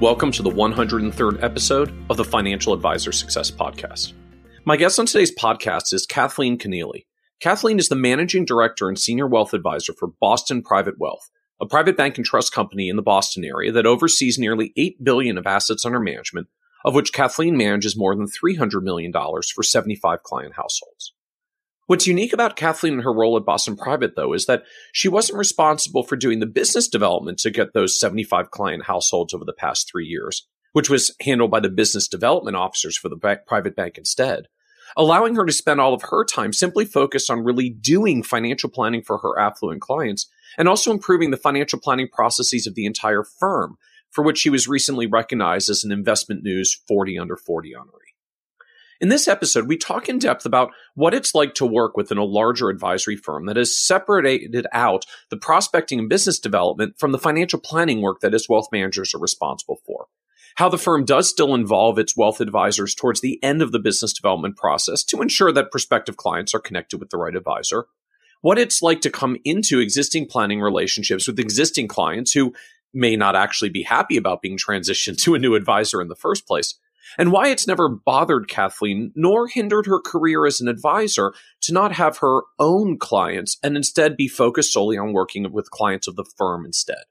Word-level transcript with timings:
Welcome 0.00 0.30
to 0.32 0.44
the 0.44 0.50
103rd 0.50 1.42
episode 1.42 1.92
of 2.08 2.16
the 2.16 2.24
Financial 2.24 2.72
Advisor 2.72 3.10
Success 3.10 3.50
Podcast. 3.50 4.12
My 4.64 4.76
guest 4.76 5.00
on 5.00 5.06
today's 5.06 5.34
podcast 5.34 5.92
is 5.92 6.06
Kathleen 6.06 6.56
Keneally. 6.56 7.06
Kathleen 7.40 7.80
is 7.80 7.88
the 7.88 7.96
managing 7.96 8.44
director 8.44 8.86
and 8.86 8.96
senior 8.96 9.26
wealth 9.26 9.52
advisor 9.52 9.92
for 9.92 10.12
Boston 10.20 10.62
Private 10.62 11.00
Wealth, 11.00 11.28
a 11.60 11.66
private 11.66 11.96
bank 11.96 12.16
and 12.16 12.24
trust 12.24 12.52
company 12.52 12.88
in 12.88 12.94
the 12.94 13.02
Boston 13.02 13.44
area 13.44 13.72
that 13.72 13.86
oversees 13.86 14.38
nearly 14.38 14.72
8 14.76 15.02
billion 15.02 15.36
of 15.36 15.48
assets 15.48 15.84
under 15.84 15.98
management, 15.98 16.46
of 16.84 16.94
which 16.94 17.12
Kathleen 17.12 17.56
manages 17.56 17.98
more 17.98 18.14
than 18.14 18.28
$300 18.28 18.84
million 18.84 19.12
for 19.12 19.64
75 19.64 20.22
client 20.22 20.54
households. 20.54 21.12
What's 21.88 22.06
unique 22.06 22.34
about 22.34 22.54
Kathleen 22.54 22.92
and 22.92 23.02
her 23.02 23.14
role 23.14 23.38
at 23.38 23.46
Boston 23.46 23.74
Private, 23.74 24.14
though, 24.14 24.34
is 24.34 24.44
that 24.44 24.64
she 24.92 25.08
wasn't 25.08 25.38
responsible 25.38 26.02
for 26.02 26.16
doing 26.16 26.38
the 26.38 26.44
business 26.44 26.86
development 26.86 27.38
to 27.38 27.50
get 27.50 27.72
those 27.72 27.98
75 27.98 28.50
client 28.50 28.84
households 28.84 29.32
over 29.32 29.46
the 29.46 29.54
past 29.54 29.88
three 29.90 30.04
years, 30.04 30.46
which 30.74 30.90
was 30.90 31.16
handled 31.22 31.50
by 31.50 31.60
the 31.60 31.70
business 31.70 32.06
development 32.06 32.58
officers 32.58 32.98
for 32.98 33.08
the 33.08 33.16
bank, 33.16 33.40
private 33.46 33.74
bank 33.74 33.96
instead, 33.96 34.48
allowing 34.98 35.34
her 35.34 35.46
to 35.46 35.52
spend 35.52 35.80
all 35.80 35.94
of 35.94 36.02
her 36.10 36.26
time 36.26 36.52
simply 36.52 36.84
focused 36.84 37.30
on 37.30 37.42
really 37.42 37.70
doing 37.70 38.22
financial 38.22 38.68
planning 38.68 39.00
for 39.00 39.16
her 39.16 39.40
affluent 39.40 39.80
clients 39.80 40.26
and 40.58 40.68
also 40.68 40.90
improving 40.90 41.30
the 41.30 41.38
financial 41.38 41.80
planning 41.80 42.08
processes 42.12 42.66
of 42.66 42.74
the 42.74 42.84
entire 42.84 43.24
firm, 43.24 43.78
for 44.10 44.22
which 44.22 44.36
she 44.36 44.50
was 44.50 44.68
recently 44.68 45.06
recognized 45.06 45.70
as 45.70 45.84
an 45.84 45.92
Investment 45.92 46.42
News 46.42 46.82
40 46.86 47.18
under 47.18 47.36
40 47.38 47.72
honoree. 47.72 48.07
In 49.00 49.10
this 49.10 49.28
episode, 49.28 49.68
we 49.68 49.76
talk 49.76 50.08
in 50.08 50.18
depth 50.18 50.44
about 50.44 50.72
what 50.94 51.14
it's 51.14 51.32
like 51.32 51.54
to 51.54 51.66
work 51.66 51.96
within 51.96 52.18
a 52.18 52.24
larger 52.24 52.68
advisory 52.68 53.14
firm 53.14 53.46
that 53.46 53.56
has 53.56 53.76
separated 53.76 54.66
out 54.72 55.04
the 55.30 55.36
prospecting 55.36 56.00
and 56.00 56.08
business 56.08 56.40
development 56.40 56.98
from 56.98 57.12
the 57.12 57.18
financial 57.18 57.60
planning 57.60 58.02
work 58.02 58.20
that 58.20 58.34
its 58.34 58.48
wealth 58.48 58.66
managers 58.72 59.14
are 59.14 59.20
responsible 59.20 59.78
for. 59.86 60.06
How 60.56 60.68
the 60.68 60.78
firm 60.78 61.04
does 61.04 61.28
still 61.28 61.54
involve 61.54 61.96
its 61.96 62.16
wealth 62.16 62.40
advisors 62.40 62.92
towards 62.92 63.20
the 63.20 63.38
end 63.40 63.62
of 63.62 63.70
the 63.70 63.78
business 63.78 64.12
development 64.12 64.56
process 64.56 65.04
to 65.04 65.22
ensure 65.22 65.52
that 65.52 65.70
prospective 65.70 66.16
clients 66.16 66.52
are 66.52 66.58
connected 66.58 66.98
with 66.98 67.10
the 67.10 67.18
right 67.18 67.36
advisor. 67.36 67.86
What 68.40 68.58
it's 68.58 68.82
like 68.82 69.00
to 69.02 69.10
come 69.10 69.36
into 69.44 69.78
existing 69.78 70.26
planning 70.26 70.60
relationships 70.60 71.28
with 71.28 71.38
existing 71.38 71.86
clients 71.86 72.32
who 72.32 72.52
may 72.92 73.14
not 73.14 73.36
actually 73.36 73.68
be 73.68 73.84
happy 73.84 74.16
about 74.16 74.42
being 74.42 74.58
transitioned 74.58 75.18
to 75.22 75.36
a 75.36 75.38
new 75.38 75.54
advisor 75.54 76.02
in 76.02 76.08
the 76.08 76.16
first 76.16 76.48
place 76.48 76.74
and 77.16 77.32
why 77.32 77.48
it's 77.48 77.66
never 77.66 77.88
bothered 77.88 78.48
Kathleen 78.48 79.12
nor 79.14 79.48
hindered 79.48 79.86
her 79.86 80.00
career 80.00 80.46
as 80.46 80.60
an 80.60 80.68
advisor 80.68 81.32
to 81.62 81.72
not 81.72 81.92
have 81.92 82.18
her 82.18 82.42
own 82.58 82.98
clients 82.98 83.56
and 83.62 83.76
instead 83.76 84.16
be 84.16 84.28
focused 84.28 84.72
solely 84.72 84.98
on 84.98 85.12
working 85.12 85.50
with 85.52 85.70
clients 85.70 86.08
of 86.08 86.16
the 86.16 86.26
firm 86.36 86.66
instead. 86.66 87.04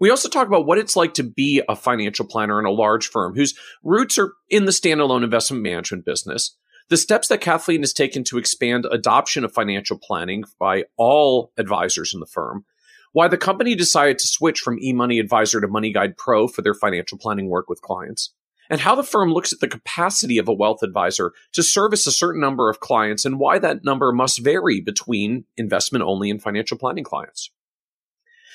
We 0.00 0.10
also 0.10 0.28
talk 0.28 0.48
about 0.48 0.66
what 0.66 0.78
it's 0.78 0.96
like 0.96 1.14
to 1.14 1.22
be 1.22 1.62
a 1.68 1.76
financial 1.76 2.26
planner 2.26 2.58
in 2.58 2.66
a 2.66 2.70
large 2.70 3.08
firm 3.08 3.34
whose 3.34 3.54
roots 3.84 4.18
are 4.18 4.32
in 4.50 4.64
the 4.64 4.72
standalone 4.72 5.22
investment 5.22 5.62
management 5.62 6.04
business, 6.04 6.56
the 6.88 6.96
steps 6.96 7.28
that 7.28 7.40
Kathleen 7.40 7.82
has 7.82 7.92
taken 7.92 8.24
to 8.24 8.38
expand 8.38 8.84
adoption 8.90 9.44
of 9.44 9.52
financial 9.52 9.96
planning 9.96 10.42
by 10.58 10.84
all 10.96 11.52
advisors 11.56 12.12
in 12.12 12.20
the 12.20 12.26
firm, 12.26 12.64
why 13.12 13.28
the 13.28 13.38
company 13.38 13.74
decided 13.74 14.18
to 14.18 14.26
switch 14.26 14.58
from 14.60 14.80
eMoney 14.80 15.20
Advisor 15.20 15.60
to 15.60 15.68
MoneyGuide 15.68 16.16
Pro 16.16 16.48
for 16.48 16.62
their 16.62 16.74
financial 16.74 17.16
planning 17.16 17.48
work 17.48 17.68
with 17.68 17.80
clients, 17.80 18.34
and 18.72 18.80
how 18.80 18.94
the 18.94 19.02
firm 19.02 19.30
looks 19.30 19.52
at 19.52 19.60
the 19.60 19.68
capacity 19.68 20.38
of 20.38 20.48
a 20.48 20.52
wealth 20.52 20.82
advisor 20.82 21.34
to 21.52 21.62
service 21.62 22.06
a 22.06 22.10
certain 22.10 22.40
number 22.40 22.70
of 22.70 22.80
clients 22.80 23.26
and 23.26 23.38
why 23.38 23.58
that 23.58 23.84
number 23.84 24.12
must 24.12 24.42
vary 24.42 24.80
between 24.80 25.44
investment 25.58 26.02
only 26.02 26.30
and 26.30 26.42
financial 26.42 26.78
planning 26.78 27.04
clients. 27.04 27.50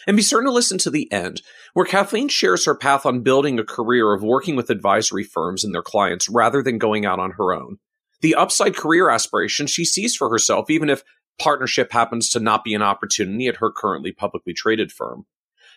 And 0.07 0.17
be 0.17 0.23
certain 0.23 0.47
to 0.47 0.51
listen 0.51 0.79
to 0.79 0.89
the 0.89 1.11
end, 1.11 1.43
where 1.73 1.85
Kathleen 1.85 2.29
shares 2.29 2.65
her 2.65 2.73
path 2.73 3.05
on 3.05 3.21
building 3.21 3.59
a 3.59 3.63
career 3.63 4.11
of 4.11 4.23
working 4.23 4.55
with 4.55 4.71
advisory 4.71 5.23
firms 5.23 5.63
and 5.63 5.71
their 5.71 5.83
clients 5.83 6.27
rather 6.27 6.63
than 6.63 6.79
going 6.79 7.05
out 7.05 7.19
on 7.19 7.33
her 7.33 7.53
own. 7.53 7.77
The 8.21 8.33
upside 8.33 8.75
career 8.75 9.11
aspiration 9.11 9.67
she 9.67 9.85
sees 9.85 10.15
for 10.15 10.31
herself, 10.31 10.71
even 10.71 10.89
if 10.89 11.03
partnership 11.37 11.91
happens 11.91 12.31
to 12.31 12.39
not 12.39 12.63
be 12.63 12.73
an 12.73 12.81
opportunity 12.81 13.45
at 13.45 13.57
her 13.57 13.71
currently 13.71 14.13
publicly 14.13 14.53
traded 14.55 14.91
firm 14.91 15.27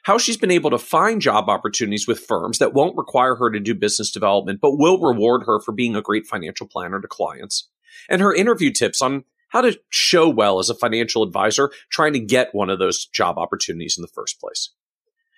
how 0.02 0.18
she's 0.18 0.36
been 0.36 0.50
able 0.50 0.70
to 0.70 0.78
find 0.78 1.20
job 1.20 1.48
opportunities 1.48 2.06
with 2.06 2.20
firms 2.20 2.58
that 2.58 2.74
won't 2.74 2.96
require 2.96 3.34
her 3.34 3.50
to 3.50 3.60
do 3.60 3.74
business 3.74 4.10
development, 4.10 4.60
but 4.60 4.78
will 4.78 5.00
reward 5.00 5.42
her 5.46 5.60
for 5.60 5.72
being 5.72 5.94
a 5.94 6.02
great 6.02 6.26
financial 6.26 6.66
planner 6.66 7.00
to 7.00 7.08
clients, 7.08 7.68
and 8.08 8.22
her 8.22 8.34
interview 8.34 8.72
tips 8.72 9.02
on 9.02 9.24
how 9.48 9.60
to 9.60 9.78
show 9.90 10.28
well 10.28 10.58
as 10.58 10.70
a 10.70 10.74
financial 10.74 11.22
advisor 11.22 11.70
trying 11.90 12.12
to 12.12 12.20
get 12.20 12.54
one 12.54 12.70
of 12.70 12.78
those 12.78 13.06
job 13.06 13.36
opportunities 13.36 13.98
in 13.98 14.02
the 14.02 14.08
first 14.08 14.40
place. 14.40 14.70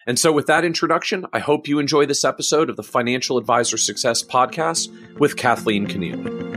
And 0.07 0.19
so, 0.19 0.33
with 0.33 0.47
that 0.47 0.65
introduction, 0.65 1.27
I 1.33 1.39
hope 1.39 1.69
you 1.69 1.79
enjoy 1.79 2.07
this 2.07 2.25
episode 2.25 2.69
of 2.69 2.77
the 2.77 2.83
Financial 2.83 3.39
Advisor 3.39 3.79
Success 3.79 4.23
Podcast 4.23 4.91
with 5.19 5.37
Kathleen 5.37 5.87
Keneally. 5.87 6.53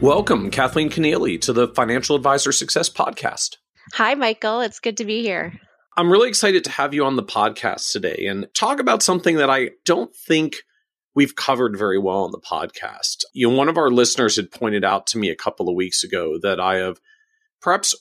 Welcome, 0.00 0.50
Kathleen 0.50 0.90
Keneally, 0.90 1.40
to 1.40 1.52
the 1.52 1.68
Financial 1.68 2.14
Advisor 2.14 2.52
Success 2.52 2.88
Podcast. 2.88 3.56
Hi, 3.94 4.16
Michael. 4.16 4.60
It's 4.60 4.80
good 4.80 4.96
to 4.96 5.04
be 5.04 5.22
here. 5.22 5.52
I'm 5.96 6.10
really 6.10 6.28
excited 6.28 6.64
to 6.64 6.70
have 6.70 6.94
you 6.94 7.04
on 7.04 7.14
the 7.14 7.22
podcast 7.22 7.92
today 7.92 8.26
and 8.26 8.48
talk 8.52 8.80
about 8.80 9.04
something 9.04 9.36
that 9.36 9.48
I 9.48 9.70
don't 9.84 10.12
think 10.12 10.56
we've 11.14 11.36
covered 11.36 11.78
very 11.78 12.00
well 12.00 12.24
on 12.24 12.32
the 12.32 12.40
podcast. 12.40 13.18
You 13.34 13.48
know, 13.48 13.54
one 13.54 13.68
of 13.68 13.78
our 13.78 13.92
listeners 13.92 14.34
had 14.34 14.50
pointed 14.50 14.84
out 14.84 15.06
to 15.08 15.18
me 15.18 15.30
a 15.30 15.36
couple 15.36 15.68
of 15.68 15.76
weeks 15.76 16.02
ago 16.02 16.40
that 16.42 16.58
I 16.58 16.78
have 16.78 17.00
perhaps 17.62 17.94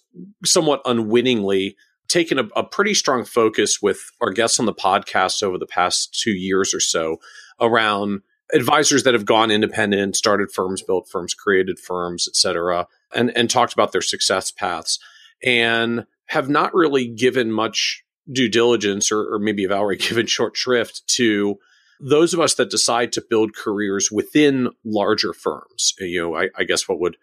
somewhat 0.43 0.81
unwittingly 0.83 1.75
taken 2.07 2.39
a, 2.39 2.45
a 2.55 2.63
pretty 2.63 2.95
strong 2.95 3.23
focus 3.23 3.79
with 3.79 3.99
our 4.19 4.31
guests 4.31 4.59
on 4.59 4.65
the 4.65 4.73
podcast 4.73 5.43
over 5.43 5.59
the 5.59 5.67
past 5.67 6.19
two 6.19 6.33
years 6.33 6.73
or 6.73 6.79
so 6.79 7.17
around 7.61 8.21
advisors 8.51 9.03
that 9.03 9.13
have 9.13 9.25
gone 9.25 9.51
independent, 9.51 10.15
started 10.15 10.51
firms, 10.51 10.81
built 10.81 11.07
firms, 11.07 11.35
created 11.35 11.77
firms, 11.77 12.27
et 12.27 12.35
cetera, 12.35 12.87
and, 13.13 13.31
and 13.37 13.51
talked 13.51 13.73
about 13.73 13.91
their 13.91 14.01
success 14.01 14.49
paths 14.49 14.97
and 15.43 16.05
have 16.27 16.49
not 16.49 16.73
really 16.73 17.07
given 17.07 17.51
much 17.51 18.03
due 18.31 18.49
diligence 18.49 19.11
or, 19.11 19.33
or 19.33 19.39
maybe 19.39 19.63
have 19.63 19.71
outright 19.71 19.99
given 20.09 20.25
short 20.25 20.55
shrift 20.55 21.05
to 21.07 21.57
those 21.99 22.33
of 22.33 22.39
us 22.39 22.55
that 22.55 22.69
decide 22.69 23.11
to 23.13 23.25
build 23.29 23.55
careers 23.55 24.11
within 24.11 24.69
larger 24.83 25.33
firms. 25.33 25.93
You 25.99 26.21
know, 26.21 26.35
I, 26.35 26.49
I 26.57 26.63
guess 26.63 26.87
what 26.87 26.99
would 26.99 27.17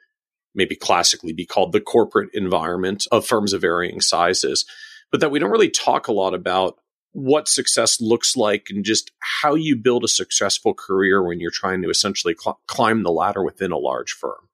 maybe 0.54 0.74
classically 0.74 1.32
be 1.32 1.46
called 1.46 1.72
the 1.72 1.80
corporate 1.80 2.30
environment 2.34 3.06
of 3.12 3.26
firms 3.26 3.52
of 3.52 3.60
varying 3.60 4.00
sizes, 4.00 4.64
but 5.10 5.20
that 5.20 5.30
we 5.30 5.38
don't 5.38 5.50
really 5.50 5.70
talk 5.70 6.08
a 6.08 6.12
lot 6.12 6.34
about 6.34 6.76
what 7.12 7.48
success 7.48 8.00
looks 8.00 8.36
like 8.36 8.66
and 8.70 8.84
just 8.84 9.10
how 9.42 9.54
you 9.54 9.76
build 9.76 10.04
a 10.04 10.08
successful 10.08 10.74
career 10.74 11.22
when 11.22 11.40
you're 11.40 11.50
trying 11.50 11.82
to 11.82 11.90
essentially 11.90 12.34
cl- 12.38 12.60
climb 12.66 13.02
the 13.02 13.10
ladder 13.10 13.42
within 13.42 13.72
a 13.72 13.78
large 13.78 14.12
firm. 14.12 14.48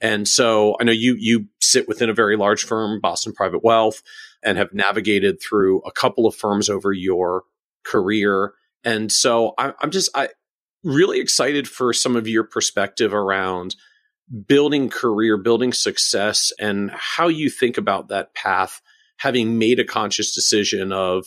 And 0.00 0.28
so 0.28 0.76
I 0.80 0.84
know 0.84 0.92
you 0.92 1.16
you 1.18 1.46
sit 1.60 1.88
within 1.88 2.10
a 2.10 2.14
very 2.14 2.36
large 2.36 2.64
firm, 2.64 3.00
Boston 3.00 3.32
Private 3.32 3.64
Wealth, 3.64 4.02
and 4.42 4.58
have 4.58 4.72
navigated 4.72 5.40
through 5.40 5.80
a 5.80 5.92
couple 5.92 6.26
of 6.26 6.34
firms 6.34 6.68
over 6.68 6.92
your 6.92 7.44
career. 7.84 8.52
And 8.84 9.10
so 9.10 9.54
I, 9.58 9.72
I'm 9.80 9.90
just 9.90 10.10
I 10.14 10.28
really 10.84 11.20
excited 11.20 11.68
for 11.68 11.92
some 11.92 12.16
of 12.16 12.28
your 12.28 12.44
perspective 12.44 13.12
around 13.12 13.74
building 14.46 14.88
career, 14.88 15.36
building 15.36 15.72
success, 15.72 16.52
and 16.60 16.90
how 16.92 17.28
you 17.28 17.50
think 17.50 17.78
about 17.78 18.08
that 18.08 18.34
path, 18.34 18.80
having 19.18 19.58
made 19.58 19.80
a 19.80 19.84
conscious 19.84 20.34
decision 20.34 20.92
of 20.92 21.26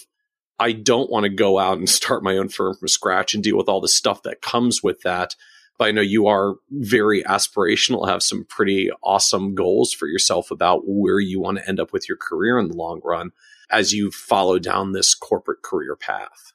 I 0.59 0.73
don't 0.73 1.09
want 1.09 1.23
to 1.23 1.29
go 1.29 1.57
out 1.57 1.79
and 1.79 1.89
start 1.89 2.23
my 2.23 2.38
own 2.38 2.50
firm 2.50 2.75
from 2.75 2.88
scratch 2.88 3.33
and 3.33 3.44
deal 3.44 3.57
with 3.57 3.68
all 3.68 3.81
the 3.81 3.88
stuff 3.88 4.23
that 4.23 4.41
comes 4.41 4.81
with 4.83 5.01
that. 5.01 5.35
But 5.81 5.88
I 5.88 5.92
know 5.94 6.01
you 6.01 6.28
are 6.28 6.57
very 6.69 7.24
aspirational, 7.24 8.07
have 8.07 8.22
some 8.22 8.45
pretty 8.45 8.92
awesome 9.01 9.56
goals 9.56 9.92
for 9.92 10.07
yourself 10.07 10.51
about 10.51 10.83
where 10.86 11.19
you 11.19 11.42
want 11.42 11.57
to 11.57 11.68
end 11.68 11.80
up 11.80 11.92
with 11.92 12.07
your 12.07 12.19
career 12.19 12.60
in 12.60 12.68
the 12.68 12.78
long 12.78 13.01
run 13.04 13.31
as 13.72 13.92
you 13.92 14.12
follow 14.12 14.60
down 14.60 14.92
this 14.92 15.16
corporate 15.16 15.63
career 15.63 15.95
path. 15.95 16.54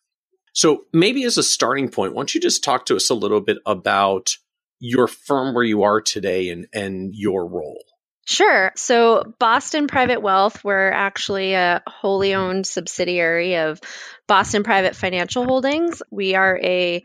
So, 0.52 0.84
maybe 0.93 1.25
as 1.25 1.38
a 1.38 1.43
starting 1.43 1.88
point, 1.88 2.14
why 2.14 2.20
don't 2.20 2.37
you 2.37 2.40
just 2.40 2.62
talk 2.62 2.87
to 2.87 2.94
us 2.94 3.11
a 3.11 3.14
little 3.14 3.40
bit 3.40 3.58
about 3.67 4.37
your 4.78 5.08
firm 5.08 5.56
where 5.56 5.64
you 5.64 5.82
are 5.82 6.00
today 6.00 6.50
and, 6.50 6.69
and 6.73 7.12
your 7.12 7.49
role? 7.49 7.82
Sure. 8.26 8.70
So, 8.76 9.34
Boston 9.40 9.88
Private 9.88 10.23
Wealth, 10.23 10.62
we're 10.62 10.93
actually 10.93 11.55
a 11.55 11.82
wholly 11.88 12.34
owned 12.34 12.64
subsidiary 12.64 13.56
of 13.56 13.81
Boston 14.28 14.62
Private 14.62 14.94
Financial 14.94 15.44
Holdings. 15.44 16.00
We 16.12 16.37
are 16.37 16.56
a 16.62 17.02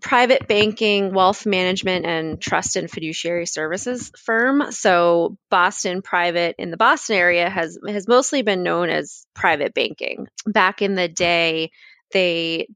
private 0.00 0.48
banking, 0.48 1.12
wealth 1.12 1.46
management, 1.46 2.06
and 2.06 2.40
trust 2.40 2.76
and 2.76 2.90
fiduciary 2.90 3.46
services 3.46 4.10
firm. 4.16 4.72
So, 4.72 5.36
Boston 5.50 6.02
Private 6.02 6.56
in 6.58 6.70
the 6.70 6.76
Boston 6.76 7.16
area 7.16 7.48
has 7.48 7.78
has 7.86 8.08
mostly 8.08 8.42
been 8.42 8.62
known 8.62 8.90
as 8.90 9.26
private 9.34 9.74
banking. 9.74 10.26
Back 10.46 10.82
in 10.82 10.94
the 10.94 11.08
day, 11.08 11.70
they 12.12 12.68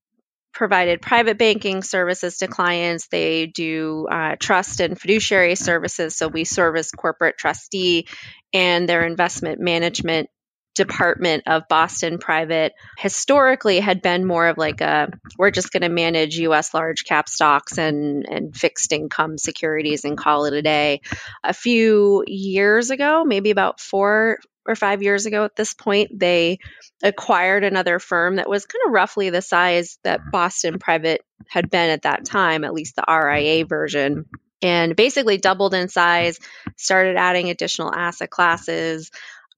provided 0.54 1.02
private 1.02 1.36
banking 1.36 1.82
services 1.82 2.38
to 2.38 2.46
clients. 2.46 3.08
They 3.08 3.46
do 3.46 4.06
uh, 4.10 4.36
trust 4.38 4.80
and 4.80 4.98
fiduciary 4.98 5.56
services. 5.56 6.16
So 6.16 6.28
we 6.28 6.44
service 6.44 6.92
corporate 6.92 7.36
trustee 7.36 8.06
and 8.52 8.88
their 8.88 9.04
investment 9.04 9.60
management 9.60 10.30
department 10.74 11.44
of 11.46 11.68
Boston 11.68 12.18
Private 12.18 12.72
historically 12.98 13.80
had 13.80 14.02
been 14.02 14.24
more 14.24 14.48
of 14.48 14.58
like 14.58 14.80
a 14.80 15.12
we're 15.38 15.50
just 15.50 15.72
going 15.72 15.82
to 15.82 15.88
manage 15.88 16.38
US 16.38 16.74
large 16.74 17.04
cap 17.04 17.28
stocks 17.28 17.78
and 17.78 18.26
and 18.28 18.56
fixed 18.56 18.92
income 18.92 19.38
securities 19.38 20.04
and 20.04 20.18
call 20.18 20.46
it 20.46 20.54
a 20.54 20.62
day. 20.62 21.00
A 21.42 21.52
few 21.52 22.24
years 22.26 22.90
ago, 22.90 23.24
maybe 23.24 23.50
about 23.50 23.80
4 23.80 24.38
or 24.66 24.74
5 24.74 25.02
years 25.02 25.26
ago 25.26 25.44
at 25.44 25.56
this 25.56 25.74
point, 25.74 26.18
they 26.18 26.58
acquired 27.02 27.64
another 27.64 27.98
firm 27.98 28.36
that 28.36 28.48
was 28.48 28.64
kind 28.64 28.82
of 28.86 28.92
roughly 28.92 29.30
the 29.30 29.42
size 29.42 29.98
that 30.04 30.20
Boston 30.32 30.78
Private 30.78 31.20
had 31.48 31.70
been 31.70 31.90
at 31.90 32.02
that 32.02 32.24
time, 32.24 32.64
at 32.64 32.72
least 32.72 32.96
the 32.96 33.04
RIA 33.06 33.66
version, 33.66 34.24
and 34.62 34.96
basically 34.96 35.36
doubled 35.36 35.74
in 35.74 35.88
size, 35.88 36.40
started 36.78 37.16
adding 37.16 37.50
additional 37.50 37.94
asset 37.94 38.30
classes, 38.30 39.10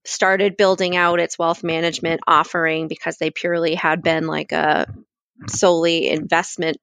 started 0.06 0.56
building 0.56 0.96
out 0.96 1.20
its 1.20 1.38
wealth 1.38 1.62
management 1.62 2.20
offering 2.26 2.88
because 2.88 3.18
they 3.18 3.30
purely 3.30 3.74
had 3.74 4.02
been 4.02 4.26
like 4.26 4.52
a 4.52 4.86
solely 5.48 6.08
investment 6.08 6.78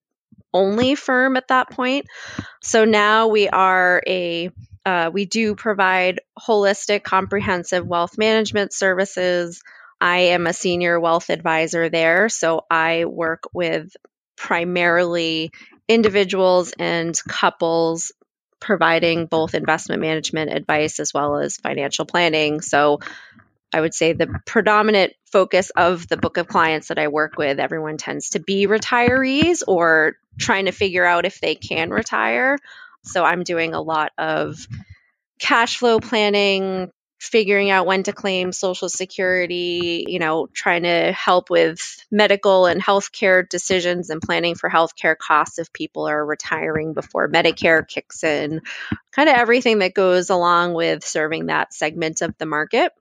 only 0.53 0.95
firm 0.95 1.35
at 1.37 1.47
that 1.47 1.69
point. 1.71 2.05
So 2.61 2.85
now 2.85 3.27
we 3.27 3.49
are 3.49 4.01
a 4.05 4.49
uh, 4.85 5.09
we 5.13 5.25
do 5.25 5.55
provide 5.55 6.19
holistic, 6.37 7.03
comprehensive 7.03 7.87
wealth 7.87 8.17
management 8.17 8.73
services 8.73 9.61
I 10.03 10.17
am 10.17 10.47
a 10.47 10.53
senior 10.53 10.99
wealth 10.99 11.29
advisor 11.29 11.87
there, 11.87 12.27
so 12.27 12.65
I 12.69 13.05
work 13.05 13.43
with 13.53 13.95
primarily 14.35 15.51
individuals 15.87 16.73
and 16.77 17.17
couples 17.29 18.11
providing 18.63 19.19
mm-hmm. 19.19 19.27
both 19.27 19.53
investment 19.53 20.01
management 20.01 20.51
advice 20.51 20.99
as 20.99 21.13
well 21.13 21.37
as 21.37 21.57
financial 21.57 22.05
planning. 22.05 22.61
So 22.61 22.99
I 23.71 23.81
would 23.81 23.93
say 23.93 24.13
the 24.13 24.39
predominant 24.45 25.13
focus 25.31 25.71
of 25.71 26.07
the 26.07 26.17
book 26.17 26.37
of 26.37 26.47
clients 26.47 26.87
that 26.87 26.99
I 26.99 27.07
work 27.07 27.37
with, 27.37 27.59
everyone 27.59 27.97
tends 27.97 28.29
to 28.31 28.39
be 28.39 28.67
retirees 28.67 29.63
or 29.67 30.15
trying 30.39 30.65
to 30.65 30.71
figure 30.71 31.05
out 31.05 31.25
if 31.25 31.41
they 31.41 31.55
can 31.55 31.89
retire. 31.89 32.57
So 33.03 33.23
I'm 33.23 33.43
doing 33.43 33.73
a 33.73 33.81
lot 33.81 34.11
of 34.17 34.67
cash 35.39 35.77
flow 35.77 35.99
planning, 35.99 36.91
figuring 37.23 37.69
out 37.69 37.85
when 37.85 38.03
to 38.03 38.11
claim 38.11 38.51
social 38.51 38.89
security, 38.89 40.03
you 40.07 40.19
know, 40.19 40.47
trying 40.47 40.83
to 40.83 41.13
help 41.13 41.49
with 41.49 41.79
medical 42.11 42.65
and 42.65 42.83
healthcare 42.83 43.47
decisions 43.47 44.09
and 44.09 44.21
planning 44.21 44.55
for 44.55 44.69
healthcare 44.69 45.17
costs 45.17 45.57
if 45.57 45.71
people 45.71 46.05
are 46.05 46.25
retiring 46.25 46.93
before 46.93 47.29
Medicare 47.29 47.87
kicks 47.87 48.25
in, 48.25 48.61
kind 49.13 49.29
of 49.29 49.35
everything 49.35 49.79
that 49.79 49.93
goes 49.93 50.29
along 50.29 50.73
with 50.73 51.05
serving 51.05 51.45
that 51.45 51.73
segment 51.73 52.21
of 52.21 52.37
the 52.39 52.45
market. 52.45 52.91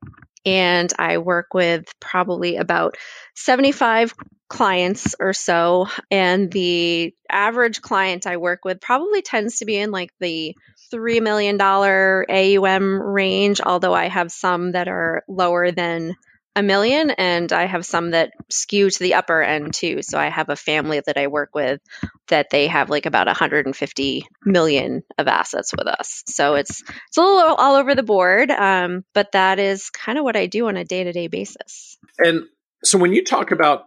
And 0.47 0.93
I 0.97 1.19
work 1.19 1.53
with 1.53 1.85
probably 1.99 2.57
about 2.59 2.97
75 3.35 4.15
clients 4.49 5.17
or 5.19 5.33
so. 5.33 5.89
And 6.13 6.51
the 6.51 7.13
average 7.29 7.81
client 7.81 8.27
I 8.29 8.37
work 8.37 8.65
with 8.65 8.81
probably 8.81 9.23
tends 9.23 9.59
to 9.59 9.65
be 9.65 9.77
in 9.77 9.91
like 9.91 10.13
the 10.21 10.55
$3 10.93 11.23
million 11.23 11.61
AUM 11.61 13.03
range, 13.03 13.61
although 13.61 13.95
I 13.95 14.09
have 14.09 14.31
some 14.31 14.73
that 14.73 14.89
are 14.89 15.23
lower 15.29 15.71
than 15.71 16.15
a 16.55 16.63
million 16.63 17.11
and 17.11 17.51
I 17.53 17.65
have 17.65 17.87
some 17.87 18.11
that 18.11 18.33
skew 18.51 18.91
to 18.91 18.99
the 18.99 19.15
upper 19.15 19.43
end 19.43 19.73
too. 19.73 20.03
So 20.03 20.19
I 20.19 20.29
have 20.29 20.51
a 20.51 20.57
family 20.57 21.01
that 21.05 21.17
I 21.17 21.29
work 21.29 21.51
with 21.55 21.81
that 22.29 22.51
they 22.51 22.67
have 22.67 22.91
like 22.91 23.07
about 23.07 23.27
150 23.27 24.27
million 24.45 25.03
of 25.17 25.29
assets 25.29 25.73
with 25.77 25.87
us. 25.87 26.23
So 26.27 26.55
it's 26.55 26.83
it's 27.09 27.17
a 27.17 27.23
little 27.23 27.55
all 27.55 27.77
over 27.77 27.95
the 27.95 28.03
board, 28.03 28.51
um, 28.51 29.05
but 29.15 29.33
that 29.33 29.59
is 29.59 29.89
kind 29.91 30.19
of 30.19 30.25
what 30.25 30.37
I 30.37 30.47
do 30.47 30.69
on 30.69 30.77
a 30.77 30.85
day 30.85 31.05
to 31.05 31.13
day 31.13 31.29
basis. 31.29 31.97
And 32.19 32.43
so 32.85 32.99
when 32.99 33.13
you 33.13 33.25
talk 33.25 33.51
about 33.51 33.85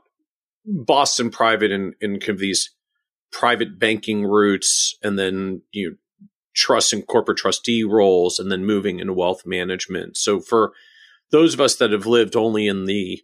Boston 0.66 1.30
Private 1.30 1.72
and, 1.72 1.94
and 2.02 2.20
kind 2.20 2.32
of 2.32 2.40
these 2.40 2.74
private 3.32 3.78
banking 3.78 4.26
routes, 4.26 4.98
and 5.04 5.20
then 5.20 5.62
you 5.72 5.98
trust 6.56 6.94
and 6.94 7.06
corporate 7.06 7.38
trustee 7.38 7.84
roles 7.84 8.40
and 8.40 8.52
then 8.52 8.66
moving 8.66 9.00
into 9.00 9.14
wealth 9.14 9.46
management. 9.46 10.18
So 10.18 10.40
for 10.40 10.74
those 11.32 11.54
of 11.54 11.62
us 11.62 11.76
that 11.76 11.92
have 11.92 12.06
lived 12.06 12.36
only 12.36 12.68
in 12.68 12.86
the 12.86 13.22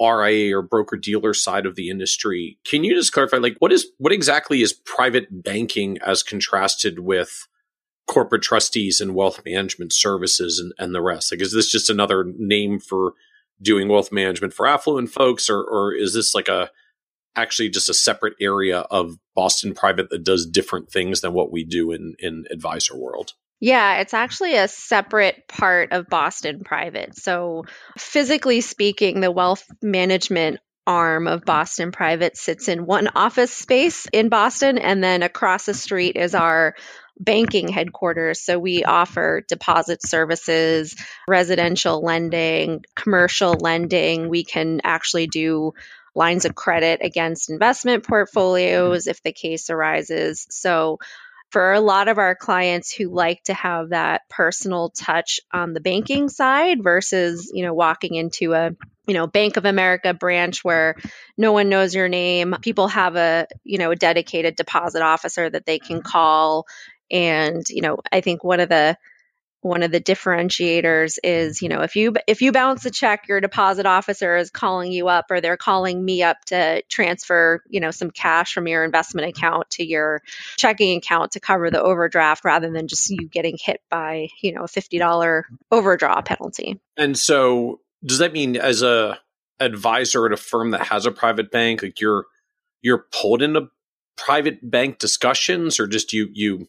RIA 0.00 0.54
or 0.54 0.62
broker 0.62 0.96
dealer 0.96 1.32
side 1.32 1.64
of 1.64 1.76
the 1.76 1.88
industry, 1.88 2.58
can 2.66 2.84
you 2.84 2.94
just 2.94 3.12
clarify 3.12 3.38
like 3.38 3.56
what 3.60 3.72
is 3.72 3.86
what 3.98 4.12
exactly 4.12 4.60
is 4.60 4.72
private 4.72 5.28
banking 5.30 5.98
as 6.04 6.22
contrasted 6.22 6.98
with 6.98 7.46
corporate 8.06 8.42
trustees 8.42 9.00
and 9.00 9.14
wealth 9.14 9.40
management 9.44 9.92
services 9.92 10.58
and, 10.58 10.72
and 10.78 10.94
the 10.94 11.00
rest? 11.00 11.32
Like 11.32 11.40
is 11.40 11.52
this 11.52 11.70
just 11.70 11.88
another 11.88 12.24
name 12.36 12.78
for 12.78 13.14
doing 13.62 13.88
wealth 13.88 14.12
management 14.12 14.52
for 14.52 14.66
affluent 14.66 15.10
folks 15.10 15.48
or 15.48 15.62
or 15.62 15.94
is 15.94 16.12
this 16.12 16.34
like 16.34 16.48
a 16.48 16.70
actually 17.36 17.68
just 17.68 17.88
a 17.88 17.94
separate 17.94 18.34
area 18.40 18.80
of 18.80 19.16
Boston 19.34 19.74
Private 19.74 20.10
that 20.10 20.24
does 20.24 20.46
different 20.46 20.90
things 20.90 21.20
than 21.20 21.32
what 21.32 21.52
we 21.52 21.64
do 21.64 21.92
in 21.92 22.14
in 22.18 22.46
advisor 22.50 22.96
world. 22.96 23.32
Yeah, 23.60 24.00
it's 24.00 24.14
actually 24.14 24.56
a 24.56 24.68
separate 24.68 25.48
part 25.48 25.92
of 25.92 26.08
Boston 26.08 26.62
Private. 26.64 27.16
So, 27.16 27.64
physically 27.96 28.60
speaking, 28.60 29.20
the 29.20 29.30
wealth 29.30 29.64
management 29.82 30.60
arm 30.86 31.26
of 31.26 31.44
Boston 31.44 31.90
Private 31.90 32.36
sits 32.36 32.68
in 32.68 32.86
one 32.86 33.08
office 33.14 33.52
space 33.52 34.06
in 34.12 34.28
Boston, 34.28 34.78
and 34.78 35.02
then 35.02 35.22
across 35.22 35.66
the 35.66 35.74
street 35.74 36.16
is 36.16 36.34
our 36.34 36.74
banking 37.18 37.68
headquarters. 37.68 38.40
So 38.40 38.58
we 38.58 38.84
offer 38.84 39.42
deposit 39.48 40.06
services, 40.06 40.94
residential 41.26 42.02
lending, 42.02 42.84
commercial 42.94 43.54
lending. 43.54 44.28
We 44.28 44.44
can 44.44 44.82
actually 44.84 45.26
do 45.26 45.72
lines 46.16 46.44
of 46.44 46.54
credit 46.54 47.00
against 47.02 47.50
investment 47.50 48.06
portfolios 48.06 49.02
mm-hmm. 49.02 49.10
if 49.10 49.22
the 49.22 49.32
case 49.32 49.70
arises. 49.70 50.46
So, 50.50 50.98
for 51.50 51.72
a 51.72 51.80
lot 51.80 52.08
of 52.08 52.18
our 52.18 52.34
clients 52.34 52.92
who 52.92 53.08
like 53.08 53.40
to 53.44 53.54
have 53.54 53.90
that 53.90 54.22
personal 54.28 54.90
touch 54.90 55.38
on 55.52 55.74
the 55.74 55.80
banking 55.80 56.28
side 56.28 56.82
versus, 56.82 57.52
you 57.54 57.62
know, 57.62 57.72
walking 57.72 58.16
into 58.16 58.52
a, 58.52 58.72
you 59.06 59.14
know, 59.14 59.28
Bank 59.28 59.56
of 59.56 59.64
America 59.64 60.12
branch 60.12 60.64
where 60.64 60.96
no 61.38 61.52
one 61.52 61.68
knows 61.68 61.94
your 61.94 62.08
name, 62.08 62.56
people 62.62 62.88
have 62.88 63.14
a, 63.14 63.46
you 63.62 63.78
know, 63.78 63.92
a 63.92 63.96
dedicated 63.96 64.56
deposit 64.56 65.02
officer 65.02 65.48
that 65.48 65.66
they 65.66 65.78
can 65.78 66.02
call 66.02 66.66
and, 67.10 67.64
you 67.68 67.82
know, 67.82 67.98
I 68.10 68.20
think 68.20 68.42
one 68.42 68.60
of 68.60 68.68
the 68.68 68.96
one 69.66 69.82
of 69.82 69.90
the 69.90 70.00
differentiators 70.00 71.18
is 71.24 71.60
you 71.60 71.68
know 71.68 71.82
if 71.82 71.96
you 71.96 72.14
if 72.26 72.40
you 72.40 72.52
bounce 72.52 72.84
a 72.86 72.90
check 72.90 73.26
your 73.28 73.40
deposit 73.40 73.84
officer 73.84 74.36
is 74.36 74.50
calling 74.50 74.92
you 74.92 75.08
up 75.08 75.26
or 75.30 75.40
they're 75.40 75.56
calling 75.56 76.04
me 76.04 76.22
up 76.22 76.36
to 76.46 76.82
transfer 76.88 77.62
you 77.68 77.80
know 77.80 77.90
some 77.90 78.10
cash 78.10 78.54
from 78.54 78.68
your 78.68 78.84
investment 78.84 79.28
account 79.28 79.68
to 79.70 79.84
your 79.84 80.22
checking 80.56 80.98
account 80.98 81.32
to 81.32 81.40
cover 81.40 81.70
the 81.70 81.82
overdraft 81.82 82.44
rather 82.44 82.70
than 82.70 82.86
just 82.86 83.10
you 83.10 83.28
getting 83.28 83.58
hit 83.60 83.80
by 83.90 84.28
you 84.40 84.52
know 84.52 84.62
a 84.62 84.68
$50 84.68 85.42
overdraw 85.70 86.22
penalty. 86.22 86.80
And 86.96 87.18
so 87.18 87.80
does 88.04 88.18
that 88.18 88.32
mean 88.32 88.56
as 88.56 88.82
a 88.82 89.18
advisor 89.58 90.26
at 90.26 90.32
a 90.32 90.36
firm 90.36 90.70
that 90.70 90.82
has 90.82 91.06
a 91.06 91.10
private 91.10 91.50
bank 91.50 91.82
like 91.82 92.00
you're 92.00 92.26
you're 92.82 93.06
pulled 93.10 93.42
into 93.42 93.68
private 94.16 94.70
bank 94.70 94.98
discussions 94.98 95.80
or 95.80 95.86
just 95.86 96.12
you 96.12 96.28
you 96.32 96.68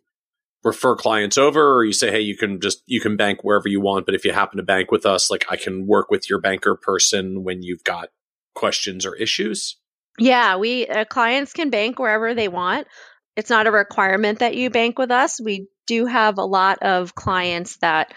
refer 0.67 0.95
clients 0.95 1.37
over 1.37 1.75
or 1.75 1.83
you 1.83 1.93
say 1.93 2.11
hey 2.11 2.19
you 2.19 2.37
can 2.37 2.59
just 2.59 2.83
you 2.85 2.99
can 2.99 3.15
bank 3.15 3.43
wherever 3.43 3.67
you 3.67 3.81
want 3.81 4.05
but 4.05 4.15
if 4.15 4.25
you 4.25 4.31
happen 4.31 4.57
to 4.57 4.63
bank 4.63 4.91
with 4.91 5.05
us 5.05 5.31
like 5.31 5.45
i 5.49 5.55
can 5.55 5.87
work 5.87 6.11
with 6.11 6.29
your 6.29 6.39
banker 6.39 6.75
person 6.75 7.43
when 7.43 7.63
you've 7.63 7.83
got 7.83 8.09
questions 8.53 9.05
or 9.05 9.15
issues 9.15 9.77
yeah 10.19 10.57
we 10.57 10.87
uh, 10.87 11.05
clients 11.05 11.53
can 11.53 11.69
bank 11.69 11.99
wherever 11.99 12.33
they 12.33 12.47
want. 12.47 12.87
It's 13.35 13.49
not 13.49 13.67
a 13.67 13.71
requirement 13.71 14.39
that 14.39 14.55
you 14.55 14.69
bank 14.69 14.97
with 14.97 15.11
us. 15.11 15.39
We 15.39 15.67
do 15.85 16.05
have 16.05 16.37
a 16.37 16.45
lot 16.45 16.79
of 16.81 17.13
clients 17.13 17.77
that 17.77 18.13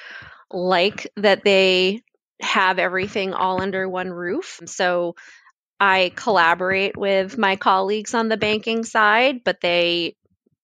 like 0.50 1.10
that 1.16 1.44
they 1.44 2.02
have 2.40 2.78
everything 2.78 3.34
all 3.34 3.60
under 3.60 3.88
one 3.88 4.10
roof. 4.10 4.60
So 4.64 5.14
I 5.78 6.12
collaborate 6.14 6.96
with 6.96 7.36
my 7.36 7.56
colleagues 7.56 8.14
on 8.14 8.28
the 8.28 8.38
banking 8.38 8.84
side, 8.84 9.44
but 9.44 9.60
they 9.60 10.16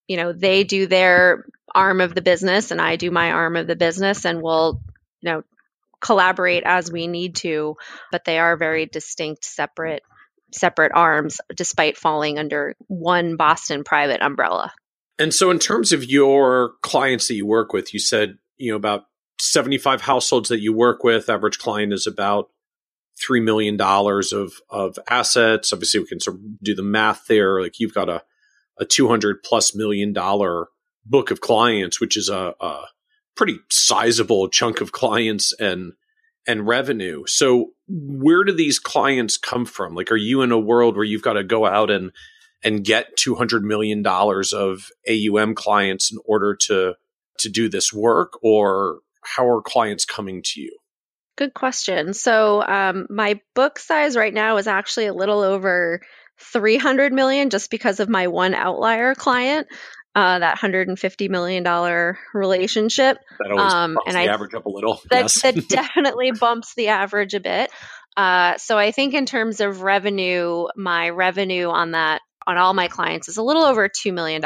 you 0.09 0.17
know 0.17 0.33
they 0.33 0.65
do 0.65 0.87
their 0.87 1.47
arm 1.75 2.01
of 2.01 2.15
the 2.15 2.23
business 2.23 2.71
and 2.71 2.81
I 2.81 2.97
do 2.97 3.11
my 3.11 3.33
arm 3.33 3.57
of 3.57 3.67
the 3.67 3.77
business 3.77 4.25
and 4.25 4.43
we'll 4.43 4.81
you 5.21 5.31
know, 5.31 5.43
collaborate 6.01 6.63
as 6.65 6.91
we 6.91 7.07
need 7.07 7.37
to, 7.37 7.77
but 8.13 8.25
they 8.25 8.39
are 8.39 8.57
very 8.57 8.87
distinct, 8.87 9.45
separate 9.45 10.03
separate 10.53 10.93
arms 10.95 11.41
despite 11.55 11.97
falling 11.97 12.39
under 12.39 12.77
one 12.87 13.37
Boston 13.37 13.83
private 13.83 14.23
umbrella. 14.23 14.73
And 15.19 15.35
so 15.35 15.51
in 15.51 15.59
terms 15.59 15.93
of 15.93 16.05
your 16.05 16.75
clients 16.83 17.29
that 17.29 17.35
you 17.35 17.45
work 17.45 17.73
with, 17.73 17.93
you 17.93 17.99
said, 17.99 18.39
you 18.57 18.71
know, 18.71 18.77
about 18.77 19.07
75 19.41 20.03
households 20.03 20.49
that 20.51 20.61
you 20.61 20.73
work 20.73 21.03
with, 21.03 21.29
average 21.29 21.59
client 21.59 21.93
is 21.93 22.07
about 22.07 22.49
$3 23.29 23.43
million 23.43 23.79
of, 23.81 24.53
of 24.71 24.99
assets. 25.11 25.73
Obviously 25.73 26.01
we 26.01 26.07
can 26.07 26.21
sort 26.21 26.37
of 26.37 26.43
do 26.63 26.75
the 26.75 26.83
math 26.83 27.27
there. 27.27 27.61
Like 27.61 27.81
you've 27.81 27.95
got 27.95 28.09
a, 28.09 28.23
a 28.79 28.85
200 28.85 29.43
plus 29.43 29.75
million 29.75 30.13
dollar 30.13 30.69
book 31.09 31.31
of 31.31 31.41
clients, 31.41 32.01
which 32.01 32.17
is 32.17 32.29
a, 32.29 32.55
a 32.61 32.85
pretty 33.37 33.59
sizable 33.71 34.49
chunk 34.49 34.81
of 34.81 34.93
clients 34.93 35.53
and 35.59 35.93
and 36.49 36.67
revenue. 36.67 37.25
So 37.27 37.73
where 37.89 38.45
do 38.45 38.53
these 38.53 38.79
clients 38.79 39.37
come 39.37 39.67
from? 39.67 39.95
Like, 39.95 40.13
are 40.13 40.17
you 40.17 40.43
in 40.43 40.53
a 40.53 40.59
world 40.59 40.97
where 40.97 41.05
you've 41.05 41.23
got 41.23 41.35
to 41.35 41.45
go 41.45 41.67
out 41.67 41.91
and 41.91 42.13
and 42.65 42.85
get 42.85 43.17
two 43.17 43.35
hundred 43.35 43.65
million 43.65 44.03
dollars 44.03 44.53
of 44.53 44.89
AUM 45.09 45.55
clients 45.55 46.13
in 46.13 46.19
order 46.25 46.57
to 46.67 46.95
to 47.39 47.49
do 47.49 47.69
this 47.69 47.93
work, 47.93 48.39
or 48.43 49.01
how 49.23 49.49
are 49.49 49.61
clients 49.61 50.05
coming 50.05 50.43
to 50.43 50.61
you? 50.61 50.77
Good 51.37 51.53
question. 51.53 52.15
So 52.15 52.63
um, 52.63 53.07
my 53.11 53.41
book 53.55 53.79
size 53.79 54.17
right 54.17 54.33
now 54.33 54.57
is 54.57 54.67
actually 54.67 55.07
a 55.07 55.13
little 55.13 55.41
over 55.41 56.01
300 56.41 57.13
million 57.13 57.51
just 57.51 57.71
because 57.71 58.01
of 58.01 58.09
my 58.09 58.29
one 58.29 58.55
outlier 58.55 59.15
client 59.15 59.67
uh, 60.17 60.39
that 60.39 60.57
hundred 60.57 60.89
and 60.89 60.99
fifty 60.99 61.29
million 61.29 61.63
dollar 61.63 62.19
relationship. 62.33 63.19
That 63.39 63.51
always 63.53 63.73
um, 63.73 63.95
bumps 63.95 64.05
and 64.07 64.17
the 64.17 64.21
I, 64.21 64.33
average 64.33 64.55
up 64.55 64.65
a 64.65 64.71
little. 64.71 65.01
That, 65.11 65.23
yes. 65.23 65.43
that 65.43 65.69
definitely 65.69 66.33
bumps 66.33 66.75
the 66.75 66.89
average 66.89 67.35
a 67.35 67.41
bit. 67.41 67.71
Uh, 68.17 68.57
so 68.57 68.79
I 68.79 68.93
think 68.93 69.13
in 69.13 69.27
terms 69.27 69.61
of 69.61 69.83
revenue, 69.83 70.69
my 70.75 71.11
revenue 71.11 71.69
on 71.69 71.91
that 71.91 72.23
on 72.47 72.57
all 72.57 72.73
my 72.73 72.89
clients 72.89 73.29
is 73.29 73.37
a 73.37 73.43
little 73.43 73.65
over 73.65 73.89
$2 73.89 74.15
million. 74.15 74.41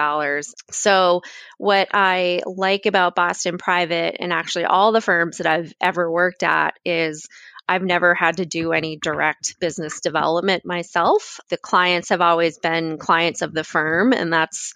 So, 0.71 1.21
what 1.59 1.89
I 1.93 2.41
like 2.47 2.87
about 2.87 3.15
Boston 3.15 3.59
Private 3.59 4.17
and 4.19 4.33
actually 4.33 4.65
all 4.65 4.91
the 4.91 5.03
firms 5.03 5.37
that 5.37 5.47
I've 5.47 5.73
ever 5.81 6.11
worked 6.11 6.43
at 6.43 6.75
is 6.85 7.29
I've 7.69 7.83
never 7.83 8.15
had 8.15 8.39
to 8.39 8.47
do 8.47 8.73
any 8.73 8.97
direct 8.97 9.61
business 9.61 10.01
development 10.01 10.65
myself. 10.65 11.39
The 11.51 11.59
clients 11.59 12.09
have 12.09 12.23
always 12.23 12.59
been 12.59 12.99
clients 12.99 13.43
of 13.43 13.53
the 13.53 13.63
firm, 13.63 14.13
and 14.13 14.33
that's 14.33 14.75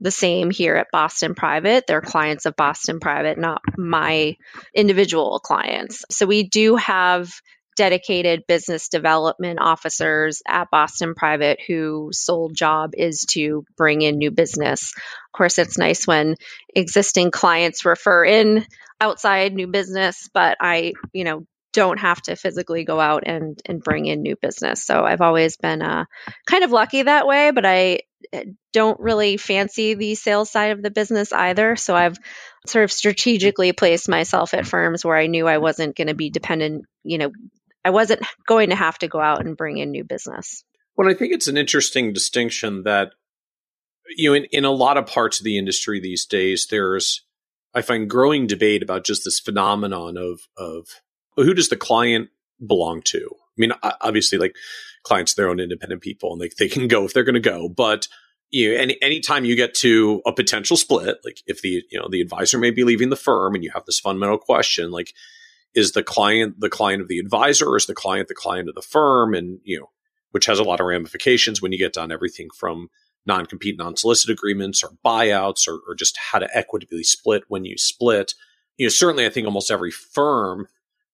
the 0.00 0.10
same 0.10 0.50
here 0.50 0.76
at 0.76 0.88
Boston 0.92 1.34
Private. 1.34 1.86
They're 1.86 2.00
clients 2.00 2.46
of 2.46 2.56
Boston 2.56 3.00
Private, 3.00 3.38
not 3.38 3.62
my 3.76 4.36
individual 4.74 5.40
clients. 5.40 6.04
So 6.10 6.26
we 6.26 6.48
do 6.48 6.76
have 6.76 7.30
dedicated 7.76 8.46
business 8.46 8.88
development 8.88 9.58
officers 9.60 10.42
at 10.46 10.70
Boston 10.70 11.14
Private 11.14 11.60
whose 11.66 12.18
sole 12.18 12.50
job 12.50 12.92
is 12.94 13.24
to 13.30 13.64
bring 13.76 14.02
in 14.02 14.18
new 14.18 14.30
business. 14.30 14.92
Of 14.92 15.32
course, 15.32 15.58
it's 15.58 15.78
nice 15.78 16.06
when 16.06 16.36
existing 16.74 17.30
clients 17.30 17.84
refer 17.84 18.24
in 18.24 18.66
outside 19.00 19.54
new 19.54 19.66
business, 19.66 20.28
but 20.34 20.58
I, 20.60 20.92
you 21.12 21.24
know, 21.24 21.46
don't 21.72 21.98
have 21.98 22.20
to 22.22 22.36
physically 22.36 22.84
go 22.84 23.00
out 23.00 23.24
and 23.26 23.60
and 23.64 23.82
bring 23.82 24.06
in 24.06 24.22
new 24.22 24.36
business. 24.40 24.84
So 24.84 25.04
I've 25.04 25.20
always 25.20 25.56
been 25.56 25.82
uh, 25.82 26.04
kind 26.46 26.64
of 26.64 26.72
lucky 26.72 27.02
that 27.02 27.26
way, 27.26 27.50
but 27.50 27.64
I 27.64 28.00
eh, 28.32 28.44
don't 28.72 28.98
really 29.00 29.36
fancy 29.36 29.94
the 29.94 30.14
sales 30.14 30.50
side 30.50 30.72
of 30.72 30.82
the 30.82 30.90
business 30.90 31.32
either. 31.32 31.76
So 31.76 31.94
I've 31.94 32.18
sort 32.66 32.84
of 32.84 32.92
strategically 32.92 33.72
placed 33.72 34.08
myself 34.08 34.54
at 34.54 34.66
firms 34.66 35.04
where 35.04 35.16
I 35.16 35.26
knew 35.26 35.46
I 35.46 35.58
wasn't 35.58 35.96
going 35.96 36.08
to 36.08 36.14
be 36.14 36.30
dependent, 36.30 36.84
you 37.04 37.18
know, 37.18 37.30
I 37.84 37.90
wasn't 37.90 38.22
going 38.46 38.70
to 38.70 38.76
have 38.76 38.98
to 38.98 39.08
go 39.08 39.20
out 39.20 39.44
and 39.44 39.56
bring 39.56 39.78
in 39.78 39.90
new 39.90 40.04
business. 40.04 40.64
Well, 40.96 41.08
I 41.08 41.14
think 41.14 41.32
it's 41.32 41.48
an 41.48 41.56
interesting 41.56 42.12
distinction 42.12 42.82
that 42.82 43.12
you 44.16 44.30
know 44.30 44.34
in, 44.34 44.44
in 44.52 44.64
a 44.64 44.70
lot 44.70 44.96
of 44.96 45.06
parts 45.06 45.40
of 45.40 45.44
the 45.44 45.56
industry 45.56 46.00
these 46.00 46.26
days 46.26 46.66
there's 46.70 47.24
I 47.72 47.82
find 47.82 48.10
growing 48.10 48.46
debate 48.46 48.82
about 48.82 49.04
just 49.04 49.24
this 49.24 49.40
phenomenon 49.40 50.16
of 50.16 50.40
of 50.56 50.88
who 51.36 51.54
does 51.54 51.68
the 51.68 51.76
client 51.76 52.30
belong 52.64 53.02
to? 53.06 53.30
I 53.32 53.56
mean, 53.56 53.72
obviously, 53.82 54.38
like 54.38 54.54
clients, 55.02 55.34
their 55.34 55.48
own 55.48 55.60
independent 55.60 56.02
people, 56.02 56.32
and 56.32 56.40
they 56.40 56.50
they 56.58 56.68
can 56.68 56.88
go 56.88 57.04
if 57.04 57.12
they're 57.12 57.24
going 57.24 57.34
to 57.34 57.40
go. 57.40 57.68
But 57.68 58.08
you 58.50 58.70
know, 58.72 58.80
any 58.80 59.00
anytime 59.02 59.44
you 59.44 59.56
get 59.56 59.74
to 59.76 60.22
a 60.26 60.32
potential 60.32 60.76
split, 60.76 61.18
like 61.24 61.40
if 61.46 61.62
the 61.62 61.82
you 61.90 61.98
know 61.98 62.08
the 62.10 62.20
advisor 62.20 62.58
may 62.58 62.70
be 62.70 62.84
leaving 62.84 63.10
the 63.10 63.16
firm, 63.16 63.54
and 63.54 63.64
you 63.64 63.70
have 63.72 63.86
this 63.86 64.00
fundamental 64.00 64.38
question, 64.38 64.90
like 64.90 65.14
is 65.74 65.92
the 65.92 66.02
client 66.02 66.58
the 66.58 66.70
client 66.70 67.02
of 67.02 67.08
the 67.08 67.18
advisor, 67.18 67.68
or 67.68 67.76
is 67.76 67.86
the 67.86 67.94
client 67.94 68.28
the 68.28 68.34
client 68.34 68.68
of 68.68 68.74
the 68.74 68.82
firm, 68.82 69.34
and 69.34 69.60
you 69.64 69.78
know, 69.78 69.90
which 70.32 70.46
has 70.46 70.58
a 70.58 70.64
lot 70.64 70.80
of 70.80 70.86
ramifications 70.86 71.62
when 71.62 71.72
you 71.72 71.78
get 71.78 71.92
down 71.92 72.12
everything 72.12 72.48
from 72.56 72.88
non-compete, 73.26 73.76
non-solicit 73.76 74.30
agreements, 74.30 74.82
or 74.82 74.90
buyouts, 75.04 75.68
or, 75.68 75.80
or 75.86 75.94
just 75.94 76.18
how 76.32 76.38
to 76.38 76.48
equitably 76.56 77.02
split 77.02 77.42
when 77.48 77.66
you 77.66 77.76
split. 77.76 78.34
You 78.78 78.86
know, 78.86 78.90
certainly, 78.90 79.26
I 79.26 79.28
think 79.28 79.46
almost 79.46 79.70
every 79.70 79.90
firm 79.90 80.66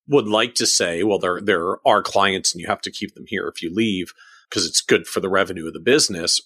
would 0.09 0.29
like 0.29 0.55
to 0.55 0.67
say, 0.67 1.03
well, 1.03 1.19
they're, 1.19 1.41
they're 1.41 1.77
clients 2.03 2.53
and 2.53 2.61
you 2.61 2.67
have 2.67 2.81
to 2.83 2.91
keep 2.91 3.15
them 3.15 3.25
here 3.27 3.49
if 3.49 3.63
you 3.63 3.73
leave 3.73 4.13
because 4.49 4.67
it's 4.67 4.81
good 4.81 5.07
for 5.07 5.21
the 5.21 5.29
revenue 5.29 5.67
of 5.67 5.73
the 5.73 5.81
business. 5.81 6.41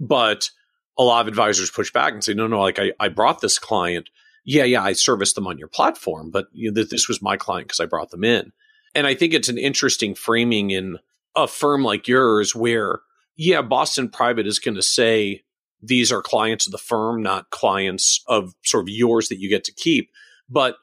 But 0.00 0.50
a 0.98 1.02
lot 1.02 1.20
of 1.20 1.28
advisors 1.28 1.70
push 1.70 1.92
back 1.92 2.12
and 2.12 2.24
say, 2.24 2.34
no, 2.34 2.46
no, 2.46 2.60
like 2.60 2.78
I, 2.78 2.92
I 2.98 3.08
brought 3.08 3.40
this 3.40 3.58
client. 3.58 4.08
Yeah, 4.44 4.64
yeah, 4.64 4.82
I 4.82 4.92
serviced 4.92 5.34
them 5.34 5.46
on 5.46 5.58
your 5.58 5.68
platform, 5.68 6.30
but 6.30 6.46
you 6.52 6.70
know, 6.70 6.84
this 6.84 7.08
was 7.08 7.22
my 7.22 7.36
client 7.36 7.68
because 7.68 7.80
I 7.80 7.86
brought 7.86 8.10
them 8.10 8.24
in. 8.24 8.52
And 8.94 9.06
I 9.06 9.14
think 9.14 9.34
it's 9.34 9.48
an 9.48 9.58
interesting 9.58 10.14
framing 10.14 10.70
in 10.70 10.98
a 11.34 11.46
firm 11.46 11.84
like 11.84 12.08
yours 12.08 12.54
where, 12.54 13.00
yeah, 13.36 13.60
Boston 13.60 14.08
Private 14.08 14.46
is 14.46 14.58
going 14.58 14.76
to 14.76 14.82
say 14.82 15.42
these 15.82 16.10
are 16.10 16.22
clients 16.22 16.66
of 16.66 16.72
the 16.72 16.78
firm, 16.78 17.22
not 17.22 17.50
clients 17.50 18.24
of 18.26 18.54
sort 18.64 18.84
of 18.84 18.88
yours 18.88 19.28
that 19.28 19.38
you 19.38 19.48
get 19.48 19.64
to 19.64 19.74
keep. 19.74 20.10
But 20.48 20.76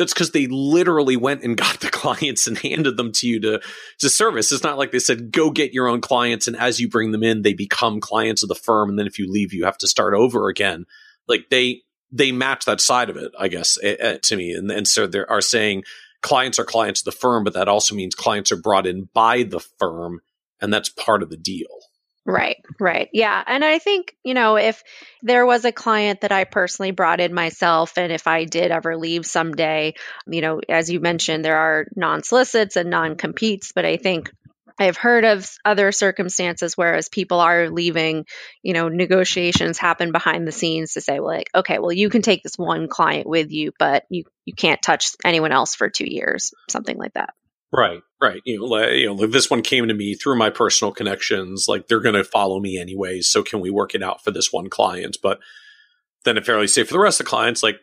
that's 0.00 0.14
because 0.14 0.30
they 0.30 0.46
literally 0.46 1.16
went 1.16 1.42
and 1.42 1.56
got 1.56 1.80
the 1.80 1.90
clients 1.90 2.46
and 2.46 2.58
handed 2.58 2.96
them 2.96 3.12
to 3.12 3.28
you 3.28 3.40
to 3.40 3.60
to 3.98 4.08
service. 4.08 4.50
It's 4.50 4.64
not 4.64 4.78
like 4.78 4.90
they 4.90 4.98
said 4.98 5.30
go 5.30 5.50
get 5.50 5.74
your 5.74 5.86
own 5.86 6.00
clients 6.00 6.48
and 6.48 6.56
as 6.56 6.80
you 6.80 6.88
bring 6.88 7.12
them 7.12 7.22
in, 7.22 7.42
they 7.42 7.54
become 7.54 8.00
clients 8.00 8.42
of 8.42 8.48
the 8.48 8.54
firm, 8.54 8.88
and 8.88 8.98
then 8.98 9.06
if 9.06 9.18
you 9.18 9.30
leave, 9.30 9.52
you 9.52 9.64
have 9.64 9.78
to 9.78 9.88
start 9.88 10.14
over 10.14 10.48
again. 10.48 10.86
Like 11.28 11.50
they 11.50 11.82
they 12.10 12.32
match 12.32 12.64
that 12.64 12.80
side 12.80 13.10
of 13.10 13.16
it, 13.16 13.32
I 13.38 13.48
guess, 13.48 13.78
uh, 13.78 14.18
to 14.20 14.36
me, 14.36 14.52
and, 14.52 14.70
and 14.70 14.88
so 14.88 15.06
they 15.06 15.20
are 15.20 15.40
saying 15.40 15.84
clients 16.22 16.58
are 16.58 16.64
clients 16.64 17.02
of 17.02 17.04
the 17.04 17.12
firm, 17.12 17.44
but 17.44 17.54
that 17.54 17.68
also 17.68 17.94
means 17.94 18.14
clients 18.14 18.50
are 18.50 18.60
brought 18.60 18.86
in 18.86 19.08
by 19.14 19.44
the 19.44 19.60
firm, 19.78 20.20
and 20.60 20.72
that's 20.72 20.88
part 20.88 21.22
of 21.22 21.30
the 21.30 21.36
deal. 21.36 21.68
Right, 22.30 22.64
right. 22.78 23.08
Yeah. 23.12 23.42
And 23.46 23.64
I 23.64 23.78
think, 23.78 24.14
you 24.24 24.34
know, 24.34 24.56
if 24.56 24.82
there 25.22 25.44
was 25.44 25.64
a 25.64 25.72
client 25.72 26.22
that 26.22 26.32
I 26.32 26.44
personally 26.44 26.92
brought 26.92 27.20
in 27.20 27.34
myself, 27.34 27.98
and 27.98 28.12
if 28.12 28.26
I 28.26 28.44
did 28.44 28.70
ever 28.70 28.96
leave 28.96 29.26
someday, 29.26 29.94
you 30.26 30.40
know, 30.40 30.60
as 30.68 30.90
you 30.90 31.00
mentioned, 31.00 31.44
there 31.44 31.56
are 31.56 31.86
non 31.96 32.22
solicits 32.22 32.76
and 32.76 32.90
non 32.90 33.16
competes, 33.16 33.72
but 33.72 33.84
I 33.84 33.96
think 33.96 34.30
I've 34.78 34.96
heard 34.96 35.24
of 35.24 35.50
other 35.62 35.92
circumstances 35.92 36.74
whereas 36.76 37.10
people 37.10 37.40
are 37.40 37.68
leaving, 37.68 38.24
you 38.62 38.72
know, 38.72 38.88
negotiations 38.88 39.76
happen 39.76 40.10
behind 40.10 40.46
the 40.48 40.52
scenes 40.52 40.94
to 40.94 41.02
say, 41.02 41.20
like, 41.20 41.50
okay, 41.54 41.78
well, 41.78 41.92
you 41.92 42.08
can 42.08 42.22
take 42.22 42.42
this 42.42 42.56
one 42.56 42.88
client 42.88 43.26
with 43.28 43.50
you, 43.50 43.72
but 43.78 44.04
you, 44.08 44.24
you 44.46 44.54
can't 44.54 44.80
touch 44.80 45.10
anyone 45.22 45.52
else 45.52 45.74
for 45.74 45.90
two 45.90 46.10
years, 46.10 46.54
something 46.70 46.96
like 46.96 47.12
that. 47.12 47.34
Right, 47.72 48.02
right. 48.20 48.42
You 48.44 48.58
know, 48.58 48.64
like, 48.64 48.92
you 48.94 49.06
know, 49.06 49.26
this 49.26 49.48
one 49.48 49.62
came 49.62 49.86
to 49.88 49.94
me 49.94 50.14
through 50.14 50.36
my 50.36 50.50
personal 50.50 50.92
connections. 50.92 51.66
Like 51.68 51.86
they're 51.86 52.00
going 52.00 52.16
to 52.16 52.24
follow 52.24 52.58
me 52.58 52.78
anyways. 52.78 53.28
So 53.28 53.42
can 53.42 53.60
we 53.60 53.70
work 53.70 53.94
it 53.94 54.02
out 54.02 54.24
for 54.24 54.32
this 54.32 54.52
one 54.52 54.68
client? 54.68 55.18
But 55.22 55.38
then 56.24 56.36
it 56.36 56.44
fairly 56.44 56.66
say 56.66 56.82
for 56.82 56.92
the 56.92 56.98
rest 56.98 57.20
of 57.20 57.26
the 57.26 57.30
clients, 57.30 57.62
like 57.62 57.76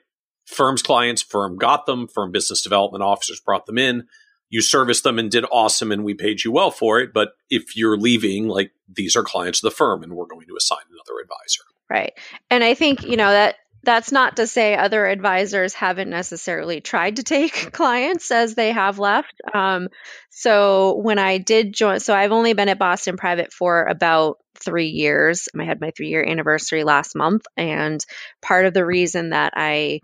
firm's 0.46 0.82
clients, 0.82 1.22
firm 1.22 1.58
got 1.58 1.86
them, 1.86 2.08
firm 2.08 2.32
business 2.32 2.62
development 2.62 3.03
officers 3.03 3.39
brought 3.39 3.65
them 3.65 3.77
in. 3.77 4.08
You 4.50 4.62
serviced 4.62 5.03
them 5.03 5.20
and 5.20 5.29
did 5.29 5.46
awesome, 5.51 5.91
and 5.91 6.06
we 6.06 6.13
paid 6.13 6.44
you 6.44 6.53
well 6.53 6.72
for 6.72 7.00
it. 7.00 7.13
But 7.13 7.29
if 7.50 7.75
you're 7.75 7.98
leaving, 7.98 8.48
like 8.48 8.72
these 8.88 9.15
are 9.15 9.24
clients 9.24 9.60
of 9.60 9.70
the 9.70 9.75
firm, 9.75 10.03
and 10.03 10.13
we're 10.13 10.25
going 10.25 10.48
to 10.48 10.56
assign 10.56 10.79
another 10.89 11.22
advisor. 11.22 11.63
Right. 11.89 12.13
And 12.50 12.63
I 12.63 12.74
think, 12.74 13.03
you 13.03 13.17
know, 13.17 13.29
that 13.29 13.56
that's 13.88 14.12
not 14.12 14.36
to 14.36 14.48
say 14.48 14.75
other 14.75 15.06
advisors 15.06 15.74
haven't 15.74 16.10
necessarily 16.10 16.82
tried 16.82 17.15
to 17.15 17.24
take 17.24 17.53
clients 17.72 18.29
as 18.32 18.53
they 18.53 18.74
have 18.74 19.00
left. 19.00 19.34
Um, 19.53 19.88
so 20.29 20.98
when 20.98 21.20
I 21.20 21.38
did 21.38 21.72
join, 21.74 22.01
so 22.01 22.13
I've 22.13 22.34
only 22.34 22.51
been 22.51 22.67
at 22.67 22.77
Boston 22.77 23.15
Private 23.15 23.53
for 23.53 23.86
about 23.86 24.39
three 24.60 24.89
years. 24.89 25.48
I 25.58 25.63
had 25.63 25.79
my 25.79 25.91
three 25.96 26.10
year 26.10 26.22
anniversary 26.22 26.84
last 26.84 27.15
month. 27.15 27.46
And 27.56 28.06
part 28.41 28.65
of 28.65 28.74
the 28.74 28.86
reason 28.86 29.29
that 29.29 29.53
I 29.56 30.01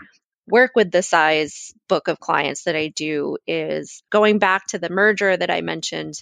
work 0.47 0.71
with 0.75 0.89
the 0.89 1.03
size 1.03 1.73
book 1.89 2.07
of 2.07 2.21
clients 2.21 2.63
that 2.63 2.77
I 2.77 2.87
do 2.87 3.35
is 3.45 4.01
going 4.09 4.39
back 4.39 4.65
to 4.67 4.79
the 4.79 4.89
merger 4.89 5.35
that 5.35 5.51
I 5.51 5.59
mentioned 5.59 6.13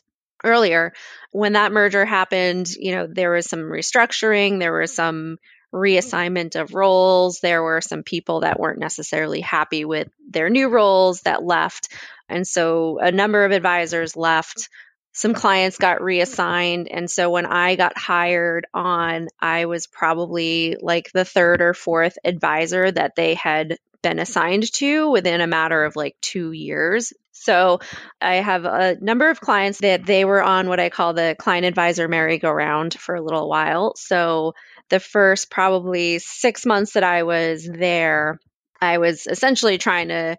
earlier 0.43 0.93
when 1.31 1.53
that 1.53 1.71
merger 1.71 2.03
happened 2.03 2.67
you 2.71 2.95
know 2.95 3.07
there 3.07 3.29
was 3.29 3.47
some 3.47 3.59
restructuring 3.59 4.57
there 4.57 4.71
were 4.71 4.87
some 4.87 5.37
reassignment 5.73 6.59
of 6.59 6.73
roles. 6.73 7.39
There 7.39 7.63
were 7.63 7.81
some 7.81 8.03
people 8.03 8.41
that 8.41 8.59
weren't 8.59 8.79
necessarily 8.79 9.41
happy 9.41 9.85
with 9.85 10.09
their 10.29 10.49
new 10.49 10.69
roles 10.69 11.21
that 11.21 11.43
left. 11.43 11.89
And 12.27 12.47
so 12.47 12.99
a 12.99 13.11
number 13.11 13.45
of 13.45 13.51
advisors 13.51 14.15
left. 14.15 14.69
Some 15.13 15.33
clients 15.33 15.77
got 15.77 16.01
reassigned. 16.01 16.87
And 16.89 17.09
so 17.09 17.29
when 17.29 17.45
I 17.45 17.75
got 17.75 17.97
hired 17.97 18.65
on, 18.73 19.27
I 19.39 19.65
was 19.65 19.87
probably 19.87 20.77
like 20.79 21.11
the 21.11 21.25
third 21.25 21.61
or 21.61 21.73
fourth 21.73 22.17
advisor 22.23 22.89
that 22.91 23.15
they 23.15 23.33
had 23.33 23.77
been 24.01 24.19
assigned 24.19 24.71
to 24.73 25.11
within 25.11 25.41
a 25.41 25.47
matter 25.47 25.83
of 25.83 25.95
like 25.95 26.15
two 26.21 26.51
years. 26.53 27.13
So 27.33 27.79
I 28.21 28.35
have 28.35 28.65
a 28.65 28.97
number 29.01 29.29
of 29.29 29.41
clients 29.41 29.79
that 29.79 30.05
they 30.05 30.25
were 30.25 30.41
on 30.41 30.69
what 30.69 30.79
I 30.79 30.89
call 30.89 31.13
the 31.13 31.35
client 31.37 31.65
advisor 31.65 32.07
merry-go-round 32.07 32.93
for 32.93 33.15
a 33.15 33.21
little 33.21 33.49
while. 33.49 33.95
So 33.95 34.53
the 34.91 34.99
first 34.99 35.49
probably 35.49 36.19
six 36.19 36.65
months 36.65 36.93
that 36.93 37.03
I 37.03 37.23
was 37.23 37.67
there, 37.67 38.39
I 38.79 38.99
was 38.99 39.25
essentially 39.25 39.79
trying 39.79 40.09
to 40.09 40.37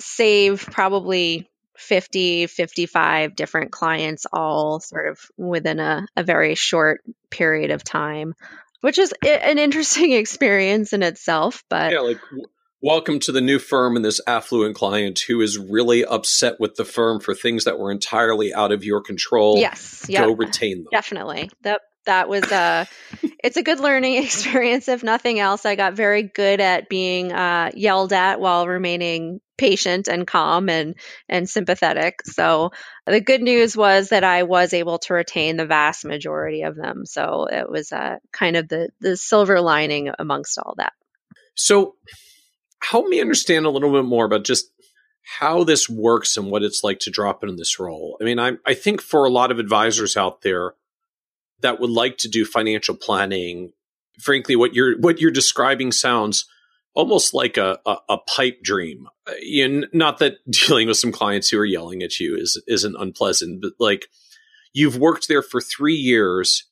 save 0.00 0.66
probably 0.66 1.48
50, 1.76 2.46
55 2.46 3.36
different 3.36 3.70
clients, 3.70 4.26
all 4.32 4.80
sort 4.80 5.08
of 5.08 5.20
within 5.36 5.78
a, 5.78 6.06
a 6.16 6.24
very 6.24 6.54
short 6.54 7.02
period 7.30 7.70
of 7.70 7.84
time, 7.84 8.34
which 8.80 8.98
is 8.98 9.12
an 9.22 9.58
interesting 9.58 10.12
experience 10.14 10.92
in 10.92 11.02
itself. 11.02 11.62
But 11.68 11.92
yeah, 11.92 12.00
like 12.00 12.18
welcome 12.80 13.20
to 13.20 13.32
the 13.32 13.42
new 13.42 13.58
firm 13.58 13.94
and 13.94 14.04
this 14.04 14.20
affluent 14.26 14.74
client 14.74 15.20
who 15.28 15.42
is 15.42 15.58
really 15.58 16.04
upset 16.04 16.58
with 16.58 16.76
the 16.76 16.84
firm 16.84 17.20
for 17.20 17.34
things 17.34 17.64
that 17.64 17.78
were 17.78 17.92
entirely 17.92 18.54
out 18.54 18.72
of 18.72 18.84
your 18.84 19.02
control. 19.02 19.58
Yes. 19.58 20.06
Yep. 20.08 20.24
Go 20.24 20.32
retain 20.34 20.78
them. 20.78 20.88
Definitely. 20.90 21.50
That 21.62 21.82
that 22.04 22.28
was 22.28 22.50
a 22.50 22.86
it's 23.44 23.56
a 23.56 23.62
good 23.62 23.80
learning 23.80 24.14
experience 24.22 24.88
if 24.88 25.02
nothing 25.02 25.38
else. 25.38 25.64
I 25.64 25.76
got 25.76 25.94
very 25.94 26.22
good 26.22 26.60
at 26.60 26.88
being 26.88 27.32
uh, 27.32 27.70
yelled 27.74 28.12
at 28.12 28.40
while 28.40 28.66
remaining 28.66 29.40
patient 29.58 30.08
and 30.08 30.26
calm 30.26 30.68
and 30.68 30.94
and 31.28 31.48
sympathetic. 31.48 32.20
So 32.24 32.70
the 33.06 33.20
good 33.20 33.42
news 33.42 33.76
was 33.76 34.08
that 34.08 34.24
I 34.24 34.44
was 34.44 34.72
able 34.72 34.98
to 35.00 35.14
retain 35.14 35.56
the 35.56 35.66
vast 35.66 36.04
majority 36.04 36.62
of 36.62 36.76
them. 36.76 37.04
So 37.06 37.46
it 37.50 37.68
was 37.68 37.92
uh, 37.92 38.16
kind 38.32 38.56
of 38.56 38.68
the 38.68 38.90
the 39.00 39.16
silver 39.16 39.60
lining 39.60 40.10
amongst 40.18 40.58
all 40.58 40.74
that. 40.78 40.92
So 41.54 41.96
help 42.80 43.06
me 43.06 43.20
understand 43.20 43.66
a 43.66 43.70
little 43.70 43.92
bit 43.92 44.04
more 44.04 44.24
about 44.24 44.44
just 44.44 44.66
how 45.38 45.64
this 45.64 45.88
works 45.88 46.36
and 46.36 46.50
what 46.50 46.62
it's 46.62 46.82
like 46.82 46.98
to 47.00 47.10
drop 47.10 47.42
into 47.42 47.54
this 47.54 47.78
role. 47.78 48.16
I 48.20 48.24
mean, 48.24 48.38
I, 48.38 48.52
I 48.66 48.74
think 48.74 49.00
for 49.00 49.24
a 49.24 49.30
lot 49.30 49.52
of 49.52 49.58
advisors 49.58 50.16
out 50.16 50.42
there 50.42 50.74
that 51.62 51.80
would 51.80 51.90
like 51.90 52.18
to 52.18 52.28
do 52.28 52.44
financial 52.44 52.94
planning, 52.94 53.72
frankly, 54.20 54.56
what 54.56 54.74
you're 54.74 54.98
what 54.98 55.20
you're 55.20 55.30
describing 55.30 55.92
sounds 55.92 56.46
almost 56.94 57.32
like 57.32 57.56
a, 57.56 57.78
a, 57.86 57.96
a 58.10 58.18
pipe 58.18 58.62
dream. 58.62 59.08
Uh, 59.26 59.32
you, 59.40 59.86
not 59.92 60.18
that 60.18 60.34
dealing 60.50 60.88
with 60.88 60.96
some 60.96 61.12
clients 61.12 61.48
who 61.48 61.58
are 61.58 61.64
yelling 61.64 62.02
at 62.02 62.20
you 62.20 62.36
is 62.36 62.60
isn't 62.66 62.96
unpleasant, 62.98 63.62
but 63.62 63.72
like 63.78 64.06
you've 64.72 64.96
worked 64.96 65.28
there 65.28 65.42
for 65.42 65.60
three 65.60 65.94
years 65.94 66.64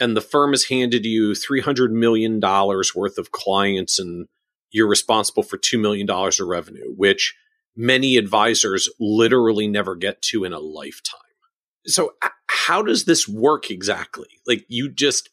and 0.00 0.16
the 0.16 0.20
firm 0.20 0.52
has 0.52 0.64
handed 0.64 1.04
you 1.04 1.32
$300 1.32 1.90
million 1.90 2.40
worth 2.40 3.18
of 3.18 3.32
clients 3.32 3.98
and 3.98 4.28
you're 4.70 4.88
responsible 4.88 5.42
for 5.42 5.58
$2 5.58 5.80
million 5.80 6.08
of 6.08 6.46
revenue, 6.46 6.92
which 6.96 7.34
many 7.74 8.16
advisors 8.16 8.88
literally 9.00 9.66
never 9.66 9.96
get 9.96 10.20
to 10.22 10.44
in 10.44 10.52
a 10.52 10.58
lifetime. 10.58 11.20
So, 11.88 12.12
how 12.46 12.82
does 12.82 13.04
this 13.04 13.26
work 13.28 13.70
exactly? 13.70 14.28
Like, 14.46 14.64
you 14.68 14.88
just 14.88 15.30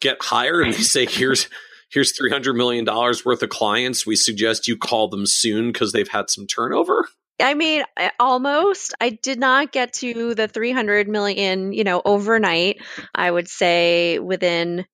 get 0.00 0.18
hired 0.20 0.66
and 0.66 0.74
they 0.74 0.82
say, 0.82 1.06
here's, 1.06 1.48
here's 1.90 2.12
$300 2.18 2.56
million 2.56 2.84
worth 2.84 3.42
of 3.42 3.48
clients. 3.48 4.06
We 4.06 4.16
suggest 4.16 4.68
you 4.68 4.76
call 4.76 5.08
them 5.08 5.26
soon 5.26 5.72
because 5.72 5.92
they've 5.92 6.08
had 6.08 6.30
some 6.30 6.46
turnover. 6.46 7.08
I 7.40 7.54
mean, 7.54 7.84
almost. 8.18 8.94
I 9.00 9.10
did 9.10 9.38
not 9.38 9.70
get 9.70 9.92
to 9.94 10.34
the 10.34 10.48
300 10.48 11.08
million, 11.08 11.72
you 11.72 11.84
know, 11.84 12.02
overnight. 12.04 12.82
I 13.14 13.30
would 13.30 13.48
say 13.48 14.18
within 14.18 14.84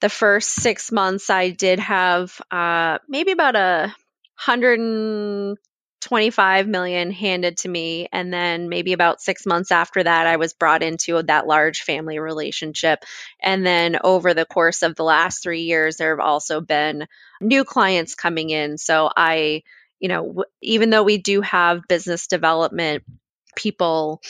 the 0.00 0.10
first 0.10 0.50
six 0.50 0.92
months, 0.92 1.30
I 1.30 1.50
did 1.50 1.78
have 1.80 2.40
uh, 2.50 2.98
maybe 3.08 3.32
about 3.32 3.56
a 3.56 3.94
125 6.00 6.68
million 6.68 7.10
handed 7.10 7.58
to 7.58 7.68
me. 7.68 8.08
And 8.12 8.32
then 8.32 8.68
maybe 8.68 8.92
about 8.92 9.20
six 9.20 9.46
months 9.46 9.70
after 9.72 10.02
that, 10.02 10.26
I 10.26 10.36
was 10.36 10.52
brought 10.52 10.82
into 10.82 11.22
that 11.22 11.46
large 11.46 11.82
family 11.82 12.18
relationship. 12.18 13.04
And 13.42 13.66
then 13.66 13.98
over 14.02 14.34
the 14.34 14.46
course 14.46 14.82
of 14.82 14.94
the 14.96 15.04
last 15.04 15.42
three 15.42 15.62
years, 15.62 15.96
there 15.96 16.16
have 16.16 16.24
also 16.24 16.60
been 16.60 17.06
new 17.40 17.64
clients 17.64 18.14
coming 18.14 18.50
in. 18.50 18.78
So 18.78 19.10
I, 19.14 19.62
you 19.98 20.08
know, 20.08 20.26
w- 20.26 20.44
even 20.62 20.90
though 20.90 21.02
we 21.02 21.18
do 21.18 21.40
have 21.40 21.88
business 21.88 22.26
development 22.28 23.02
people 23.56 24.22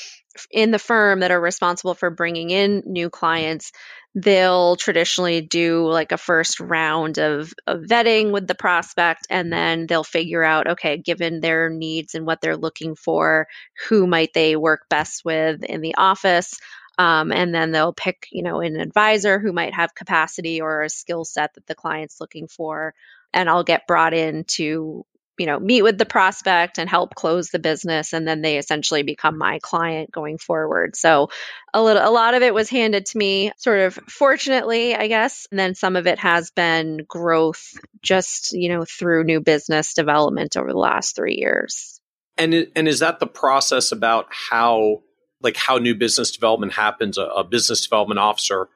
in 0.50 0.70
the 0.70 0.78
firm 0.78 1.20
that 1.20 1.30
are 1.30 1.40
responsible 1.40 1.94
for 1.94 2.10
bringing 2.10 2.50
in 2.50 2.82
new 2.86 3.10
clients, 3.10 3.72
they'll 4.20 4.74
traditionally 4.74 5.40
do 5.40 5.86
like 5.86 6.10
a 6.10 6.18
first 6.18 6.58
round 6.58 7.18
of, 7.18 7.52
of, 7.66 7.82
vetting 7.82 8.32
with 8.32 8.46
the 8.46 8.54
prospect 8.54 9.26
and 9.30 9.52
then 9.52 9.86
they'll 9.86 10.02
figure 10.02 10.42
out 10.42 10.66
okay 10.66 10.96
given 10.96 11.40
their 11.40 11.70
needs 11.70 12.14
and 12.14 12.26
what 12.26 12.40
they're 12.40 12.56
looking 12.56 12.96
for 12.96 13.46
who 13.88 14.06
might 14.06 14.32
they 14.34 14.56
work 14.56 14.86
best 14.88 15.24
with 15.24 15.62
in 15.62 15.80
the 15.80 15.94
office? 15.96 16.58
Um, 16.98 17.30
and 17.30 17.54
then 17.54 17.70
they'll 17.70 17.92
pick 17.92 18.26
you 18.32 18.42
know 18.42 18.60
an 18.60 18.80
advisor 18.80 19.38
who 19.38 19.52
might 19.52 19.74
have 19.74 19.94
capacity 19.94 20.60
or 20.60 20.82
a 20.82 20.90
skill 20.90 21.24
set 21.24 21.54
that 21.54 21.66
the 21.66 21.76
client's 21.76 22.20
looking 22.20 22.48
for 22.48 22.94
and 23.32 23.48
i'll 23.48 23.62
get 23.62 23.86
brought 23.86 24.14
in 24.14 24.42
to 24.44 25.04
you 25.38 25.46
know 25.46 25.58
meet 25.58 25.82
with 25.82 25.98
the 25.98 26.06
prospect 26.06 26.78
and 26.78 26.88
help 26.88 27.14
close 27.14 27.50
the 27.50 27.58
business 27.58 28.12
and 28.12 28.26
then 28.26 28.42
they 28.42 28.58
essentially 28.58 29.02
become 29.02 29.38
my 29.38 29.58
client 29.62 30.10
going 30.10 30.38
forward. 30.38 30.96
So 30.96 31.30
a 31.72 31.82
little 31.82 32.06
a 32.06 32.10
lot 32.10 32.34
of 32.34 32.42
it 32.42 32.54
was 32.54 32.68
handed 32.68 33.06
to 33.06 33.18
me 33.18 33.52
sort 33.56 33.80
of 33.80 33.94
fortunately 34.08 34.94
i 34.94 35.08
guess. 35.08 35.46
And 35.50 35.58
then 35.58 35.74
some 35.74 35.96
of 35.96 36.06
it 36.06 36.18
has 36.18 36.50
been 36.50 37.04
growth 37.06 37.72
just 38.02 38.52
you 38.52 38.68
know 38.68 38.84
through 38.84 39.24
new 39.24 39.40
business 39.40 39.94
development 39.94 40.56
over 40.56 40.72
the 40.72 40.78
last 40.78 41.16
3 41.16 41.34
years. 41.36 42.00
And 42.36 42.68
and 42.76 42.88
is 42.88 43.00
that 43.00 43.20
the 43.20 43.26
process 43.26 43.92
about 43.92 44.26
how 44.30 45.02
like 45.40 45.56
how 45.56 45.78
new 45.78 45.94
business 45.94 46.30
development 46.30 46.72
happens? 46.72 47.18
A, 47.18 47.22
a 47.22 47.44
business 47.44 47.82
development 47.82 48.18
officer 48.18 48.68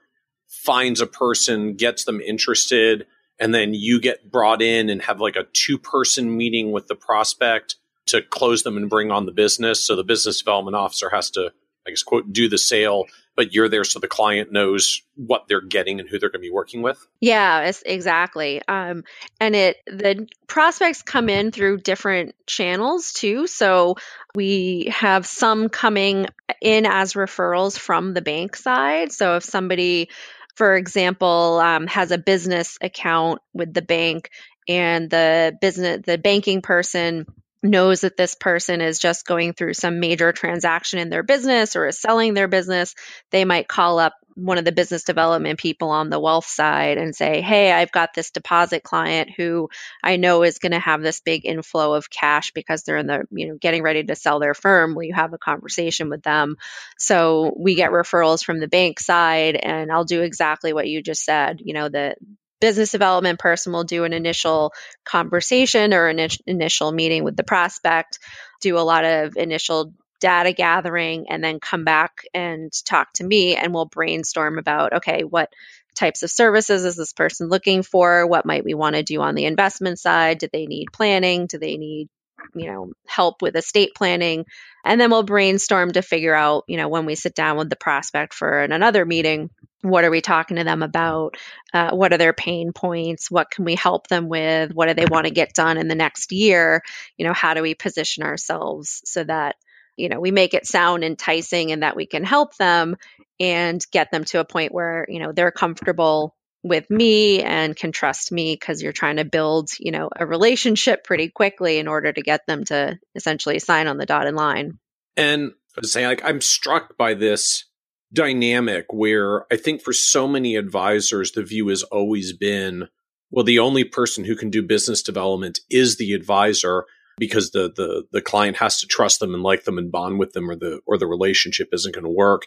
finds 0.48 1.01
a 1.01 1.07
person 1.07 1.75
gets 1.75 2.05
them 2.05 2.20
interested 2.20 3.07
and 3.43 3.53
then 3.53 3.75
you 3.75 4.01
get 4.01 4.31
brought 4.31 4.63
in 4.63 4.89
and 4.89 5.03
have 5.03 5.21
like 5.21 5.35
a 5.35 5.43
two 5.53 5.77
person 5.77 6.35
meeting 6.37 6.71
with 6.71 6.87
the 6.87 6.95
prospect 6.95 7.75
to 8.07 8.23
close 8.23 8.63
them 8.63 8.77
and 8.77 8.89
bring 8.89 9.11
on 9.11 9.27
the 9.27 9.33
business. 9.33 9.85
So 9.85 9.97
the 9.97 10.05
business 10.05 10.39
development 10.39 10.77
officer 10.77 11.11
has 11.11 11.31
to, 11.33 11.53
I 11.85 11.91
guess, 11.91 12.05
quote, 12.05 12.33
do 12.33 12.49
the 12.49 12.57
sale, 12.57 13.07
but 13.35 13.53
you're 13.53 13.69
there 13.69 13.83
so 13.83 13.99
the 13.99 14.07
client 14.07 14.53
knows 14.53 15.03
what 15.17 15.49
they're 15.49 15.61
getting 15.61 15.99
and 15.99 16.09
who 16.09 16.21
they're 16.21 16.29
going 16.29 16.41
to 16.41 16.47
be 16.47 16.53
working 16.53 16.83
with. 16.83 17.05
Yeah, 17.21 17.73
exactly. 17.85 18.63
Um, 18.69 19.03
and 19.41 19.57
it 19.57 19.79
the 19.89 20.29
prospects 20.47 21.03
come 21.03 21.29
in 21.29 21.51
through 21.51 21.79
different 21.79 22.37
channels 22.47 23.13
too. 23.13 23.49
So 23.49 23.97
we 24.37 24.93
have 24.95 25.27
some 25.27 25.69
coming 25.69 26.27
in 26.61 26.87
as 26.87 27.15
referrals 27.15 27.77
from 27.77 28.15
the 28.15 28.23
bank 28.23 28.55
side. 28.55 29.11
So 29.11 29.35
if 29.35 29.43
somebody 29.43 30.11
for 30.55 30.77
example, 30.77 31.59
um, 31.61 31.87
has 31.87 32.11
a 32.11 32.19
business 32.19 32.79
account 32.81 33.41
with 33.53 33.73
the 33.73 33.83
bank 33.83 34.31
and 34.69 35.11
the 35.11 35.57
business, 35.61 36.03
the 36.05 36.19
banking 36.19 36.62
person 36.62 37.27
knows 37.62 38.01
that 38.01 38.16
this 38.16 38.35
person 38.35 38.81
is 38.81 38.98
just 38.98 39.27
going 39.27 39.53
through 39.53 39.75
some 39.75 40.01
major 40.01 40.33
transaction 40.33 40.98
in 40.98 41.11
their 41.11 41.22
business 41.22 41.77
or 41.77 41.87
is 41.87 41.98
selling 41.98 42.35
their 42.35 42.48
business, 42.48 42.94
they 43.31 43.44
might 43.44 43.68
call 43.68 43.98
up 43.98 44.14
one 44.35 44.59
of 44.59 44.64
the 44.64 44.72
business 44.72 45.05
development 45.05 45.59
people 45.59 45.90
on 45.90 46.09
the 46.09 46.18
wealth 46.18 46.46
side 46.46 46.98
and 46.98 47.14
say, 47.14 47.40
Hey, 47.40 47.70
I've 47.70 47.92
got 47.92 48.14
this 48.14 48.31
deposit 48.31 48.83
client 48.83 49.31
who 49.37 49.68
I 50.03 50.16
know 50.16 50.42
is 50.42 50.59
going 50.59 50.72
to 50.72 50.79
have 50.79 51.03
this 51.03 51.20
big 51.20 51.44
inflow 51.44 51.94
of 51.94 52.11
cash 52.11 52.51
because 52.53 52.83
they're 52.83 52.96
in 52.96 53.07
the, 53.07 53.25
you 53.31 53.48
know, 53.48 53.59
getting 53.61 53.83
ready 53.83 54.03
to 54.05 54.16
sell 54.16 54.40
their 54.40 54.55
firm. 54.55 54.94
Will 54.94 55.05
you 55.05 55.14
have 55.14 55.33
a 55.35 55.38
conversation 55.38 56.09
with 56.09 56.22
them? 56.22 56.57
So 56.98 57.55
we 57.59 57.75
get 57.75 57.90
referrals 57.90 58.42
from 58.42 58.59
the 58.59 58.68
bank 58.68 59.01
side 59.01 59.57
and 59.57 59.92
I'll 59.92 60.05
do 60.05 60.22
exactly 60.22 60.72
what 60.72 60.88
you 60.88 61.03
just 61.03 61.25
said. 61.25 61.61
You 61.62 61.75
know, 61.75 61.88
the, 61.88 62.16
business 62.62 62.92
development 62.92 63.40
person 63.40 63.72
will 63.72 63.83
do 63.83 64.05
an 64.05 64.12
initial 64.12 64.72
conversation 65.05 65.92
or 65.92 66.07
an 66.07 66.29
initial 66.46 66.92
meeting 66.92 67.25
with 67.25 67.37
the 67.37 67.42
prospect, 67.42 68.20
do 68.61 68.79
a 68.79 68.87
lot 68.87 69.05
of 69.05 69.37
initial 69.37 69.92
data 70.20 70.53
gathering, 70.53 71.27
and 71.29 71.42
then 71.42 71.59
come 71.59 71.85
back 71.85 72.25
and 72.33 72.72
talk 72.85 73.12
to 73.14 73.25
me 73.25 73.57
and 73.57 73.75
we'll 73.75 73.87
brainstorm 73.87 74.61
about 74.61 74.92
okay, 74.92 75.25
what 75.25 75.53
types 75.96 76.22
of 76.22 76.31
services 76.31 76.85
is 76.85 76.94
this 76.94 77.12
person 77.12 77.48
looking 77.48 77.83
for? 77.83 78.29
What 78.29 78.46
might 78.46 78.64
we 78.64 78.75
want 78.75 78.94
to 78.94 79.03
do 79.03 79.20
on 79.20 79.35
the 79.35 79.46
investment 79.46 79.98
side? 79.98 80.38
Do 80.38 80.46
they 80.53 80.66
need 80.66 80.92
planning? 80.92 81.46
Do 81.46 81.59
they 81.59 81.77
need 81.77 82.09
you 82.55 82.67
know 82.67 82.93
help 83.07 83.43
with 83.43 83.57
estate 83.57 83.95
planning 83.95 84.45
and 84.85 85.01
then 85.01 85.11
we'll 85.11 85.23
brainstorm 85.23 85.93
to 85.93 86.03
figure 86.03 86.35
out 86.35 86.65
you 86.69 86.77
know 86.77 86.89
when 86.89 87.07
we 87.07 87.15
sit 87.15 87.35
down 87.35 87.57
with 87.57 87.71
the 87.71 87.77
prospect 87.77 88.35
for 88.35 88.61
an, 88.63 88.73
another 88.73 89.05
meeting 89.05 89.51
what 89.83 90.05
are 90.05 90.11
we 90.11 90.21
talking 90.21 90.57
to 90.57 90.65
them 90.65 90.83
about? 90.83 91.37
Uh, 91.75 91.91
what 91.91 92.13
are 92.13 92.19
their 92.19 92.33
pain 92.33 92.73
points? 92.73 93.31
What 93.31 93.51
can 93.51 93.65
we 93.65 93.75
help 93.75 94.07
them 94.07 94.29
with? 94.29 94.73
What 94.73 94.87
do 94.87 94.95
they 94.95 95.07
want 95.07 95.27
to 95.27 95.33
get 95.33 95.55
done 95.55 95.77
in 95.77 95.89
the 95.89 95.95
next 95.95 96.33
year? 96.33 96.83
You 97.19 97.27
know, 97.27 97.33
how 97.33 97.55
do 97.55 97.63
we 97.63 97.75
position 97.75 98.23
ourselves 98.23 99.03
so 99.05 99.25
that, 99.25 99.57
you 99.97 100.09
know, 100.09 100.21
we 100.21 100.31
make 100.31 100.55
it 100.55 100.67
sound 100.67 101.05
enticing 101.05 101.73
and 101.73 101.83
that 101.83 101.97
we 101.97 102.07
can 102.07 102.25
help 102.25 102.57
them 102.57 102.97
and 103.41 103.85
get 103.91 104.13
them 104.13 104.25
to 104.27 104.39
a 104.39 104.45
point 104.45 104.73
where, 104.73 105.05
you 105.09 105.19
know, 105.19 105.33
they're 105.33 105.51
comfortable 105.51 106.37
with 106.62 106.88
me 106.90 107.42
and 107.42 107.75
can 107.75 107.92
trust 107.92 108.31
me 108.31 108.55
because 108.55 108.83
you're 108.83 108.92
trying 108.92 109.16
to 109.16 109.25
build, 109.25 109.70
you 109.79 109.90
know, 109.90 110.09
a 110.16 110.25
relationship 110.25 111.05
pretty 111.05 111.29
quickly 111.29 111.79
in 111.79 111.88
order 111.88 112.12
to 112.12 112.22
get 112.22 112.46
them 112.46 112.64
to 112.64 112.98
essentially 113.14 113.59
sign 113.59 113.88
on 113.88 113.98
the 113.98 114.07
dotted 114.07 114.35
line. 114.35 114.79
And 115.16 115.53
saying 115.83 116.07
like 116.07 116.25
I'm 116.25 116.40
struck 116.40 116.96
by 116.96 117.14
this 117.14 117.64
dynamic 118.12 118.87
where 118.90 119.46
I 119.53 119.57
think 119.57 119.83
for 119.83 119.92
so 119.92 120.29
many 120.29 120.57
advisors, 120.57 121.33
the 121.33 121.42
view 121.42 121.68
has 121.68 121.83
always 121.85 122.33
been, 122.33 122.88
well, 123.31 123.44
the 123.44 123.59
only 123.59 123.85
person 123.85 124.25
who 124.25 124.37
can 124.37 124.51
do 124.51 124.62
business 124.62 125.03
development 125.03 125.61
is 125.70 125.96
the 125.96 126.12
advisor 126.12 126.85
because 127.18 127.51
the 127.51 127.72
the 127.75 128.05
the 128.12 128.22
client 128.22 128.57
has 128.59 128.81
to 128.81 128.87
trust 128.87 129.20
them 129.20 129.35
and 129.35 129.42
like 129.42 129.64
them 129.64 129.79
and 129.79 129.90
bond 129.90 130.18
with 130.18 130.33
them 130.33 130.51
or 130.51 130.57
the 130.57 130.81
or 130.87 130.96
the 130.96 131.07
relationship 131.07 131.68
isn't 131.72 131.94
going 131.94 132.05
to 132.05 132.11
work. 132.11 132.46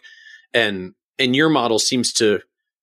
And 0.54 0.94
and 1.18 1.36
your 1.36 1.48
model 1.48 1.78
seems 1.78 2.12
to 2.14 2.40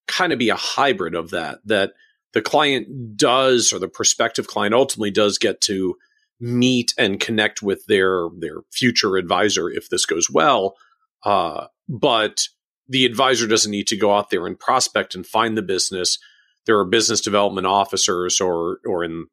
kind 0.07 0.33
of 0.33 0.39
be 0.39 0.49
a 0.49 0.55
hybrid 0.55 1.15
of 1.15 1.29
that 1.31 1.59
that 1.65 1.93
the 2.33 2.41
client 2.41 3.15
does 3.15 3.71
or 3.71 3.79
the 3.79 3.87
prospective 3.87 4.47
client 4.47 4.73
ultimately 4.73 5.11
does 5.11 5.37
get 5.37 5.61
to 5.61 5.95
meet 6.39 6.93
and 6.97 7.19
connect 7.19 7.61
with 7.61 7.85
their 7.87 8.27
their 8.37 8.61
future 8.71 9.17
advisor 9.17 9.69
if 9.69 9.89
this 9.89 10.05
goes 10.05 10.29
well 10.29 10.75
uh, 11.23 11.67
but 11.87 12.47
the 12.87 13.05
advisor 13.05 13.47
doesn't 13.47 13.71
need 13.71 13.87
to 13.87 13.97
go 13.97 14.13
out 14.13 14.29
there 14.29 14.45
and 14.45 14.59
prospect 14.59 15.15
and 15.15 15.25
find 15.25 15.57
the 15.57 15.61
business. 15.61 16.19
There 16.65 16.77
are 16.77 16.85
business 16.85 17.21
development 17.21 17.67
officers, 17.67 18.41
or 18.41 18.79
or 18.85 19.03
in 19.03 19.27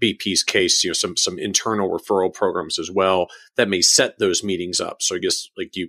BP's 0.00 0.42
case, 0.42 0.82
you 0.82 0.90
know, 0.90 0.94
some 0.94 1.16
some 1.16 1.38
internal 1.38 1.90
referral 1.90 2.32
programs 2.32 2.78
as 2.78 2.90
well 2.90 3.28
that 3.56 3.68
may 3.68 3.80
set 3.80 4.18
those 4.18 4.42
meetings 4.42 4.80
up. 4.80 5.02
So 5.02 5.16
I 5.16 5.18
guess 5.18 5.48
like 5.56 5.76
you 5.76 5.88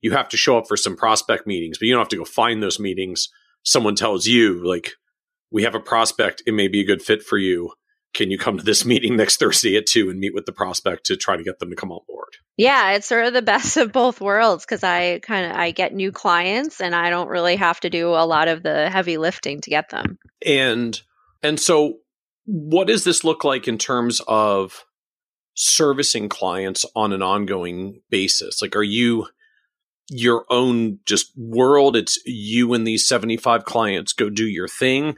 you 0.00 0.12
have 0.12 0.28
to 0.30 0.36
show 0.36 0.58
up 0.58 0.68
for 0.68 0.76
some 0.76 0.96
prospect 0.96 1.46
meetings, 1.46 1.78
but 1.78 1.86
you 1.86 1.92
don't 1.92 2.00
have 2.00 2.08
to 2.08 2.16
go 2.16 2.24
find 2.24 2.62
those 2.62 2.78
meetings. 2.78 3.28
Someone 3.62 3.94
tells 3.94 4.26
you 4.26 4.66
like 4.66 4.92
we 5.50 5.62
have 5.62 5.74
a 5.74 5.80
prospect, 5.80 6.42
it 6.46 6.52
may 6.52 6.68
be 6.68 6.80
a 6.80 6.86
good 6.86 7.02
fit 7.02 7.22
for 7.22 7.38
you 7.38 7.72
can 8.14 8.30
you 8.30 8.38
come 8.38 8.58
to 8.58 8.64
this 8.64 8.84
meeting 8.86 9.16
next 9.16 9.38
Thursday 9.38 9.76
at 9.76 9.86
two 9.86 10.10
and 10.10 10.18
meet 10.18 10.34
with 10.34 10.46
the 10.46 10.52
prospect 10.52 11.06
to 11.06 11.16
try 11.16 11.36
to 11.36 11.44
get 11.44 11.58
them 11.58 11.70
to 11.70 11.76
come 11.76 11.92
on 11.92 12.00
board? 12.08 12.28
Yeah, 12.56 12.92
it's 12.92 13.06
sort 13.06 13.24
of 13.24 13.32
the 13.32 13.42
best 13.42 13.76
of 13.76 13.92
both 13.92 14.20
worlds 14.20 14.64
because 14.64 14.82
I 14.82 15.20
kind 15.20 15.50
of 15.50 15.56
I 15.56 15.70
get 15.70 15.94
new 15.94 16.10
clients 16.10 16.80
and 16.80 16.94
I 16.94 17.10
don't 17.10 17.28
really 17.28 17.56
have 17.56 17.78
to 17.80 17.90
do 17.90 18.08
a 18.08 18.26
lot 18.26 18.48
of 18.48 18.62
the 18.62 18.90
heavy 18.90 19.16
lifting 19.16 19.60
to 19.60 19.70
get 19.70 19.90
them. 19.90 20.18
And 20.44 21.00
and 21.42 21.60
so 21.60 21.98
what 22.44 22.88
does 22.88 23.04
this 23.04 23.22
look 23.22 23.44
like 23.44 23.68
in 23.68 23.78
terms 23.78 24.20
of 24.26 24.84
servicing 25.54 26.28
clients 26.28 26.84
on 26.96 27.12
an 27.12 27.22
ongoing 27.22 28.00
basis? 28.10 28.60
Like 28.60 28.74
are 28.74 28.82
you 28.82 29.28
your 30.08 30.44
own 30.50 30.98
just 31.04 31.32
world. 31.36 31.96
It's 31.96 32.18
you 32.24 32.74
and 32.74 32.86
these 32.86 33.06
75 33.06 33.64
clients 33.64 34.12
go 34.12 34.30
do 34.30 34.46
your 34.46 34.68
thing? 34.68 35.16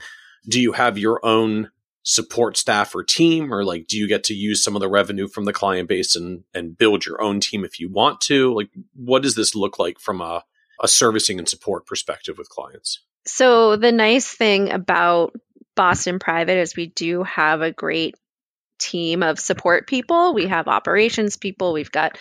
Do 0.49 0.61
you 0.61 0.73
have 0.73 0.99
your 0.99 1.25
own 1.25 1.71
support 2.03 2.57
staff 2.57 2.95
or 2.95 3.05
team 3.05 3.53
or 3.53 3.63
like 3.63 3.87
do 3.87 3.99
you 3.99 4.09
get 4.09 4.25
to 4.25 4.35
use 4.35 4.65
some 4.65 4.75
of 4.75 4.81
the 4.81 4.89
revenue 4.89 5.29
from 5.29 5.45
the 5.45 5.53
client 5.53 5.87
base 5.87 6.17
and 6.17 6.43
and 6.55 6.77
build 6.77 7.05
your 7.05 7.21
own 7.21 7.41
team 7.41 7.65
if 7.65 7.79
you 7.79 7.91
want 7.91 8.21
to? 8.23 8.55
Like 8.55 8.71
what 8.95 9.23
does 9.23 9.35
this 9.35 9.55
look 9.55 9.79
like 9.79 10.01
from 10.01 10.21
a, 10.21 10.43
a 10.83 10.89
servicing 10.89 11.39
and 11.39 11.49
support 11.49 11.87
perspective 11.87 12.39
with 12.39 12.49
clients? 12.49 13.01
So 13.27 13.77
the 13.77 13.93
nice 13.93 14.27
thing 14.27 14.73
about 14.73 15.35
boston 15.77 16.19
private 16.19 16.59
is 16.59 16.75
we 16.75 16.87
do 16.87 17.23
have 17.23 17.61
a 17.61 17.71
great 17.71 18.17
team 18.81 19.23
of 19.23 19.39
support 19.39 19.87
people. 19.87 20.35
We 20.35 20.47
have 20.47 20.67
operations 20.67 21.37
people. 21.37 21.73
We've 21.73 21.93
got 21.93 22.19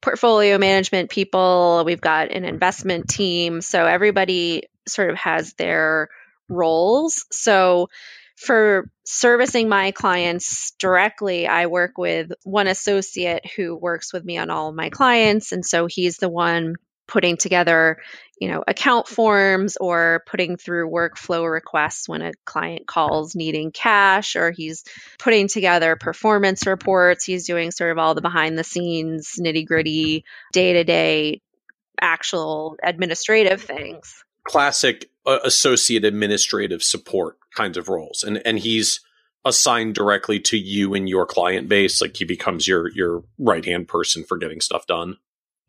portfolio 0.00 0.58
management 0.58 1.10
people. 1.10 1.82
We've 1.84 2.00
got 2.00 2.30
an 2.30 2.44
investment 2.44 3.08
team. 3.08 3.60
So 3.60 3.84
everybody 3.86 4.64
sort 4.88 5.10
of 5.10 5.16
has 5.16 5.52
their 5.54 6.08
roles. 6.48 7.26
So 7.30 7.88
for 8.36 8.90
servicing 9.04 9.68
my 9.68 9.90
clients 9.90 10.72
directly, 10.78 11.46
I 11.46 11.66
work 11.66 11.98
with 11.98 12.32
one 12.42 12.66
associate 12.66 13.44
who 13.54 13.76
works 13.76 14.12
with 14.12 14.24
me 14.24 14.38
on 14.38 14.48
all 14.48 14.70
of 14.70 14.74
my 14.74 14.88
clients. 14.88 15.52
And 15.52 15.64
so 15.64 15.86
he's 15.86 16.16
the 16.16 16.30
one 16.30 16.76
putting 17.06 17.36
together, 17.36 17.98
you 18.40 18.48
know, 18.48 18.64
account 18.66 19.06
forms 19.06 19.76
or 19.76 20.24
putting 20.26 20.56
through 20.56 20.90
workflow 20.90 21.48
requests 21.50 22.08
when 22.08 22.22
a 22.22 22.32
client 22.46 22.86
calls 22.86 23.34
needing 23.34 23.70
cash 23.70 24.34
or 24.34 24.50
he's 24.50 24.82
putting 25.18 25.46
together 25.46 25.94
performance 25.94 26.66
reports. 26.66 27.24
He's 27.26 27.46
doing 27.46 27.70
sort 27.70 27.92
of 27.92 27.98
all 27.98 28.14
the 28.14 28.22
behind 28.22 28.58
the 28.58 28.64
scenes, 28.64 29.34
nitty 29.38 29.66
gritty, 29.66 30.24
day 30.54 30.72
to 30.72 30.84
day, 30.84 31.42
actual 32.00 32.76
administrative 32.82 33.60
things. 33.60 34.24
Classic 34.44 35.10
uh, 35.26 35.38
associate 35.44 36.06
administrative 36.06 36.82
support 36.82 37.36
kinds 37.54 37.76
of 37.76 37.88
roles 37.88 38.22
and 38.22 38.40
and 38.46 38.60
he's 38.60 39.00
assigned 39.44 39.94
directly 39.94 40.38
to 40.38 40.56
you 40.56 40.94
and 40.94 41.08
your 41.08 41.26
client 41.26 41.68
base 41.68 42.00
like 42.00 42.16
he 42.16 42.24
becomes 42.24 42.66
your 42.66 42.90
your 42.92 43.22
right 43.38 43.64
hand 43.64 43.88
person 43.88 44.24
for 44.24 44.38
getting 44.38 44.60
stuff 44.60 44.86
done 44.86 45.16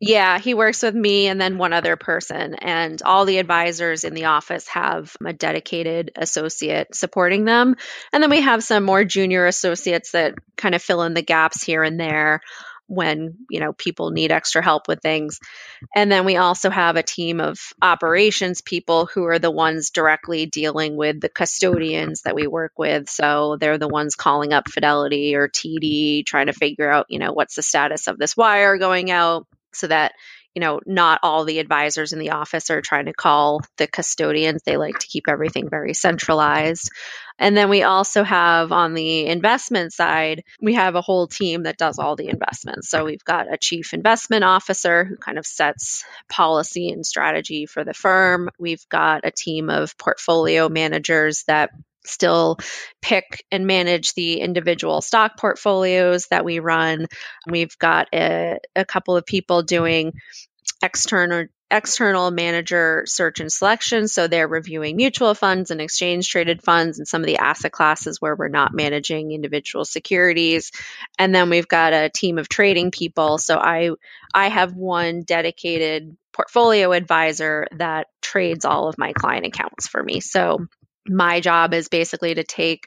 yeah 0.02 0.38
he 0.38 0.52
works 0.52 0.82
with 0.82 0.94
me 0.94 1.28
and 1.28 1.40
then 1.40 1.58
one 1.58 1.72
other 1.72 1.96
person 1.96 2.54
and 2.54 3.00
all 3.02 3.24
the 3.24 3.38
advisors 3.38 4.02
in 4.02 4.14
the 4.14 4.24
office 4.24 4.66
have 4.66 5.16
a 5.24 5.32
dedicated 5.32 6.10
associate 6.16 6.94
supporting 6.94 7.44
them. 7.44 7.76
And 8.12 8.22
then 8.22 8.30
we 8.30 8.40
have 8.40 8.64
some 8.64 8.84
more 8.84 9.04
junior 9.04 9.46
associates 9.46 10.10
that 10.12 10.34
kind 10.56 10.74
of 10.74 10.82
fill 10.82 11.02
in 11.02 11.14
the 11.14 11.22
gaps 11.22 11.62
here 11.62 11.82
and 11.82 11.98
there 11.98 12.40
when 12.88 13.36
you 13.48 13.60
know 13.60 13.72
people 13.72 14.10
need 14.10 14.32
extra 14.32 14.60
help 14.60 14.88
with 14.88 15.00
things. 15.00 15.38
And 15.94 16.10
then 16.10 16.24
we 16.24 16.36
also 16.36 16.68
have 16.68 16.96
a 16.96 17.02
team 17.02 17.40
of 17.40 17.58
operations 17.80 18.60
people 18.60 19.06
who 19.06 19.24
are 19.24 19.38
the 19.38 19.52
ones 19.52 19.90
directly 19.90 20.46
dealing 20.46 20.96
with 20.96 21.20
the 21.20 21.28
custodians 21.28 22.22
that 22.22 22.34
we 22.34 22.46
work 22.46 22.72
with. 22.76 23.08
So 23.08 23.56
they're 23.58 23.78
the 23.78 23.88
ones 23.88 24.16
calling 24.16 24.52
up 24.52 24.68
fidelity 24.68 25.36
or 25.36 25.48
td 25.48 26.26
trying 26.26 26.46
to 26.46 26.52
figure 26.52 26.90
out 26.90 27.06
you 27.08 27.20
know 27.20 27.32
what's 27.32 27.54
the 27.54 27.62
status 27.62 28.08
of 28.08 28.18
this 28.18 28.36
wire 28.36 28.76
going 28.78 29.10
out 29.10 29.46
so 29.74 29.86
that 29.86 30.12
you 30.54 30.60
know, 30.60 30.80
not 30.84 31.20
all 31.22 31.44
the 31.44 31.58
advisors 31.58 32.12
in 32.12 32.18
the 32.18 32.30
office 32.30 32.70
are 32.70 32.82
trying 32.82 33.06
to 33.06 33.12
call 33.12 33.62
the 33.78 33.86
custodians. 33.86 34.62
They 34.64 34.76
like 34.76 34.98
to 34.98 35.06
keep 35.06 35.24
everything 35.28 35.70
very 35.70 35.94
centralized. 35.94 36.90
And 37.38 37.56
then 37.56 37.70
we 37.70 37.82
also 37.82 38.22
have 38.22 38.70
on 38.70 38.92
the 38.92 39.26
investment 39.26 39.92
side, 39.94 40.44
we 40.60 40.74
have 40.74 40.94
a 40.94 41.00
whole 41.00 41.26
team 41.26 41.62
that 41.62 41.78
does 41.78 41.98
all 41.98 42.16
the 42.16 42.28
investments. 42.28 42.90
So 42.90 43.04
we've 43.04 43.24
got 43.24 43.52
a 43.52 43.56
chief 43.56 43.94
investment 43.94 44.44
officer 44.44 45.04
who 45.04 45.16
kind 45.16 45.38
of 45.38 45.46
sets 45.46 46.04
policy 46.28 46.90
and 46.90 47.04
strategy 47.04 47.64
for 47.64 47.82
the 47.82 47.94
firm. 47.94 48.50
We've 48.58 48.86
got 48.90 49.26
a 49.26 49.30
team 49.30 49.70
of 49.70 49.96
portfolio 49.96 50.68
managers 50.68 51.44
that 51.46 51.70
still 52.04 52.58
pick 53.00 53.44
and 53.50 53.66
manage 53.66 54.14
the 54.14 54.40
individual 54.40 55.00
stock 55.00 55.38
portfolios 55.38 56.26
that 56.28 56.44
we 56.44 56.58
run. 56.58 57.06
We've 57.48 57.76
got 57.78 58.08
a, 58.12 58.58
a 58.74 58.84
couple 58.84 59.16
of 59.16 59.26
people 59.26 59.62
doing 59.62 60.12
external 60.82 61.46
external 61.72 62.30
manager 62.30 63.02
search 63.06 63.40
and 63.40 63.50
selection. 63.50 64.06
So 64.06 64.28
they're 64.28 64.46
reviewing 64.46 64.96
mutual 64.96 65.34
funds 65.34 65.70
and 65.70 65.80
exchange 65.80 66.28
traded 66.28 66.62
funds 66.62 66.98
and 66.98 67.08
some 67.08 67.22
of 67.22 67.26
the 67.26 67.38
asset 67.38 67.72
classes 67.72 68.20
where 68.20 68.36
we're 68.36 68.48
not 68.48 68.74
managing 68.74 69.32
individual 69.32 69.86
securities. 69.86 70.70
And 71.18 71.34
then 71.34 71.48
we've 71.48 71.66
got 71.66 71.94
a 71.94 72.10
team 72.10 72.36
of 72.36 72.48
trading 72.48 72.90
people. 72.90 73.38
So 73.38 73.56
I 73.56 73.92
I 74.34 74.48
have 74.48 74.74
one 74.74 75.22
dedicated 75.22 76.14
portfolio 76.32 76.92
advisor 76.92 77.66
that 77.72 78.08
trades 78.20 78.64
all 78.64 78.88
of 78.88 78.98
my 78.98 79.12
client 79.14 79.46
accounts 79.46 79.88
for 79.88 80.02
me. 80.02 80.20
So 80.20 80.66
my 81.06 81.40
job 81.40 81.74
is 81.74 81.88
basically 81.88 82.34
to 82.34 82.44
take 82.44 82.86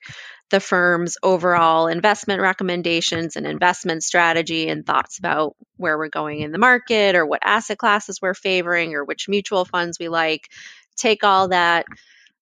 the 0.52 0.60
firm's 0.60 1.18
overall 1.24 1.88
investment 1.88 2.42
recommendations 2.42 3.36
and 3.36 3.48
investment 3.48 4.04
strategy 4.04 4.70
and 4.70 4.86
thoughts 4.86 5.18
about 5.18 5.56
where 5.78 5.98
we're 5.98 6.08
going 6.08 6.42
in 6.42 6.52
the 6.52 6.60
market 6.60 7.16
or 7.16 7.26
what 7.26 7.42
asset 7.44 7.78
classes 7.78 8.22
we're 8.22 8.36
favoring 8.36 8.94
or 8.94 9.04
which 9.04 9.28
mutual 9.28 9.66
funds 9.66 10.00
we 10.00 10.08
like. 10.08 10.48
Take 10.98 11.24
all 11.24 11.48
that, 11.48 11.86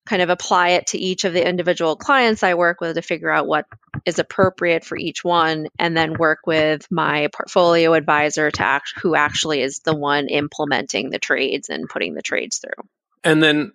kind 0.06 0.20
of 0.20 0.28
apply 0.28 0.70
it 0.70 0.88
to 0.88 0.98
each 0.98 1.24
of 1.24 1.32
the 1.32 1.46
individual 1.46 1.96
clients 1.96 2.42
I 2.42 2.54
work 2.54 2.80
with 2.80 2.96
to 2.96 3.02
figure 3.02 3.30
out 3.30 3.46
what 3.46 3.64
is 4.04 4.18
appropriate 4.18 4.84
for 4.84 4.98
each 4.98 5.24
one, 5.24 5.68
and 5.78 5.96
then 5.96 6.18
work 6.18 6.40
with 6.46 6.86
my 6.90 7.28
portfolio 7.32 7.94
advisor 7.94 8.50
to 8.50 8.62
act, 8.62 8.92
who 9.00 9.14
actually 9.14 9.62
is 9.62 9.78
the 9.78 9.96
one 9.96 10.28
implementing 10.28 11.08
the 11.08 11.18
trades 11.18 11.70
and 11.70 11.88
putting 11.88 12.14
the 12.14 12.22
trades 12.22 12.58
through. 12.58 12.86
And 13.24 13.42
then 13.42 13.72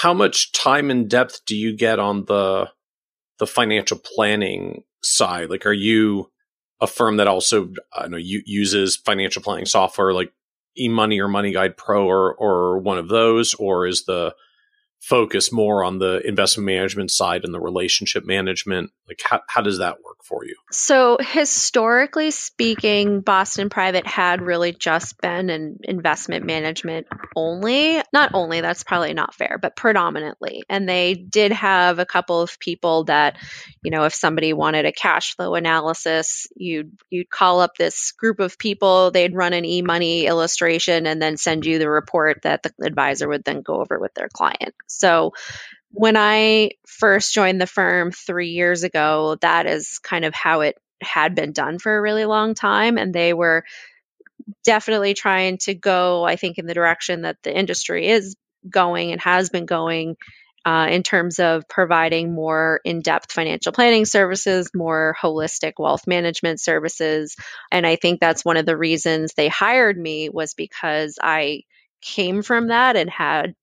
how 0.00 0.14
much 0.14 0.52
time 0.52 0.90
and 0.90 1.08
depth 1.08 1.42
do 1.46 1.56
you 1.56 1.76
get 1.76 1.98
on 1.98 2.24
the 2.24 2.68
the 3.38 3.46
financial 3.46 3.98
planning 3.98 4.84
side? 5.02 5.50
Like, 5.50 5.66
are 5.66 5.72
you 5.72 6.30
a 6.80 6.86
firm 6.86 7.16
that 7.18 7.28
also 7.28 7.70
I 7.94 8.08
know 8.08 8.16
uses 8.18 8.96
financial 8.96 9.42
planning 9.42 9.66
software 9.66 10.12
like 10.12 10.32
eMoney 10.78 11.20
or 11.20 11.28
Money 11.28 11.52
Guide 11.52 11.76
Pro 11.76 12.06
or 12.06 12.34
or 12.34 12.78
one 12.78 12.98
of 12.98 13.08
those, 13.08 13.54
or 13.54 13.86
is 13.86 14.04
the 14.04 14.34
focus 15.02 15.52
more 15.52 15.82
on 15.82 15.98
the 15.98 16.20
investment 16.26 16.64
management 16.64 17.10
side 17.10 17.44
and 17.44 17.52
the 17.52 17.60
relationship 17.60 18.24
management? 18.24 18.90
Like, 19.08 19.20
how, 19.24 19.40
how 19.48 19.60
does 19.60 19.78
that 19.78 19.96
work 20.04 20.18
for 20.24 20.44
you? 20.44 20.54
So, 20.70 21.18
historically 21.20 22.30
speaking, 22.30 23.20
Boston 23.20 23.68
Private 23.68 24.06
had 24.06 24.40
really 24.40 24.72
just 24.72 25.20
been 25.20 25.50
an 25.50 25.80
investment 25.82 26.46
management 26.46 27.08
only. 27.34 28.00
Not 28.12 28.30
only, 28.32 28.60
that's 28.60 28.84
probably 28.84 29.12
not 29.12 29.34
fair, 29.34 29.58
but 29.60 29.74
predominantly. 29.74 30.62
And 30.68 30.88
they 30.88 31.14
did 31.14 31.50
have 31.50 31.98
a 31.98 32.06
couple 32.06 32.40
of 32.40 32.58
people 32.60 33.04
that, 33.04 33.36
you 33.82 33.90
know, 33.90 34.04
if 34.04 34.14
somebody 34.14 34.52
wanted 34.52 34.86
a 34.86 34.92
cash 34.92 35.34
flow 35.34 35.56
analysis, 35.56 36.46
you'd 36.54 36.96
you'd 37.10 37.28
call 37.28 37.60
up 37.60 37.76
this 37.76 38.12
group 38.12 38.38
of 38.38 38.56
people, 38.56 39.10
they'd 39.10 39.34
run 39.34 39.52
an 39.52 39.64
e-money 39.64 40.26
illustration 40.26 41.06
and 41.06 41.20
then 41.20 41.36
send 41.36 41.66
you 41.66 41.80
the 41.80 41.90
report 41.90 42.42
that 42.42 42.62
the 42.62 42.72
advisor 42.86 43.28
would 43.28 43.44
then 43.44 43.62
go 43.62 43.80
over 43.80 43.98
with 43.98 44.14
their 44.14 44.28
client. 44.28 44.74
So 44.98 45.32
when 45.90 46.16
I 46.16 46.70
first 46.86 47.34
joined 47.34 47.60
the 47.60 47.66
firm 47.66 48.12
three 48.12 48.50
years 48.50 48.82
ago, 48.82 49.36
that 49.40 49.66
is 49.66 49.98
kind 49.98 50.24
of 50.24 50.34
how 50.34 50.62
it 50.62 50.78
had 51.02 51.34
been 51.34 51.52
done 51.52 51.78
for 51.78 51.96
a 51.96 52.00
really 52.00 52.24
long 52.24 52.54
time. 52.54 52.96
And 52.96 53.14
they 53.14 53.34
were 53.34 53.64
definitely 54.64 55.14
trying 55.14 55.58
to 55.58 55.74
go, 55.74 56.24
I 56.24 56.36
think, 56.36 56.58
in 56.58 56.66
the 56.66 56.74
direction 56.74 57.22
that 57.22 57.36
the 57.42 57.56
industry 57.56 58.08
is 58.08 58.36
going 58.68 59.12
and 59.12 59.20
has 59.20 59.50
been 59.50 59.66
going 59.66 60.16
uh, 60.64 60.86
in 60.90 61.02
terms 61.02 61.40
of 61.40 61.68
providing 61.68 62.32
more 62.32 62.80
in 62.84 63.00
depth 63.00 63.32
financial 63.32 63.72
planning 63.72 64.04
services, 64.04 64.70
more 64.74 65.16
holistic 65.20 65.72
wealth 65.78 66.06
management 66.06 66.60
services. 66.60 67.36
And 67.72 67.86
I 67.86 67.96
think 67.96 68.20
that's 68.20 68.44
one 68.44 68.56
of 68.56 68.66
the 68.66 68.76
reasons 68.76 69.34
they 69.34 69.48
hired 69.48 69.98
me 69.98 70.28
was 70.28 70.54
because 70.54 71.18
I 71.20 71.62
came 72.00 72.42
from 72.42 72.68
that 72.68 72.96
and 72.96 73.10
had 73.10 73.54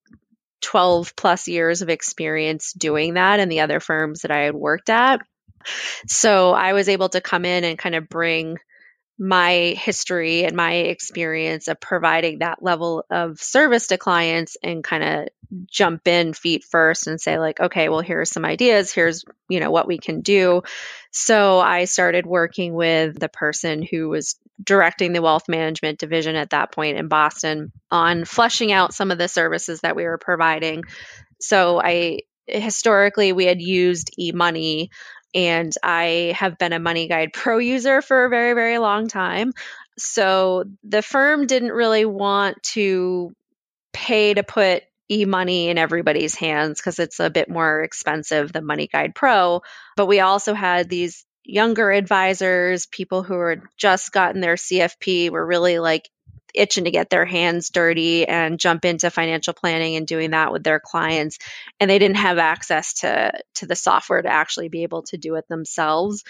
12 0.62 1.16
plus 1.16 1.48
years 1.48 1.82
of 1.82 1.90
experience 1.90 2.74
doing 2.74 3.16
that 3.16 3.40
in 3.40 3.50
the 3.50 3.62
other 3.62 3.80
firms 3.80 4.22
that 4.22 4.32
I 4.32 4.42
had 4.42 4.56
worked 4.56 4.90
at. 4.90 5.22
So 6.08 6.52
I 6.52 6.74
was 6.74 6.90
able 6.90 7.10
to 7.10 7.22
come 7.22 7.46
in 7.46 7.64
and 7.64 7.78
kind 7.78 7.96
of 7.96 8.10
bring 8.10 8.58
my 9.20 9.76
history 9.78 10.46
and 10.46 10.56
my 10.56 10.76
experience 10.76 11.68
of 11.68 11.82
providing 11.82 12.40
that 12.40 12.64
level 12.64 13.04
of 13.10 13.42
service 13.42 13.88
to 13.88 13.98
clients 13.98 14.56
and 14.64 14.82
kind 14.82 15.04
of 15.04 15.28
jump 15.70 16.08
in 16.08 16.32
feet 16.32 16.64
first 16.64 17.08
and 17.08 17.20
say 17.20 17.38
like 17.38 17.60
okay 17.60 17.90
well 17.90 18.00
here 18.00 18.22
are 18.22 18.26
some 18.26 18.46
ideas. 18.46 18.94
Here's 18.94 19.26
you 19.50 19.60
know 19.60 19.72
what 19.72 19.88
we 19.88 19.98
can 19.98 20.22
do. 20.22 20.64
So 21.12 21.60
i 21.60 21.84
started 21.84 22.26
working 22.26 22.74
with 22.74 23.20
the 23.20 23.30
person 23.30 23.82
who 23.84 24.08
was 24.08 24.40
directing 24.64 25.12
the 25.12 25.22
wealth 25.22 25.50
management 25.50 26.00
division 26.00 26.36
at 26.36 26.52
that 26.52 26.72
point 26.72 26.98
in 26.98 27.08
boston 27.08 27.72
on 27.92 28.26
fleshing 28.26 28.72
out 28.72 28.94
some 28.94 29.12
of 29.12 29.18
the 29.18 29.28
services 29.28 29.82
that 29.82 29.98
we 29.98 30.06
were 30.06 30.18
providing. 30.18 30.84
So 31.42 31.82
i 31.82 32.20
historically 32.48 33.34
we 33.34 33.46
had 33.46 33.62
used 33.62 34.12
e-money 34.18 34.90
and 35.34 35.74
I 35.84 36.36
have 36.38 36.58
been 36.58 36.74
a 36.74 36.80
Money 36.80 37.08
Guide 37.08 37.34
Pro 37.34 37.58
user 37.58 38.02
for 38.02 38.26
a 38.26 38.30
very, 38.30 38.54
very 38.54 38.78
long 38.78 39.08
time. 39.08 39.54
So 39.98 40.64
the 40.84 41.02
firm 41.02 41.46
didn't 41.46 41.72
really 41.72 42.06
want 42.06 42.62
to 42.64 43.36
pay 43.94 44.34
to 44.34 44.44
put 44.44 44.84
e-money 45.12 45.70
in 45.70 45.78
everybody's 45.78 46.36
hands 46.36 46.80
because 46.80 47.00
it's 47.00 47.20
a 47.20 47.30
bit 47.30 47.50
more 47.50 47.82
expensive 47.82 48.54
than 48.54 48.66
Money 48.66 48.88
Guide 48.88 49.16
Pro. 49.16 49.62
But 49.96 50.06
we 50.06 50.20
also 50.20 50.54
had 50.54 50.90
these 50.90 51.26
younger 51.44 51.92
advisors, 51.92 52.86
people 52.86 53.24
who 53.24 53.40
had 53.42 53.64
just 53.76 54.12
gotten 54.12 54.40
their 54.40 54.56
CFP, 54.56 55.32
were 55.32 55.46
really 55.46 55.80
like 55.80 56.10
itching 56.54 56.86
to 56.86 56.92
get 56.92 57.10
their 57.10 57.26
hands 57.26 57.70
dirty 57.70 58.28
and 58.28 58.60
jump 58.60 58.86
into 58.86 59.10
financial 59.10 59.54
planning 59.54 59.96
and 59.96 60.08
doing 60.08 60.32
that 60.32 60.52
with 60.52 60.64
their 60.64 60.80
clients. 60.80 61.38
And 61.80 61.90
they 61.90 62.00
didn't 62.00 62.18
have 62.18 62.38
access 62.38 62.94
to 63.02 63.32
to 63.56 63.66
the 63.66 63.76
software 63.76 64.22
to 64.22 64.30
actually 64.30 64.70
be 64.70 64.84
able 64.84 65.04
to 65.04 65.18
do 65.18 65.36
it 65.36 65.48
themselves. 65.48 66.24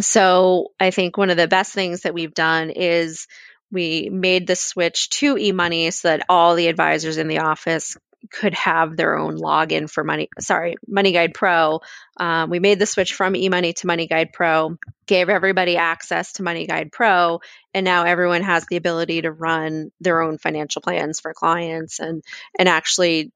So 0.00 0.68
i 0.80 0.90
think 0.90 1.16
one 1.16 1.30
of 1.30 1.36
the 1.36 1.48
best 1.48 1.72
things 1.72 2.02
that 2.02 2.14
we've 2.14 2.34
done 2.34 2.70
is 2.70 3.26
we 3.70 4.08
made 4.10 4.46
the 4.46 4.56
switch 4.56 5.10
to 5.10 5.34
eMoney 5.34 5.92
so 5.92 6.08
that 6.08 6.26
all 6.28 6.54
the 6.54 6.68
advisors 6.68 7.16
in 7.16 7.28
the 7.28 7.40
office 7.40 7.96
could 8.30 8.54
have 8.54 8.96
their 8.96 9.16
own 9.16 9.36
login 9.36 9.90
for 9.90 10.04
money 10.04 10.28
sorry 10.40 10.76
money 10.86 11.12
guide 11.12 11.34
pro. 11.34 11.80
Um, 12.18 12.50
we 12.50 12.58
made 12.58 12.78
the 12.78 12.86
switch 12.86 13.14
from 13.14 13.34
eMoney 13.34 13.74
to 13.76 13.86
money 13.86 14.06
guide 14.06 14.32
pro 14.32 14.76
gave 15.06 15.28
everybody 15.28 15.76
access 15.76 16.34
to 16.34 16.42
money 16.42 16.66
guide 16.66 16.90
pro 16.92 17.40
and 17.72 17.84
now 17.84 18.04
everyone 18.04 18.42
has 18.42 18.66
the 18.66 18.76
ability 18.76 19.22
to 19.22 19.30
run 19.30 19.90
their 20.00 20.22
own 20.22 20.38
financial 20.38 20.80
plans 20.82 21.20
for 21.20 21.34
clients 21.34 22.00
and 22.00 22.22
and 22.58 22.68
actually 22.68 23.32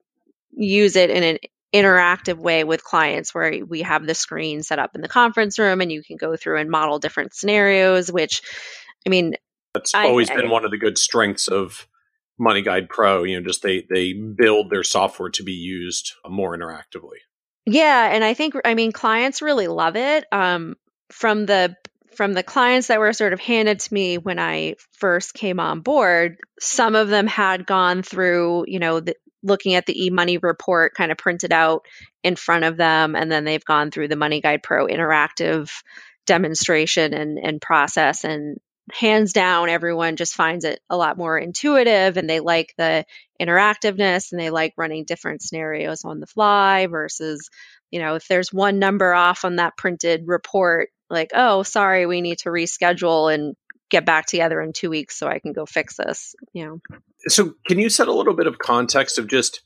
use 0.51 0.95
it 0.95 1.09
in 1.09 1.23
an 1.23 1.37
interactive 1.73 2.37
way 2.37 2.63
with 2.63 2.83
clients 2.83 3.33
where 3.33 3.63
we 3.65 3.83
have 3.83 4.05
the 4.05 4.15
screen 4.15 4.63
set 4.63 4.79
up 4.79 4.95
in 4.95 5.01
the 5.01 5.07
conference 5.07 5.59
room 5.59 5.81
and 5.81 5.91
you 5.91 6.01
can 6.01 6.17
go 6.17 6.35
through 6.35 6.59
and 6.59 6.69
model 6.69 6.97
different 6.97 7.33
scenarios 7.33 8.11
which 8.11 8.41
i 9.05 9.09
mean 9.09 9.35
that's 9.73 9.93
always 9.93 10.31
I, 10.31 10.35
been 10.35 10.47
I, 10.47 10.51
one 10.51 10.65
of 10.65 10.71
the 10.71 10.77
good 10.77 10.97
strengths 10.97 11.47
of 11.47 11.87
Money 12.39 12.61
Guide 12.61 12.89
Pro, 12.89 13.23
you 13.23 13.39
know, 13.39 13.45
just 13.45 13.61
they 13.61 13.85
they 13.89 14.13
build 14.13 14.69
their 14.69 14.83
software 14.83 15.29
to 15.31 15.43
be 15.43 15.53
used 15.53 16.13
more 16.27 16.57
interactively. 16.57 17.19
Yeah, 17.65 18.09
and 18.11 18.23
I 18.23 18.33
think 18.33 18.55
I 18.65 18.73
mean 18.73 18.91
clients 18.91 19.41
really 19.41 19.67
love 19.67 19.95
it. 19.95 20.25
Um, 20.31 20.75
from 21.11 21.45
the 21.45 21.75
from 22.15 22.33
the 22.33 22.43
clients 22.43 22.87
that 22.87 22.99
were 22.99 23.13
sort 23.13 23.33
of 23.33 23.39
handed 23.39 23.79
to 23.79 23.93
me 23.93 24.17
when 24.17 24.39
I 24.39 24.75
first 24.97 25.33
came 25.33 25.59
on 25.59 25.81
board, 25.81 26.37
some 26.59 26.95
of 26.95 27.07
them 27.07 27.27
had 27.27 27.65
gone 27.65 28.01
through, 28.01 28.65
you 28.67 28.79
know, 28.79 28.99
the, 28.99 29.15
looking 29.43 29.75
at 29.75 29.85
the 29.85 30.05
e-money 30.05 30.37
report 30.37 30.95
kind 30.95 31.11
of 31.11 31.17
printed 31.17 31.53
out 31.53 31.85
in 32.23 32.35
front 32.35 32.65
of 32.65 32.75
them, 32.77 33.15
and 33.15 33.31
then 33.31 33.45
they've 33.45 33.63
gone 33.63 33.91
through 33.91 34.09
the 34.09 34.17
Money 34.17 34.41
Guide 34.41 34.63
Pro 34.63 34.87
interactive 34.87 35.71
demonstration 36.25 37.13
and, 37.13 37.37
and 37.37 37.61
process 37.61 38.23
and 38.23 38.57
hands 38.91 39.33
down, 39.33 39.69
everyone 39.69 40.15
just 40.15 40.35
finds 40.35 40.65
it 40.65 40.79
a 40.89 40.97
lot 40.97 41.17
more 41.17 41.37
intuitive 41.37 42.17
and 42.17 42.29
they 42.29 42.39
like 42.39 42.73
the 42.77 43.05
interactiveness 43.41 44.31
and 44.31 44.39
they 44.39 44.49
like 44.49 44.73
running 44.77 45.05
different 45.05 45.41
scenarios 45.41 46.05
on 46.05 46.19
the 46.19 46.27
fly 46.27 46.87
versus, 46.87 47.49
you 47.91 47.99
know, 47.99 48.15
if 48.15 48.27
there's 48.27 48.53
one 48.53 48.79
number 48.79 49.13
off 49.13 49.45
on 49.45 49.57
that 49.57 49.77
printed 49.77 50.23
report, 50.27 50.89
like, 51.09 51.31
oh, 51.33 51.63
sorry, 51.63 52.05
we 52.05 52.21
need 52.21 52.39
to 52.39 52.49
reschedule 52.49 53.33
and 53.33 53.55
get 53.89 54.05
back 54.05 54.27
together 54.27 54.61
in 54.61 54.73
two 54.73 54.89
weeks 54.89 55.17
so 55.17 55.27
I 55.27 55.39
can 55.39 55.53
go 55.53 55.65
fix 55.65 55.97
this, 55.97 56.35
you 56.53 56.65
know. 56.65 56.79
So, 57.27 57.55
can 57.67 57.79
you 57.79 57.89
set 57.89 58.07
a 58.07 58.13
little 58.13 58.35
bit 58.35 58.47
of 58.47 58.59
context 58.59 59.17
of 59.17 59.27
just 59.27 59.61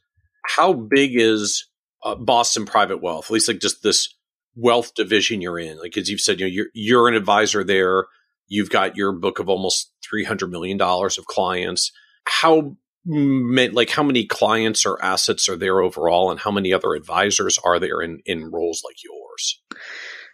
how 0.46 0.74
big 0.74 1.12
is 1.14 1.68
uh, 2.04 2.16
Boston 2.16 2.66
Private 2.66 3.02
Wealth, 3.02 3.26
at 3.26 3.32
least 3.32 3.48
like 3.48 3.60
just 3.60 3.84
this 3.84 4.14
wealth 4.56 4.94
division 4.96 5.42
you're 5.42 5.60
in? 5.60 5.78
Like, 5.78 5.98
as 5.98 6.10
you've 6.10 6.22
said, 6.22 6.40
you 6.40 6.46
know, 6.46 6.52
you're, 6.52 6.68
you're 6.74 7.08
an 7.10 7.16
advisor 7.16 7.64
there 7.64 8.06
You've 8.54 8.70
got 8.70 8.96
your 8.96 9.14
book 9.14 9.40
of 9.40 9.50
almost 9.50 9.92
$300 10.14 10.48
million 10.48 10.80
of 10.80 11.26
clients. 11.26 11.92
How 12.28 12.78
like 13.04 13.90
how 13.90 14.04
many 14.04 14.28
clients 14.28 14.86
or 14.86 15.04
assets 15.04 15.50
are 15.50 15.58
there 15.58 15.82
overall 15.82 16.30
and 16.30 16.40
how 16.40 16.52
many 16.52 16.72
other 16.72 16.94
advisors 16.94 17.58
are 17.58 17.80
there 17.80 18.00
in, 18.00 18.20
in 18.28 18.52
roles 18.52 18.84
like 18.86 18.98
yours? 19.04 19.60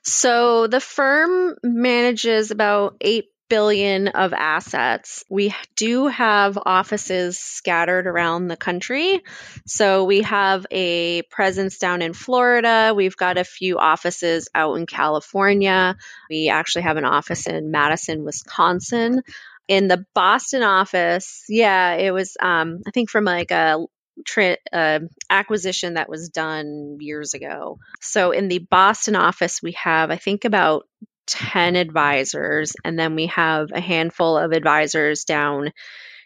So 0.04 0.68
the 0.68 0.82
firm 0.82 1.56
manages 1.64 2.52
about 2.52 2.98
8 3.00 3.26
billion 3.50 4.08
of 4.10 4.34
assets. 4.34 5.24
We 5.30 5.54
do 5.76 6.08
have 6.08 6.58
offices 6.64 7.38
scattered 7.40 8.08
around 8.08 8.48
the 8.48 8.58
country. 8.58 9.22
So 9.66 10.06
we 10.06 10.22
have 10.22 10.66
a 10.72 11.24
presence 11.24 11.80
down 11.80 12.02
in 12.02 12.14
Florida. 12.14 12.94
We've 12.96 13.18
got 13.18 13.38
a 13.38 13.44
few 13.44 13.80
offices 13.80 14.50
out 14.56 14.76
in 14.76 14.86
California. 14.86 15.98
We 16.30 16.50
actually 16.50 16.84
have 16.84 16.98
an 16.98 17.06
office 17.06 17.48
in 17.48 17.72
Madison, 17.72 18.24
Wisconsin. 18.24 19.24
In 19.68 19.88
the 19.88 20.06
Boston 20.16 20.64
office, 20.64 21.44
yeah, 21.48 21.94
it 21.94 22.12
was 22.12 22.38
um, 22.42 22.82
I 22.88 22.92
think 22.92 23.10
from 23.10 23.26
like 23.26 23.52
a 23.52 23.86
Tra- 24.26 24.58
uh, 24.74 25.00
acquisition 25.30 25.94
that 25.94 26.10
was 26.10 26.28
done 26.28 26.98
years 27.00 27.36
ago. 27.36 27.80
So 28.02 28.32
in 28.32 28.50
the 28.50 28.60
Boston 28.60 29.16
office, 29.16 29.62
we 29.64 29.72
have, 29.74 30.12
I 30.12 30.18
think, 30.18 30.44
about 30.44 30.88
10 31.30 31.76
advisors, 31.76 32.74
and 32.84 32.98
then 32.98 33.16
we 33.16 33.28
have 33.28 33.72
a 33.72 33.80
handful 33.80 34.38
of 34.38 34.52
advisors 34.52 35.24
down 35.24 35.72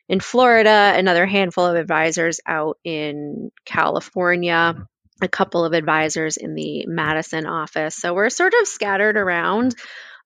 in 0.09 0.19
Florida, 0.19 0.93
another 0.95 1.25
handful 1.25 1.65
of 1.65 1.75
advisors 1.75 2.39
out 2.45 2.77
in 2.83 3.51
California, 3.65 4.75
a 5.21 5.27
couple 5.27 5.63
of 5.65 5.73
advisors 5.73 6.37
in 6.37 6.55
the 6.55 6.85
Madison 6.87 7.45
office. 7.45 7.95
So 7.95 8.13
we're 8.13 8.29
sort 8.29 8.53
of 8.59 8.67
scattered 8.67 9.17
around. 9.17 9.75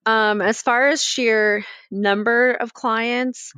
Um, 0.06 0.42
as 0.42 0.62
far 0.62 0.88
as 0.88 1.04
sheer 1.04 1.66
number 1.92 2.54
of 2.54 2.74
clients, 2.74 3.52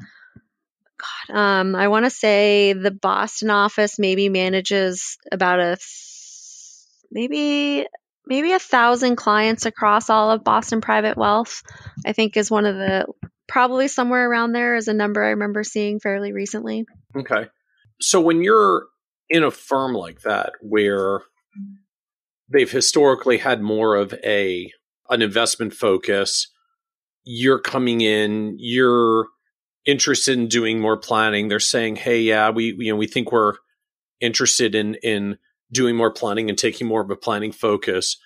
God, 0.98 1.36
um, 1.36 1.76
I 1.76 1.88
want 1.88 2.06
to 2.06 2.10
say 2.10 2.74
the 2.74 2.92
Boston 2.92 3.50
office 3.50 4.00
maybe 4.00 4.30
manages 4.30 5.18
about 5.32 5.60
a 5.60 5.78
maybe 7.12 7.88
maybe 8.30 8.54
a 8.54 8.60
thousand 8.60 9.16
clients 9.16 9.66
across 9.66 10.10
all 10.10 10.32
of 10.32 10.44
Boston 10.44 10.80
Private 10.80 11.18
Wealth. 11.18 11.64
I 12.06 12.14
think 12.14 12.38
is 12.38 12.50
one 12.50 12.66
of 12.66 12.76
the 12.76 13.08
probably 13.48 13.88
somewhere 13.88 14.30
around 14.30 14.54
there 14.54 14.76
is 14.76 14.88
a 14.88 14.94
number 14.94 15.24
I 15.24 15.30
remember 15.30 15.64
seeing 15.64 16.00
fairly 16.00 16.32
recently. 16.32 16.86
Okay. 17.18 17.48
So 18.00 18.22
when 18.22 18.44
you're 18.44 18.86
in 19.30 19.44
a 19.44 19.52
firm 19.52 19.94
like 19.94 20.22
that 20.22 20.54
where 20.62 21.22
they've 22.48 22.72
historically 22.72 23.40
had 23.40 23.62
more 23.62 23.96
of 23.96 24.14
a 24.24 24.72
an 25.10 25.22
investment 25.22 25.74
focus, 25.74 26.48
you're 27.24 27.60
coming 27.60 28.02
in, 28.02 28.56
you're 28.60 29.28
interested 29.86 30.38
in 30.38 30.48
doing 30.48 30.80
more 30.80 30.98
planning. 30.98 31.48
They're 31.48 31.60
saying, 31.60 31.98
"Hey, 31.98 32.22
yeah, 32.22 32.52
we 32.52 32.76
you 32.78 32.92
know 32.92 32.96
we 32.96 33.08
think 33.08 33.32
we're 33.32 33.56
interested 34.22 34.76
in 34.76 34.96
in 34.96 35.38
doing 35.72 35.96
more 35.96 36.12
planning 36.12 36.50
and 36.50 36.58
taking 36.58 36.88
more 36.88 37.02
of 37.02 37.10
a 37.10 37.16
planning 37.16 37.52
focus." 37.52 38.18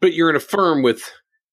But 0.00 0.14
you're 0.14 0.30
in 0.30 0.36
a 0.36 0.40
firm 0.40 0.82
with 0.82 1.10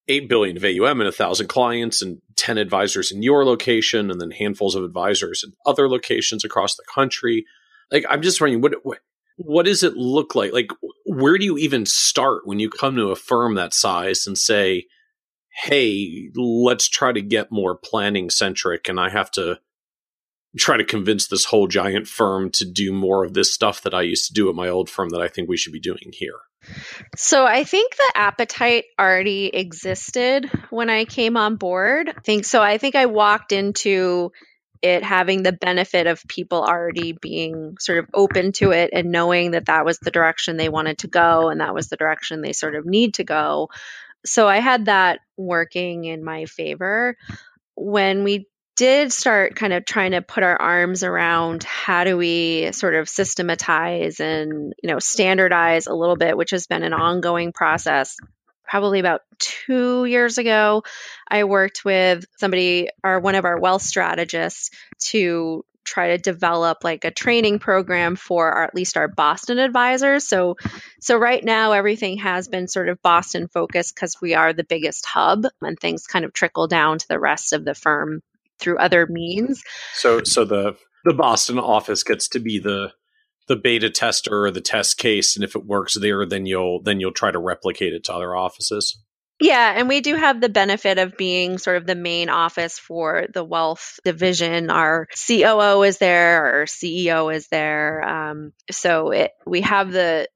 8 0.07 0.27
billion 0.27 0.57
of 0.57 0.65
AUM 0.65 0.99
and 0.99 1.07
a 1.07 1.11
thousand 1.11 1.47
clients 1.47 2.01
and 2.01 2.21
10 2.35 2.57
advisors 2.57 3.11
in 3.11 3.23
your 3.23 3.45
location 3.45 4.11
and 4.11 4.19
then 4.19 4.31
handfuls 4.31 4.75
of 4.75 4.83
advisors 4.83 5.43
in 5.43 5.53
other 5.65 5.87
locations 5.87 6.43
across 6.43 6.75
the 6.75 6.83
country. 6.93 7.45
Like 7.91 8.05
I'm 8.09 8.21
just 8.21 8.41
wondering 8.41 8.61
what, 8.61 8.73
what 8.83 8.99
what 9.37 9.65
does 9.65 9.83
it 9.83 9.95
look 9.95 10.35
like? 10.35 10.53
Like 10.53 10.71
where 11.05 11.37
do 11.37 11.45
you 11.45 11.57
even 11.57 11.85
start 11.85 12.45
when 12.45 12.59
you 12.59 12.69
come 12.69 12.95
to 12.95 13.11
a 13.11 13.15
firm 13.15 13.55
that 13.55 13.73
size 13.73 14.27
and 14.27 14.37
say, 14.37 14.85
"Hey, 15.63 16.29
let's 16.35 16.89
try 16.89 17.11
to 17.11 17.21
get 17.21 17.51
more 17.51 17.75
planning 17.75 18.29
centric 18.29 18.89
and 18.89 18.99
I 18.99 19.09
have 19.09 19.31
to 19.31 19.59
try 20.57 20.77
to 20.77 20.83
convince 20.83 21.27
this 21.27 21.45
whole 21.45 21.67
giant 21.67 22.07
firm 22.07 22.49
to 22.51 22.65
do 22.65 22.91
more 22.91 23.23
of 23.23 23.33
this 23.33 23.53
stuff 23.53 23.81
that 23.81 23.93
I 23.93 24.01
used 24.01 24.27
to 24.27 24.33
do 24.33 24.49
at 24.49 24.55
my 24.55 24.69
old 24.69 24.89
firm 24.89 25.09
that 25.09 25.21
I 25.21 25.27
think 25.27 25.49
we 25.49 25.57
should 25.57 25.73
be 25.73 25.79
doing 25.79 26.11
here?" 26.13 26.39
So 27.15 27.45
I 27.45 27.63
think 27.63 27.95
the 27.95 28.11
appetite 28.15 28.85
already 28.99 29.47
existed 29.47 30.45
when 30.69 30.89
I 30.89 31.05
came 31.05 31.37
on 31.37 31.55
board. 31.55 32.09
I 32.09 32.19
think 32.21 32.45
so. 32.45 32.61
I 32.61 32.77
think 32.77 32.95
I 32.95 33.07
walked 33.07 33.51
into 33.51 34.31
it 34.81 35.03
having 35.03 35.43
the 35.43 35.51
benefit 35.51 36.07
of 36.07 36.23
people 36.27 36.63
already 36.63 37.11
being 37.13 37.77
sort 37.79 37.99
of 37.99 38.05
open 38.13 38.51
to 38.51 38.71
it 38.71 38.89
and 38.93 39.11
knowing 39.11 39.51
that 39.51 39.67
that 39.67 39.85
was 39.85 39.99
the 39.99 40.11
direction 40.11 40.57
they 40.57 40.69
wanted 40.69 40.99
to 40.99 41.07
go 41.07 41.49
and 41.49 41.61
that 41.61 41.73
was 41.73 41.87
the 41.89 41.97
direction 41.97 42.41
they 42.41 42.53
sort 42.53 42.75
of 42.75 42.85
need 42.85 43.15
to 43.15 43.23
go. 43.23 43.69
So 44.25 44.47
I 44.47 44.59
had 44.59 44.85
that 44.85 45.19
working 45.37 46.05
in 46.05 46.23
my 46.23 46.45
favor. 46.45 47.15
When 47.75 48.23
we 48.23 48.47
did 48.81 49.13
start 49.13 49.55
kind 49.55 49.73
of 49.73 49.85
trying 49.85 50.09
to 50.09 50.23
put 50.23 50.41
our 50.41 50.59
arms 50.59 51.03
around 51.03 51.61
how 51.61 52.03
do 52.03 52.17
we 52.17 52.71
sort 52.71 52.95
of 52.95 53.07
systematize 53.07 54.19
and 54.19 54.73
you 54.81 54.89
know 54.89 54.97
standardize 54.97 55.85
a 55.85 55.93
little 55.93 56.15
bit 56.15 56.35
which 56.35 56.49
has 56.49 56.65
been 56.65 56.81
an 56.81 56.91
ongoing 56.91 57.53
process 57.53 58.17
probably 58.63 58.99
about 58.99 59.21
two 59.37 60.05
years 60.05 60.39
ago 60.39 60.81
i 61.29 61.43
worked 61.43 61.85
with 61.85 62.25
somebody 62.39 62.89
or 63.03 63.19
one 63.19 63.35
of 63.35 63.45
our 63.45 63.59
wealth 63.59 63.83
strategists 63.83 64.71
to 64.97 65.63
try 65.83 66.07
to 66.07 66.17
develop 66.17 66.83
like 66.83 67.05
a 67.05 67.11
training 67.11 67.59
program 67.59 68.15
for 68.15 68.51
our, 68.51 68.63
at 68.63 68.75
least 68.75 68.97
our 68.97 69.07
Boston 69.07 69.57
advisors. 69.57 70.27
So 70.27 70.55
so 70.99 71.17
right 71.17 71.43
now 71.43 71.71
everything 71.71 72.19
has 72.19 72.47
been 72.47 72.67
sort 72.67 72.87
of 72.87 73.01
Boston 73.01 73.47
focused 73.47 73.95
because 73.95 74.15
we 74.21 74.35
are 74.35 74.53
the 74.53 74.63
biggest 74.63 75.07
hub 75.07 75.43
and 75.59 75.79
things 75.79 76.05
kind 76.05 76.23
of 76.23 76.33
trickle 76.33 76.67
down 76.67 76.99
to 76.99 77.07
the 77.09 77.19
rest 77.19 77.51
of 77.51 77.65
the 77.65 77.73
firm 77.73 78.21
through 78.61 78.77
other 78.77 79.07
means. 79.07 79.61
So 79.93 80.23
so 80.23 80.45
the 80.45 80.77
the 81.03 81.13
Boston 81.13 81.59
office 81.59 82.03
gets 82.03 82.27
to 82.29 82.39
be 82.39 82.59
the 82.59 82.93
the 83.47 83.55
beta 83.55 83.89
tester 83.89 84.45
or 84.45 84.51
the 84.51 84.61
test 84.61 84.97
case 84.97 85.35
and 85.35 85.43
if 85.43 85.55
it 85.55 85.65
works 85.65 85.95
there 85.99 86.25
then 86.25 86.45
you'll 86.45 86.81
then 86.81 86.99
you'll 86.99 87.11
try 87.11 87.31
to 87.31 87.39
replicate 87.39 87.93
it 87.93 88.03
to 88.05 88.13
other 88.13 88.35
offices. 88.35 88.97
Yeah, 89.41 89.73
and 89.75 89.89
we 89.89 90.01
do 90.01 90.15
have 90.15 90.39
the 90.39 90.49
benefit 90.49 90.99
of 90.99 91.17
being 91.17 91.57
sort 91.57 91.77
of 91.77 91.87
the 91.87 91.95
main 91.95 92.29
office 92.29 92.77
for 92.77 93.25
the 93.33 93.43
wealth 93.43 93.99
division. 94.03 94.69
Our 94.69 95.07
COO 95.27 95.81
is 95.81 95.97
there, 95.97 96.45
our 96.45 96.65
CEO 96.65 97.33
is 97.33 97.47
there. 97.47 98.07
Um, 98.07 98.53
so 98.69 99.09
it, 99.09 99.31
we 99.47 99.61
have 99.61 99.91
the, 99.91 100.29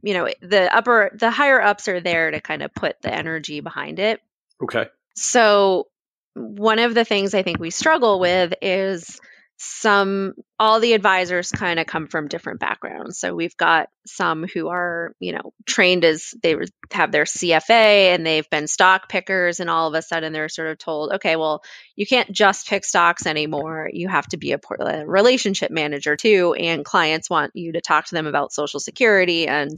you 0.00 0.14
know, 0.14 0.28
the 0.42 0.74
upper, 0.74 1.10
the 1.12 1.32
higher 1.32 1.60
ups 1.60 1.88
are 1.88 2.00
there 2.00 2.30
to 2.30 2.40
kind 2.40 2.62
of 2.62 2.72
put 2.72 3.02
the 3.02 3.12
energy 3.12 3.58
behind 3.58 3.98
it. 3.98 4.20
Okay. 4.62 4.86
So 5.16 5.88
one 6.36 6.78
of 6.78 6.94
the 6.94 7.04
things 7.04 7.34
I 7.34 7.42
think 7.42 7.58
we 7.58 7.70
struggle 7.70 8.20
with 8.20 8.54
is 8.60 9.18
some 9.56 10.34
all 10.58 10.80
the 10.80 10.94
advisors 10.94 11.50
kind 11.50 11.78
of 11.78 11.86
come 11.86 12.06
from 12.06 12.28
different 12.28 12.60
backgrounds. 12.60 13.18
So 13.18 13.34
we've 13.34 13.56
got 13.56 13.90
some 14.06 14.46
who 14.46 14.68
are, 14.68 15.12
you 15.20 15.32
know, 15.32 15.52
trained 15.66 16.04
as 16.04 16.32
they 16.42 16.56
have 16.92 17.12
their 17.12 17.24
CFA 17.24 18.14
and 18.14 18.26
they've 18.26 18.48
been 18.48 18.66
stock 18.66 19.08
pickers, 19.08 19.60
and 19.60 19.68
all 19.68 19.88
of 19.88 19.94
a 19.94 20.02
sudden 20.02 20.32
they're 20.32 20.48
sort 20.48 20.68
of 20.68 20.78
told, 20.78 21.12
okay, 21.12 21.36
well, 21.36 21.62
you 21.94 22.06
can't 22.06 22.30
just 22.32 22.68
pick 22.68 22.84
stocks 22.84 23.26
anymore. 23.26 23.90
You 23.92 24.08
have 24.08 24.26
to 24.28 24.36
be 24.36 24.52
a, 24.52 24.60
a 24.80 25.06
relationship 25.06 25.70
manager 25.70 26.16
too, 26.16 26.54
and 26.54 26.84
clients 26.84 27.28
want 27.28 27.52
you 27.54 27.72
to 27.72 27.80
talk 27.80 28.06
to 28.06 28.14
them 28.14 28.26
about 28.26 28.52
Social 28.52 28.80
Security 28.80 29.46
and 29.48 29.76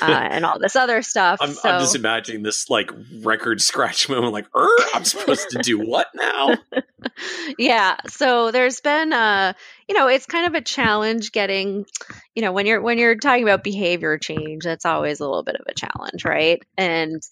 uh, 0.00 0.06
and 0.30 0.44
all 0.44 0.58
this 0.58 0.76
other 0.76 1.02
stuff. 1.02 1.38
I'm, 1.42 1.52
so, 1.52 1.68
I'm, 1.68 1.80
just 1.80 1.96
imagining 1.96 2.42
this 2.42 2.70
like 2.70 2.90
record 3.20 3.60
scratch 3.60 4.08
moment, 4.08 4.32
like, 4.32 4.46
er, 4.56 4.68
I'm 4.94 5.04
supposed 5.04 5.50
to 5.50 5.58
do 5.62 5.78
what 5.78 6.08
now? 6.14 6.56
yeah. 7.58 7.96
So 8.08 8.50
there's 8.50 8.80
been, 8.80 9.12
uh, 9.12 9.54
you 9.88 9.94
know, 9.94 10.08
it's 10.08 10.26
kind 10.26 10.46
of 10.46 10.54
a 10.54 10.60
challenge 10.60 11.32
getting, 11.32 11.86
you 12.34 12.42
know, 12.42 12.52
when 12.52 12.66
you're 12.66 12.80
when 12.80 12.98
you're 12.98 13.16
talking 13.16 13.42
about 13.42 13.64
behavior 13.64 14.18
change, 14.18 14.64
that's 14.64 14.86
always 14.86 15.20
a 15.20 15.24
little 15.24 15.42
bit 15.42 15.56
of 15.56 15.66
a 15.68 15.74
challenge, 15.74 16.24
right? 16.24 16.62
And 16.76 17.22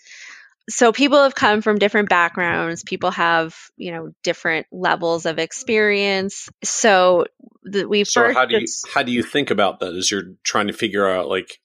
so 0.71 0.93
people 0.93 1.23
have 1.23 1.35
come 1.35 1.61
from 1.61 1.79
different 1.79 2.09
backgrounds 2.09 2.85
people 2.85 3.11
have 3.11 3.57
you 3.77 3.91
know 3.91 4.13
different 4.23 4.67
levels 4.71 5.27
of 5.27 5.39
experience. 5.39 6.49
So 6.63 7.27
the, 7.65 7.89
we 7.89 8.05
so 8.05 8.23
first 8.23 8.37
how 8.37 8.47
do 8.47 8.59
you 8.59 8.67
how 8.95 9.03
do 9.03 9.13
you 9.13 9.23
think 9.23 9.51
about 9.51 9.81
that? 9.81 9.95
As 9.95 10.11
you're 10.11 10.35
trying 10.45 10.69
to 10.69 10.73
figure 10.73 11.09
out 11.09 11.29
like 11.29 11.59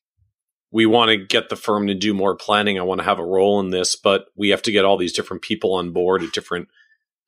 we 0.71 0.85
want 0.85 1.09
to 1.09 1.17
get 1.17 1.49
the 1.49 1.55
firm 1.55 1.87
to 1.87 1.93
do 1.93 2.13
more 2.13 2.35
planning 2.35 2.77
i 2.77 2.83
want 2.83 2.99
to 2.99 3.05
have 3.05 3.19
a 3.19 3.25
role 3.25 3.59
in 3.59 3.69
this 3.69 3.95
but 3.95 4.25
we 4.35 4.49
have 4.49 4.61
to 4.61 4.71
get 4.71 4.85
all 4.85 4.97
these 4.97 5.13
different 5.13 5.41
people 5.41 5.73
on 5.73 5.91
board 5.91 6.21
at 6.21 6.33
different 6.33 6.67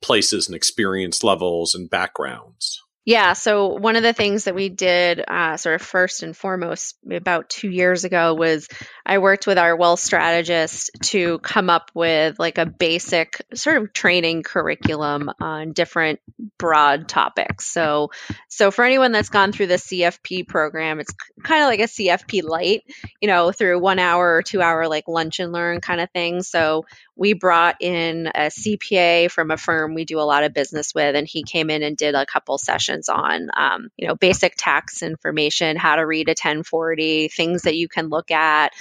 places 0.01 0.47
and 0.47 0.55
experience 0.55 1.23
levels 1.23 1.73
and 1.73 1.89
backgrounds 1.89 2.83
yeah. 3.05 3.33
So 3.33 3.75
one 3.75 3.95
of 3.95 4.03
the 4.03 4.13
things 4.13 4.43
that 4.43 4.55
we 4.55 4.69
did, 4.69 5.23
uh, 5.25 5.57
sort 5.57 5.75
of 5.75 5.81
first 5.81 6.21
and 6.21 6.35
foremost, 6.35 6.97
about 7.09 7.49
two 7.49 7.69
years 7.69 8.03
ago, 8.03 8.33
was 8.35 8.67
I 9.05 9.17
worked 9.17 9.47
with 9.47 9.57
our 9.57 9.75
wealth 9.75 10.01
strategist 10.01 10.91
to 11.05 11.39
come 11.39 11.69
up 11.69 11.91
with 11.95 12.37
like 12.37 12.57
a 12.57 12.65
basic 12.65 13.41
sort 13.55 13.77
of 13.77 13.93
training 13.93 14.43
curriculum 14.43 15.31
on 15.39 15.71
different 15.71 16.19
broad 16.57 17.07
topics. 17.07 17.65
So, 17.65 18.11
so 18.49 18.69
for 18.69 18.83
anyone 18.83 19.11
that's 19.11 19.29
gone 19.29 19.53
through 19.53 19.67
the 19.67 19.75
CFP 19.75 20.47
program, 20.47 20.99
it's 20.99 21.13
kind 21.43 21.63
of 21.63 21.67
like 21.67 21.79
a 21.79 21.83
CFP 21.83 22.43
light, 22.43 22.83
you 23.21 23.27
know, 23.27 23.51
through 23.51 23.79
one 23.79 23.99
hour 23.99 24.35
or 24.35 24.43
two 24.43 24.61
hour 24.61 24.87
like 24.87 25.07
lunch 25.07 25.39
and 25.39 25.51
learn 25.51 25.81
kind 25.81 26.01
of 26.01 26.11
thing. 26.11 26.43
So 26.43 26.85
we 27.19 27.33
brought 27.33 27.75
in 27.81 28.27
a 28.27 28.47
CPA 28.47 29.29
from 29.29 29.51
a 29.51 29.57
firm 29.57 29.93
we 29.93 30.05
do 30.05 30.21
a 30.21 30.21
lot 30.21 30.45
of 30.45 30.53
business 30.53 30.95
with, 30.95 31.17
and 31.17 31.27
he 31.27 31.43
came 31.43 31.69
in 31.69 31.83
and 31.83 31.97
did 31.97 32.15
a 32.15 32.25
couple 32.25 32.57
sessions 32.57 33.09
on, 33.09 33.49
um, 33.57 33.89
you 33.97 34.07
know, 34.07 34.15
basic 34.15 34.53
tax 34.57 35.03
information, 35.03 35.75
how 35.75 35.97
to 35.97 36.07
read 36.07 36.29
a 36.29 36.31
1040, 36.31 37.27
things 37.27 37.63
that 37.63 37.75
you 37.75 37.89
can 37.89 38.07
look 38.07 38.31
at, 38.31 38.71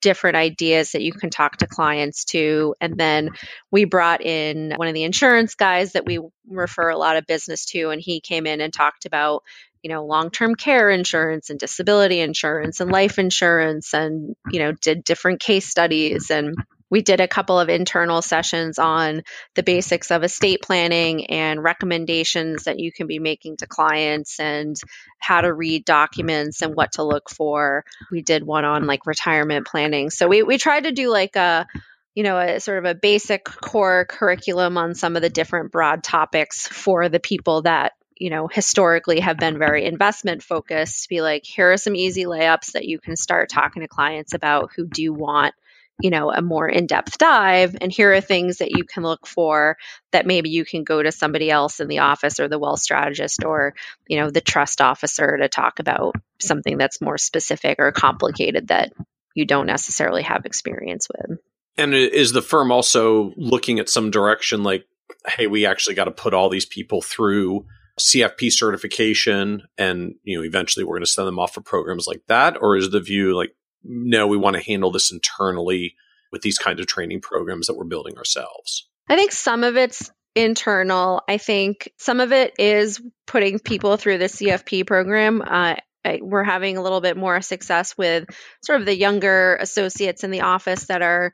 different 0.00 0.36
ideas 0.36 0.92
that 0.92 1.02
you 1.02 1.12
can 1.12 1.28
talk 1.28 1.56
to 1.56 1.66
clients 1.66 2.24
to. 2.26 2.76
And 2.80 2.96
then 2.96 3.30
we 3.72 3.84
brought 3.84 4.24
in 4.24 4.74
one 4.76 4.86
of 4.86 4.94
the 4.94 5.02
insurance 5.02 5.56
guys 5.56 5.94
that 5.94 6.06
we 6.06 6.20
refer 6.48 6.90
a 6.90 6.96
lot 6.96 7.16
of 7.16 7.26
business 7.26 7.64
to, 7.66 7.90
and 7.90 8.00
he 8.00 8.20
came 8.20 8.46
in 8.46 8.60
and 8.60 8.72
talked 8.72 9.06
about 9.06 9.42
you 9.82 9.90
know 9.90 10.04
long-term 10.04 10.54
care 10.54 10.90
insurance 10.90 11.50
and 11.50 11.58
disability 11.58 12.20
insurance 12.20 12.80
and 12.80 12.90
life 12.90 13.18
insurance 13.18 13.94
and 13.94 14.34
you 14.50 14.58
know 14.58 14.72
did 14.72 15.04
different 15.04 15.38
case 15.40 15.68
studies 15.68 16.30
and 16.30 16.56
we 16.90 17.02
did 17.02 17.20
a 17.20 17.28
couple 17.28 17.58
of 17.58 17.68
internal 17.68 18.22
sessions 18.22 18.78
on 18.78 19.16
the 19.54 19.62
mm-hmm. 19.62 19.64
basics 19.64 20.10
of 20.10 20.24
estate 20.24 20.62
planning 20.62 21.26
and 21.26 21.62
recommendations 21.62 22.64
that 22.64 22.78
you 22.78 22.92
can 22.92 23.06
be 23.06 23.18
making 23.18 23.58
to 23.58 23.66
clients 23.66 24.40
and 24.40 24.76
how 25.18 25.40
to 25.40 25.52
read 25.52 25.84
documents 25.84 26.62
and 26.62 26.74
what 26.74 26.92
to 26.92 27.02
look 27.02 27.28
for. 27.30 27.84
We 28.10 28.22
did 28.22 28.44
one 28.44 28.64
on 28.64 28.86
like 28.86 29.06
retirement 29.06 29.66
planning. 29.66 30.10
So 30.10 30.28
we, 30.28 30.42
we 30.42 30.58
tried 30.58 30.84
to 30.84 30.92
do 30.92 31.10
like 31.10 31.36
a 31.36 31.66
you 32.14 32.24
know, 32.24 32.36
a 32.36 32.58
sort 32.58 32.78
of 32.78 32.84
a 32.84 32.96
basic 32.96 33.44
core 33.44 34.04
curriculum 34.04 34.76
on 34.76 34.96
some 34.96 35.14
of 35.14 35.22
the 35.22 35.30
different 35.30 35.70
broad 35.70 36.02
topics 36.02 36.66
for 36.66 37.08
the 37.08 37.20
people 37.20 37.62
that 37.62 37.92
you 38.16 38.30
know, 38.30 38.48
historically 38.48 39.20
have 39.20 39.36
been 39.36 39.58
very 39.58 39.84
investment 39.84 40.42
focused 40.42 41.04
to 41.04 41.08
be 41.08 41.20
like, 41.20 41.44
here 41.44 41.72
are 41.72 41.76
some 41.76 41.94
easy 41.94 42.24
layups 42.24 42.72
that 42.72 42.84
you 42.84 42.98
can 42.98 43.16
start 43.16 43.48
talking 43.48 43.82
to 43.82 43.88
clients 43.88 44.34
about 44.34 44.70
who 44.74 44.86
do 44.86 45.12
want 45.12 45.54
you 46.00 46.10
know, 46.10 46.30
a 46.30 46.40
more 46.40 46.68
in 46.68 46.86
depth 46.86 47.18
dive. 47.18 47.76
And 47.80 47.90
here 47.90 48.12
are 48.12 48.20
things 48.20 48.58
that 48.58 48.70
you 48.70 48.84
can 48.84 49.02
look 49.02 49.26
for 49.26 49.76
that 50.12 50.26
maybe 50.26 50.50
you 50.50 50.64
can 50.64 50.84
go 50.84 51.02
to 51.02 51.10
somebody 51.10 51.50
else 51.50 51.80
in 51.80 51.88
the 51.88 51.98
office 51.98 52.38
or 52.38 52.48
the 52.48 52.58
wealth 52.58 52.80
strategist 52.80 53.44
or, 53.44 53.74
you 54.06 54.18
know, 54.18 54.30
the 54.30 54.40
trust 54.40 54.80
officer 54.80 55.36
to 55.36 55.48
talk 55.48 55.80
about 55.80 56.14
something 56.38 56.78
that's 56.78 57.00
more 57.00 57.18
specific 57.18 57.76
or 57.80 57.90
complicated 57.90 58.68
that 58.68 58.92
you 59.34 59.44
don't 59.44 59.66
necessarily 59.66 60.22
have 60.22 60.46
experience 60.46 61.08
with. 61.08 61.38
And 61.76 61.94
is 61.94 62.32
the 62.32 62.42
firm 62.42 62.70
also 62.70 63.32
looking 63.36 63.78
at 63.78 63.88
some 63.88 64.10
direction 64.10 64.62
like, 64.62 64.86
hey, 65.26 65.46
we 65.46 65.66
actually 65.66 65.94
got 65.94 66.04
to 66.04 66.10
put 66.10 66.34
all 66.34 66.48
these 66.48 66.66
people 66.66 67.02
through 67.02 67.66
CFP 67.98 68.52
certification 68.52 69.62
and, 69.76 70.14
you 70.22 70.38
know, 70.38 70.44
eventually 70.44 70.84
we're 70.84 70.94
going 70.94 71.04
to 71.04 71.10
send 71.10 71.26
them 71.26 71.38
off 71.38 71.54
for 71.54 71.60
programs 71.60 72.06
like 72.06 72.22
that? 72.28 72.56
Or 72.60 72.76
is 72.76 72.90
the 72.90 73.00
view 73.00 73.36
like, 73.36 73.54
no, 73.84 74.26
we 74.26 74.36
want 74.36 74.56
to 74.56 74.62
handle 74.62 74.90
this 74.90 75.12
internally 75.12 75.94
with 76.32 76.42
these 76.42 76.58
kinds 76.58 76.80
of 76.80 76.86
training 76.86 77.20
programs 77.20 77.66
that 77.66 77.74
we're 77.74 77.84
building 77.84 78.16
ourselves? 78.16 78.88
I 79.08 79.16
think 79.16 79.32
some 79.32 79.64
of 79.64 79.76
it's 79.76 80.10
internal. 80.34 81.22
I 81.28 81.38
think 81.38 81.92
some 81.98 82.20
of 82.20 82.32
it 82.32 82.54
is 82.58 83.00
putting 83.26 83.58
people 83.58 83.96
through 83.96 84.18
the 84.18 84.26
CFP 84.26 84.86
program. 84.86 85.42
Uh, 85.42 85.76
we're 86.20 86.44
having 86.44 86.76
a 86.76 86.82
little 86.82 87.00
bit 87.00 87.16
more 87.16 87.40
success 87.40 87.96
with 87.98 88.26
sort 88.64 88.80
of 88.80 88.86
the 88.86 88.96
younger 88.96 89.56
associates 89.56 90.24
in 90.24 90.30
the 90.30 90.42
office 90.42 90.86
that 90.86 91.02
are, 91.02 91.32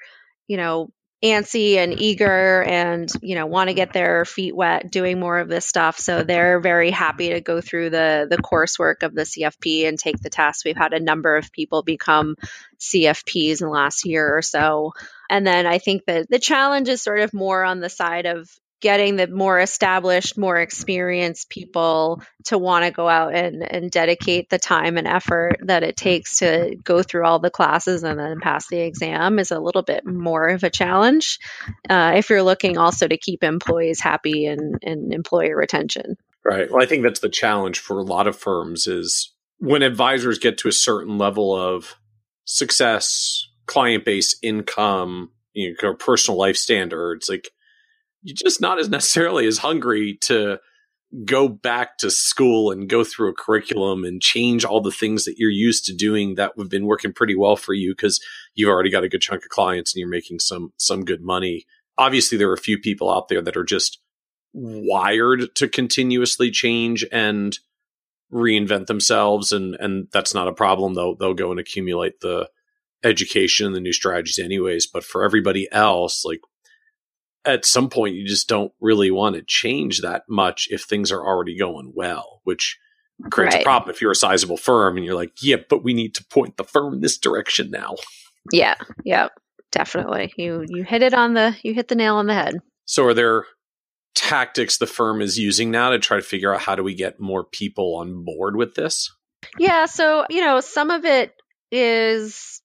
you 0.49 0.57
know, 0.57 0.91
antsy 1.25 1.77
and 1.77 1.99
eager 1.99 2.63
and 2.63 3.11
you 3.23 3.35
know 3.35 3.47
want 3.47 3.69
to 3.69 3.75
get 3.75 3.95
their 3.95 4.27
feet 4.27 4.55
wet 4.55 4.91
doing 4.91 5.19
more 5.19 5.39
of 5.39 5.49
this 5.49 5.65
stuff. 5.65 5.99
So 5.99 6.23
they're 6.23 6.61
very 6.61 6.91
happy 6.91 7.31
to 7.31 7.41
go 7.41 7.63
through 7.63 7.91
the 7.91 8.27
the 8.29 8.37
coursework 8.37 9.03
of 9.03 9.15
the 9.15 9.23
cfp 9.23 9.89
and 9.89 9.99
take 9.99 10.21
the 10.21 10.29
test. 10.29 10.65
We've 10.65 10.77
had 10.77 10.93
a 10.93 11.01
number 11.01 11.37
of 11.37 11.51
people 11.51 11.83
become 11.83 12.37
cfps 12.79 13.63
in 13.63 13.67
the 13.67 13.73
last 13.73 14.05
year 14.05 14.37
or 14.37 14.43
so. 14.43 14.93
And 15.31 15.47
then 15.47 15.67
i 15.67 15.79
think 15.79 16.05
that 16.07 16.29
the 16.29 16.39
challenge 16.39 16.91
is 16.91 17.01
sort 17.01 17.21
of 17.21 17.33
more 17.33 17.65
on 17.65 17.81
the 17.81 17.89
side 17.89 18.27
of 18.27 18.51
getting 18.85 19.17
the 19.17 19.27
more 19.27 19.59
established, 19.61 20.37
more 20.37 20.59
experienced 20.59 21.49
people 21.49 22.23
to 22.45 22.59
want 22.59 22.85
to 22.85 22.91
go 22.91 23.09
out 23.09 23.35
and, 23.35 23.63
and 23.63 23.91
dedicate 23.91 24.51
the 24.51 24.59
time 24.59 24.99
and 24.99 25.07
effort 25.07 25.57
that 25.63 25.83
it 25.83 25.97
takes 25.97 26.41
to 26.41 26.77
go 26.85 27.03
through 27.03 27.25
all 27.25 27.39
the 27.39 27.49
classes 27.49 28.03
and 28.03 28.21
then 28.21 28.41
pass 28.41 28.69
the 28.69 28.81
exam 28.81 29.39
is 29.39 29.51
a 29.51 29.59
little 29.59 29.81
bit 29.81 30.05
more 30.05 30.49
of 30.49 30.65
a 30.65 30.69
challenge 30.69 31.39
uh, 31.89 32.13
if 32.17 32.29
you're 32.29 32.43
looking 32.43 32.77
also 32.77 33.09
to 33.09 33.17
keep 33.17 33.43
employees 33.43 34.01
happy 34.01 34.45
and, 34.45 34.77
and 34.83 35.15
employee 35.15 35.55
retention. 35.55 36.19
Right. 36.45 36.71
Well, 36.71 36.83
I 36.83 36.87
think 36.87 37.05
that's 37.05 37.21
the 37.21 37.31
challenge 37.31 37.79
for 37.79 37.99
a 37.99 38.05
lot 38.05 38.27
of 38.27 38.37
firms 38.37 38.87
is 38.87 39.33
when 39.61 39.81
advisors 39.81 40.39
get 40.39 40.59
to 40.59 40.69
a 40.69 40.73
certain 40.73 41.17
level 41.17 41.57
of 41.57 41.95
success, 42.45 43.49
client 43.65 44.05
base, 44.05 44.39
income, 44.43 45.31
you 45.55 45.75
know, 45.83 45.95
personal 45.95 46.37
life 46.37 46.59
standards, 46.59 47.31
like 47.31 47.49
you're 48.25 48.35
just 48.35 48.61
not 48.61 48.81
as 48.81 48.89
necessarily 48.89 49.47
as 49.47 49.59
hungry 49.59 50.19
to 50.23 50.59
go 51.25 51.47
back 51.47 51.99
to 51.99 52.11
school 52.11 52.73
and 52.73 52.89
go 52.89 53.05
through 53.05 53.29
a 53.29 53.35
curriculum 53.35 54.03
and 54.03 54.21
change 54.21 54.65
all 54.65 54.81
the 54.81 54.91
things 54.91 55.25
that 55.25 55.37
you're 55.39 55.51
used 55.51 55.85
to 55.85 55.95
doing 55.95 56.35
that 56.35 56.53
have 56.59 56.69
been 56.69 56.87
working 56.87 57.13
pretty 57.13 57.37
well 57.37 57.55
for 57.55 57.73
you 57.73 57.93
because 57.93 58.21
you've 58.55 58.71
already 58.71 58.91
got 58.91 59.05
a 59.05 59.09
good 59.09 59.21
chunk 59.21 59.45
of 59.45 59.51
clients 59.51 59.95
and 59.95 60.01
you're 60.01 60.09
making 60.09 60.41
some 60.41 60.73
some 60.77 61.05
good 61.05 61.23
money. 61.23 61.67
Obviously 61.97 62.37
there 62.37 62.51
are 62.51 62.55
a 62.55 62.59
few 62.59 62.79
people 62.79 63.13
out 63.13 63.29
there 63.29 63.43
that 63.43 63.57
are 63.57 63.65
just 63.65 64.01
wired 64.53 65.55
to 65.55 65.69
continuously 65.69 66.51
change 66.51 67.05
and 67.13 67.59
reinvent 68.33 68.87
themselves 68.87 69.53
and 69.53 69.77
and 69.77 70.09
that's 70.13 70.35
not 70.35 70.49
a 70.49 70.53
problem 70.53 70.95
though 70.95 71.17
they'll 71.19 71.35
go 71.35 71.51
and 71.51 71.61
accumulate 71.61 72.21
the 72.21 72.49
education 73.05 73.67
and 73.67 73.77
the 73.77 73.81
new 73.81 73.93
strategies 73.93 74.39
anyways 74.39 74.87
but 74.87 75.05
for 75.05 75.23
everybody 75.23 75.69
else 75.71 76.25
like 76.25 76.41
at 77.45 77.65
some 77.65 77.89
point 77.89 78.15
you 78.15 78.27
just 78.27 78.49
don't 78.49 78.73
really 78.81 79.11
want 79.11 79.37
to 79.37 79.43
change 79.43 80.01
that 80.01 80.25
much 80.29 80.69
if 80.71 80.83
things 80.83 81.13
are 81.13 81.25
already 81.25 81.57
going 81.57 81.93
well, 81.95 82.41
which 82.45 82.79
creates 83.31 83.55
right. 83.55 83.63
a 83.63 83.65
problem 83.65 83.95
if 83.95 84.01
you're 84.01 84.13
a 84.13 84.17
sizable 84.17 84.57
firm 84.57 84.97
and 84.97 85.05
you're 85.05 85.15
like, 85.15 85.33
yeah, 85.43 85.57
but 85.69 85.85
we 85.85 85.95
need 85.95 86.15
to 86.15 86.25
point 86.25 86.57
the 86.57 86.65
firm 86.65 87.01
this 87.01 87.19
direction 87.19 87.71
now. 87.71 87.95
Yeah, 88.53 88.75
yeah, 89.05 89.29
definitely. 89.73 90.33
You 90.37 90.65
you 90.69 90.85
hit 90.85 91.03
it 91.03 91.15
on 91.15 91.35
the 91.35 91.57
you 91.63 91.75
hit 91.75 91.89
the 91.89 91.95
nail 91.95 92.17
on 92.17 92.27
the 92.27 92.35
head. 92.35 92.57
So 92.87 93.05
are 93.07 93.15
there 93.15 93.45
tactics 94.15 94.79
the 94.79 94.87
firm 94.87 95.21
is 95.21 95.39
using 95.39 95.71
now 95.71 95.91
to 95.91 95.99
try 95.99 96.17
to 96.17 96.23
figure 96.23 96.55
out 96.55 96.61
how 96.61 96.77
do 96.77 96.83
we 96.83 96.95
get 96.95 97.21
more 97.21 97.45
people 97.45 97.97
on 97.97 98.25
board 98.25 98.57
with 98.57 98.75
this? 98.75 99.11
Yeah, 99.59 99.87
so 99.87 100.27
you 100.31 100.41
know, 100.41 100.61
some 100.61 100.91
of 100.91 101.05
it 101.05 101.35
is 101.71 102.63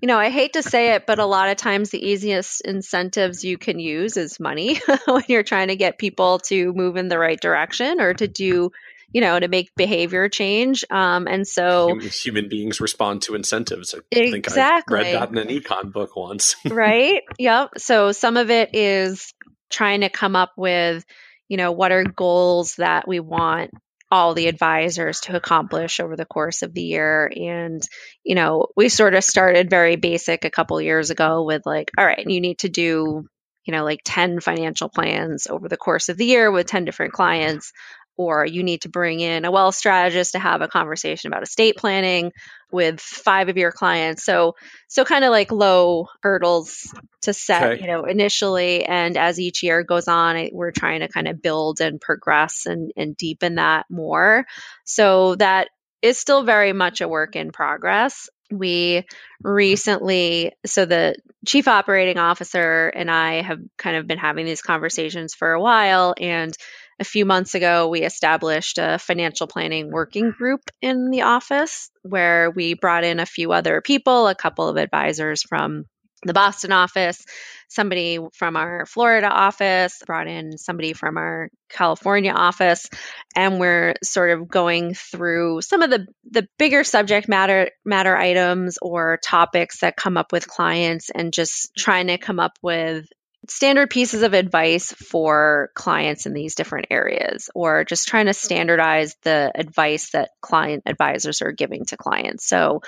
you 0.00 0.06
know, 0.06 0.18
I 0.18 0.30
hate 0.30 0.54
to 0.54 0.62
say 0.62 0.94
it, 0.94 1.06
but 1.06 1.18
a 1.18 1.26
lot 1.26 1.50
of 1.50 1.56
times 1.56 1.90
the 1.90 2.04
easiest 2.04 2.62
incentives 2.62 3.44
you 3.44 3.58
can 3.58 3.78
use 3.78 4.16
is 4.16 4.40
money 4.40 4.80
when 5.06 5.24
you're 5.28 5.42
trying 5.42 5.68
to 5.68 5.76
get 5.76 5.98
people 5.98 6.38
to 6.40 6.72
move 6.72 6.96
in 6.96 7.08
the 7.08 7.18
right 7.18 7.38
direction 7.38 8.00
or 8.00 8.14
to 8.14 8.26
do, 8.26 8.70
you 9.12 9.20
know, 9.20 9.38
to 9.38 9.48
make 9.48 9.74
behavior 9.76 10.28
change. 10.30 10.84
Um, 10.90 11.26
and 11.26 11.46
so 11.46 11.88
human, 11.88 12.08
human, 12.08 12.48
beings 12.48 12.80
respond 12.80 13.22
to 13.22 13.34
incentives. 13.34 13.94
I 13.94 13.98
exactly. 14.16 14.30
think 14.30 14.48
I 14.50 14.80
read 14.90 15.14
that 15.14 15.30
in 15.30 15.38
an 15.38 15.48
econ 15.48 15.92
book 15.92 16.16
once. 16.16 16.56
right. 16.70 17.22
Yep. 17.38 17.72
So 17.78 18.12
some 18.12 18.38
of 18.38 18.50
it 18.50 18.74
is 18.74 19.34
trying 19.68 20.00
to 20.00 20.08
come 20.08 20.34
up 20.34 20.52
with, 20.56 21.04
you 21.48 21.58
know, 21.58 21.72
what 21.72 21.92
are 21.92 22.04
goals 22.04 22.76
that 22.76 23.06
we 23.06 23.20
want 23.20 23.70
all 24.10 24.34
the 24.34 24.48
advisors 24.48 25.20
to 25.20 25.36
accomplish 25.36 26.00
over 26.00 26.16
the 26.16 26.24
course 26.24 26.62
of 26.62 26.74
the 26.74 26.82
year. 26.82 27.30
And, 27.34 27.82
you 28.24 28.34
know, 28.34 28.66
we 28.76 28.88
sort 28.88 29.14
of 29.14 29.22
started 29.22 29.70
very 29.70 29.96
basic 29.96 30.44
a 30.44 30.50
couple 30.50 30.80
years 30.80 31.10
ago 31.10 31.44
with 31.44 31.62
like, 31.64 31.90
all 31.96 32.04
right, 32.04 32.26
you 32.26 32.40
need 32.40 32.58
to 32.60 32.68
do, 32.68 33.24
you 33.64 33.72
know, 33.72 33.84
like 33.84 34.00
10 34.04 34.40
financial 34.40 34.88
plans 34.88 35.46
over 35.46 35.68
the 35.68 35.76
course 35.76 36.08
of 36.08 36.16
the 36.16 36.26
year 36.26 36.50
with 36.50 36.66
10 36.66 36.84
different 36.84 37.12
clients 37.12 37.72
or 38.20 38.44
you 38.44 38.62
need 38.62 38.82
to 38.82 38.90
bring 38.90 39.20
in 39.20 39.46
a 39.46 39.50
wealth 39.50 39.74
strategist 39.74 40.32
to 40.32 40.38
have 40.38 40.60
a 40.60 40.68
conversation 40.68 41.28
about 41.28 41.42
estate 41.42 41.78
planning 41.78 42.32
with 42.70 43.00
five 43.00 43.48
of 43.48 43.56
your 43.56 43.72
clients. 43.72 44.24
So 44.24 44.56
so 44.88 45.06
kind 45.06 45.24
of 45.24 45.30
like 45.30 45.50
low 45.50 46.08
hurdles 46.22 46.92
to 47.22 47.32
set, 47.32 47.62
okay. 47.62 47.80
you 47.80 47.86
know, 47.86 48.04
initially 48.04 48.84
and 48.84 49.16
as 49.16 49.40
each 49.40 49.62
year 49.62 49.82
goes 49.84 50.06
on, 50.06 50.50
we're 50.52 50.70
trying 50.70 51.00
to 51.00 51.08
kind 51.08 51.28
of 51.28 51.40
build 51.40 51.80
and 51.80 51.98
progress 51.98 52.66
and 52.66 52.92
and 52.94 53.16
deepen 53.16 53.54
that 53.54 53.86
more. 53.88 54.44
So 54.84 55.36
that 55.36 55.68
is 56.02 56.18
still 56.18 56.42
very 56.42 56.74
much 56.74 57.00
a 57.00 57.08
work 57.08 57.36
in 57.36 57.52
progress. 57.52 58.28
We 58.50 59.06
recently, 59.42 60.52
so 60.66 60.84
the 60.84 61.14
chief 61.46 61.68
operating 61.68 62.18
officer 62.18 62.88
and 62.88 63.10
I 63.10 63.40
have 63.40 63.60
kind 63.78 63.96
of 63.96 64.06
been 64.06 64.18
having 64.18 64.44
these 64.44 64.60
conversations 64.60 65.34
for 65.34 65.52
a 65.52 65.60
while 65.60 66.14
and 66.20 66.54
a 67.00 67.04
few 67.04 67.24
months 67.24 67.54
ago, 67.54 67.88
we 67.88 68.02
established 68.02 68.76
a 68.78 68.98
financial 68.98 69.46
planning 69.46 69.90
working 69.90 70.30
group 70.30 70.60
in 70.82 71.10
the 71.10 71.22
office 71.22 71.90
where 72.02 72.50
we 72.50 72.74
brought 72.74 73.04
in 73.04 73.18
a 73.18 73.26
few 73.26 73.52
other 73.52 73.80
people, 73.80 74.28
a 74.28 74.34
couple 74.34 74.68
of 74.68 74.76
advisors 74.76 75.42
from 75.42 75.86
the 76.24 76.34
Boston 76.34 76.70
office, 76.70 77.24
somebody 77.68 78.18
from 78.34 78.56
our 78.56 78.84
Florida 78.84 79.28
office, 79.28 80.02
brought 80.06 80.28
in 80.28 80.58
somebody 80.58 80.92
from 80.92 81.16
our 81.16 81.48
California 81.70 82.32
office, 82.32 82.90
and 83.34 83.58
we're 83.58 83.94
sort 84.04 84.30
of 84.30 84.46
going 84.46 84.92
through 84.92 85.62
some 85.62 85.80
of 85.80 85.88
the 85.88 86.06
the 86.30 86.46
bigger 86.58 86.84
subject 86.84 87.26
matter 87.26 87.70
matter 87.86 88.14
items 88.14 88.76
or 88.82 89.18
topics 89.24 89.80
that 89.80 89.96
come 89.96 90.18
up 90.18 90.30
with 90.30 90.46
clients 90.46 91.08
and 91.08 91.32
just 91.32 91.70
trying 91.74 92.08
to 92.08 92.18
come 92.18 92.38
up 92.38 92.58
with 92.62 93.06
standard 93.48 93.90
pieces 93.90 94.22
of 94.22 94.34
advice 94.34 94.92
for 94.92 95.70
clients 95.74 96.26
in 96.26 96.34
these 96.34 96.54
different 96.54 96.86
areas 96.90 97.48
or 97.54 97.84
just 97.84 98.08
trying 98.08 98.26
to 98.26 98.34
standardize 98.34 99.16
the 99.22 99.50
advice 99.54 100.10
that 100.10 100.30
client 100.40 100.82
advisors 100.86 101.40
are 101.42 101.52
giving 101.52 101.84
to 101.86 101.96
clients. 101.96 102.46
So, 102.46 102.82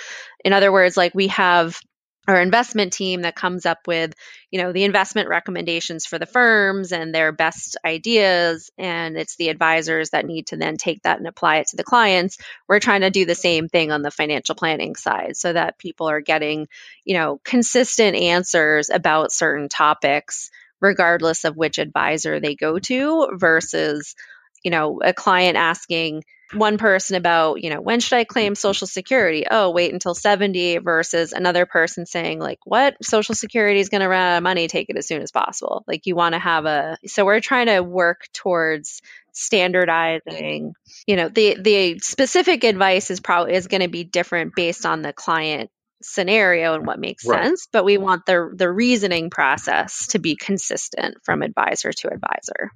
in 0.44 0.53
other 0.53 0.70
words, 0.70 0.96
like 0.96 1.14
we 1.14 1.28
have 1.28 1.80
our 2.28 2.40
investment 2.40 2.92
team 2.92 3.22
that 3.22 3.34
comes 3.34 3.66
up 3.66 3.86
with 3.86 4.14
you 4.50 4.62
know 4.62 4.72
the 4.72 4.84
investment 4.84 5.28
recommendations 5.28 6.06
for 6.06 6.18
the 6.18 6.26
firms 6.26 6.92
and 6.92 7.14
their 7.14 7.32
best 7.32 7.76
ideas 7.84 8.70
and 8.78 9.16
it's 9.16 9.36
the 9.36 9.48
advisors 9.48 10.10
that 10.10 10.26
need 10.26 10.46
to 10.46 10.56
then 10.56 10.76
take 10.76 11.02
that 11.02 11.18
and 11.18 11.26
apply 11.26 11.56
it 11.56 11.68
to 11.68 11.76
the 11.76 11.84
clients. 11.84 12.38
We're 12.68 12.80
trying 12.80 13.00
to 13.00 13.10
do 13.10 13.24
the 13.24 13.34
same 13.34 13.68
thing 13.68 13.90
on 13.90 14.02
the 14.02 14.10
financial 14.10 14.54
planning 14.54 14.94
side 14.94 15.36
so 15.36 15.52
that 15.52 15.78
people 15.78 16.08
are 16.08 16.20
getting 16.20 16.68
you 17.04 17.14
know 17.14 17.40
consistent 17.44 18.16
answers 18.16 18.90
about 18.90 19.32
certain 19.32 19.68
topics 19.68 20.50
regardless 20.80 21.44
of 21.44 21.56
which 21.56 21.78
advisor 21.78 22.40
they 22.40 22.56
go 22.56 22.78
to 22.78 23.28
versus 23.34 24.14
you 24.62 24.70
know 24.70 25.00
a 25.02 25.12
client 25.12 25.56
asking 25.56 26.24
one 26.54 26.78
person 26.78 27.16
about, 27.16 27.62
you 27.62 27.70
know, 27.70 27.80
when 27.80 28.00
should 28.00 28.16
I 28.16 28.24
claim 28.24 28.52
mm-hmm. 28.52 28.58
Social 28.58 28.86
Security? 28.86 29.46
Oh, 29.50 29.70
wait 29.70 29.92
until 29.92 30.14
70 30.14 30.78
versus 30.78 31.32
another 31.32 31.66
person 31.66 32.06
saying, 32.06 32.38
like, 32.40 32.58
what? 32.64 32.96
Social 33.02 33.34
Security 33.34 33.80
is 33.80 33.88
going 33.88 34.02
to 34.02 34.08
run 34.08 34.20
out 34.20 34.36
of 34.38 34.42
money, 34.42 34.68
take 34.68 34.90
it 34.90 34.96
as 34.96 35.06
soon 35.06 35.22
as 35.22 35.32
possible. 35.32 35.84
Like, 35.86 36.06
you 36.06 36.14
want 36.14 36.34
to 36.34 36.38
have 36.38 36.66
a, 36.66 36.98
so 37.06 37.24
we're 37.24 37.40
trying 37.40 37.66
to 37.66 37.80
work 37.82 38.26
towards 38.32 39.00
standardizing 39.34 40.74
you 41.06 41.16
know 41.16 41.28
the 41.30 41.56
the 41.58 41.98
specific 42.00 42.64
advice 42.64 43.10
is 43.10 43.20
probably 43.20 43.54
is 43.54 43.66
going 43.66 43.80
to 43.80 43.88
be 43.88 44.04
different 44.04 44.54
based 44.54 44.84
on 44.84 45.00
the 45.00 45.12
client 45.12 45.70
scenario 46.02 46.74
and 46.74 46.86
what 46.86 46.98
makes 46.98 47.24
right. 47.24 47.44
sense 47.44 47.66
but 47.72 47.82
we 47.82 47.96
want 47.96 48.26
the 48.26 48.52
the 48.54 48.70
reasoning 48.70 49.30
process 49.30 50.08
to 50.08 50.18
be 50.18 50.36
consistent 50.36 51.16
from 51.24 51.40
advisor 51.40 51.92
to 51.92 52.08
advisor 52.12 52.70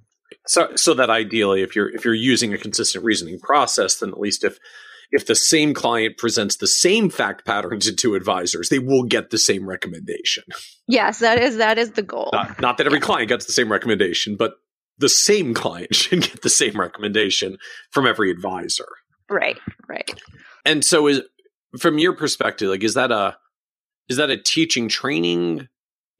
so, 0.47 0.75
so 0.77 0.95
that 0.95 1.11
ideally, 1.11 1.63
if 1.63 1.75
you're 1.75 1.89
if 1.95 2.05
you're 2.05 2.15
using 2.15 2.53
a 2.53 2.59
consistent 2.59 3.05
reasoning 3.05 3.39
process, 3.39 3.97
then 3.97 4.11
at 4.11 4.21
least 4.21 4.45
if 4.45 4.59
if 5.11 5.27
the 5.27 5.35
same 5.35 5.75
client 5.75 6.19
presents 6.19 6.57
the 6.57 6.67
same 6.67 7.11
fact 7.11 7.45
patterns 7.45 7.87
to 7.87 7.95
two 7.95 8.15
advisors, 8.15 8.69
they 8.69 8.79
will 8.79 9.03
get 9.03 9.31
the 9.31 9.39
same 9.39 9.69
recommendation. 9.69 10.45
Yes, 10.89 11.21
that 11.21 11.39
is 11.39 11.57
that 11.57 11.79
is 11.79 11.93
the 11.93 12.03
goal. 12.03 12.31
Not, 12.33 12.61
not 12.61 12.79
that 12.79 12.87
every 12.87 12.99
yeah. 12.99 13.05
client 13.05 13.29
gets 13.29 13.47
the 13.47 13.53
same 13.53 13.71
recommendation, 13.71 14.37
but 14.37 14.55
the 14.99 15.09
same 15.09 15.55
client 15.55 15.95
should 15.95 16.23
get 16.23 16.43
the 16.43 16.51
same 16.51 16.79
recommendation 16.79 17.59
from 17.91 18.07
every 18.07 18.31
advisor. 18.31 18.89
Right, 19.29 19.59
right. 19.89 20.09
And 20.65 20.85
so 20.85 21.09
is 21.09 21.23
from 21.79 21.99
your 21.99 22.15
perspective, 22.15 22.71
like 22.71 22.85
is 22.85 22.95
that 22.95 23.11
a 23.11 23.37
is 24.09 24.19
that 24.19 24.31
a 24.31 24.37
teaching 24.37 24.89
training 24.89 25.69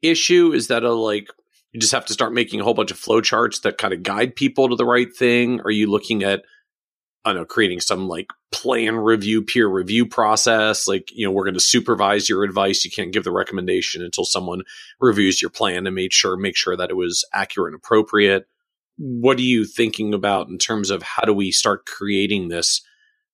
issue? 0.01 0.51
Is 0.51 0.67
that 0.67 0.83
a 0.83 0.91
like 0.93 1.29
you 1.77 1.81
just 1.81 1.93
have 1.93 2.05
to 2.07 2.13
start 2.13 2.33
making 2.33 2.59
a 2.59 2.63
whole 2.63 2.73
bunch 2.73 2.91
of 2.91 2.99
flowcharts 2.99 3.61
that 3.61 3.77
kind 3.77 3.93
of 3.93 4.01
guide 4.01 4.35
people 4.35 4.69
to 4.69 4.75
the 4.75 4.85
right 4.85 5.15
thing? 5.15 5.61
Are 5.61 5.71
you 5.71 5.89
looking 5.89 6.23
at 6.23 6.43
I 7.23 7.31
don't 7.31 7.41
know, 7.41 7.45
creating 7.45 7.81
some 7.81 8.07
like 8.07 8.27
plan 8.53 8.95
review, 8.95 9.41
peer 9.41 9.67
review 9.67 10.05
process. 10.05 10.87
Like, 10.87 11.09
you 11.11 11.25
know, 11.25 11.31
we're 11.31 11.43
going 11.43 11.55
to 11.55 11.59
supervise 11.59 12.29
your 12.29 12.45
advice. 12.45 12.85
You 12.85 12.91
can't 12.91 13.11
give 13.11 13.25
the 13.25 13.33
recommendation 13.33 14.01
until 14.01 14.23
someone 14.23 14.61
reviews 15.01 15.41
your 15.41 15.51
plan 15.51 15.85
and 15.85 15.95
made 15.95 16.13
sure, 16.13 16.37
make 16.37 16.55
sure 16.55 16.77
that 16.77 16.89
it 16.89 16.95
was 16.95 17.25
accurate 17.33 17.73
and 17.73 17.81
appropriate. 17.83 18.47
What 18.97 19.39
are 19.39 19.41
you 19.41 19.65
thinking 19.65 20.13
about 20.13 20.47
in 20.47 20.57
terms 20.57 20.89
of 20.89 21.03
how 21.03 21.23
do 21.23 21.33
we 21.33 21.51
start 21.51 21.85
creating 21.85 22.47
this 22.47 22.81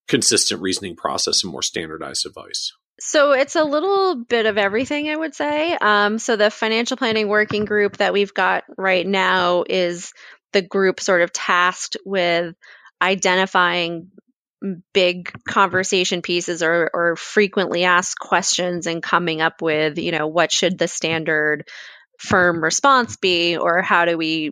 consistent 0.07 0.59
reasoning 0.59 0.95
process 0.95 1.43
and 1.43 1.51
more 1.51 1.61
standardized 1.61 2.25
advice? 2.25 2.73
So 2.99 3.31
it's 3.31 3.55
a 3.55 3.63
little 3.63 4.23
bit 4.23 4.45
of 4.45 4.57
everything, 4.57 5.09
I 5.09 5.15
would 5.15 5.33
say. 5.33 5.73
Um, 5.73 6.19
so 6.19 6.35
the 6.35 6.51
financial 6.51 6.97
planning 6.97 7.27
working 7.27 7.65
group 7.65 7.97
that 7.97 8.13
we've 8.13 8.33
got 8.33 8.63
right 8.77 9.05
now 9.05 9.63
is 9.67 10.13
the 10.53 10.61
group 10.61 10.99
sort 10.99 11.21
of 11.21 11.33
tasked 11.33 11.97
with 12.05 12.55
identifying 13.01 14.11
big 14.93 15.31
conversation 15.43 16.21
pieces 16.21 16.63
or, 16.63 16.89
or 16.93 17.15
frequently 17.15 17.83
asked 17.83 18.17
questions 18.19 18.87
and 18.87 19.03
coming 19.03 19.41
up 19.41 19.61
with, 19.61 19.97
you 19.97 20.11
know, 20.11 20.27
what 20.27 20.51
should 20.51 20.77
the 20.77 20.87
standard 20.87 21.67
firm 22.19 22.63
response 22.63 23.17
be 23.17 23.57
or 23.57 23.81
how 23.81 24.05
do 24.05 24.17
we 24.17 24.51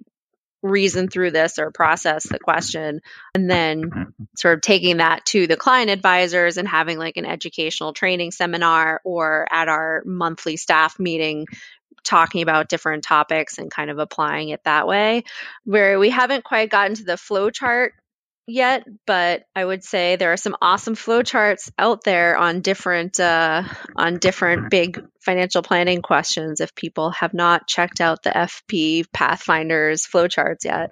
reason 0.61 1.07
through 1.07 1.31
this 1.31 1.57
or 1.57 1.71
process 1.71 2.27
the 2.29 2.39
question 2.39 3.01
and 3.33 3.49
then 3.49 3.89
mm-hmm. 3.89 4.23
sort 4.37 4.53
of 4.53 4.61
taking 4.61 4.97
that 4.97 5.25
to 5.25 5.47
the 5.47 5.57
client 5.57 5.89
advisors 5.89 6.57
and 6.57 6.67
having 6.67 6.99
like 6.99 7.17
an 7.17 7.25
educational 7.25 7.93
training 7.93 8.31
seminar 8.31 9.01
or 9.03 9.47
at 9.51 9.67
our 9.69 10.03
monthly 10.05 10.57
staff 10.57 10.99
meeting 10.99 11.47
talking 12.03 12.41
about 12.41 12.69
different 12.69 13.03
topics 13.03 13.57
and 13.57 13.71
kind 13.71 13.89
of 13.89 13.99
applying 13.99 14.49
it 14.49 14.63
that 14.63 14.87
way 14.87 15.23
where 15.65 15.99
we 15.99 16.09
haven't 16.09 16.43
quite 16.43 16.69
gotten 16.69 16.95
to 16.95 17.03
the 17.03 17.17
flow 17.17 17.49
chart 17.49 17.93
yet, 18.47 18.85
but 19.05 19.43
I 19.55 19.63
would 19.63 19.83
say 19.83 20.15
there 20.15 20.33
are 20.33 20.37
some 20.37 20.55
awesome 20.61 20.95
flowcharts 20.95 21.71
out 21.77 22.03
there 22.03 22.37
on 22.37 22.61
different 22.61 23.19
uh, 23.19 23.63
on 23.95 24.17
different 24.17 24.69
big 24.69 25.03
financial 25.21 25.61
planning 25.61 26.01
questions. 26.01 26.59
If 26.59 26.75
people 26.75 27.11
have 27.11 27.33
not 27.33 27.67
checked 27.67 28.01
out 28.01 28.23
the 28.23 28.31
FP 28.31 29.05
Pathfinders 29.11 30.07
flowcharts 30.07 30.65
yet, 30.65 30.91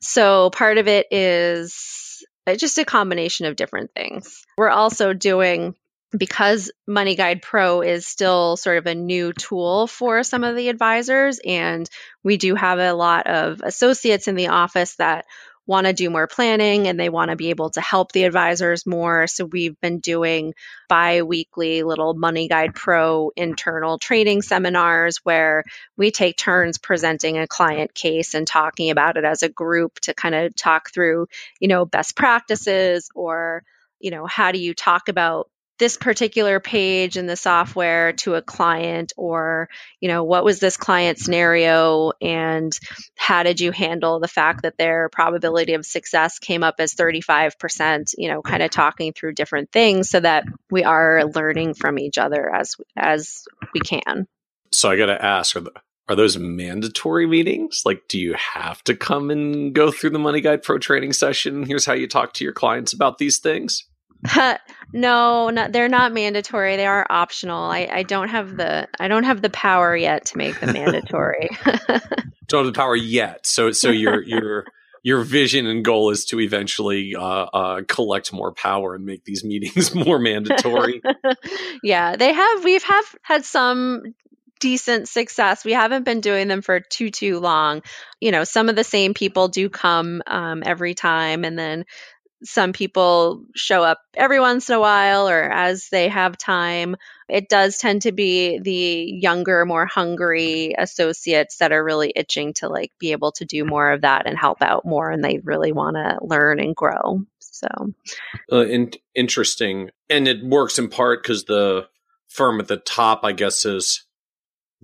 so 0.00 0.50
part 0.50 0.78
of 0.78 0.88
it 0.88 1.06
is 1.10 2.24
uh, 2.46 2.56
just 2.56 2.78
a 2.78 2.84
combination 2.84 3.46
of 3.46 3.56
different 3.56 3.90
things. 3.94 4.44
We're 4.56 4.70
also 4.70 5.12
doing 5.12 5.74
because 6.16 6.72
MoneyGuidePro 6.88 7.86
is 7.86 8.06
still 8.06 8.56
sort 8.56 8.78
of 8.78 8.86
a 8.86 8.94
new 8.94 9.32
tool 9.32 9.86
for 9.86 10.22
some 10.22 10.42
of 10.42 10.56
the 10.56 10.68
advisors, 10.68 11.38
and 11.44 11.88
we 12.24 12.38
do 12.38 12.54
have 12.54 12.78
a 12.78 12.94
lot 12.94 13.26
of 13.26 13.60
associates 13.62 14.28
in 14.28 14.34
the 14.34 14.48
office 14.48 14.96
that 14.96 15.26
want 15.68 15.86
to 15.86 15.92
do 15.92 16.08
more 16.10 16.26
planning 16.26 16.88
and 16.88 16.98
they 16.98 17.10
want 17.10 17.30
to 17.30 17.36
be 17.36 17.50
able 17.50 17.70
to 17.70 17.80
help 17.80 18.10
the 18.10 18.24
advisors 18.24 18.86
more. 18.86 19.26
So 19.26 19.44
we've 19.44 19.78
been 19.80 20.00
doing 20.00 20.54
bi 20.88 21.22
weekly 21.22 21.82
little 21.82 22.16
MoneyGuidePro 22.16 23.30
internal 23.36 23.98
training 23.98 24.42
seminars 24.42 25.18
where 25.18 25.62
we 25.96 26.10
take 26.10 26.38
turns 26.38 26.78
presenting 26.78 27.38
a 27.38 27.46
client 27.46 27.94
case 27.94 28.34
and 28.34 28.46
talking 28.46 28.90
about 28.90 29.18
it 29.18 29.24
as 29.24 29.42
a 29.42 29.48
group 29.50 30.00
to 30.00 30.14
kind 30.14 30.34
of 30.34 30.56
talk 30.56 30.90
through, 30.90 31.28
you 31.60 31.68
know, 31.68 31.84
best 31.84 32.16
practices 32.16 33.10
or 33.14 33.62
you 34.00 34.12
know, 34.12 34.26
how 34.26 34.52
do 34.52 34.58
you 34.58 34.74
talk 34.74 35.08
about 35.08 35.50
this 35.78 35.96
particular 35.96 36.60
page 36.60 37.16
in 37.16 37.26
the 37.26 37.36
software 37.36 38.12
to 38.12 38.34
a 38.34 38.42
client 38.42 39.12
or 39.16 39.68
you 40.00 40.08
know 40.08 40.24
what 40.24 40.44
was 40.44 40.60
this 40.60 40.76
client 40.76 41.18
scenario 41.18 42.12
and 42.20 42.78
how 43.16 43.42
did 43.42 43.60
you 43.60 43.70
handle 43.70 44.20
the 44.20 44.28
fact 44.28 44.62
that 44.62 44.76
their 44.76 45.08
probability 45.08 45.74
of 45.74 45.86
success 45.86 46.38
came 46.38 46.62
up 46.62 46.76
as 46.78 46.94
35% 46.94 48.14
you 48.18 48.28
know 48.28 48.42
kind 48.42 48.62
of 48.62 48.70
talking 48.70 49.12
through 49.12 49.32
different 49.32 49.70
things 49.70 50.10
so 50.10 50.20
that 50.20 50.44
we 50.70 50.84
are 50.84 51.24
learning 51.24 51.74
from 51.74 51.98
each 51.98 52.18
other 52.18 52.52
as 52.52 52.74
as 52.96 53.44
we 53.72 53.80
can? 53.80 54.26
So 54.72 54.90
i 54.90 54.96
got 54.96 55.06
to 55.06 55.24
ask 55.24 55.56
are, 55.56 55.60
the, 55.60 55.72
are 56.08 56.16
those 56.16 56.38
mandatory 56.38 57.26
meetings? 57.26 57.82
Like 57.84 58.02
do 58.08 58.18
you 58.18 58.34
have 58.34 58.82
to 58.84 58.94
come 58.94 59.30
and 59.30 59.74
go 59.74 59.90
through 59.90 60.10
the 60.10 60.18
MoneyGuidePro 60.18 60.80
training 60.80 61.12
session? 61.12 61.64
Here's 61.64 61.84
how 61.84 61.92
you 61.94 62.06
talk 62.06 62.34
to 62.34 62.44
your 62.44 62.52
clients 62.52 62.92
about 62.92 63.18
these 63.18 63.38
things 63.38 63.84
no, 64.92 65.50
not, 65.50 65.72
they're 65.72 65.88
not 65.88 66.12
mandatory. 66.12 66.76
They 66.76 66.86
are 66.86 67.06
optional. 67.08 67.62
I, 67.62 67.88
I 67.90 68.02
don't 68.02 68.28
have 68.28 68.56
the 68.56 68.88
I 68.98 69.08
don't 69.08 69.24
have 69.24 69.42
the 69.42 69.50
power 69.50 69.96
yet 69.96 70.26
to 70.26 70.38
make 70.38 70.58
them 70.60 70.72
mandatory. 70.74 71.48
don't 72.46 72.64
have 72.64 72.74
the 72.74 72.78
power 72.78 72.96
yet. 72.96 73.46
So 73.46 73.70
so 73.72 73.90
your 73.90 74.22
your 74.22 74.64
your 75.02 75.22
vision 75.22 75.66
and 75.66 75.84
goal 75.84 76.10
is 76.10 76.24
to 76.26 76.40
eventually 76.40 77.14
uh, 77.14 77.22
uh, 77.22 77.82
collect 77.86 78.32
more 78.32 78.52
power 78.52 78.94
and 78.94 79.04
make 79.04 79.24
these 79.24 79.44
meetings 79.44 79.94
more 79.94 80.18
mandatory. 80.18 81.00
yeah, 81.82 82.16
they 82.16 82.32
have. 82.32 82.64
We've 82.64 82.82
have 82.82 83.04
had 83.22 83.44
some 83.44 84.02
decent 84.60 85.08
success. 85.08 85.64
We 85.64 85.72
haven't 85.72 86.04
been 86.04 86.20
doing 86.20 86.48
them 86.48 86.62
for 86.62 86.80
too 86.80 87.10
too 87.10 87.38
long. 87.38 87.82
You 88.20 88.32
know, 88.32 88.44
some 88.44 88.68
of 88.68 88.76
the 88.76 88.84
same 88.84 89.14
people 89.14 89.48
do 89.48 89.68
come 89.68 90.22
um, 90.26 90.62
every 90.64 90.94
time, 90.94 91.44
and 91.44 91.58
then 91.58 91.84
some 92.44 92.72
people 92.72 93.44
show 93.54 93.82
up 93.82 94.00
every 94.14 94.40
once 94.40 94.68
in 94.68 94.76
a 94.76 94.80
while 94.80 95.28
or 95.28 95.42
as 95.42 95.88
they 95.90 96.08
have 96.08 96.38
time. 96.38 96.96
It 97.28 97.48
does 97.48 97.78
tend 97.78 98.02
to 98.02 98.12
be 98.12 98.58
the 98.58 99.18
younger, 99.20 99.66
more 99.66 99.86
hungry 99.86 100.74
associates 100.78 101.58
that 101.58 101.72
are 101.72 101.84
really 101.84 102.12
itching 102.14 102.54
to 102.54 102.68
like 102.68 102.92
be 102.98 103.12
able 103.12 103.32
to 103.32 103.44
do 103.44 103.64
more 103.64 103.90
of 103.90 104.02
that 104.02 104.26
and 104.26 104.38
help 104.38 104.62
out 104.62 104.84
more 104.84 105.10
and 105.10 105.22
they 105.22 105.38
really 105.38 105.72
want 105.72 105.96
to 105.96 106.18
learn 106.22 106.60
and 106.60 106.74
grow. 106.74 107.22
So 107.40 107.68
uh, 108.52 108.66
in- 108.66 108.92
interesting. 109.14 109.90
And 110.08 110.28
it 110.28 110.44
works 110.44 110.78
in 110.78 110.88
part 110.88 111.22
because 111.22 111.44
the 111.44 111.88
firm 112.28 112.60
at 112.60 112.68
the 112.68 112.76
top, 112.76 113.24
I 113.24 113.32
guess, 113.32 113.64
is 113.64 114.06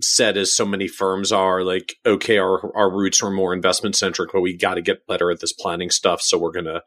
said 0.01 0.35
as 0.35 0.53
so 0.53 0.65
many 0.65 0.87
firms 0.87 1.31
are 1.31 1.63
like, 1.63 1.95
okay, 2.05 2.37
our, 2.37 2.75
our 2.75 2.91
roots 2.91 3.23
are 3.23 3.31
more 3.31 3.53
investment 3.53 3.95
centric, 3.95 4.31
but 4.33 4.41
we 4.41 4.57
got 4.57 4.73
to 4.75 4.81
get 4.81 5.07
better 5.07 5.31
at 5.31 5.39
this 5.39 5.53
planning 5.53 5.89
stuff. 5.89 6.21
So 6.21 6.37
we're 6.37 6.51
going 6.51 6.65
to 6.65 6.81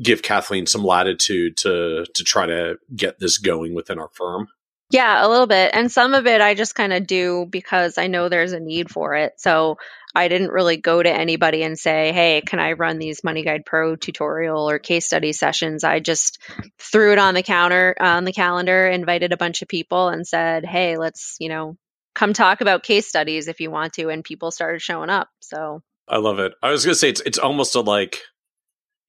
give 0.00 0.22
Kathleen 0.22 0.66
some 0.66 0.84
latitude 0.84 1.56
to 1.58 2.04
to 2.14 2.24
try 2.24 2.46
to 2.46 2.78
get 2.94 3.18
this 3.18 3.38
going 3.38 3.74
within 3.74 3.98
our 3.98 4.10
firm? 4.12 4.48
Yeah, 4.90 5.26
a 5.26 5.28
little 5.28 5.46
bit. 5.46 5.72
And 5.74 5.90
some 5.90 6.14
of 6.14 6.26
it 6.26 6.40
I 6.40 6.54
just 6.54 6.74
kind 6.74 6.92
of 6.92 7.06
do 7.06 7.46
because 7.48 7.98
I 7.98 8.06
know 8.06 8.28
there's 8.28 8.52
a 8.52 8.60
need 8.60 8.90
for 8.90 9.14
it. 9.14 9.32
So 9.38 9.78
I 10.14 10.28
didn't 10.28 10.52
really 10.52 10.76
go 10.76 11.02
to 11.02 11.10
anybody 11.10 11.64
and 11.64 11.76
say, 11.76 12.12
hey, 12.12 12.40
can 12.46 12.60
I 12.60 12.72
run 12.72 12.98
these 12.98 13.22
MoneyGuidePro 13.22 14.00
tutorial 14.00 14.70
or 14.70 14.78
case 14.78 15.06
study 15.06 15.32
sessions? 15.32 15.82
I 15.82 15.98
just 15.98 16.40
threw 16.78 17.12
it 17.12 17.18
on 17.18 17.34
the 17.34 17.42
counter, 17.42 17.96
on 17.98 18.24
the 18.24 18.32
calendar, 18.32 18.86
invited 18.86 19.32
a 19.32 19.36
bunch 19.36 19.62
of 19.62 19.68
people 19.68 20.08
and 20.08 20.24
said, 20.24 20.64
hey, 20.64 20.96
let's, 20.96 21.36
you 21.40 21.48
know, 21.48 21.76
come 22.14 22.32
talk 22.32 22.60
about 22.60 22.84
case 22.84 23.08
studies 23.08 23.48
if 23.48 23.60
you 23.60 23.72
want 23.72 23.94
to. 23.94 24.08
And 24.08 24.22
people 24.22 24.52
started 24.52 24.80
showing 24.80 25.10
up. 25.10 25.28
So 25.40 25.82
I 26.06 26.18
love 26.18 26.38
it. 26.38 26.52
I 26.62 26.70
was 26.70 26.84
going 26.84 26.94
to 26.94 26.98
say, 26.98 27.08
it's, 27.08 27.22
it's 27.22 27.38
almost 27.38 27.74
a 27.74 27.80
like, 27.80 28.20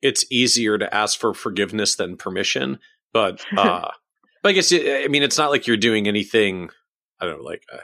it's 0.06 0.26
easier 0.32 0.78
to 0.78 0.94
ask 0.94 1.20
for 1.20 1.34
forgiveness 1.34 1.96
than 1.96 2.18
permission. 2.18 2.80
But 3.14 3.44
uh, 3.58 3.90
but 4.44 4.50
I 4.50 4.54
guess 4.54 4.72
I 4.74 5.08
mean 5.10 5.24
it's 5.24 5.38
not 5.38 5.52
like 5.52 5.68
you're 5.68 5.78
doing 5.78 6.08
anything. 6.08 6.70
I 7.20 7.26
don't 7.26 7.40
know, 7.40 7.44
like 7.44 7.64
uh, 7.74 7.78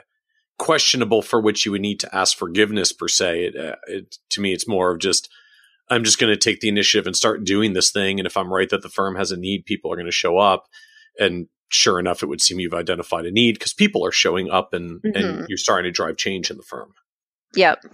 questionable 0.58 1.22
for 1.22 1.40
which 1.40 1.64
you 1.64 1.72
would 1.72 1.80
need 1.80 2.00
to 2.00 2.14
ask 2.14 2.36
forgiveness 2.36 2.92
per 2.92 3.08
se. 3.08 3.46
It, 3.46 3.56
uh, 3.56 3.76
it, 3.86 4.16
to 4.30 4.40
me, 4.40 4.52
it's 4.52 4.68
more 4.68 4.92
of 4.92 5.00
just 5.00 5.28
I'm 5.88 6.04
just 6.04 6.18
going 6.18 6.32
to 6.32 6.36
take 6.36 6.60
the 6.60 6.68
initiative 6.68 7.06
and 7.06 7.16
start 7.16 7.44
doing 7.44 7.72
this 7.72 7.90
thing. 7.90 8.20
And 8.20 8.26
if 8.26 8.36
I'm 8.36 8.52
right 8.52 8.68
that 8.70 8.82
the 8.82 8.88
firm 8.88 9.16
has 9.16 9.32
a 9.32 9.36
need, 9.36 9.66
people 9.66 9.92
are 9.92 9.96
going 9.96 10.06
to 10.06 10.12
show 10.12 10.38
up. 10.38 10.68
And 11.18 11.48
sure 11.68 11.98
enough, 11.98 12.22
it 12.22 12.26
would 12.26 12.40
seem 12.40 12.60
you've 12.60 12.74
identified 12.74 13.26
a 13.26 13.30
need 13.30 13.54
because 13.54 13.74
people 13.74 14.06
are 14.06 14.12
showing 14.12 14.50
up 14.50 14.72
and 14.72 15.02
mm-hmm. 15.02 15.16
and 15.16 15.46
you're 15.48 15.58
starting 15.58 15.88
to 15.88 15.94
drive 15.94 16.16
change 16.16 16.50
in 16.50 16.56
the 16.56 16.62
firm. 16.62 16.92
Yep. 17.54 17.84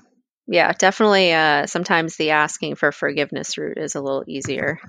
Yeah, 0.48 0.72
definitely. 0.72 1.32
Uh, 1.32 1.66
sometimes 1.66 2.16
the 2.16 2.30
asking 2.30 2.76
for 2.76 2.90
forgiveness 2.90 3.58
route 3.58 3.76
is 3.76 3.94
a 3.94 4.00
little 4.00 4.24
easier. 4.26 4.80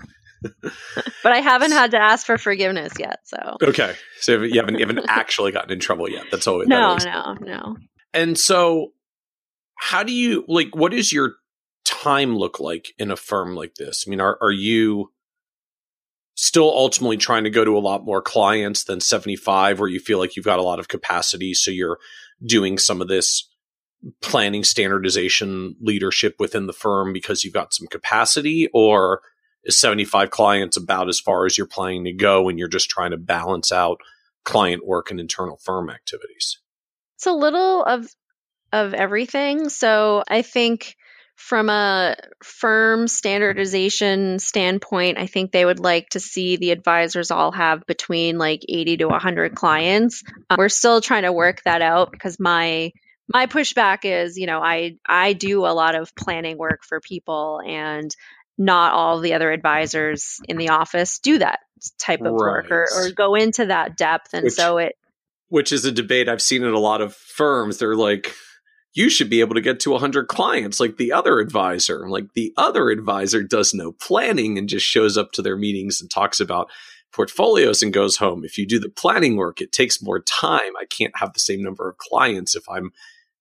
but 0.62 1.34
I 1.34 1.40
haven't 1.40 1.74
had 1.74 1.92
to 1.92 1.98
ask 1.98 2.26
for 2.26 2.38
forgiveness 2.38 2.94
yet. 2.98 3.20
So 3.26 3.58
okay, 3.62 3.94
so 4.22 4.42
you 4.42 4.58
haven't 4.60 4.76
you 4.80 4.88
haven't 4.88 5.06
actually 5.10 5.52
gotten 5.52 5.72
in 5.72 5.80
trouble 5.82 6.10
yet. 6.10 6.26
That's 6.32 6.48
always 6.48 6.70
no, 6.70 6.96
that 6.98 7.42
no, 7.42 7.46
no. 7.46 7.78
And 8.14 8.38
so, 8.38 8.94
how 9.78 10.04
do 10.04 10.14
you 10.14 10.46
like? 10.48 10.74
What 10.74 10.94
does 10.94 11.12
your 11.12 11.34
time 11.84 12.38
look 12.38 12.62
like 12.62 12.94
in 12.98 13.12
a 13.12 13.18
firm 13.18 13.54
like 13.54 13.76
this? 13.76 14.06
I 14.08 14.10
mean, 14.10 14.22
are 14.22 14.38
are 14.42 14.52
you 14.52 15.12
still 16.36 16.72
ultimately 16.74 17.18
trying 17.18 17.44
to 17.44 17.50
go 17.50 17.66
to 17.66 17.78
a 17.78 17.80
lot 17.80 18.06
more 18.06 18.22
clients 18.22 18.86
than 18.86 19.02
seventy 19.02 19.36
five, 19.36 19.78
where 19.78 19.90
you 19.90 20.00
feel 20.00 20.20
like 20.20 20.38
you've 20.38 20.46
got 20.46 20.60
a 20.60 20.64
lot 20.64 20.80
of 20.80 20.88
capacity, 20.88 21.54
so 21.54 21.70
you're 21.70 22.00
doing 22.46 22.78
some 22.78 23.02
of 23.02 23.10
this 23.10 23.50
planning 24.22 24.64
standardization 24.64 25.76
leadership 25.82 26.36
within 26.40 26.68
the 26.68 26.74
firm 26.74 27.14
because 27.14 27.44
you've 27.44 27.54
got 27.54 27.74
some 27.74 27.88
capacity 27.88 28.70
or 28.74 29.22
is 29.64 29.78
75 29.78 30.30
clients 30.30 30.78
about 30.78 31.10
as 31.10 31.20
far 31.20 31.46
as 31.46 31.58
you're 31.58 31.68
planning 31.68 32.06
to 32.06 32.14
go 32.14 32.48
and 32.48 32.58
you're 32.58 32.68
just 32.68 32.90
trying 32.90 33.12
to 33.12 33.18
balance 33.18 33.72
out 33.72 34.00
client 34.46 34.86
work 34.86 35.12
and 35.12 35.20
internal 35.20 35.58
firm 35.58 35.90
activities? 35.90 36.60
It's 37.18 37.26
a 37.26 37.34
little 37.34 37.84
of 37.84 38.08
of 38.72 38.94
everything. 38.94 39.70
So 39.70 40.24
I 40.28 40.44
think 40.44 40.96
from 41.36 41.70
a 41.70 42.16
firm 42.44 43.08
standardization 43.08 44.40
standpoint, 44.40 45.18
I 45.18 45.26
think 45.26 45.52
they 45.52 45.66
would 45.66 45.80
like 45.80 46.10
to 46.10 46.20
see 46.20 46.58
the 46.58 46.72
advisors 46.72 47.32
all 47.32 47.52
have 47.52 47.86
between 47.88 48.38
like 48.38 48.62
80 48.68 48.98
to 48.98 49.06
100 49.08 49.56
clients. 49.56 50.24
Uh, 50.50 50.56
we're 50.58 50.70
still 50.70 51.02
trying 51.02 51.24
to 51.24 51.32
work 51.32 51.64
that 51.64 51.82
out 51.82 52.12
because 52.12 52.40
my 52.40 52.92
my 53.32 53.46
pushback 53.46 54.00
is, 54.04 54.38
you 54.38 54.48
know, 54.48 54.62
I 54.62 54.98
I 55.06 55.34
do 55.34 55.66
a 55.66 55.74
lot 55.74 55.96
of 55.96 56.16
planning 56.16 56.58
work 56.58 56.84
for 56.84 57.00
people 57.00 57.62
and 57.66 58.14
not 58.58 58.94
all 58.94 59.20
the 59.22 59.34
other 59.34 59.52
advisors 59.52 60.40
in 60.50 60.58
the 60.58 60.70
office 60.70 61.20
do 61.20 61.38
that 61.38 61.60
type 61.98 62.20
of 62.22 62.34
right. 62.34 62.40
work 62.40 62.72
or, 62.72 62.88
or 62.94 63.12
go 63.12 63.36
into 63.36 63.68
that 63.68 63.96
depth 63.96 64.34
and 64.34 64.44
which, 64.44 64.54
so 64.54 64.80
it 64.80 64.96
which 65.48 65.72
is 65.72 65.86
a 65.86 65.92
debate 65.92 66.28
I've 66.28 66.42
seen 66.42 66.64
in 66.64 66.74
a 66.74 66.80
lot 66.80 67.02
of 67.02 67.16
firms. 67.16 67.78
They're 67.78 67.96
like, 67.96 68.34
you 68.94 69.10
should 69.10 69.30
be 69.30 69.40
able 69.40 69.56
to 69.56 69.62
get 69.62 69.80
to 69.82 69.92
100 69.92 70.28
clients 70.28 70.80
like 70.80 70.98
the 70.98 71.12
other 71.12 71.40
advisor. 71.40 72.10
Like 72.10 72.34
the 72.34 72.54
other 72.58 72.90
advisor 72.90 73.44
does 73.44 73.74
no 73.74 73.92
planning 73.92 74.58
and 74.58 74.68
just 74.68 74.86
shows 74.86 75.18
up 75.18 75.32
to 75.34 75.42
their 75.42 75.58
meetings 75.58 76.02
and 76.02 76.10
talks 76.10 76.40
about 76.40 76.70
portfolios 77.12 77.82
and 77.82 77.94
goes 77.94 78.18
home. 78.18 78.44
If 78.44 78.58
you 78.58 78.68
do 78.68 78.80
the 78.80 78.90
planning 78.90 79.38
work, 79.38 79.62
it 79.62 79.72
takes 79.72 80.02
more 80.02 80.22
time. 80.22 80.76
I 80.80 80.86
can't 80.86 81.18
have 81.18 81.34
the 81.34 81.40
same 81.40 81.64
number 81.64 81.90
of 81.90 81.98
clients 81.98 82.56
if 82.56 82.68
I'm 82.70 82.92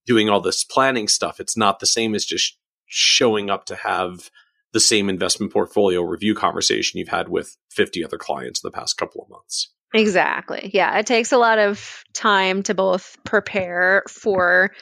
doing 0.08 0.30
all 0.30 0.40
this 0.40 0.64
planning 0.64 1.06
stuff. 1.06 1.38
It's 1.38 1.56
not 1.56 1.78
the 1.78 1.86
same 1.86 2.14
as 2.14 2.24
just 2.24 2.58
showing 2.86 3.50
up 3.50 3.66
to 3.66 3.76
have 3.76 4.30
the 4.72 4.80
same 4.80 5.08
investment 5.08 5.52
portfolio 5.52 6.00
review 6.00 6.34
conversation 6.34 6.98
you've 6.98 7.08
had 7.08 7.28
with 7.28 7.56
50 7.70 8.04
other 8.04 8.16
clients 8.16 8.64
in 8.64 8.66
the 8.66 8.76
past 8.76 8.96
couple 8.96 9.22
of 9.22 9.28
months. 9.28 9.70
Exactly. 9.94 10.70
Yeah. 10.72 10.98
It 10.98 11.06
takes 11.06 11.32
a 11.32 11.38
lot 11.38 11.58
of 11.58 12.02
time 12.14 12.62
to 12.64 12.74
both 12.74 13.16
prepare 13.24 14.02
for 14.08 14.72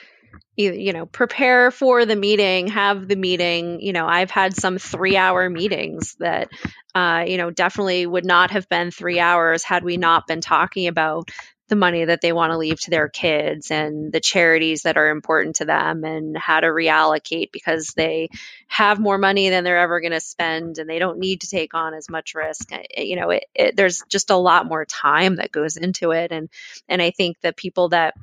you 0.57 0.93
know 0.93 1.07
prepare 1.07 1.71
for 1.71 2.07
the 2.07 2.17
meeting 2.17 2.67
have 2.69 3.09
the 3.09 3.17
meeting 3.17 3.81
you 3.81 3.93
know 3.93 4.07
i've 4.07 4.31
had 4.31 4.55
some 4.55 4.79
three 4.79 5.17
hour 5.17 5.49
meetings 5.51 6.15
that 6.19 6.49
uh, 6.95 7.25
you 7.27 7.37
know 7.37 7.51
definitely 7.51 8.07
would 8.07 8.25
not 8.25 8.51
have 8.51 8.69
been 8.69 8.91
three 8.91 9.21
hours 9.21 9.63
had 9.63 9.85
we 9.85 9.97
not 9.97 10.27
been 10.27 10.41
talking 10.41 10.89
about 10.89 11.31
the 11.69 11.77
money 11.77 12.05
that 12.05 12.21
they 12.21 12.33
want 12.33 12.53
to 12.53 12.59
leave 12.59 12.81
to 12.81 12.91
their 12.91 13.09
kids 13.09 13.71
and 13.71 14.13
the 14.13 14.21
charities 14.21 14.83
that 14.83 14.97
are 14.97 15.11
important 15.11 15.57
to 15.57 15.65
them 15.65 16.05
and 16.05 16.37
how 16.37 16.61
to 16.61 16.69
reallocate 16.69 17.51
because 17.53 17.89
they 17.97 18.29
have 18.69 19.01
more 19.01 19.19
money 19.19 19.51
than 19.51 19.65
they're 19.65 19.79
ever 19.79 20.01
going 20.01 20.13
to 20.13 20.21
spend 20.21 20.79
and 20.79 20.89
they 20.89 20.99
don't 20.99 21.19
need 21.19 21.41
to 21.41 21.49
take 21.49 21.75
on 21.75 21.95
as 21.95 22.09
much 22.09 22.35
risk. 22.35 22.73
Eh, 22.73 22.83
eh, 22.95 23.03
you 23.03 23.17
know 23.17 23.31
it, 23.31 23.45
it, 23.55 23.77
there's 23.77 24.03
just 24.09 24.31
a 24.31 24.37
lot 24.37 24.67
more 24.67 24.85
time 24.85 25.37
that 25.37 25.53
goes 25.53 25.77
into 25.77 26.11
it 26.13 26.33
and 26.33 26.49
and 26.89 27.01
i 27.03 27.11
think 27.11 27.41
the 27.41 27.53
people 27.53 27.91
that 27.91 28.15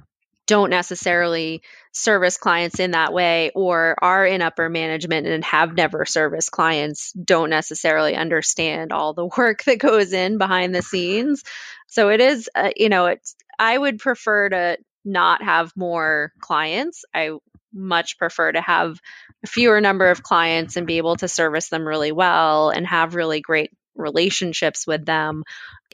don't 0.53 0.69
necessarily 0.69 1.63
service 1.93 2.37
clients 2.37 2.79
in 2.79 2.91
that 2.91 3.11
way 3.11 3.49
or 3.55 3.95
are 3.99 4.23
in 4.23 4.39
upper 4.43 4.69
management 4.69 5.25
and 5.25 5.43
have 5.43 5.73
never 5.73 6.05
serviced 6.05 6.51
clients 6.51 7.11
don't 7.13 7.49
necessarily 7.49 8.15
understand 8.15 8.93
all 8.93 9.15
the 9.15 9.25
work 9.37 9.63
that 9.63 9.79
goes 9.79 10.13
in 10.13 10.37
behind 10.37 10.75
the 10.75 10.83
scenes. 10.83 11.43
So 11.87 12.09
it 12.09 12.21
is 12.21 12.51
uh, 12.53 12.69
you 12.75 12.89
know 12.89 13.07
it's 13.07 13.35
i 13.57 13.75
would 13.75 13.97
prefer 13.97 14.49
to 14.49 14.77
not 15.03 15.41
have 15.41 15.75
more 15.75 16.31
clients. 16.39 17.03
I 17.15 17.31
much 17.73 18.19
prefer 18.19 18.51
to 18.51 18.61
have 18.61 18.99
a 19.43 19.47
fewer 19.47 19.81
number 19.81 20.11
of 20.11 20.21
clients 20.21 20.77
and 20.77 20.85
be 20.85 20.97
able 20.97 21.15
to 21.15 21.27
service 21.27 21.69
them 21.69 21.87
really 21.87 22.11
well 22.11 22.69
and 22.69 22.85
have 22.85 23.15
really 23.15 23.41
great 23.41 23.71
relationships 23.95 24.85
with 24.85 25.03
them. 25.03 25.43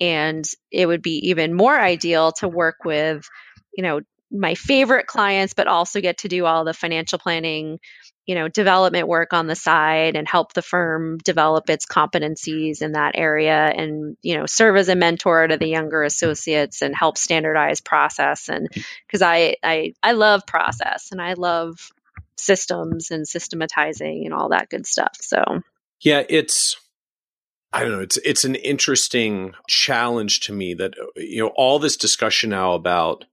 And 0.02 0.44
it 0.70 0.86
would 0.86 1.02
be 1.02 1.30
even 1.30 1.54
more 1.54 1.80
ideal 1.80 2.34
to 2.34 2.50
work 2.50 2.84
with 2.84 3.26
you 3.74 3.84
know 3.84 4.02
my 4.32 4.56
favorite 4.56 5.08
clients, 5.08 5.54
but 5.54 5.68
also 5.68 6.02
get 6.02 6.20
to 6.20 6.28
do 6.28 6.46
all 6.46 6.64
the 6.64 6.74
financial 6.74 7.20
planning, 7.20 7.80
you 8.26 8.36
know, 8.36 8.48
development 8.48 9.08
work 9.08 9.34
on 9.34 9.48
the 9.48 9.56
side 9.56 10.16
and 10.16 10.28
help 10.28 10.54
the 10.54 10.62
firm 10.62 11.18
develop 11.18 11.70
its 11.70 11.86
competencies 11.86 12.82
in 12.82 12.92
that 12.92 13.14
area 13.16 13.66
and, 13.68 14.18
you 14.22 14.38
know, 14.38 14.46
serve 14.46 14.76
as 14.76 14.90
a 14.90 14.96
mentor 14.96 15.48
to 15.48 15.58
the 15.58 15.68
younger 15.68 16.04
associates 16.04 16.82
and 16.82 16.96
help 16.96 17.18
standardize 17.18 17.82
process. 17.82 18.50
And 18.50 18.70
mm. 18.70 18.86
because 19.08 19.22
I, 19.22 19.56
I, 19.64 19.94
I 20.04 20.12
love 20.12 20.46
process 20.46 21.10
and 21.12 21.22
I 21.22 21.34
love 21.34 21.92
systems 22.38 23.12
and 23.12 23.28
systematizing 23.28 24.24
and 24.26 24.34
all 24.34 24.50
that 24.50 24.70
good 24.70 24.86
stuff. 24.86 25.18
So, 25.20 25.44
yeah, 26.02 26.24
it's, 26.30 26.78
I 27.72 27.82
don't 27.82 27.92
know. 27.92 28.02
It's 28.02 28.18
it's 28.18 28.46
an 28.46 28.56
interesting 28.56 29.54
challenge 29.68 30.40
to 30.42 30.54
me 30.54 30.74
that 30.74 30.98
uh, 30.98 31.06
you 31.16 31.44
know 31.44 31.52
all 31.56 31.78
this 31.78 31.98
discussion 31.98 32.50
now 32.50 32.74
about 32.74 33.26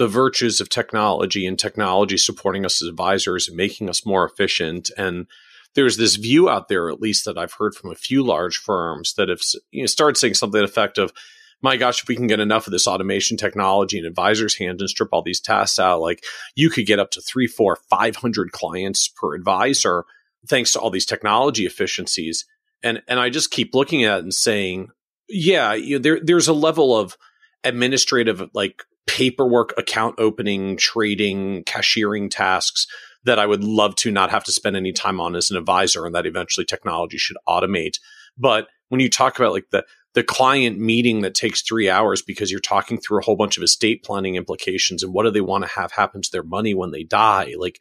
the 0.00 0.08
virtues 0.08 0.62
of 0.62 0.70
technology 0.70 1.46
and 1.46 1.58
technology 1.58 2.16
supporting 2.16 2.64
us 2.64 2.80
as 2.80 2.88
advisors 2.88 3.48
and 3.48 3.56
making 3.58 3.86
us 3.86 4.06
more 4.06 4.24
efficient. 4.24 4.90
And 4.96 5.26
there's 5.74 5.98
this 5.98 6.16
view 6.16 6.48
out 6.48 6.68
there, 6.68 6.88
at 6.88 7.02
least 7.02 7.26
that 7.26 7.36
I've 7.36 7.52
heard 7.52 7.74
from 7.74 7.92
a 7.92 7.94
few 7.94 8.24
large 8.24 8.56
firms 8.56 9.12
that 9.18 9.28
have 9.28 9.42
you 9.70 9.82
know, 9.82 9.86
started 9.86 10.16
saying 10.16 10.32
something 10.32 10.64
effective. 10.64 11.12
My 11.60 11.76
gosh, 11.76 12.00
if 12.00 12.08
we 12.08 12.16
can 12.16 12.28
get 12.28 12.40
enough 12.40 12.66
of 12.66 12.70
this 12.70 12.86
automation 12.86 13.36
technology 13.36 13.98
in 13.98 14.06
advisors' 14.06 14.56
hands 14.56 14.80
and 14.80 14.88
strip 14.88 15.10
all 15.12 15.20
these 15.20 15.38
tasks 15.38 15.78
out, 15.78 16.00
like 16.00 16.24
you 16.54 16.70
could 16.70 16.86
get 16.86 16.98
up 16.98 17.10
to 17.10 17.20
three, 17.20 17.46
four, 17.46 17.76
five 17.90 18.16
hundred 18.16 18.52
clients 18.52 19.06
per 19.06 19.34
advisor, 19.34 20.04
thanks 20.48 20.72
to 20.72 20.80
all 20.80 20.88
these 20.88 21.04
technology 21.04 21.66
efficiencies. 21.66 22.46
And 22.82 23.02
and 23.06 23.20
I 23.20 23.28
just 23.28 23.50
keep 23.50 23.74
looking 23.74 24.04
at 24.04 24.20
it 24.20 24.22
and 24.22 24.32
saying, 24.32 24.88
yeah, 25.28 25.74
you 25.74 25.96
know, 25.96 26.02
there 26.02 26.20
there's 26.22 26.48
a 26.48 26.54
level 26.54 26.96
of 26.96 27.18
administrative 27.64 28.48
like 28.54 28.82
paperwork, 29.10 29.74
account 29.76 30.14
opening, 30.18 30.76
trading, 30.76 31.64
cashiering 31.64 32.30
tasks 32.30 32.86
that 33.24 33.40
I 33.40 33.46
would 33.46 33.64
love 33.64 33.96
to 33.96 34.12
not 34.12 34.30
have 34.30 34.44
to 34.44 34.52
spend 34.52 34.76
any 34.76 34.92
time 34.92 35.20
on 35.20 35.34
as 35.34 35.50
an 35.50 35.56
advisor 35.56 36.06
and 36.06 36.14
that 36.14 36.26
eventually 36.26 36.64
technology 36.64 37.18
should 37.18 37.36
automate. 37.48 37.98
But 38.38 38.68
when 38.88 39.00
you 39.00 39.10
talk 39.10 39.36
about 39.36 39.52
like 39.52 39.70
the 39.70 39.84
the 40.14 40.22
client 40.22 40.78
meeting 40.78 41.20
that 41.20 41.34
takes 41.34 41.62
three 41.62 41.88
hours 41.88 42.22
because 42.22 42.50
you're 42.50 42.60
talking 42.60 42.98
through 42.98 43.18
a 43.18 43.22
whole 43.22 43.36
bunch 43.36 43.56
of 43.56 43.62
estate 43.62 44.02
planning 44.04 44.36
implications 44.36 45.02
and 45.02 45.12
what 45.12 45.24
do 45.24 45.30
they 45.30 45.40
want 45.40 45.64
to 45.64 45.70
have 45.70 45.92
happen 45.92 46.22
to 46.22 46.30
their 46.32 46.42
money 46.42 46.74
when 46.74 46.92
they 46.92 47.04
die, 47.04 47.54
like 47.58 47.80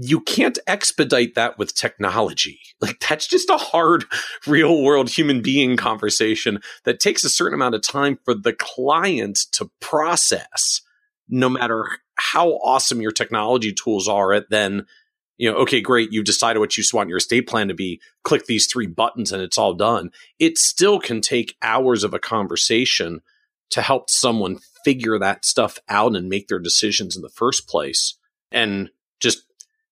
you 0.00 0.20
can't 0.20 0.58
expedite 0.68 1.34
that 1.34 1.58
with 1.58 1.74
technology. 1.74 2.60
Like 2.80 3.00
that's 3.00 3.26
just 3.26 3.50
a 3.50 3.56
hard 3.56 4.04
real 4.46 4.84
world 4.84 5.10
human 5.10 5.42
being 5.42 5.76
conversation 5.76 6.60
that 6.84 7.00
takes 7.00 7.24
a 7.24 7.28
certain 7.28 7.54
amount 7.54 7.74
of 7.74 7.82
time 7.82 8.20
for 8.24 8.34
the 8.34 8.52
client 8.52 9.40
to 9.52 9.68
process. 9.80 10.80
No 11.28 11.48
matter 11.48 11.88
how 12.14 12.50
awesome 12.50 13.00
your 13.00 13.10
technology 13.10 13.72
tools 13.72 14.06
are 14.06 14.32
at 14.32 14.48
then, 14.48 14.86
you 15.38 15.50
know, 15.50 15.56
okay, 15.58 15.80
great, 15.80 16.12
you've 16.12 16.24
decided 16.24 16.60
what 16.60 16.78
you 16.78 16.84
want 16.94 17.08
your 17.08 17.18
estate 17.18 17.48
plan 17.48 17.66
to 17.66 17.74
be. 17.74 18.00
Click 18.22 18.46
these 18.46 18.68
three 18.68 18.86
buttons 18.86 19.32
and 19.32 19.42
it's 19.42 19.58
all 19.58 19.74
done. 19.74 20.12
It 20.38 20.56
still 20.56 21.00
can 21.00 21.20
take 21.20 21.56
hours 21.60 22.04
of 22.04 22.14
a 22.14 22.20
conversation 22.20 23.22
to 23.70 23.82
help 23.82 24.08
someone 24.08 24.60
figure 24.84 25.18
that 25.18 25.44
stuff 25.44 25.80
out 25.88 26.14
and 26.14 26.28
make 26.28 26.46
their 26.46 26.60
decisions 26.60 27.16
in 27.16 27.22
the 27.22 27.28
first 27.28 27.68
place. 27.68 28.16
And 28.52 28.90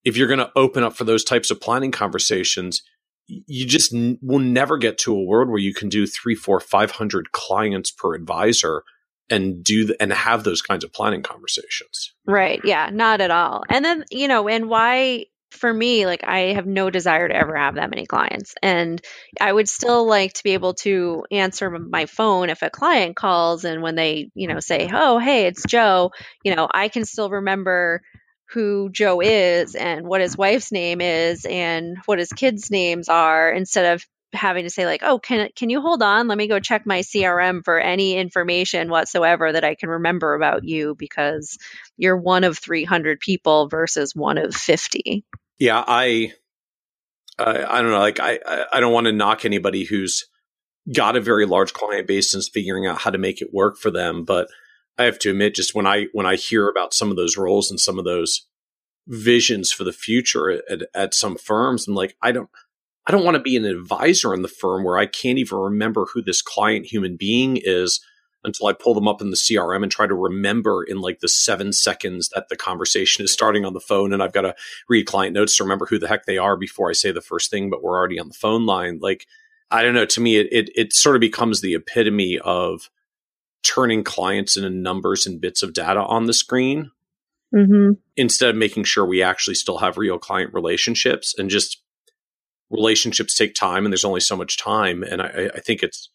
if 0.06 0.16
you're 0.16 0.28
going 0.28 0.38
to 0.38 0.52
open 0.54 0.84
up 0.84 0.96
for 0.96 1.02
those 1.02 1.24
types 1.24 1.50
of 1.50 1.60
planning 1.60 1.90
conversations, 1.90 2.80
you 3.26 3.66
just 3.66 3.92
n- 3.92 4.18
will 4.22 4.38
never 4.38 4.78
get 4.78 4.98
to 4.98 5.12
a 5.12 5.22
world 5.22 5.48
where 5.48 5.58
you 5.58 5.74
can 5.74 5.88
do 5.88 6.06
three, 6.06 6.36
four, 6.36 6.60
five 6.60 6.92
hundred 6.92 7.32
clients 7.32 7.90
per 7.90 8.14
advisor 8.14 8.84
and 9.28 9.64
do 9.64 9.86
the, 9.86 10.00
and 10.00 10.12
have 10.12 10.44
those 10.44 10.62
kinds 10.62 10.84
of 10.84 10.92
planning 10.92 11.22
conversations. 11.22 12.14
Right. 12.24 12.60
Yeah. 12.62 12.88
Not 12.92 13.20
at 13.20 13.32
all. 13.32 13.64
And 13.68 13.84
then 13.84 14.04
you 14.12 14.28
know, 14.28 14.48
and 14.48 14.68
why 14.68 15.24
for 15.50 15.72
me, 15.72 16.06
like 16.06 16.22
I 16.22 16.52
have 16.52 16.66
no 16.66 16.88
desire 16.88 17.26
to 17.26 17.34
ever 17.34 17.56
have 17.56 17.74
that 17.74 17.90
many 17.90 18.06
clients. 18.06 18.54
And 18.62 19.00
I 19.40 19.52
would 19.52 19.68
still 19.68 20.06
like 20.06 20.34
to 20.34 20.44
be 20.44 20.52
able 20.52 20.74
to 20.74 21.24
answer 21.32 21.68
my 21.70 22.06
phone 22.06 22.50
if 22.50 22.62
a 22.62 22.70
client 22.70 23.16
calls 23.16 23.64
and 23.64 23.82
when 23.82 23.96
they, 23.96 24.30
you 24.34 24.46
know, 24.46 24.60
say, 24.60 24.88
Oh, 24.92 25.18
hey, 25.18 25.46
it's 25.46 25.64
Joe, 25.66 26.12
you 26.44 26.54
know, 26.54 26.68
I 26.72 26.88
can 26.88 27.04
still 27.04 27.30
remember 27.30 28.02
who 28.50 28.90
Joe 28.90 29.20
is 29.20 29.74
and 29.74 30.06
what 30.06 30.20
his 30.20 30.36
wife's 30.36 30.70
name 30.72 31.00
is 31.00 31.44
and 31.44 31.98
what 32.06 32.18
his 32.18 32.32
kids' 32.32 32.70
names 32.70 33.08
are 33.08 33.50
instead 33.50 33.94
of 33.94 34.06
having 34.32 34.64
to 34.64 34.70
say 34.70 34.86
like, 34.86 35.02
"Oh, 35.02 35.18
can 35.18 35.48
can 35.56 35.70
you 35.70 35.80
hold 35.80 36.02
on? 36.02 36.28
Let 36.28 36.38
me 36.38 36.46
go 36.46 36.60
check 36.60 36.86
my 36.86 37.00
CRM 37.00 37.64
for 37.64 37.78
any 37.78 38.16
information 38.16 38.90
whatsoever 38.90 39.52
that 39.52 39.64
I 39.64 39.74
can 39.74 39.88
remember 39.88 40.34
about 40.34 40.64
you 40.64 40.94
because 40.94 41.58
you're 41.96 42.16
one 42.16 42.44
of 42.44 42.58
300 42.58 43.20
people 43.20 43.68
versus 43.68 44.14
one 44.14 44.38
of 44.38 44.54
50." 44.54 45.24
Yeah, 45.58 45.82
I 45.86 46.32
I 47.38 47.82
don't 47.82 47.90
know, 47.90 47.98
like 47.98 48.20
I 48.20 48.38
I 48.72 48.80
don't 48.80 48.92
want 48.92 49.06
to 49.06 49.12
knock 49.12 49.44
anybody 49.44 49.84
who's 49.84 50.26
got 50.94 51.16
a 51.16 51.20
very 51.20 51.46
large 51.46 51.72
client 51.72 52.06
base 52.06 52.32
and 52.32 52.40
is 52.40 52.48
figuring 52.48 52.86
out 52.86 52.98
how 52.98 53.10
to 53.10 53.18
make 53.18 53.42
it 53.42 53.52
work 53.52 53.76
for 53.76 53.90
them, 53.90 54.24
but 54.24 54.48
I 54.98 55.04
have 55.04 55.18
to 55.20 55.30
admit, 55.30 55.54
just 55.54 55.74
when 55.74 55.86
I 55.86 56.06
when 56.12 56.26
I 56.26 56.36
hear 56.36 56.68
about 56.68 56.94
some 56.94 57.10
of 57.10 57.16
those 57.16 57.36
roles 57.36 57.70
and 57.70 57.78
some 57.78 57.98
of 57.98 58.04
those 58.04 58.46
visions 59.06 59.70
for 59.70 59.84
the 59.84 59.92
future 59.92 60.50
at, 60.50 60.82
at 60.94 61.14
some 61.14 61.36
firms. 61.36 61.86
I'm 61.86 61.94
like, 61.94 62.16
I 62.22 62.32
don't, 62.32 62.50
I 63.06 63.12
don't 63.12 63.24
want 63.24 63.36
to 63.36 63.42
be 63.42 63.56
an 63.56 63.64
advisor 63.64 64.34
in 64.34 64.42
the 64.42 64.48
firm 64.48 64.84
where 64.84 64.98
I 64.98 65.06
can't 65.06 65.38
even 65.38 65.58
remember 65.58 66.06
who 66.06 66.22
this 66.22 66.42
client 66.42 66.86
human 66.86 67.16
being 67.16 67.58
is 67.62 68.00
until 68.44 68.66
I 68.66 68.72
pull 68.72 68.94
them 68.94 69.08
up 69.08 69.20
in 69.20 69.30
the 69.30 69.36
CRM 69.36 69.82
and 69.82 69.90
try 69.90 70.06
to 70.06 70.14
remember 70.14 70.82
in 70.82 71.00
like 71.00 71.20
the 71.20 71.28
seven 71.28 71.72
seconds 71.72 72.28
that 72.34 72.48
the 72.48 72.56
conversation 72.56 73.24
is 73.24 73.32
starting 73.32 73.64
on 73.64 73.74
the 73.74 73.80
phone. 73.80 74.12
And 74.12 74.22
I've 74.22 74.32
got 74.32 74.42
to 74.42 74.54
read 74.88 75.06
client 75.06 75.34
notes 75.34 75.56
to 75.56 75.64
remember 75.64 75.86
who 75.86 75.98
the 75.98 76.08
heck 76.08 76.26
they 76.26 76.38
are 76.38 76.56
before 76.56 76.88
I 76.88 76.92
say 76.92 77.10
the 77.10 77.20
first 77.20 77.50
thing, 77.50 77.70
but 77.70 77.82
we're 77.82 77.96
already 77.96 78.18
on 78.18 78.28
the 78.28 78.34
phone 78.34 78.66
line. 78.66 78.98
Like, 79.00 79.26
I 79.70 79.82
don't 79.82 79.94
know. 79.94 80.04
To 80.04 80.20
me, 80.20 80.36
it, 80.36 80.48
it, 80.52 80.70
it 80.76 80.92
sort 80.92 81.16
of 81.16 81.20
becomes 81.20 81.60
the 81.60 81.74
epitome 81.74 82.38
of 82.38 82.88
turning 83.66 84.04
clients 84.04 84.56
into 84.56 84.70
numbers 84.70 85.26
and 85.26 85.40
bits 85.40 85.62
of 85.62 85.72
data 85.72 86.00
on 86.00 86.26
the 86.26 86.32
screen 86.32 86.90
mm-hmm. 87.54 87.92
instead 88.16 88.50
of 88.50 88.56
making 88.56 88.84
sure 88.84 89.04
we 89.04 89.22
actually 89.22 89.54
still 89.54 89.78
have 89.78 89.98
real 89.98 90.18
client 90.18 90.54
relationships 90.54 91.34
and 91.36 91.50
just 91.50 91.82
relationships 92.70 93.36
take 93.36 93.54
time 93.54 93.84
and 93.84 93.92
there's 93.92 94.04
only 94.04 94.20
so 94.20 94.36
much 94.36 94.58
time. 94.58 95.02
And 95.02 95.20
I, 95.20 95.50
I 95.54 95.60
think 95.60 95.82
it's, 95.82 96.10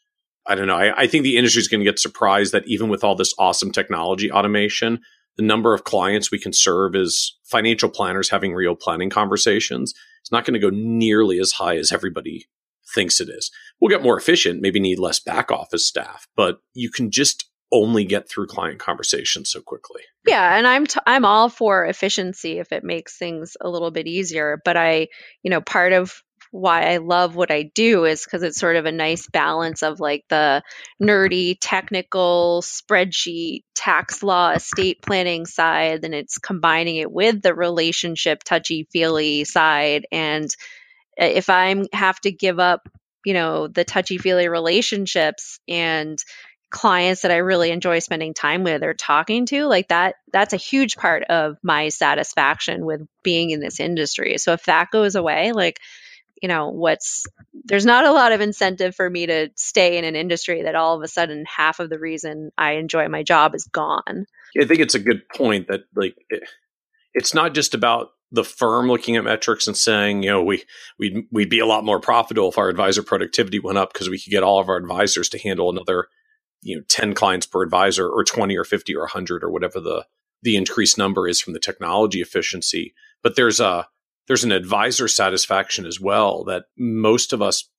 I 0.45 0.56
don't 0.56 0.68
know. 0.68 0.76
I, 0.76 1.04
I 1.04 1.08
think 1.08 1.24
the 1.24 1.38
industry 1.38 1.60
is 1.60 1.68
going 1.68 1.82
to 1.82 1.86
get 1.86 1.99
surprised 1.99 2.54
that 2.54 2.68
even 2.68 2.89
with 2.89 3.04
all 3.04 3.16
this 3.16 3.34
awesome 3.38 3.72
technology 3.72 4.32
automation, 4.32 5.02
the 5.38 5.43
number 5.43 5.74
of 5.74 5.84
clients 5.84 6.32
we 6.32 6.39
can 6.39 6.54
serve 6.54 6.95
as 6.95 7.34
financial 7.43 7.89
planners 7.89 8.30
having 8.30 8.54
real 8.54 8.76
planning 8.76 9.10
conversations 9.10 9.93
is 10.24 10.32
not 10.32 10.45
going 10.45 10.54
to 10.54 10.60
go 10.60 10.70
nearly 10.74 11.39
as 11.39 11.54
high 11.54 11.78
as 11.78 11.91
everybody 11.91 12.47
thinks 12.94 13.20
it 13.20 13.30
is. 13.30 13.52
We'll 13.80 13.89
get 13.89 14.04
more 14.04 14.18
efficient, 14.18 14.62
maybe 14.62 14.80
need 14.80 15.00
less 15.00 15.20
back 15.20 15.52
office 15.52 15.88
staff, 15.88 16.28
but 16.36 16.60
you 16.74 16.92
can 16.92 17.12
just 17.12 17.46
only 17.72 18.04
get 18.04 18.30
through 18.30 18.48
client 18.48 18.80
conversations 18.80 19.50
so 19.50 19.62
quickly. 19.62 20.02
Yeah, 20.28 20.58
and 20.58 20.68
I'm 20.68 20.86
t- 20.86 21.00
I'm 21.06 21.26
all 21.26 21.50
for 21.50 21.86
efficiency 21.86 22.60
if 22.60 22.72
it 22.72 22.84
makes 22.84 23.18
things 23.18 23.56
a 23.62 23.70
little 23.70 23.92
bit 23.92 24.08
easier, 24.08 24.62
but 24.64 24.78
I, 24.78 25.08
you 25.42 25.50
know, 25.50 25.62
part 25.62 25.94
of 25.94 26.22
why 26.52 26.92
I 26.92 26.98
love 26.98 27.36
what 27.36 27.50
I 27.50 27.72
do 27.74 28.04
is 28.04 28.26
because 28.26 28.44
it's 28.44 28.60
sort 28.60 28.76
of 28.76 28.86
a 28.86 28.92
nice 28.92 29.28
balance 29.28 29.84
of 29.84 30.02
like 30.02 30.26
the 30.30 30.62
nerdy, 31.02 31.56
technical 31.60 32.62
spreadsheet, 32.62 33.64
tax 33.74 34.22
law, 34.22 34.52
estate 34.52 35.02
planning 35.02 35.46
side, 35.46 36.04
and 36.04 36.14
it's 36.14 36.38
combining 36.38 36.98
it 36.98 37.12
with 37.12 37.42
the 37.42 37.56
relationship, 37.56 38.44
touchy 38.44 38.86
feely 38.92 39.46
side. 39.46 40.06
And 40.12 40.50
Uh, 41.20 41.26
if 41.26 41.49
I 41.49 41.76
have 41.93 42.20
to 42.22 42.32
give 42.32 42.59
up, 42.59 42.88
you 43.26 43.34
know, 43.34 43.68
the 43.68 43.84
touchy 43.84 44.18
feely 44.18 44.47
relationships 44.47 45.59
and 45.68 46.18
clients 46.70 47.24
that 47.24 47.32
I 47.32 47.38
really 47.38 47.70
enjoy 47.70 47.99
spending 47.99 48.34
time 48.34 48.64
with 48.64 48.84
or 48.84 48.93
talking 48.93 49.45
to, 49.47 49.66
like 49.66 49.89
that, 49.89 50.16
that's 50.32 50.53
a 50.53 50.57
huge 50.57 50.95
part 50.95 51.24
of 51.24 51.57
my 51.62 51.89
satisfaction 51.89 52.86
with 52.86 53.01
being 53.24 53.49
in 53.51 53.59
this 53.59 53.80
industry. 53.80 54.38
So 54.38 54.53
if 54.53 54.64
that 54.66 54.89
goes 54.91 55.16
away, 55.16 55.51
like, 55.51 55.80
you 56.41 56.47
know 56.47 56.70
what's 56.70 57.26
there's 57.66 57.86
not 57.86 58.05
a 58.05 58.12
lot 58.12 58.32
of 58.32 58.41
incentive 58.41 58.95
for 58.95 59.07
me 59.07 59.28
to 59.28 59.49
stay 59.55 59.97
in 59.97 60.03
an 60.03 60.16
industry 60.16 60.64
that 60.64 60.76
all 60.76 60.95
of 60.95 61.03
a 61.03 61.07
sudden 61.07 61.45
half 61.45 61.80
of 61.80 61.89
the 61.89 61.99
reason 61.99 62.51
I 62.57 62.74
enjoy 62.74 63.07
my 63.07 63.24
job 63.24 63.53
is 63.53 63.66
gone. 63.66 64.26
I 64.59 64.66
think 64.66 64.80
it's 64.80 64.95
a 64.95 64.99
good 64.99 65.30
point 65.30 65.68
that 65.68 65.82
like 65.95 66.16
it, 66.30 66.43
it's 67.14 67.34
not 67.34 67.53
just 67.53 67.74
about 67.74 68.09
the 68.32 68.43
firm 68.43 68.88
looking 68.88 69.17
at 69.17 69.23
metrics 69.23 69.67
and 69.67 69.75
saying, 69.75 70.23
you 70.23 70.29
know, 70.29 70.43
we 70.43 70.63
we'd 70.97 71.25
we'd 71.32 71.49
be 71.49 71.59
a 71.59 71.65
lot 71.65 71.84
more 71.84 71.99
profitable 71.99 72.49
if 72.49 72.57
our 72.57 72.69
advisor 72.69 73.03
productivity 73.03 73.59
went 73.59 73.77
up 73.77 73.93
because 73.93 74.09
we 74.09 74.19
could 74.19 74.32
get 74.32 74.43
all 74.43 74.59
of 74.59 74.69
our 74.69 74.77
advisors 74.77 75.29
to 75.29 75.39
handle 75.39 75.69
another, 75.69 76.07
you 76.61 76.77
know, 76.77 76.84
10 76.88 77.13
clients 77.13 77.45
per 77.45 77.61
advisor 77.61 78.07
or 78.07 78.23
20 78.23 78.55
or 78.57 78.63
50 78.63 78.95
or 78.95 79.01
100 79.01 79.43
or 79.43 79.51
whatever 79.51 79.79
the 79.79 80.05
the 80.43 80.55
increased 80.55 80.97
number 80.97 81.27
is 81.27 81.39
from 81.39 81.53
the 81.53 81.59
technology 81.59 82.21
efficiency. 82.21 82.93
But 83.21 83.36
there's 83.36 83.59
a 83.59 83.88
there's 84.27 84.43
an 84.43 84.51
advisor 84.51 85.07
satisfaction 85.07 85.86
as 85.86 85.99
well 85.99 86.43
that 86.45 86.65
most 86.77 87.34
of 87.34 87.41
us 87.41 87.69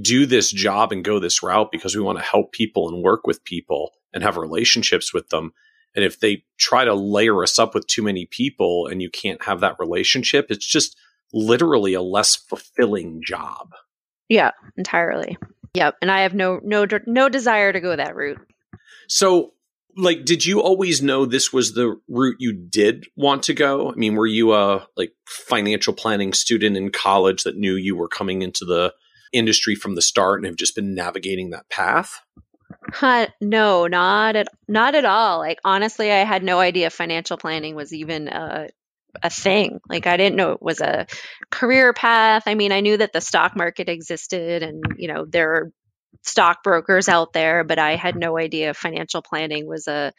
do 0.00 0.26
this 0.26 0.50
job 0.50 0.92
and 0.92 1.04
go 1.04 1.18
this 1.18 1.42
route 1.42 1.70
because 1.72 1.94
we 1.94 2.02
want 2.02 2.18
to 2.18 2.24
help 2.24 2.52
people 2.52 2.88
and 2.88 3.02
work 3.02 3.26
with 3.26 3.44
people 3.44 3.92
and 4.12 4.22
have 4.22 4.36
relationships 4.36 5.12
with 5.12 5.28
them. 5.28 5.52
And 5.94 6.04
if 6.04 6.20
they 6.20 6.44
try 6.58 6.84
to 6.84 6.94
layer 6.94 7.42
us 7.42 7.58
up 7.58 7.74
with 7.74 7.86
too 7.86 8.02
many 8.02 8.26
people 8.26 8.86
and 8.86 9.02
you 9.02 9.10
can't 9.10 9.42
have 9.44 9.60
that 9.60 9.76
relationship, 9.78 10.46
it's 10.50 10.66
just 10.66 10.96
literally 11.32 11.94
a 11.94 12.02
less 12.02 12.36
fulfilling 12.36 13.22
job. 13.24 13.72
Yeah, 14.28 14.52
entirely. 14.76 15.36
Yep, 15.74 15.96
and 16.02 16.10
I 16.10 16.20
have 16.20 16.34
no 16.34 16.60
no 16.62 16.86
no 17.06 17.28
desire 17.28 17.72
to 17.72 17.80
go 17.80 17.96
that 17.96 18.14
route. 18.14 18.40
So 19.08 19.52
like 19.96 20.24
did 20.24 20.44
you 20.44 20.60
always 20.60 21.02
know 21.02 21.26
this 21.26 21.52
was 21.52 21.74
the 21.74 21.98
route 22.08 22.36
you 22.38 22.52
did 22.52 23.06
want 23.16 23.42
to 23.42 23.52
go 23.52 23.90
i 23.90 23.94
mean 23.94 24.14
were 24.14 24.26
you 24.26 24.54
a 24.54 24.86
like 24.96 25.12
financial 25.26 25.92
planning 25.92 26.32
student 26.32 26.76
in 26.76 26.90
college 26.90 27.42
that 27.42 27.56
knew 27.56 27.74
you 27.74 27.94
were 27.96 28.08
coming 28.08 28.42
into 28.42 28.64
the 28.64 28.92
industry 29.32 29.74
from 29.74 29.94
the 29.94 30.02
start 30.02 30.38
and 30.38 30.46
have 30.46 30.56
just 30.56 30.74
been 30.74 30.94
navigating 30.94 31.50
that 31.50 31.68
path 31.68 32.20
uh, 33.00 33.26
no 33.40 33.86
not 33.86 34.36
at 34.36 34.48
not 34.68 34.94
at 34.94 35.04
all 35.04 35.38
like 35.38 35.58
honestly 35.64 36.10
i 36.10 36.24
had 36.24 36.42
no 36.42 36.58
idea 36.58 36.90
financial 36.90 37.36
planning 37.36 37.74
was 37.74 37.92
even 37.92 38.28
a 38.28 38.68
a 39.22 39.30
thing. 39.30 39.80
Like 39.88 40.06
I 40.06 40.16
didn't 40.16 40.36
know 40.36 40.52
it 40.52 40.62
was 40.62 40.80
a 40.80 41.06
career 41.50 41.92
path. 41.92 42.44
I 42.46 42.54
mean, 42.54 42.72
I 42.72 42.80
knew 42.80 42.96
that 42.96 43.12
the 43.12 43.20
stock 43.20 43.56
market 43.56 43.88
existed 43.88 44.62
and, 44.62 44.82
you 44.96 45.08
know, 45.08 45.24
there 45.26 45.54
are 45.54 45.72
stockbrokers 46.22 47.08
out 47.08 47.32
there, 47.32 47.64
but 47.64 47.78
I 47.78 47.96
had 47.96 48.16
no 48.16 48.38
idea 48.38 48.74
financial 48.74 49.22
planning 49.22 49.66
was 49.66 49.88
a 49.88 50.12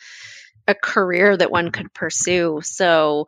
a 0.65 0.75
career 0.75 1.35
that 1.35 1.51
one 1.51 1.71
could 1.71 1.93
pursue. 1.93 2.61
So 2.63 3.27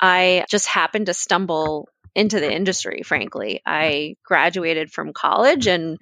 I 0.00 0.44
just 0.48 0.66
happened 0.66 1.06
to 1.06 1.14
stumble 1.14 1.88
into 2.14 2.40
the 2.40 2.52
industry, 2.52 3.02
frankly. 3.04 3.62
I 3.64 4.16
graduated 4.24 4.90
from 4.90 5.12
college 5.12 5.68
and 5.68 5.98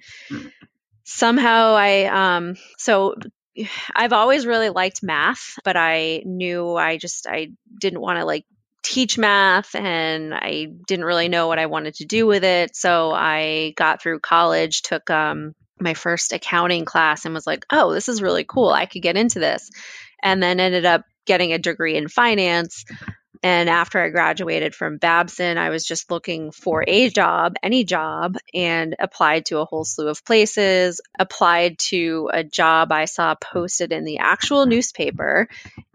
somehow 1.11 1.75
I 1.75 2.37
um 2.37 2.55
so 2.77 3.15
I've 3.93 4.13
always 4.13 4.45
really 4.45 4.69
liked 4.69 5.03
math, 5.03 5.55
but 5.63 5.75
I 5.75 6.23
knew 6.25 6.75
I 6.75 6.97
just 6.97 7.27
I 7.27 7.49
didn't 7.79 8.01
want 8.01 8.19
to 8.19 8.25
like 8.25 8.45
teach 8.83 9.17
math 9.17 9.75
and 9.75 10.33
I 10.33 10.67
didn't 10.87 11.05
really 11.05 11.27
know 11.27 11.47
what 11.47 11.59
I 11.59 11.67
wanted 11.67 11.95
to 11.95 12.05
do 12.05 12.25
with 12.25 12.43
it. 12.43 12.75
So 12.75 13.11
I 13.11 13.73
got 13.75 14.01
through 14.01 14.19
college, 14.19 14.81
took 14.81 15.09
um 15.09 15.53
my 15.79 15.93
first 15.95 16.31
accounting 16.31 16.85
class 16.85 17.25
and 17.25 17.33
was 17.33 17.47
like, 17.47 17.65
oh, 17.71 17.93
this 17.93 18.07
is 18.07 18.21
really 18.21 18.43
cool. 18.43 18.69
I 18.69 18.85
could 18.85 19.01
get 19.01 19.17
into 19.17 19.39
this. 19.39 19.69
And 20.23 20.41
then 20.41 20.59
ended 20.59 20.85
up 20.85 21.03
getting 21.25 21.53
a 21.53 21.57
degree 21.57 21.97
in 21.97 22.07
finance. 22.07 22.85
And 23.43 23.69
after 23.69 23.99
I 23.99 24.09
graduated 24.09 24.75
from 24.75 24.97
Babson, 24.97 25.57
I 25.57 25.69
was 25.69 25.83
just 25.83 26.11
looking 26.11 26.51
for 26.51 26.83
a 26.87 27.09
job, 27.09 27.55
any 27.63 27.83
job, 27.83 28.37
and 28.53 28.95
applied 28.99 29.47
to 29.47 29.59
a 29.59 29.65
whole 29.65 29.83
slew 29.83 30.09
of 30.09 30.23
places. 30.23 31.01
Applied 31.17 31.79
to 31.79 32.29
a 32.31 32.43
job 32.43 32.91
I 32.91 33.05
saw 33.05 33.33
posted 33.35 33.91
in 33.91 34.03
the 34.05 34.19
actual 34.19 34.65
newspaper. 34.67 35.47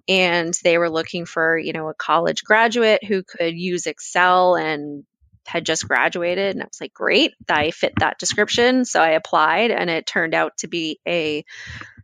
And 0.08 0.54
they 0.64 0.78
were 0.78 0.90
looking 0.90 1.24
for, 1.24 1.56
you 1.58 1.72
know, 1.72 1.88
a 1.88 1.94
college 1.94 2.42
graduate 2.44 3.04
who 3.04 3.22
could 3.22 3.56
use 3.56 3.86
Excel 3.86 4.56
and 4.56 5.04
had 5.46 5.64
just 5.64 5.86
graduated 5.86 6.54
and 6.54 6.62
I 6.62 6.66
was 6.66 6.80
like, 6.80 6.92
great, 6.92 7.32
I 7.48 7.70
fit 7.70 7.94
that 8.00 8.18
description. 8.18 8.84
So 8.84 9.00
I 9.00 9.10
applied 9.10 9.70
and 9.70 9.88
it 9.88 10.06
turned 10.06 10.34
out 10.34 10.56
to 10.58 10.68
be 10.68 10.98
a 11.06 11.44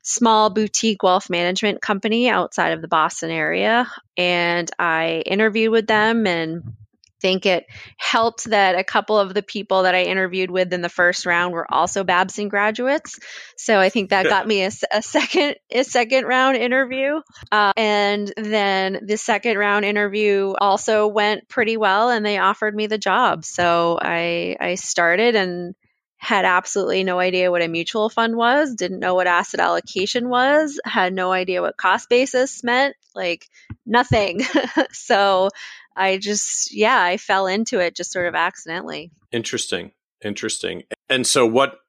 small 0.03 0.51
boutique 0.51 1.03
wealth 1.03 1.31
management 1.31 1.81
company 1.81 2.29
outside 2.29 2.73
of 2.73 2.83
the 2.83 2.89
Boston 2.89 3.31
area. 3.31 3.89
And 4.17 4.71
I 4.79 5.23
interviewed 5.25 5.71
with 5.71 5.87
them 5.87 6.27
and 6.27 6.75
think 7.23 7.47
it 7.47 7.67
helped 7.97 8.45
that 8.51 8.75
a 8.75 8.83
couple 8.83 9.17
of 9.17 9.33
the 9.33 9.43
people 9.43 9.85
that 9.85 9.95
I 9.95 10.03
interviewed 10.03 10.51
with 10.51 10.73
in 10.73 10.83
the 10.83 10.89
first 10.89 11.25
round 11.25 11.55
were 11.55 11.73
also 11.73 12.03
Babson 12.03 12.49
graduates. 12.49 13.19
So 13.57 13.79
I 13.79 13.89
think 13.89 14.11
that 14.11 14.27
got 14.27 14.47
me 14.47 14.65
a, 14.65 14.71
a 14.93 15.01
second 15.01 15.55
a 15.71 15.85
second 15.85 16.27
round 16.27 16.57
interview, 16.57 17.21
uh, 17.53 17.73
and 17.77 18.31
then 18.37 19.05
the 19.07 19.17
second 19.17 19.57
round 19.57 19.85
interview 19.85 20.53
also 20.61 21.07
went 21.07 21.49
pretty 21.49 21.77
well, 21.77 22.11
and 22.11 22.27
they 22.27 22.39
offered 22.39 22.75
me 22.75 22.89
the 22.89 22.99
job. 22.99 23.45
So 23.45 23.99
I 24.03 24.57
I 24.61 24.75
started 24.75 25.37
and 25.37 25.77
had 26.23 26.45
absolutely 26.45 27.03
no 27.03 27.19
idea 27.19 27.51
what 27.51 27.63
a 27.63 27.69
mutual 27.69 28.09
fund 28.09 28.37
was, 28.37 28.77
didn't 28.77 29.01
know 29.01 29.17
what 29.17 29.27
asset 29.27 29.59
allocation 29.59 30.29
was, 30.29 30.81
had 30.85 31.13
no 31.13 31.33
idea 31.33 31.61
what 31.61 31.77
cost 31.77 32.09
basis 32.09 32.63
meant, 32.63 32.95
like 33.13 33.49
nothing. 33.85 34.41
so 34.93 35.51
I 35.97 36.19
just, 36.19 36.73
yeah, 36.73 37.03
I 37.03 37.17
fell 37.17 37.49
into 37.49 37.81
it 37.81 37.97
just 37.97 38.13
sort 38.13 38.29
of 38.29 38.37
accidentally. 38.37 39.11
Interesting. 39.33 39.91
Interesting. 40.25 40.85
And 41.11 41.27
so, 41.27 41.45
what, 41.45 41.81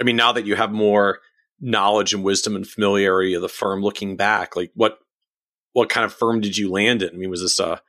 I 0.00 0.04
mean, 0.04 0.16
now 0.16 0.32
that 0.32 0.46
you 0.46 0.56
have 0.56 0.72
more 0.72 1.18
knowledge 1.60 2.14
and 2.14 2.24
wisdom 2.24 2.56
and 2.56 2.66
familiarity 2.66 3.34
of 3.34 3.42
the 3.42 3.48
firm 3.50 3.82
looking 3.82 4.16
back, 4.16 4.56
like 4.56 4.70
what, 4.74 5.00
what 5.74 5.90
kind 5.90 6.06
of 6.06 6.14
firm 6.14 6.40
did 6.40 6.56
you 6.56 6.70
land 6.70 7.02
in? 7.02 7.10
I 7.10 7.18
mean, 7.18 7.28
was 7.28 7.42
this 7.42 7.60
a, 7.60 7.82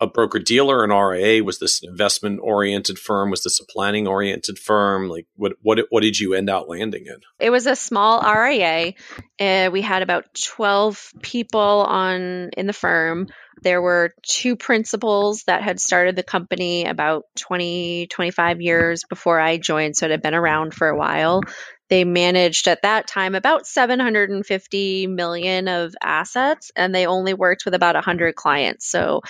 a 0.00 0.06
broker 0.06 0.38
dealer, 0.38 0.84
an 0.84 0.90
RIA? 0.90 1.42
Was 1.42 1.58
this 1.58 1.82
an 1.82 1.90
investment 1.90 2.40
oriented 2.42 2.98
firm? 2.98 3.30
Was 3.30 3.42
this 3.42 3.60
a 3.60 3.64
planning 3.64 4.06
oriented 4.06 4.58
firm? 4.58 5.08
Like 5.08 5.26
what 5.36 5.54
what 5.62 5.80
what 5.90 6.02
did 6.02 6.18
you 6.18 6.34
end 6.34 6.48
out 6.48 6.68
landing 6.68 7.06
in? 7.06 7.16
It 7.40 7.50
was 7.50 7.66
a 7.66 7.76
small 7.76 8.22
RIA. 8.22 8.94
Uh, 9.40 9.70
we 9.72 9.82
had 9.82 10.02
about 10.02 10.26
12 10.34 11.12
people 11.22 11.60
on 11.60 12.50
in 12.56 12.66
the 12.66 12.72
firm. 12.72 13.28
There 13.62 13.82
were 13.82 14.14
two 14.22 14.54
principals 14.54 15.42
that 15.44 15.62
had 15.62 15.80
started 15.80 16.14
the 16.14 16.22
company 16.22 16.84
about 16.84 17.24
20 17.36 18.06
25 18.06 18.60
years 18.60 19.04
before 19.08 19.40
I 19.40 19.56
joined, 19.56 19.96
so 19.96 20.06
it 20.06 20.12
had 20.12 20.22
been 20.22 20.34
around 20.34 20.74
for 20.74 20.88
a 20.88 20.96
while. 20.96 21.42
They 21.88 22.04
managed 22.04 22.68
at 22.68 22.82
that 22.82 23.06
time 23.06 23.34
about 23.34 23.66
750 23.66 25.06
million 25.06 25.68
of 25.68 25.94
assets 26.02 26.70
and 26.76 26.94
they 26.94 27.06
only 27.06 27.32
worked 27.32 27.64
with 27.64 27.74
about 27.74 27.94
100 27.94 28.34
clients. 28.34 28.86
So 28.90 29.22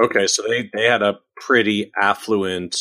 Okay, 0.00 0.26
so 0.26 0.42
they, 0.46 0.70
they 0.72 0.84
had 0.84 1.02
a 1.02 1.18
pretty 1.36 1.90
affluent 2.00 2.76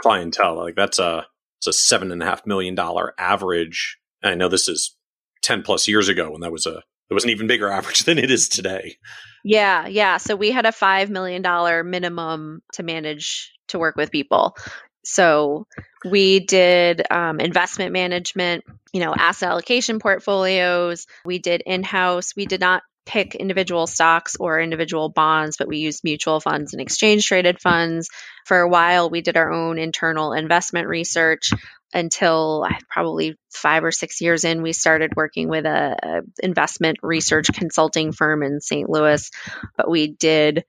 clientele. 0.00 0.56
Like 0.56 0.74
that's 0.74 0.98
a 0.98 1.26
it's 1.58 1.66
a 1.66 1.72
seven 1.72 2.12
and 2.12 2.22
a 2.22 2.26
half 2.26 2.46
million 2.46 2.74
dollar 2.74 3.14
average. 3.18 3.98
And 4.22 4.32
I 4.32 4.34
know 4.34 4.48
this 4.48 4.68
is 4.68 4.96
ten 5.42 5.62
plus 5.62 5.88
years 5.88 6.08
ago 6.08 6.30
when 6.30 6.40
that 6.42 6.52
was 6.52 6.66
a 6.66 6.82
it 7.10 7.14
was 7.14 7.24
an 7.24 7.30
even 7.30 7.46
bigger 7.46 7.68
average 7.72 8.00
than 8.00 8.18
it 8.18 8.30
is 8.30 8.48
today. 8.48 8.96
Yeah, 9.44 9.86
yeah. 9.86 10.18
So 10.18 10.36
we 10.36 10.50
had 10.50 10.66
a 10.66 10.72
five 10.72 11.10
million 11.10 11.42
dollar 11.42 11.82
minimum 11.84 12.62
to 12.74 12.82
manage 12.82 13.52
to 13.68 13.78
work 13.78 13.96
with 13.96 14.10
people. 14.10 14.56
So 15.04 15.66
we 16.08 16.40
did 16.40 17.02
um, 17.10 17.40
investment 17.40 17.92
management, 17.92 18.64
you 18.92 19.00
know, 19.00 19.14
asset 19.14 19.50
allocation 19.50 19.98
portfolios. 19.98 21.06
We 21.24 21.38
did 21.38 21.62
in 21.66 21.82
house. 21.82 22.36
We 22.36 22.46
did 22.46 22.60
not 22.60 22.82
pick 23.04 23.34
individual 23.34 23.86
stocks 23.86 24.36
or 24.38 24.60
individual 24.60 25.08
bonds, 25.08 25.56
but 25.56 25.68
we 25.68 25.78
used 25.78 26.04
mutual 26.04 26.40
funds 26.40 26.72
and 26.72 26.80
exchange 26.80 27.26
traded 27.26 27.60
funds. 27.60 28.08
For 28.46 28.60
a 28.60 28.68
while, 28.68 29.10
we 29.10 29.20
did 29.20 29.36
our 29.36 29.52
own 29.52 29.78
internal 29.78 30.32
investment 30.32 30.88
research 30.88 31.50
until 31.94 32.66
probably 32.88 33.36
five 33.50 33.84
or 33.84 33.92
six 33.92 34.20
years 34.20 34.44
in, 34.44 34.62
we 34.62 34.72
started 34.72 35.12
working 35.14 35.48
with 35.48 35.66
a, 35.66 35.96
a 36.02 36.20
investment 36.44 36.98
research 37.02 37.48
consulting 37.52 38.12
firm 38.12 38.42
in 38.42 38.60
St. 38.60 38.88
Louis. 38.88 39.30
But 39.76 39.90
we 39.90 40.08
did 40.08 40.64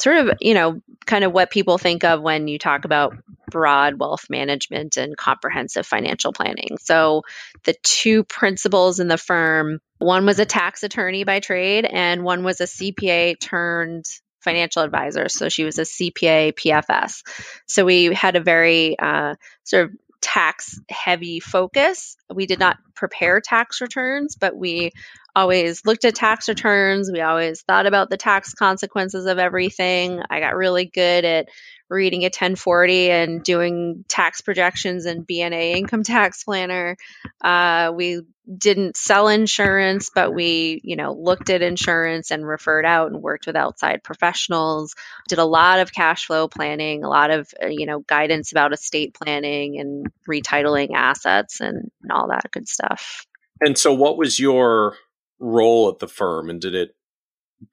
sort 0.00 0.16
of, 0.16 0.38
you 0.40 0.54
know, 0.54 0.80
kind 1.06 1.24
of 1.24 1.32
what 1.32 1.50
people 1.50 1.78
think 1.78 2.04
of 2.04 2.20
when 2.20 2.48
you 2.48 2.58
talk 2.58 2.84
about 2.84 3.16
broad 3.50 3.98
wealth 3.98 4.26
management 4.30 4.96
and 4.96 5.16
comprehensive 5.16 5.86
financial 5.86 6.32
planning. 6.32 6.78
So 6.80 7.22
the 7.64 7.74
two 7.82 8.24
principals 8.24 9.00
in 9.00 9.08
the 9.08 9.18
firm, 9.18 9.80
one 9.98 10.26
was 10.26 10.38
a 10.38 10.44
tax 10.44 10.82
attorney 10.82 11.24
by 11.24 11.40
trade 11.40 11.84
and 11.84 12.22
one 12.22 12.44
was 12.44 12.60
a 12.60 12.64
CPA 12.64 13.40
turned 13.40 14.04
financial 14.40 14.82
advisor. 14.82 15.28
So 15.28 15.48
she 15.48 15.64
was 15.64 15.78
a 15.78 15.82
CPA 15.82 16.54
PFS. 16.54 17.22
So 17.66 17.84
we 17.84 18.06
had 18.06 18.36
a 18.36 18.40
very 18.40 18.98
uh, 18.98 19.34
sort 19.64 19.86
of 19.86 19.96
tax 20.20 20.80
heavy 20.88 21.40
focus. 21.40 22.16
We 22.32 22.46
did 22.46 22.58
not 22.58 22.78
prepare 22.94 23.40
tax 23.40 23.80
returns, 23.80 24.36
but 24.36 24.56
we 24.56 24.92
always 25.34 25.84
looked 25.86 26.04
at 26.04 26.14
tax 26.14 26.48
returns. 26.48 27.10
We 27.12 27.20
always 27.20 27.62
thought 27.62 27.86
about 27.86 28.10
the 28.10 28.16
tax 28.16 28.54
consequences 28.54 29.26
of 29.26 29.38
everything. 29.38 30.20
I 30.28 30.40
got 30.40 30.56
really 30.56 30.86
good 30.86 31.24
at 31.24 31.48
reading 31.88 32.22
a 32.22 32.26
1040 32.26 33.10
and 33.10 33.42
doing 33.42 34.04
tax 34.08 34.42
projections 34.42 35.06
and 35.06 35.26
BNA 35.26 35.76
income 35.76 36.02
tax 36.02 36.44
planner. 36.44 36.96
Uh, 37.40 37.92
we 37.94 38.20
didn't 38.56 38.96
sell 38.96 39.28
insurance, 39.28 40.10
but 40.14 40.34
we, 40.34 40.80
you 40.82 40.96
know, 40.96 41.12
looked 41.12 41.50
at 41.50 41.62
insurance 41.62 42.30
and 42.30 42.46
referred 42.46 42.86
out 42.86 43.10
and 43.10 43.22
worked 43.22 43.46
with 43.46 43.56
outside 43.56 44.02
professionals. 44.02 44.94
Did 45.28 45.38
a 45.38 45.44
lot 45.44 45.80
of 45.80 45.92
cash 45.92 46.26
flow 46.26 46.48
planning, 46.48 47.04
a 47.04 47.08
lot 47.08 47.30
of, 47.30 47.52
uh, 47.62 47.66
you 47.66 47.86
know, 47.86 48.00
guidance 48.00 48.52
about 48.52 48.72
estate 48.72 49.14
planning 49.14 49.78
and 49.78 50.06
retitling 50.28 50.94
assets 50.94 51.60
and, 51.60 51.90
and 52.02 52.12
all 52.18 52.28
that 52.28 52.50
good 52.52 52.68
stuff. 52.68 53.24
And 53.60 53.78
so, 53.78 53.92
what 53.92 54.18
was 54.18 54.38
your 54.38 54.96
role 55.38 55.88
at 55.88 55.98
the 55.98 56.08
firm, 56.08 56.50
and 56.50 56.60
did 56.60 56.74
it 56.74 56.94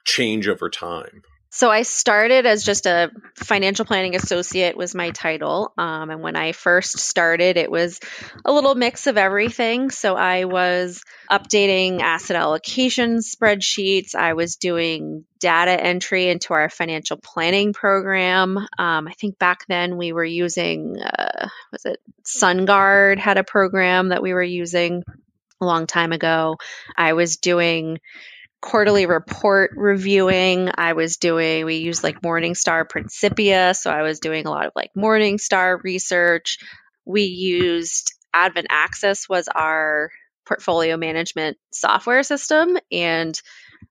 change 0.05 0.47
over 0.47 0.69
time? 0.69 1.23
So 1.55 1.71
I 1.71 1.83
started 1.83 2.45
as 2.45 2.65
just 2.65 2.85
a 2.85 3.11
financial 3.35 3.85
planning 3.85 4.13
associate 4.13 4.75
was 4.75 4.93
my 4.93 5.11
title. 5.11 5.71
Um, 5.77 6.09
and 6.09 6.21
when 6.21 6.35
I 6.35 6.51
first 6.51 6.99
started, 6.99 7.55
it 7.55 7.71
was 7.71 8.01
a 8.43 8.51
little 8.51 8.75
mix 8.75 9.07
of 9.07 9.17
everything. 9.17 9.89
So 9.89 10.17
I 10.17 10.43
was 10.43 11.01
updating 11.31 12.01
asset 12.01 12.35
allocation 12.35 13.19
spreadsheets. 13.19 14.15
I 14.15 14.33
was 14.33 14.57
doing 14.57 15.23
data 15.39 15.81
entry 15.81 16.27
into 16.27 16.53
our 16.53 16.67
financial 16.67 17.15
planning 17.15 17.71
program. 17.71 18.57
Um, 18.57 19.07
I 19.07 19.13
think 19.17 19.39
back 19.39 19.65
then 19.69 19.95
we 19.95 20.11
were 20.11 20.25
using, 20.25 20.97
uh, 20.99 21.47
was 21.71 21.85
it 21.85 22.01
SunGard 22.25 23.17
had 23.17 23.37
a 23.37 23.45
program 23.45 24.09
that 24.09 24.21
we 24.21 24.33
were 24.33 24.43
using 24.43 25.03
a 25.61 25.65
long 25.65 25.87
time 25.87 26.11
ago. 26.11 26.57
I 26.97 27.13
was 27.13 27.37
doing 27.37 27.99
quarterly 28.61 29.05
report 29.05 29.71
reviewing. 29.75 30.69
I 30.75 30.93
was 30.93 31.17
doing, 31.17 31.65
we 31.65 31.75
used 31.75 32.03
like 32.03 32.21
Morningstar 32.21 32.89
Principia. 32.89 33.73
So 33.73 33.91
I 33.91 34.01
was 34.01 34.19
doing 34.19 34.45
a 34.45 34.49
lot 34.49 34.65
of 34.65 34.71
like 34.75 34.91
Morningstar 34.97 35.81
research. 35.83 36.57
We 37.05 37.23
used 37.23 38.13
Advent 38.33 38.67
Axys 38.69 39.29
was 39.29 39.47
our 39.47 40.09
portfolio 40.45 40.97
management 40.97 41.57
software 41.71 42.23
system. 42.23 42.77
And 42.91 43.39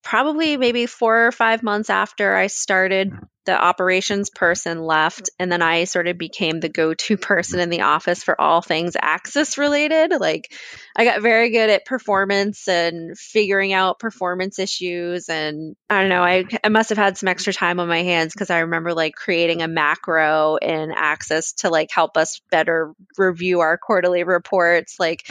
probably 0.03 0.57
maybe 0.57 0.87
four 0.87 1.27
or 1.27 1.33
five 1.33 1.63
months 1.63 1.91
after 1.91 2.35
I 2.35 2.49
started, 2.49 3.13
the 3.45 3.53
operations 3.53 4.31
person 4.31 4.83
left, 4.83 5.29
and 5.39 5.53
then 5.53 5.61
I 5.61 5.85
sort 5.85 6.09
of 6.09 6.17
became 6.17 6.61
the 6.61 6.69
go 6.69 6.95
to 6.95 7.17
person 7.19 7.61
in 7.61 7.71
the 7.71 7.83
office 7.83 8.23
for 8.23 8.41
all 8.41 8.63
things 8.63 8.97
Axys 9.01 9.59
related. 9.59 10.13
Like, 10.19 10.53
I 10.97 11.05
got 11.05 11.23
very 11.23 11.51
good 11.51 11.71
at 11.71 11.85
performance 11.85 12.69
and 12.69 13.19
figuring 13.19 13.73
out 13.73 13.99
performance 13.99 14.59
issues. 14.59 15.29
And 15.29 15.77
I 15.91 16.01
don't 16.01 16.09
know, 16.09 16.23
I, 16.23 16.47
I 16.63 16.69
must 16.69 16.89
have 16.89 16.99
had 16.99 17.19
some 17.19 17.29
extra 17.29 17.53
time 17.53 17.81
on 17.81 17.89
my 17.89 18.03
hands 18.03 18.33
because 18.33 18.51
I 18.51 18.61
remember 18.61 18.95
like 18.95 19.15
creating 19.15 19.63
a 19.63 19.69
macro 19.69 20.57
in 20.57 20.91
Axys 20.91 21.57
to 21.57 21.71
like 21.71 21.91
help 21.91 22.17
us 22.17 22.41
better 22.51 22.95
review 23.19 23.61
our 23.61 23.77
quarterly 23.77 24.25
reports. 24.25 24.97
Like, 24.99 25.29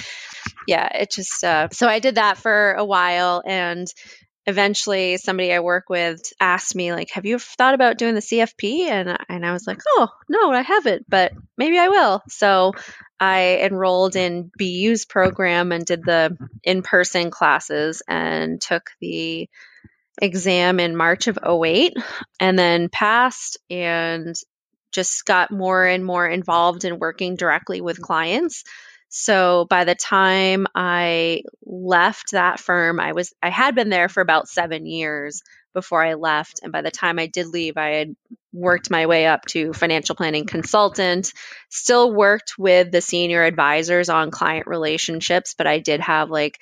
yeah, 0.68 0.88
it 0.97 1.11
just, 1.11 1.43
uh, 1.43 1.70
so 1.72 1.88
I 1.88 1.99
did 1.99 2.16
that 2.16 2.38
for 2.38 2.74
a 2.74 2.86
while. 2.86 3.41
And 3.45 3.91
eventually 4.46 5.18
somebody 5.18 5.54
I 5.54 5.60
work 5.60 5.89
with 5.89 6.22
asked 6.39 6.76
me 6.76 6.94
like, 6.94 7.12
"Have 7.12 7.26
you 7.26 7.39
thought 7.39 7.74
about 7.74 7.98
doing 7.98 8.16
the 8.16 8.22
CFP?" 8.22 8.88
and 8.89 9.18
and 9.30 9.46
I 9.46 9.54
was 9.54 9.66
like, 9.68 9.82
"Oh, 9.88 10.10
no, 10.30 10.52
I 10.52 10.62
haven't, 10.62 11.10
but 11.10 11.34
maybe 11.58 11.78
I 11.78 11.89
will." 11.89 12.22
So 12.30 12.74
I 13.20 13.60
enrolled 13.62 14.16
in 14.16 14.52
BU's 14.58 15.06
program 15.06 15.72
and 15.72 15.86
did 15.86 16.04
the 16.04 16.38
in-person 16.64 17.32
classes 17.32 18.02
and 18.08 18.60
took 18.60 18.89
the 19.00 19.50
exam 20.22 20.80
in 20.80 20.96
March 20.96 21.28
of 21.28 21.39
08 21.44 21.94
and 22.39 22.60
then 22.60 22.89
passed 22.89 23.58
and 23.70 24.36
just 24.91 25.26
got 25.26 25.52
more 25.52 25.86
and 25.86 26.06
more 26.06 26.28
involved 26.28 26.86
in 26.86 27.00
working 27.00 27.36
directly 27.36 27.82
with 27.82 28.02
clients. 28.02 28.64
So 29.16 29.68
by 29.70 29.84
the 29.84 29.93
time 29.93 30.66
I 30.74 31.43
left 31.64 32.32
that 32.32 32.59
firm, 32.59 32.99
I 32.99 33.11
was 33.11 33.32
I 33.43 33.51
had 33.51 33.76
been 33.76 33.89
there 33.89 34.09
for 34.09 34.22
about 34.22 34.47
7 34.49 34.88
years 34.88 35.43
before 35.72 36.03
I 36.03 36.16
left 36.16 36.61
and 36.64 36.72
by 36.72 36.82
the 36.82 36.89
time 36.89 37.20
I 37.20 37.28
did 37.28 37.45
leave, 37.45 37.78
I 37.78 37.89
had 37.89 38.16
worked 38.51 38.89
my 38.89 39.05
way 39.05 39.28
up 39.28 39.45
to 39.47 39.72
financial 39.72 40.16
planning 40.16 40.47
consultant, 40.47 41.32
still 41.70 42.11
worked 42.11 42.55
with 42.57 42.91
the 42.91 43.01
senior 43.01 43.43
advisors 43.43 44.09
on 44.09 44.32
client 44.32 44.66
relationships, 44.66 45.53
but 45.55 45.68
I 45.68 45.78
did 45.78 45.99
have 45.99 46.32
like 46.32 46.59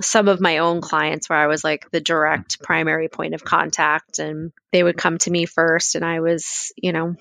some 0.00 0.26
of 0.26 0.40
my 0.40 0.58
own 0.58 0.80
clients 0.80 1.28
where 1.28 1.38
I 1.38 1.46
was 1.46 1.62
like 1.62 1.88
the 1.92 2.00
direct 2.00 2.60
primary 2.64 3.08
point 3.08 3.34
of 3.34 3.44
contact 3.44 4.18
and 4.18 4.50
they 4.72 4.82
would 4.82 4.96
come 4.96 5.18
to 5.18 5.30
me 5.30 5.46
first 5.46 5.94
and 5.94 6.04
I 6.04 6.18
was, 6.18 6.72
you 6.76 6.92
know, 6.92 7.14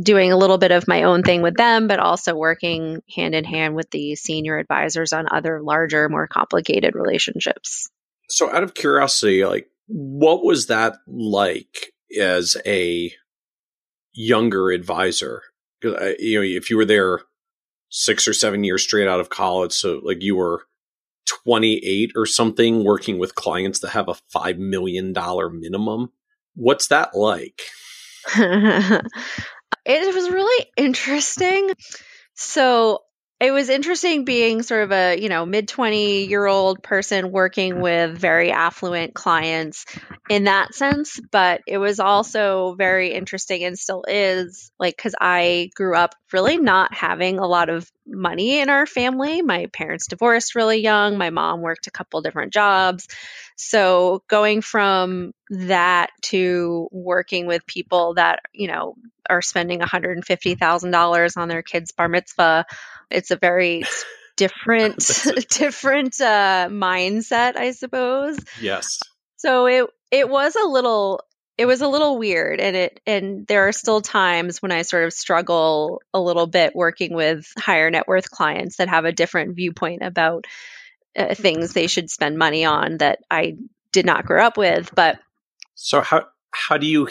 doing 0.00 0.32
a 0.32 0.36
little 0.36 0.58
bit 0.58 0.70
of 0.70 0.88
my 0.88 1.04
own 1.04 1.22
thing 1.22 1.42
with 1.42 1.54
them, 1.54 1.88
but 1.88 1.98
also 1.98 2.34
working 2.34 3.02
hand 3.14 3.34
in 3.34 3.44
hand 3.44 3.74
with 3.74 3.90
the 3.90 4.14
senior 4.14 4.58
advisors 4.58 5.12
on 5.12 5.26
other 5.30 5.62
larger, 5.62 6.08
more 6.08 6.26
complicated 6.26 6.94
relationships. 6.94 7.88
So, 8.28 8.50
out 8.50 8.62
of 8.62 8.74
curiosity, 8.74 9.44
like, 9.44 9.68
what 9.86 10.44
was 10.44 10.66
that 10.66 10.96
like 11.06 11.92
as 12.18 12.56
a 12.66 13.12
younger 14.12 14.70
advisor? 14.70 15.42
Uh, 15.84 16.10
you 16.18 16.38
know, 16.38 16.44
if 16.44 16.70
you 16.70 16.76
were 16.76 16.84
there 16.84 17.20
six 17.88 18.28
or 18.28 18.34
seven 18.34 18.64
years 18.64 18.82
straight 18.82 19.08
out 19.08 19.20
of 19.20 19.30
college, 19.30 19.72
so 19.72 20.00
like 20.02 20.22
you 20.22 20.36
were 20.36 20.64
28 21.44 22.12
or 22.16 22.26
something 22.26 22.84
working 22.84 23.18
with 23.18 23.34
clients 23.34 23.80
that 23.80 23.90
have 23.90 24.08
a 24.08 24.16
$5 24.34 24.58
million 24.58 25.14
minimum. 25.58 26.10
What's 26.54 26.88
that 26.88 27.14
like? 27.14 27.62
It 29.88 30.14
was 30.14 30.30
really 30.30 30.66
interesting. 30.76 31.70
So 32.34 33.00
it 33.40 33.52
was 33.52 33.68
interesting 33.68 34.24
being 34.24 34.62
sort 34.62 34.82
of 34.82 34.92
a 34.92 35.16
you 35.20 35.28
know 35.28 35.46
mid 35.46 35.68
20 35.68 36.26
year 36.26 36.46
old 36.46 36.82
person 36.82 37.30
working 37.30 37.80
with 37.80 38.16
very 38.16 38.50
affluent 38.50 39.14
clients 39.14 39.84
in 40.28 40.44
that 40.44 40.74
sense 40.74 41.20
but 41.30 41.60
it 41.66 41.78
was 41.78 42.00
also 42.00 42.74
very 42.74 43.12
interesting 43.12 43.64
and 43.64 43.78
still 43.78 44.04
is 44.08 44.72
like 44.78 44.96
because 44.96 45.14
i 45.20 45.70
grew 45.74 45.96
up 45.96 46.14
really 46.32 46.58
not 46.58 46.92
having 46.94 47.38
a 47.38 47.46
lot 47.46 47.68
of 47.68 47.90
money 48.08 48.60
in 48.60 48.70
our 48.70 48.86
family. 48.86 49.42
My 49.42 49.66
parents 49.66 50.06
divorced 50.06 50.54
really 50.54 50.78
young. 50.78 51.18
My 51.18 51.30
mom 51.30 51.60
worked 51.60 51.86
a 51.86 51.90
couple 51.90 52.22
different 52.22 52.52
jobs. 52.52 53.06
So 53.56 54.22
going 54.28 54.60
from 54.62 55.32
that 55.50 56.10
to 56.22 56.88
working 56.90 57.46
with 57.46 57.66
people 57.66 58.14
that 58.14 58.40
you 58.52 58.68
know 58.68 58.94
are 59.28 59.42
spending 59.42 59.80
$150000 59.80 61.36
on 61.36 61.48
their 61.48 61.62
kids 61.62 61.92
bar 61.92 62.08
mitzvah 62.08 62.64
it's 63.10 63.30
a 63.30 63.36
very 63.36 63.84
different 64.36 64.98
different 65.50 66.20
uh, 66.20 66.68
mindset, 66.70 67.56
I 67.56 67.72
suppose. 67.72 68.38
Yes. 68.60 69.00
So 69.36 69.66
it 69.66 69.86
it 70.10 70.28
was 70.28 70.56
a 70.56 70.66
little 70.66 71.20
it 71.58 71.66
was 71.66 71.80
a 71.82 71.88
little 71.88 72.18
weird 72.18 72.60
and 72.60 72.76
it 72.76 73.00
and 73.04 73.46
there 73.46 73.66
are 73.66 73.72
still 73.72 74.00
times 74.00 74.62
when 74.62 74.72
I 74.72 74.82
sort 74.82 75.04
of 75.04 75.12
struggle 75.12 76.00
a 76.14 76.20
little 76.20 76.46
bit 76.46 76.74
working 76.74 77.12
with 77.14 77.52
higher 77.58 77.90
net 77.90 78.06
worth 78.06 78.30
clients 78.30 78.76
that 78.76 78.88
have 78.88 79.04
a 79.04 79.12
different 79.12 79.56
viewpoint 79.56 80.02
about 80.02 80.46
uh, 81.16 81.34
things 81.34 81.72
they 81.72 81.88
should 81.88 82.10
spend 82.10 82.38
money 82.38 82.64
on 82.64 82.98
that 82.98 83.18
I 83.28 83.56
did 83.92 84.06
not 84.06 84.24
grow 84.24 84.44
up 84.44 84.56
with 84.56 84.94
but 84.94 85.18
so 85.74 86.00
how 86.00 86.26
how 86.52 86.76
do 86.76 86.86
you 86.86 87.08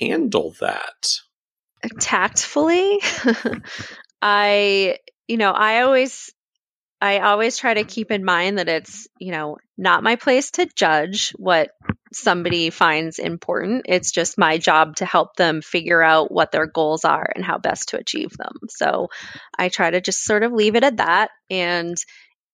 handle 0.00 0.54
that 0.60 1.20
tactfully 2.00 2.98
I 4.22 4.98
you 5.28 5.36
know, 5.36 5.52
I 5.52 5.82
always 5.82 6.32
I 7.00 7.18
always 7.18 7.56
try 7.56 7.74
to 7.74 7.84
mm. 7.84 7.88
keep 7.88 8.10
in 8.10 8.24
mind 8.24 8.58
that 8.58 8.68
it's, 8.68 9.06
you 9.18 9.32
know, 9.32 9.58
not 9.76 10.02
my 10.02 10.16
place 10.16 10.50
to 10.52 10.66
judge 10.74 11.32
what 11.36 11.70
somebody 12.12 12.70
finds 12.70 13.18
important. 13.18 13.84
It's 13.88 14.12
just 14.12 14.38
my 14.38 14.56
job 14.58 14.96
to 14.96 15.06
help 15.06 15.36
them 15.36 15.60
figure 15.60 16.02
out 16.02 16.32
what 16.32 16.52
their 16.52 16.66
goals 16.66 17.04
are 17.04 17.30
and 17.34 17.44
how 17.44 17.58
best 17.58 17.90
to 17.90 17.98
achieve 17.98 18.30
them. 18.36 18.54
So 18.70 19.08
I 19.58 19.68
try 19.68 19.90
to 19.90 20.00
just 20.00 20.24
sort 20.24 20.42
of 20.42 20.52
leave 20.52 20.76
it 20.76 20.84
at 20.84 20.96
that. 20.96 21.30
And 21.50 21.96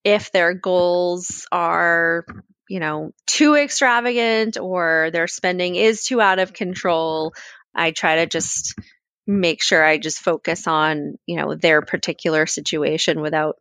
if 0.02 0.32
their 0.32 0.54
goals 0.54 1.46
are, 1.52 2.26
you 2.68 2.80
know, 2.80 3.12
too 3.26 3.54
extravagant 3.54 4.58
or 4.58 5.10
their 5.12 5.28
spending 5.28 5.76
is 5.76 6.02
too 6.04 6.20
out 6.20 6.40
of 6.40 6.52
control, 6.52 7.34
I 7.72 7.92
try 7.92 8.16
to 8.16 8.26
just 8.26 8.74
make 9.26 9.62
sure 9.62 9.84
I 9.84 9.98
just 9.98 10.20
focus 10.20 10.66
on, 10.66 11.16
you 11.26 11.36
know, 11.36 11.54
their 11.54 11.82
particular 11.82 12.46
situation 12.46 13.20
without 13.20 13.56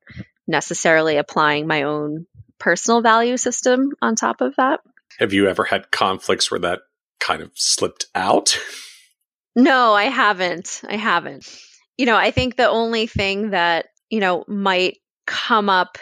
necessarily 0.47 1.17
applying 1.17 1.67
my 1.67 1.83
own 1.83 2.25
personal 2.59 3.01
value 3.01 3.37
system 3.37 3.91
on 4.01 4.15
top 4.15 4.41
of 4.41 4.55
that. 4.57 4.81
Have 5.19 5.33
you 5.33 5.47
ever 5.47 5.63
had 5.63 5.91
conflicts 5.91 6.49
where 6.49 6.59
that 6.61 6.81
kind 7.19 7.41
of 7.41 7.51
slipped 7.55 8.07
out? 8.15 8.57
No, 9.55 9.93
I 9.93 10.05
haven't. 10.05 10.81
I 10.87 10.95
haven't. 10.95 11.47
You 11.97 12.05
know, 12.05 12.15
I 12.15 12.31
think 12.31 12.55
the 12.55 12.69
only 12.69 13.05
thing 13.07 13.51
that, 13.51 13.87
you 14.09 14.19
know, 14.19 14.43
might 14.47 14.97
come 15.27 15.69
up 15.69 15.97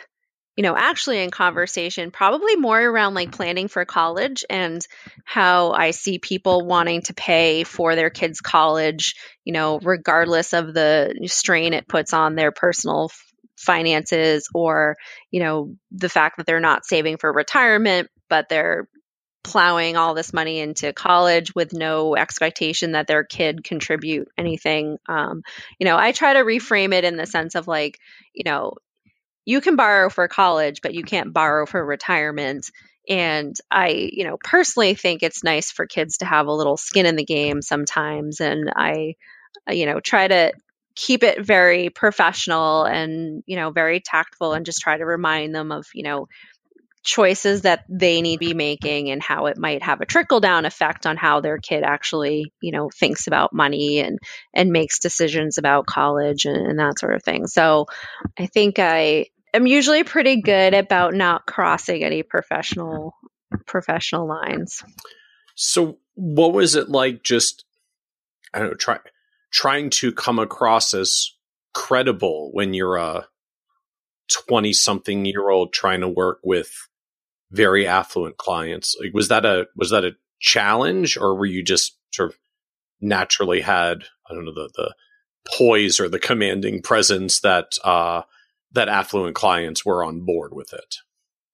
you 0.60 0.64
know, 0.64 0.76
actually 0.76 1.24
in 1.24 1.32
conversation, 1.32 2.12
probably 2.12 2.58
more 2.58 2.82
around 2.82 3.14
like 3.14 3.32
planning 3.32 3.70
for 3.70 3.86
college 3.86 4.44
and 4.50 4.86
how 5.24 5.72
I 5.72 5.92
see 5.92 6.20
people 6.20 6.66
wanting 6.66 7.02
to 7.04 7.14
pay 7.14 7.64
for 7.64 7.96
their 7.96 8.10
kids' 8.10 8.42
college, 8.42 9.16
you 9.46 9.54
know, 9.54 9.80
regardless 9.80 10.52
of 10.52 10.74
the 10.74 11.18
strain 11.28 11.72
it 11.72 11.88
puts 11.88 12.12
on 12.12 12.36
their 12.36 12.52
personal 12.52 13.10
finances 13.56 14.50
or, 14.54 14.98
you 15.32 15.40
know, 15.40 15.76
the 15.92 16.10
fact 16.10 16.36
that 16.36 16.46
they're 16.46 16.60
not 16.60 16.86
saving 16.86 17.16
for 17.16 17.32
retirement, 17.32 18.10
but 18.28 18.50
they're 18.50 18.90
plowing 19.46 19.96
all 19.96 20.14
this 20.14 20.34
money 20.34 20.60
into 20.60 20.92
college 20.92 21.56
with 21.56 21.72
no 21.72 22.18
expectation 22.18 22.92
that 22.92 23.08
their 23.08 23.24
kid 23.24 23.64
contribute 23.64 24.28
anything 24.38 24.98
um, 25.08 25.42
you 25.80 25.86
know 25.86 25.96
i 25.96 26.12
try 26.12 26.34
to 26.34 26.44
reframe 26.44 26.94
it 26.94 27.06
in 27.06 27.16
the 27.16 27.26
sense 27.26 27.56
of 27.56 27.66
like 27.66 27.98
you 28.34 28.44
know 28.44 28.74
you 29.50 29.62
can 29.62 29.76
borrow 29.76 30.12
for 30.12 30.28
college, 30.28 30.84
but 30.84 30.94
you 30.94 31.02
can't 31.02 31.34
borrow 31.34 31.66
for 31.66 31.84
retirement. 31.84 32.70
And 33.10 33.56
I, 33.72 34.12
you 34.14 34.24
know, 34.24 34.38
personally 34.38 34.94
think 34.94 35.24
it's 35.24 35.44
nice 35.44 35.72
for 35.72 35.88
kids 35.88 36.18
to 36.18 36.26
have 36.26 36.46
a 36.46 36.54
little 36.54 36.78
skin 36.78 37.08
in 37.08 37.16
the 37.16 37.26
game 37.26 37.64
sometimes. 37.64 38.42
And 38.42 38.72
I, 38.76 39.16
you 39.68 39.88
know, 39.88 40.00
try 40.02 40.28
to 40.28 40.54
keep 40.94 41.24
it 41.24 41.44
very 41.44 41.90
professional 41.90 42.84
and, 42.84 43.42
you 43.48 43.56
know, 43.56 43.72
very 43.72 44.02
tactful 44.02 44.54
and 44.54 44.68
just 44.68 44.82
try 44.82 44.96
to 44.96 45.04
remind 45.04 45.56
them 45.56 45.72
of, 45.72 45.88
you 45.96 46.04
know, 46.04 46.28
choices 47.04 47.64
that 47.64 47.86
they 47.90 48.22
need 48.22 48.36
to 48.36 48.46
be 48.50 48.54
making 48.54 49.10
and 49.10 49.24
how 49.24 49.48
it 49.48 49.58
might 49.58 49.82
have 49.82 50.02
a 50.02 50.06
trickle 50.06 50.42
down 50.42 50.66
effect 50.66 51.08
on 51.08 51.18
how 51.18 51.40
their 51.40 51.58
kid 51.58 51.82
actually 51.82 52.52
you 52.62 52.74
know 52.74 52.90
thinks 52.90 53.26
about 53.26 53.54
money 53.54 54.00
and 54.00 54.20
and 54.54 54.70
makes 54.70 55.00
decisions 55.00 55.58
about 55.58 55.86
college 55.86 56.44
and, 56.44 56.58
and 56.58 56.78
that 56.78 57.00
sort 57.00 57.16
of 57.16 57.24
thing 57.24 57.48
so 57.48 57.86
i 58.38 58.48
think 58.48 58.80
i 58.80 59.26
am 59.54 59.68
usually 59.68 60.04
pretty 60.04 60.42
good 60.42 60.74
about 60.74 61.14
not 61.14 61.46
crossing 61.46 62.04
any 62.04 62.24
professional 62.24 63.14
professional 63.66 64.28
lines 64.28 64.84
so 65.56 65.98
what 66.16 66.54
was 66.54 66.76
it 66.76 66.90
like 66.90 67.24
just 67.24 67.66
i 68.54 68.60
don't 68.60 68.70
know 68.70 68.76
try 68.76 68.98
trying 69.52 69.90
to 69.90 70.12
come 70.12 70.38
across 70.40 70.94
as 70.94 71.32
credible 71.74 72.52
when 72.54 72.74
you're 72.74 72.98
a 72.98 73.28
20 74.32 74.74
something 74.74 75.26
year 75.26 75.50
old 75.50 75.74
trying 75.74 76.02
to 76.02 76.08
work 76.08 76.40
with 76.44 76.88
very 77.52 77.88
affluent 77.88 78.38
clients. 78.38 78.96
Like, 79.00 79.14
was 79.14 79.28
that 79.30 79.46
a 79.46 79.68
was 79.76 79.90
that 79.90 80.06
a 80.06 80.16
challenge, 80.40 81.18
or 81.18 81.36
were 81.36 81.46
you 81.46 81.64
just 81.64 81.98
sort 82.12 82.32
of 82.32 82.38
naturally 83.02 83.62
had 83.62 84.04
I 84.30 84.34
don't 84.34 84.46
know 84.46 84.54
the 84.54 84.70
the 84.76 84.94
poise 85.58 86.00
or 86.00 86.10
the 86.10 86.20
commanding 86.20 86.82
presence 86.82 87.40
that 87.42 87.74
uh, 87.84 88.24
that 88.72 88.90
affluent 88.90 89.36
clients 89.36 89.86
were 89.86 90.04
on 90.04 90.22
board 90.22 90.54
with 90.54 90.74
it? 90.74 90.98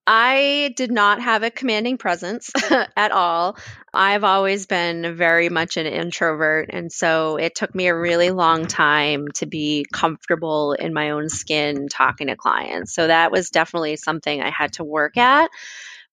I 0.06 0.72
did 0.76 0.92
not 0.92 1.20
have 1.20 1.42
a 1.42 1.50
commanding 1.50 1.98
presence 1.98 2.52
at 2.96 3.10
all. 3.10 3.56
I've 3.92 4.22
always 4.22 4.66
been 4.66 5.16
very 5.16 5.48
much 5.48 5.76
an 5.76 5.86
introvert. 5.86 6.70
And 6.72 6.92
so 6.92 7.36
it 7.36 7.56
took 7.56 7.74
me 7.74 7.88
a 7.88 7.96
really 7.96 8.30
long 8.30 8.66
time 8.66 9.26
to 9.36 9.46
be 9.46 9.84
comfortable 9.92 10.74
in 10.74 10.94
my 10.94 11.10
own 11.10 11.28
skin 11.28 11.88
talking 11.88 12.28
to 12.28 12.36
clients. 12.36 12.94
So 12.94 13.08
that 13.08 13.32
was 13.32 13.50
definitely 13.50 13.96
something 13.96 14.40
I 14.40 14.50
had 14.50 14.74
to 14.74 14.84
work 14.84 15.16
at. 15.16 15.50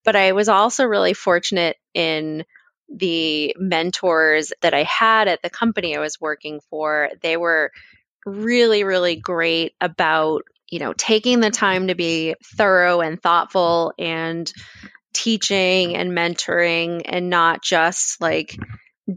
But 0.03 0.15
I 0.15 0.31
was 0.31 0.49
also 0.49 0.85
really 0.85 1.13
fortunate 1.13 1.77
in 1.93 2.45
the 2.89 3.55
mentors 3.59 4.53
that 4.61 4.73
I 4.73 4.83
had 4.83 5.27
at 5.27 5.43
the 5.43 5.49
company 5.51 5.95
I 5.95 5.99
was 6.01 6.19
working 6.19 6.61
for. 6.69 7.09
They 7.21 7.37
were 7.37 7.71
really, 8.25 8.83
really 8.83 9.17
great 9.17 9.73
about 9.79 10.43
you 10.73 10.79
know, 10.79 10.91
taking 10.91 11.39
the 11.39 11.51
time 11.51 11.89
to 11.89 11.93
be 11.93 12.33
thorough 12.57 13.01
and 13.01 13.21
thoughtful 13.21 13.93
and 13.99 14.51
teaching 15.13 15.95
and 15.95 16.17
mentoring 16.17 17.03
and 17.05 17.29
not 17.29 17.61
just 17.61 18.19
like 18.19 18.57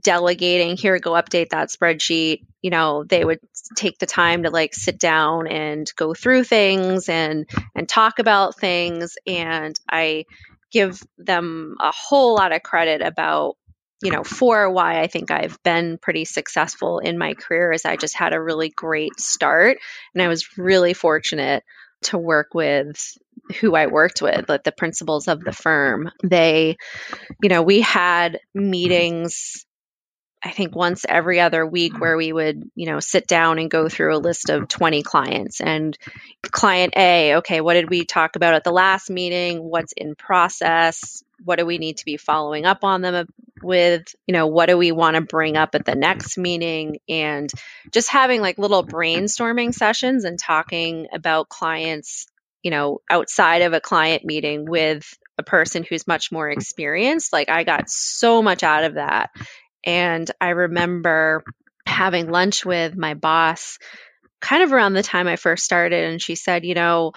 delegating 0.03 0.77
here 0.77 0.99
go 0.99 1.13
update 1.13 1.49
that 1.51 1.71
spreadsheet. 1.71 2.41
You 2.61 2.69
know 2.69 3.05
they 3.05 3.25
would 3.25 3.41
take 3.75 3.99
the 3.99 4.05
time 4.05 4.43
to 4.43 4.51
like 4.51 4.75
sit 4.75 4.99
down 4.99 5.47
and 5.47 5.91
go 5.97 6.13
through 6.13 6.45
things 6.45 7.09
and 7.09 7.49
and 7.75 7.89
talk 7.89 8.19
about 8.19 8.59
things 8.59 9.17
and 9.27 9.79
i 9.89 10.25
give 10.73 11.01
them 11.17 11.77
a 11.81 11.93
whole 11.93 12.35
lot 12.35 12.53
of 12.53 12.63
credit 12.63 13.01
about 13.01 13.57
you 14.03 14.11
know, 14.11 14.25
for 14.25 14.71
why 14.71 15.01
I 15.01 15.07
think 15.07 15.31
I've 15.31 15.63
been 15.63 15.99
pretty 15.99 16.25
successful 16.25 16.99
in 16.99 17.19
my 17.19 17.35
career 17.35 17.73
is 17.73 17.85
I 17.85 17.97
just 17.97 18.17
had 18.17 18.35
a 18.35 18.43
really 18.43 18.69
great 18.69 19.19
start 19.19 19.79
and 20.15 20.23
I 20.23 20.29
was 20.29 20.59
really 20.59 20.95
fortunate 20.95 21.65
to 22.03 22.19
work 22.19 22.55
with 22.55 23.17
who 23.61 23.75
I 23.75 23.87
worked 23.87 24.23
with, 24.23 24.49
like 24.49 24.65
the 24.65 24.73
principals 24.73 25.29
of 25.29 25.41
the 25.41 25.53
firm. 25.53 26.11
They, 26.23 26.77
you 27.43 27.49
know, 27.49 27.63
we 27.63 27.81
had 27.81 28.41
meetings 28.55 29.66
I 30.43 30.51
think 30.51 30.77
once 30.77 31.05
every 31.09 31.41
other 31.41 31.67
week 31.67 31.93
mm-hmm. 31.93 32.01
where 32.01 32.17
we 32.17 32.33
would, 32.33 32.71
you 32.75 32.87
know, 32.87 33.01
sit 33.01 33.27
down 33.27 33.59
and 33.59 33.71
go 33.71 33.89
through 33.89 34.17
a 34.17 34.19
list 34.19 34.51
of 34.51 34.69
20 34.69 35.03
clients 35.03 35.61
and 35.61 35.97
client 36.43 36.95
A, 36.97 37.37
okay, 37.37 37.61
what 37.61 37.75
did 37.75 37.91
we 37.91 38.05
talk 38.05 38.37
about 38.37 38.55
at 38.55 38.65
the 38.65 38.71
last 38.71 39.11
meeting? 39.11 39.63
What's 39.63 39.93
in 39.93 40.15
process? 40.15 41.25
What 41.45 41.59
do 41.59 41.67
we 41.67 41.79
need 41.79 41.99
to 41.99 42.05
be 42.05 42.17
following 42.17 42.67
up 42.67 42.85
on 42.85 43.01
them 43.01 43.27
with? 43.63 44.15
You 44.27 44.35
know, 44.35 44.47
what 44.47 44.67
do 44.67 44.79
we 44.79 44.93
want 44.93 45.17
to 45.17 45.23
bring 45.23 45.57
up 45.57 45.75
at 45.75 45.85
the 45.85 45.95
next 45.95 46.39
meeting? 46.39 46.99
And 47.09 47.51
just 47.91 48.11
having 48.11 48.41
like 48.41 48.59
little 48.59 48.85
brainstorming 48.85 49.75
sessions 49.75 50.25
and 50.25 50.39
talking 50.39 51.09
about 51.13 51.49
clients, 51.49 52.27
you 52.63 52.71
know, 52.71 53.01
outside 53.11 53.63
of 53.63 53.73
a 53.73 53.81
client 53.81 54.25
meeting 54.25 54.67
with 54.67 55.19
a 55.39 55.43
person 55.43 55.85
who's 55.89 56.07
much 56.07 56.33
more 56.33 56.49
experienced. 56.49 57.33
Like 57.33 57.49
I 57.49 57.65
got 57.65 57.91
so 57.91 58.43
much 58.43 58.63
out 58.63 58.85
of 58.85 58.95
that. 58.95 59.31
And 59.87 60.31
I 60.41 60.51
remember 60.51 61.45
having 61.87 62.31
lunch 62.31 62.67
with 62.67 62.97
my 62.97 63.15
boss 63.15 63.79
kind 64.41 64.63
of 64.63 64.73
around 64.73 64.93
the 64.93 65.03
time 65.03 65.29
I 65.29 65.37
first 65.37 65.65
started. 65.65 66.05
And 66.05 66.21
she 66.21 66.35
said, 66.35 66.67
you 66.67 66.75
know, 66.75 67.13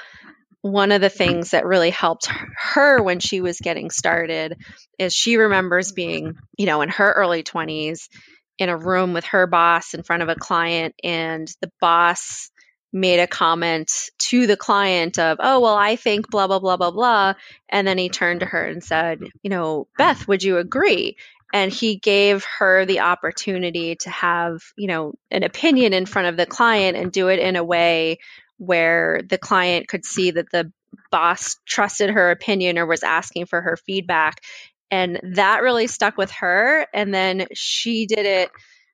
one 0.61 0.91
of 0.91 1.01
the 1.01 1.09
things 1.09 1.51
that 1.51 1.65
really 1.65 1.89
helped 1.89 2.27
her 2.57 3.01
when 3.01 3.19
she 3.19 3.41
was 3.41 3.59
getting 3.59 3.89
started 3.89 4.57
is 4.97 5.13
she 5.13 5.37
remembers 5.37 5.91
being, 5.91 6.35
you 6.57 6.65
know, 6.65 6.81
in 6.81 6.89
her 6.89 7.11
early 7.11 7.43
20s 7.43 8.09
in 8.57 8.69
a 8.69 8.77
room 8.77 9.13
with 9.13 9.25
her 9.25 9.47
boss 9.47 9.93
in 9.93 10.03
front 10.03 10.21
of 10.21 10.27
a 10.29 10.35
client, 10.35 10.93
and 11.01 11.47
the 11.61 11.71
boss 11.79 12.51
made 12.91 13.19
a 13.19 13.27
comment 13.27 13.91
to 14.17 14.47
the 14.47 14.57
client 14.57 15.17
of, 15.17 15.37
oh, 15.39 15.61
well, 15.61 15.75
I 15.75 15.95
think 15.95 16.29
blah, 16.29 16.47
blah, 16.47 16.59
blah, 16.59 16.75
blah, 16.75 16.91
blah. 16.91 17.35
And 17.69 17.87
then 17.87 17.97
he 17.97 18.09
turned 18.09 18.41
to 18.41 18.45
her 18.47 18.65
and 18.65 18.83
said, 18.83 19.21
you 19.43 19.49
know, 19.49 19.87
Beth, 19.97 20.27
would 20.27 20.43
you 20.43 20.57
agree? 20.57 21.15
And 21.51 21.71
he 21.71 21.95
gave 21.95 22.45
her 22.59 22.85
the 22.85 22.99
opportunity 22.99 23.95
to 23.97 24.09
have, 24.09 24.61
you 24.77 24.87
know, 24.87 25.13
an 25.31 25.43
opinion 25.43 25.93
in 25.93 26.05
front 26.05 26.27
of 26.27 26.37
the 26.37 26.45
client 26.45 26.95
and 26.95 27.11
do 27.11 27.27
it 27.27 27.39
in 27.39 27.55
a 27.55 27.63
way 27.63 28.19
where 28.57 29.21
the 29.27 29.37
client 29.37 29.87
could 29.87 30.05
see 30.05 30.31
that 30.31 30.51
the 30.51 30.71
boss 31.11 31.57
trusted 31.65 32.11
her 32.11 32.31
opinion 32.31 32.77
or 32.77 32.85
was 32.85 33.03
asking 33.03 33.45
for 33.45 33.61
her 33.61 33.77
feedback. 33.77 34.41
And 34.91 35.19
that 35.35 35.61
really 35.61 35.87
stuck 35.87 36.17
with 36.17 36.31
her. 36.31 36.85
And 36.93 37.13
then 37.13 37.47
she 37.53 38.05
did 38.05 38.25
it 38.25 38.51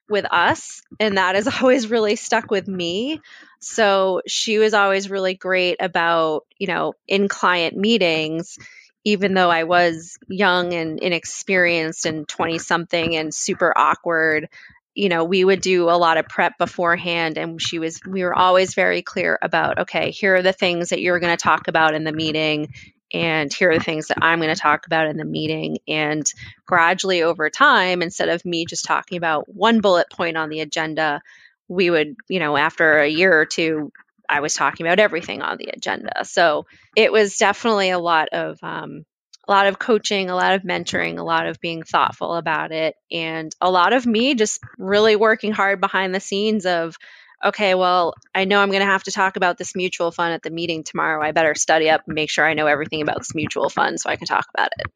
with 0.09 0.25
us. 0.31 0.81
And 0.99 1.17
that 1.17 1.35
has 1.35 1.47
always 1.61 1.89
really 1.89 2.15
stuck 2.15 2.51
with 2.51 2.67
me. 2.67 3.21
So 3.59 4.21
she 4.27 4.57
was 4.59 4.73
always 4.73 5.09
really 5.09 5.33
great 5.33 5.77
about, 5.79 6.43
you 6.57 6.67
know, 6.67 6.93
in 7.07 7.27
client 7.27 7.75
meetings, 7.75 8.57
even 9.05 9.35
though 9.35 9.51
I 9.51 9.63
was 9.63 10.17
young 10.27 10.73
and 10.73 10.99
inexperienced 10.99 12.05
and 12.05 12.27
20 12.27 12.57
something 12.57 13.15
and 13.15 13.33
super 13.33 13.71
awkward, 13.77 14.49
you 14.95 15.09
know, 15.09 15.23
we 15.23 15.45
would 15.45 15.61
do 15.61 15.89
a 15.89 15.97
lot 15.97 16.17
of 16.17 16.27
prep 16.27 16.57
beforehand 16.57 17.37
and 17.37 17.61
she 17.61 17.79
was 17.79 18.01
we 18.05 18.23
were 18.23 18.35
always 18.35 18.73
very 18.73 19.03
clear 19.03 19.37
about 19.41 19.79
okay, 19.79 20.11
here 20.11 20.35
are 20.35 20.41
the 20.41 20.53
things 20.53 20.89
that 20.89 21.01
you're 21.01 21.19
going 21.19 21.35
to 21.35 21.41
talk 21.41 21.67
about 21.67 21.93
in 21.93 22.03
the 22.03 22.11
meeting 22.11 22.73
and 23.13 23.53
here 23.53 23.69
are 23.69 23.77
the 23.77 23.83
things 23.83 24.07
that 24.07 24.17
I'm 24.21 24.39
going 24.39 24.53
to 24.53 24.59
talk 24.59 24.87
about 24.87 25.07
in 25.07 25.17
the 25.17 25.25
meeting. 25.25 25.77
And 25.87 26.25
gradually 26.65 27.21
over 27.21 27.49
time 27.49 28.01
instead 28.01 28.29
of 28.29 28.43
me 28.43 28.65
just 28.65 28.85
talking 28.85 29.17
about 29.17 29.53
one 29.53 29.81
bullet 29.81 30.09
point 30.09 30.37
on 30.37 30.49
the 30.49 30.61
agenda, 30.61 31.21
we 31.67 31.89
would, 31.89 32.15
you 32.27 32.39
know, 32.39 32.57
after 32.57 32.99
a 32.99 33.07
year 33.07 33.39
or 33.39 33.45
two 33.45 33.91
I 34.29 34.39
was 34.39 34.53
talking 34.53 34.85
about 34.85 34.99
everything 34.99 35.41
on 35.41 35.57
the 35.57 35.69
agenda. 35.73 36.25
So, 36.25 36.65
it 36.95 37.11
was 37.11 37.37
definitely 37.37 37.89
a 37.89 37.99
lot 37.99 38.29
of 38.29 38.57
um, 38.63 39.05
a 39.47 39.51
lot 39.51 39.67
of 39.67 39.79
coaching, 39.79 40.29
a 40.29 40.35
lot 40.35 40.53
of 40.53 40.63
mentoring, 40.63 41.19
a 41.19 41.23
lot 41.23 41.47
of 41.47 41.59
being 41.59 41.83
thoughtful 41.83 42.35
about 42.35 42.71
it, 42.71 42.95
and 43.11 43.55
a 43.61 43.69
lot 43.69 43.93
of 43.93 44.05
me 44.05 44.35
just 44.35 44.59
really 44.77 45.15
working 45.15 45.51
hard 45.51 45.79
behind 45.79 46.15
the 46.15 46.19
scenes 46.19 46.65
of, 46.65 46.95
okay, 47.43 47.75
well, 47.75 48.13
I 48.33 48.45
know 48.45 48.59
I'm 48.59 48.69
going 48.71 48.81
to 48.81 48.91
have 48.91 49.03
to 49.03 49.11
talk 49.11 49.35
about 49.35 49.57
this 49.57 49.75
mutual 49.75 50.11
fund 50.11 50.33
at 50.33 50.41
the 50.41 50.49
meeting 50.49 50.83
tomorrow. 50.83 51.23
I 51.23 51.31
better 51.31 51.55
study 51.55 51.89
up 51.89 52.01
and 52.07 52.15
make 52.15 52.29
sure 52.29 52.45
I 52.45 52.53
know 52.55 52.67
everything 52.67 53.01
about 53.01 53.19
this 53.19 53.35
mutual 53.35 53.69
fund 53.69 53.99
so 53.99 54.09
I 54.09 54.15
can 54.15 54.27
talk 54.27 54.47
about 54.53 54.71
it. 54.79 54.91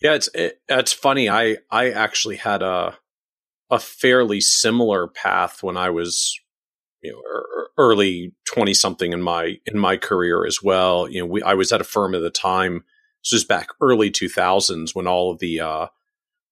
Yeah, 0.00 0.14
it's 0.14 0.28
it, 0.34 0.60
it's 0.68 0.92
funny. 0.92 1.28
I 1.30 1.58
I 1.70 1.90
actually 1.90 2.36
had 2.36 2.62
a 2.62 2.98
a 3.70 3.78
fairly 3.78 4.40
similar 4.40 5.08
path 5.08 5.62
when 5.62 5.76
I 5.76 5.90
was 5.90 6.38
you 7.06 7.12
know 7.12 7.66
early 7.78 8.32
20 8.46 8.74
something 8.74 9.12
in 9.12 9.22
my 9.22 9.56
in 9.66 9.78
my 9.78 9.96
career 9.96 10.46
as 10.46 10.62
well. 10.62 11.08
You 11.08 11.20
know 11.20 11.26
we 11.26 11.42
I 11.42 11.54
was 11.54 11.72
at 11.72 11.80
a 11.80 11.84
firm 11.84 12.14
at 12.14 12.20
the 12.20 12.30
time 12.30 12.84
this 13.26 13.32
was 13.32 13.44
back 13.44 13.70
early 13.80 14.10
2000s 14.10 14.94
when 14.94 15.08
all 15.08 15.32
of 15.32 15.40
the 15.40 15.60
uh, 15.60 15.86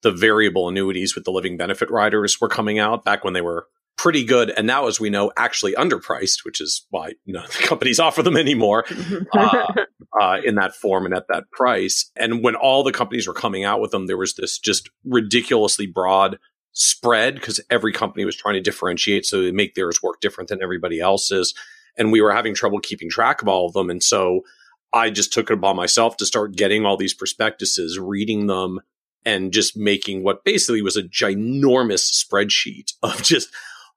the 0.02 0.10
variable 0.10 0.68
annuities 0.68 1.14
with 1.14 1.24
the 1.24 1.30
living 1.30 1.56
benefit 1.56 1.90
riders 1.90 2.40
were 2.40 2.48
coming 2.48 2.78
out 2.78 3.04
back 3.04 3.22
when 3.22 3.32
they 3.32 3.40
were 3.40 3.68
pretty 3.96 4.24
good. 4.24 4.50
And 4.50 4.66
now 4.66 4.88
as 4.88 4.98
we 4.98 5.08
know 5.08 5.30
actually 5.36 5.74
underpriced 5.74 6.44
which 6.44 6.60
is 6.60 6.84
why 6.90 7.12
none 7.26 7.44
of 7.44 7.52
the 7.52 7.62
companies 7.62 8.00
offer 8.00 8.22
them 8.22 8.36
anymore 8.36 8.84
uh, 9.32 9.66
uh, 10.20 10.38
in 10.44 10.56
that 10.56 10.74
form 10.74 11.04
and 11.04 11.14
at 11.14 11.28
that 11.28 11.44
price. 11.52 12.10
And 12.16 12.42
when 12.42 12.56
all 12.56 12.82
the 12.82 12.92
companies 12.92 13.28
were 13.28 13.34
coming 13.34 13.64
out 13.64 13.80
with 13.80 13.92
them 13.92 14.06
there 14.06 14.18
was 14.18 14.34
this 14.34 14.58
just 14.58 14.90
ridiculously 15.04 15.86
broad 15.86 16.38
spread 16.74 17.34
because 17.34 17.60
every 17.70 17.92
company 17.92 18.24
was 18.24 18.36
trying 18.36 18.54
to 18.54 18.60
differentiate 18.60 19.24
so 19.24 19.42
they 19.42 19.52
make 19.52 19.74
theirs 19.74 20.02
work 20.02 20.20
different 20.20 20.48
than 20.48 20.62
everybody 20.62 21.00
else's 21.00 21.54
and 21.96 22.12
we 22.12 22.20
were 22.20 22.32
having 22.32 22.54
trouble 22.54 22.80
keeping 22.80 23.08
track 23.08 23.40
of 23.40 23.48
all 23.48 23.66
of 23.66 23.72
them 23.72 23.90
and 23.90 24.02
so 24.02 24.42
I 24.94 25.10
just 25.10 25.32
took 25.32 25.50
it 25.50 25.54
upon 25.54 25.74
myself 25.74 26.16
to 26.18 26.26
start 26.26 26.54
getting 26.54 26.86
all 26.86 26.96
these 26.96 27.14
prospectuses, 27.14 27.98
reading 27.98 28.46
them, 28.46 28.80
and 29.26 29.52
just 29.52 29.76
making 29.76 30.22
what 30.22 30.44
basically 30.44 30.82
was 30.82 30.96
a 30.96 31.02
ginormous 31.02 32.12
spreadsheet 32.12 32.92
of 33.02 33.20
just 33.22 33.50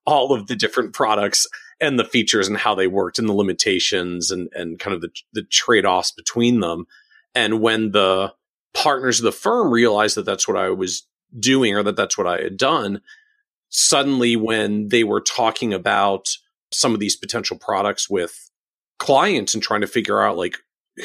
all 0.05 0.33
of 0.33 0.47
the 0.47 0.55
different 0.55 0.93
products 0.93 1.45
and 1.79 1.99
the 1.99 2.03
features 2.03 2.47
and 2.47 2.57
how 2.57 2.73
they 2.73 2.87
worked 2.87 3.19
and 3.19 3.29
the 3.29 3.33
limitations 3.33 4.31
and, 4.31 4.49
and 4.53 4.79
kind 4.79 4.95
of 4.95 5.01
the, 5.01 5.11
the 5.33 5.43
trade 5.43 5.85
offs 5.85 6.11
between 6.11 6.61
them. 6.61 6.87
And 7.35 7.61
when 7.61 7.91
the 7.91 8.33
partners 8.73 9.19
of 9.19 9.25
the 9.25 9.31
firm 9.31 9.69
realized 9.69 10.17
that 10.17 10.25
that's 10.25 10.47
what 10.47 10.57
I 10.57 10.69
was 10.69 11.05
doing 11.37 11.75
or 11.75 11.83
that 11.83 11.95
that's 11.95 12.17
what 12.17 12.27
I 12.27 12.41
had 12.41 12.57
done, 12.57 13.01
suddenly 13.69 14.35
when 14.35 14.89
they 14.89 15.03
were 15.03 15.21
talking 15.21 15.73
about 15.73 16.27
some 16.71 16.93
of 16.93 16.99
these 16.99 17.15
potential 17.15 17.57
products 17.57 18.09
with 18.09 18.49
clients 18.99 19.53
and 19.53 19.63
trying 19.63 19.81
to 19.81 19.87
figure 19.87 20.21
out 20.21 20.37
like 20.37 20.57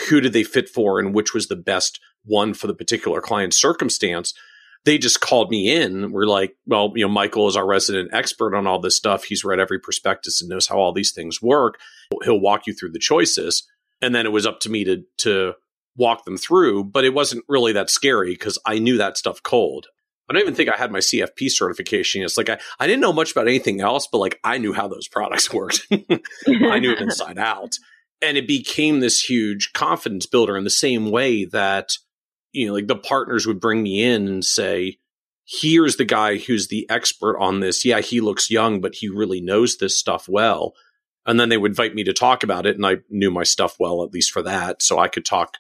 who 0.09 0.20
did 0.20 0.33
they 0.33 0.43
fit 0.43 0.68
for 0.68 0.99
and 0.99 1.14
which 1.14 1.35
was 1.35 1.49
the 1.49 1.57
best 1.57 2.01
one 2.25 2.55
for 2.55 2.66
the 2.66 2.75
particular 2.75 3.20
client 3.20 3.55
circumstance. 3.55 4.33
They 4.85 4.99
just 4.99 5.20
called 5.20 5.51
me 5.51 5.70
in. 5.70 6.11
We're 6.11 6.25
like, 6.25 6.57
well, 6.66 6.93
you 6.97 7.05
know, 7.05 7.12
Michael 7.12 7.47
is 7.47 7.57
our 7.57 7.66
resident 7.66 8.11
expert 8.12 8.57
on 8.57 8.66
all 8.66 8.81
this 8.81 8.97
stuff. 8.97 9.25
He's 9.25 9.45
read 9.45 9.61
every 9.61 9.79
prospectus 9.79 10.41
and 10.41 10.49
knows 10.49 10.66
how 10.66 10.79
all 10.79 10.93
these 10.93 11.12
things 11.12 11.41
work. 11.41 11.79
He'll 12.25 12.41
walk 12.41 12.66
you 12.66 12.75
through 12.75 12.93
the 12.93 12.99
choices. 12.99 13.68
And 14.01 14.14
then 14.14 14.27
it 14.27 14.33
was 14.33 14.47
up 14.47 14.59
to 14.61 14.70
me 14.70 14.83
to 14.85 15.05
to 15.18 15.55
walk 15.97 16.25
them 16.25 16.37
through, 16.37 16.85
but 16.85 17.05
it 17.05 17.14
wasn't 17.14 17.45
really 17.49 17.73
that 17.73 17.91
scary 17.91 18.33
because 18.33 18.59
I 18.66 18.79
knew 18.79 18.97
that 18.97 19.16
stuff 19.16 19.43
cold. 19.43 19.89
I 20.33 20.41
don't 20.41 20.43
even 20.49 20.55
think 20.55 20.70
I 20.70 20.78
had 20.78 20.91
my 20.91 21.01
CFP 21.01 21.51
certification. 21.51 22.22
It's 22.22 22.37
like 22.37 22.49
I, 22.49 22.59
I 22.80 22.87
didn't 22.87 23.03
know 23.03 23.12
much 23.12 23.33
about 23.33 23.49
anything 23.49 23.80
else, 23.80 24.09
but 24.11 24.18
like 24.18 24.41
I 24.43 24.59
knew 24.59 24.72
how 24.72 24.89
those 24.89 25.09
products 25.09 25.53
worked. 25.53 25.87
I 25.91 26.78
knew 26.78 26.93
it 26.93 27.01
inside 27.01 27.39
out 27.39 27.76
and 28.22 28.39
it 28.39 28.47
became 28.47 29.01
this 29.01 29.20
huge 29.20 29.72
confidence 29.72 30.26
builder 30.26 30.57
in 30.57 30.64
the 30.64 30.70
same 30.70 31.11
way 31.11 31.45
that 31.45 31.91
you 32.53 32.66
know 32.66 32.72
like 32.72 32.87
the 32.87 32.97
partners 32.97 33.47
would 33.47 33.61
bring 33.61 33.83
me 33.83 34.03
in 34.03 34.28
and 34.28 34.45
say 34.45 34.99
here's 35.45 35.97
the 35.97 36.05
guy 36.05 36.39
who's 36.39 36.68
the 36.68 36.89
expert 36.89 37.39
on 37.39 37.61
this 37.61 37.85
yeah 37.85 38.01
he 38.01 38.20
looks 38.20 38.51
young 38.51 38.80
but 38.80 38.95
he 38.95 39.09
really 39.09 39.41
knows 39.41 39.76
this 39.76 39.99
stuff 39.99 40.28
well 40.28 40.72
and 41.26 41.39
then 41.39 41.49
they 41.49 41.59
would 41.59 41.72
invite 41.72 41.95
me 41.95 42.05
to 42.05 42.12
talk 42.12 42.43
about 42.43 42.64
it 42.64 42.76
and 42.76 42.87
i 42.87 42.97
knew 43.11 43.30
my 43.30 43.43
stuff 43.43 43.76
well 43.80 44.05
at 44.05 44.12
least 44.12 44.30
for 44.30 44.43
that 44.43 44.80
so 44.80 44.99
i 44.99 45.09
could 45.09 45.24
talk 45.24 45.57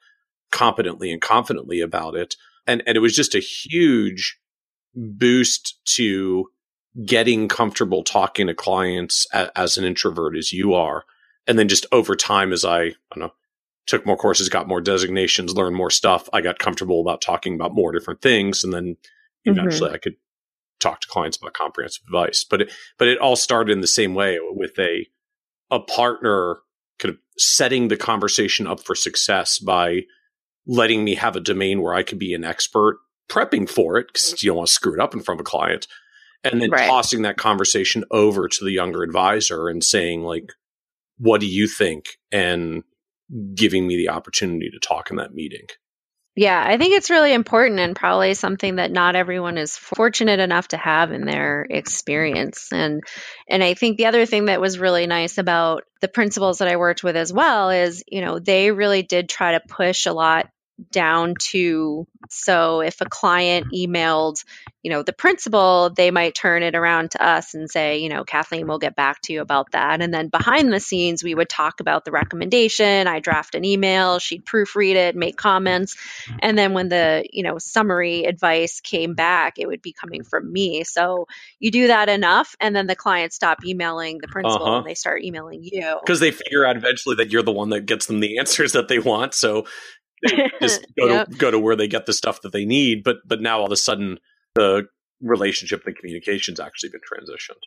competently 0.50 1.10
and 1.12 1.20
confidently 1.20 1.80
about 1.80 2.14
it 2.14 2.36
and 2.66 2.82
and 2.86 2.96
it 2.96 3.00
was 3.00 3.16
just 3.16 3.34
a 3.34 3.40
huge 3.40 4.38
boost 4.94 5.78
to 5.96 6.46
getting 7.06 7.48
comfortable 7.48 8.02
talking 8.02 8.46
to 8.46 8.54
clients 8.54 9.26
a, 9.32 9.50
as 9.58 9.76
an 9.76 9.84
introvert 9.84 10.36
as 10.36 10.52
you 10.52 10.74
are 10.74 11.04
and 11.46 11.58
then 11.58 11.68
just 11.68 11.86
over 11.92 12.14
time, 12.14 12.52
as 12.52 12.64
I, 12.64 12.82
I 12.82 12.94
don't 13.14 13.20
know, 13.20 13.32
took 13.86 14.06
more 14.06 14.16
courses, 14.16 14.48
got 14.48 14.68
more 14.68 14.80
designations, 14.80 15.54
learned 15.54 15.76
more 15.76 15.90
stuff, 15.90 16.28
I 16.32 16.40
got 16.40 16.58
comfortable 16.58 17.00
about 17.00 17.20
talking 17.20 17.54
about 17.54 17.74
more 17.74 17.92
different 17.92 18.22
things. 18.22 18.62
And 18.62 18.72
then 18.72 18.96
eventually 19.44 19.88
mm-hmm. 19.88 19.96
I 19.96 19.98
could 19.98 20.16
talk 20.78 21.00
to 21.00 21.08
clients 21.08 21.36
about 21.36 21.54
comprehensive 21.54 22.04
advice. 22.06 22.44
But 22.44 22.62
it, 22.62 22.72
but 22.96 23.08
it 23.08 23.18
all 23.18 23.36
started 23.36 23.72
in 23.72 23.80
the 23.80 23.86
same 23.86 24.14
way 24.14 24.38
with 24.40 24.78
a, 24.78 25.06
a 25.70 25.80
partner 25.80 26.58
kind 26.98 27.14
of 27.14 27.20
setting 27.36 27.88
the 27.88 27.96
conversation 27.96 28.66
up 28.66 28.80
for 28.80 28.94
success 28.94 29.58
by 29.58 30.02
letting 30.64 31.02
me 31.02 31.16
have 31.16 31.34
a 31.34 31.40
domain 31.40 31.82
where 31.82 31.94
I 31.94 32.04
could 32.04 32.20
be 32.20 32.34
an 32.34 32.44
expert, 32.44 33.00
prepping 33.28 33.68
for 33.68 33.98
it 33.98 34.08
because 34.08 34.28
mm-hmm. 34.28 34.36
you 34.40 34.50
don't 34.50 34.58
want 34.58 34.68
to 34.68 34.74
screw 34.74 34.94
it 34.94 35.00
up 35.00 35.14
in 35.14 35.20
front 35.20 35.40
of 35.40 35.46
a 35.46 35.48
client, 35.48 35.86
and 36.44 36.60
then 36.60 36.70
right. 36.70 36.88
tossing 36.88 37.22
that 37.22 37.36
conversation 37.36 38.04
over 38.10 38.48
to 38.48 38.64
the 38.64 38.72
younger 38.72 39.02
advisor 39.02 39.68
and 39.68 39.82
saying 39.82 40.22
like, 40.22 40.52
what 41.18 41.40
do 41.40 41.46
you 41.46 41.68
think? 41.68 42.18
And 42.30 42.82
giving 43.54 43.86
me 43.86 43.96
the 43.96 44.10
opportunity 44.10 44.70
to 44.70 44.78
talk 44.78 45.10
in 45.10 45.16
that 45.16 45.34
meeting. 45.34 45.66
Yeah, 46.34 46.64
I 46.66 46.78
think 46.78 46.94
it's 46.94 47.10
really 47.10 47.34
important 47.34 47.78
and 47.78 47.94
probably 47.94 48.32
something 48.32 48.76
that 48.76 48.90
not 48.90 49.16
everyone 49.16 49.58
is 49.58 49.76
fortunate 49.76 50.40
enough 50.40 50.68
to 50.68 50.78
have 50.78 51.12
in 51.12 51.26
their 51.26 51.66
experience. 51.68 52.72
And 52.72 53.02
and 53.48 53.62
I 53.62 53.74
think 53.74 53.98
the 53.98 54.06
other 54.06 54.24
thing 54.24 54.46
that 54.46 54.60
was 54.60 54.78
really 54.78 55.06
nice 55.06 55.36
about 55.36 55.84
the 56.00 56.08
principals 56.08 56.58
that 56.58 56.68
I 56.68 56.76
worked 56.76 57.04
with 57.04 57.16
as 57.16 57.34
well 57.34 57.68
is, 57.68 58.02
you 58.08 58.22
know, 58.22 58.38
they 58.38 58.70
really 58.70 59.02
did 59.02 59.28
try 59.28 59.52
to 59.52 59.60
push 59.60 60.06
a 60.06 60.14
lot 60.14 60.48
down 60.90 61.34
to 61.38 62.06
so 62.30 62.80
if 62.80 63.00
a 63.00 63.06
client 63.06 63.66
emailed 63.74 64.44
you 64.82 64.90
know 64.90 65.02
the 65.02 65.12
principal 65.12 65.90
they 65.90 66.10
might 66.10 66.34
turn 66.34 66.62
it 66.62 66.74
around 66.74 67.12
to 67.12 67.24
us 67.24 67.54
and 67.54 67.70
say 67.70 67.98
you 67.98 68.08
know 68.08 68.24
kathleen 68.24 68.66
we'll 68.66 68.78
get 68.78 68.96
back 68.96 69.20
to 69.22 69.32
you 69.32 69.40
about 69.40 69.72
that. 69.72 70.00
And 70.00 70.12
then 70.12 70.28
behind 70.28 70.72
the 70.72 70.80
scenes 70.80 71.22
we 71.22 71.34
would 71.34 71.48
talk 71.48 71.80
about 71.80 72.04
the 72.04 72.10
recommendation. 72.10 73.06
I 73.06 73.20
draft 73.20 73.54
an 73.54 73.64
email. 73.64 74.18
She'd 74.18 74.44
proofread 74.44 74.94
it 74.94 75.16
make 75.16 75.36
comments. 75.36 75.96
And 76.40 76.56
then 76.56 76.72
when 76.72 76.88
the 76.88 77.24
you 77.32 77.42
know 77.42 77.58
summary 77.58 78.24
advice 78.24 78.80
came 78.80 79.14
back 79.14 79.58
it 79.58 79.66
would 79.66 79.82
be 79.82 79.92
coming 79.92 80.24
from 80.24 80.52
me. 80.52 80.84
So 80.84 81.26
you 81.58 81.70
do 81.70 81.88
that 81.88 82.08
enough 82.08 82.56
and 82.60 82.74
then 82.74 82.86
the 82.86 82.96
clients 82.96 83.36
stop 83.36 83.64
emailing 83.64 84.18
the 84.18 84.28
principal 84.28 84.66
uh-huh. 84.66 84.76
and 84.78 84.86
they 84.86 84.94
start 84.94 85.22
emailing 85.22 85.62
you. 85.62 85.98
Because 86.00 86.20
they 86.20 86.30
figure 86.30 86.64
out 86.64 86.76
eventually 86.76 87.16
that 87.16 87.30
you're 87.30 87.42
the 87.42 87.52
one 87.52 87.70
that 87.70 87.86
gets 87.86 88.06
them 88.06 88.20
the 88.20 88.38
answers 88.42 88.72
that 88.72 88.88
they 88.88 88.98
want. 88.98 89.34
So 89.34 89.66
just 90.60 90.86
go 90.98 91.06
yep. 91.06 91.28
to 91.28 91.36
go 91.36 91.50
to 91.50 91.58
where 91.58 91.76
they 91.76 91.88
get 91.88 92.06
the 92.06 92.12
stuff 92.12 92.42
that 92.42 92.52
they 92.52 92.64
need. 92.64 93.02
But 93.04 93.16
but 93.26 93.40
now 93.40 93.60
all 93.60 93.66
of 93.66 93.72
a 93.72 93.76
sudden 93.76 94.18
the 94.54 94.86
relationship 95.20 95.82
and 95.86 95.96
communication's 95.96 96.60
actually 96.60 96.90
been 96.90 97.00
transitioned. 97.00 97.60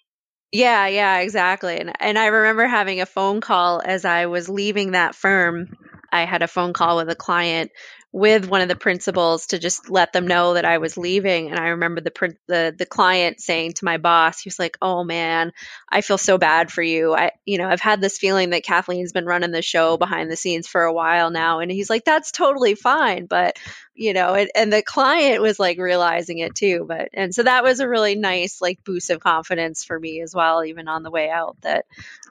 Yeah, 0.51 0.87
yeah, 0.87 1.19
exactly. 1.19 1.77
And 1.77 1.93
and 1.99 2.17
I 2.17 2.27
remember 2.27 2.67
having 2.67 3.01
a 3.01 3.05
phone 3.05 3.41
call 3.41 3.81
as 3.83 4.05
I 4.05 4.27
was 4.27 4.49
leaving 4.49 4.91
that 4.91 5.15
firm. 5.15 5.75
I 6.11 6.25
had 6.25 6.41
a 6.41 6.47
phone 6.47 6.73
call 6.73 6.97
with 6.97 7.09
a 7.09 7.15
client 7.15 7.71
with 8.15 8.47
one 8.47 8.61
of 8.61 8.69
the 8.69 8.77
principals 8.77 9.47
to 9.47 9.59
just 9.59 9.89
let 9.89 10.13
them 10.13 10.25
know 10.25 10.53
that 10.53 10.63
I 10.63 10.77
was 10.77 10.95
leaving. 10.95 11.49
And 11.49 11.59
I 11.59 11.67
remember 11.67 11.99
the 11.99 12.37
the 12.47 12.73
the 12.77 12.85
client 12.85 13.41
saying 13.41 13.73
to 13.73 13.83
my 13.83 13.97
boss, 13.97 14.39
he 14.39 14.47
was 14.47 14.57
like, 14.57 14.77
"Oh 14.81 15.03
man, 15.03 15.51
I 15.91 15.99
feel 15.99 16.17
so 16.17 16.37
bad 16.37 16.71
for 16.71 16.81
you. 16.81 17.13
I, 17.13 17.31
you 17.43 17.57
know, 17.57 17.67
I've 17.67 17.81
had 17.81 17.99
this 17.99 18.17
feeling 18.17 18.51
that 18.51 18.63
Kathleen's 18.63 19.11
been 19.11 19.25
running 19.25 19.51
the 19.51 19.61
show 19.61 19.97
behind 19.97 20.31
the 20.31 20.37
scenes 20.37 20.65
for 20.65 20.83
a 20.83 20.93
while 20.93 21.29
now." 21.29 21.59
And 21.59 21.69
he's 21.69 21.89
like, 21.89 22.05
"That's 22.05 22.31
totally 22.31 22.75
fine, 22.75 23.25
but 23.25 23.59
you 23.93 24.13
know," 24.13 24.33
and, 24.33 24.49
and 24.55 24.71
the 24.71 24.81
client 24.81 25.41
was 25.41 25.59
like 25.59 25.77
realizing 25.77 26.37
it 26.37 26.55
too. 26.55 26.85
But 26.87 27.09
and 27.13 27.35
so 27.35 27.43
that 27.43 27.65
was 27.65 27.81
a 27.81 27.89
really 27.89 28.15
nice 28.15 28.61
like 28.61 28.81
boost 28.85 29.09
of 29.09 29.19
confidence 29.19 29.83
for 29.83 29.99
me 29.99 30.21
as 30.21 30.33
well, 30.33 30.63
even 30.63 30.87
on 30.87 31.03
the 31.03 31.11
way 31.11 31.29
out. 31.29 31.57
That 31.63 31.85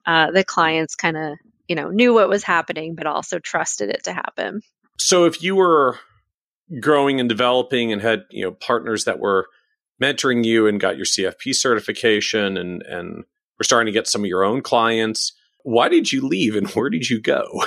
uh, 0.06 0.30
the 0.30 0.44
clients 0.44 0.94
kind 0.96 1.18
of 1.18 1.36
you 1.68 1.76
know 1.76 1.88
knew 1.88 2.14
what 2.14 2.28
was 2.28 2.44
happening, 2.44 2.94
but 2.94 3.06
also 3.06 3.38
trusted 3.38 3.90
it 3.90 4.04
to 4.04 4.12
happen. 4.12 4.60
So 4.98 5.24
if 5.24 5.42
you 5.42 5.56
were 5.56 5.98
growing 6.80 7.20
and 7.20 7.28
developing 7.28 7.92
and 7.92 8.00
had, 8.00 8.24
you 8.30 8.44
know, 8.44 8.52
partners 8.52 9.04
that 9.04 9.18
were 9.18 9.46
mentoring 10.02 10.44
you 10.44 10.66
and 10.66 10.80
got 10.80 10.96
your 10.96 11.06
CFP 11.06 11.54
certification 11.54 12.56
and 12.56 12.82
and 12.82 13.24
were 13.58 13.64
starting 13.64 13.92
to 13.92 13.98
get 13.98 14.08
some 14.08 14.22
of 14.22 14.28
your 14.28 14.44
own 14.44 14.62
clients, 14.62 15.32
why 15.62 15.88
did 15.88 16.12
you 16.12 16.26
leave 16.26 16.56
and 16.56 16.68
where 16.70 16.90
did 16.90 17.08
you 17.08 17.20
go? 17.20 17.64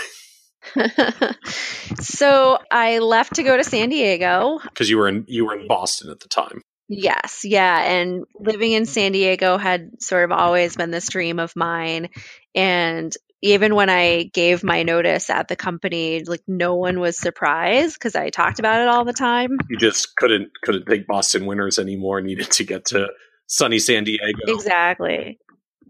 so 1.99 2.57
I 2.71 2.99
left 2.99 3.35
to 3.35 3.43
go 3.43 3.55
to 3.55 3.63
San 3.63 3.89
Diego 3.89 4.59
because 4.63 4.89
you 4.89 4.97
were 4.97 5.07
in 5.07 5.25
you 5.27 5.45
were 5.45 5.57
in 5.57 5.67
Boston 5.67 6.09
at 6.11 6.19
the 6.19 6.29
time. 6.29 6.61
Yes, 6.89 7.41
yeah, 7.43 7.81
and 7.81 8.23
living 8.39 8.71
in 8.71 8.85
San 8.85 9.11
Diego 9.11 9.57
had 9.57 10.01
sort 10.01 10.23
of 10.23 10.31
always 10.31 10.77
been 10.77 10.89
this 10.89 11.09
dream 11.09 11.37
of 11.37 11.53
mine 11.53 12.09
and 12.55 13.13
even 13.41 13.76
when 13.76 13.89
I 13.89 14.23
gave 14.34 14.64
my 14.64 14.84
notice 14.84 15.30
at 15.30 15.47
the 15.47 15.55
company, 15.55 16.23
like 16.23 16.41
no 16.47 16.76
one 16.76 16.99
was 16.99 17.18
surprised 17.18 17.95
because 17.95 18.15
I 18.15 18.30
talked 18.30 18.59
about 18.59 18.81
it 18.81 18.88
all 18.88 19.05
the 19.05 19.14
time. 19.14 19.57
You 19.69 19.77
just 19.77 20.15
couldn't 20.15 20.49
couldn't 20.64 20.85
take 20.88 21.07
Boston 21.07 21.45
winters 21.45 21.77
anymore. 21.77 22.22
Needed 22.22 22.49
to 22.51 22.64
get 22.64 22.85
to 22.85 23.07
sunny 23.45 23.80
San 23.80 24.05
Diego. 24.05 24.39
Exactly. 24.47 25.39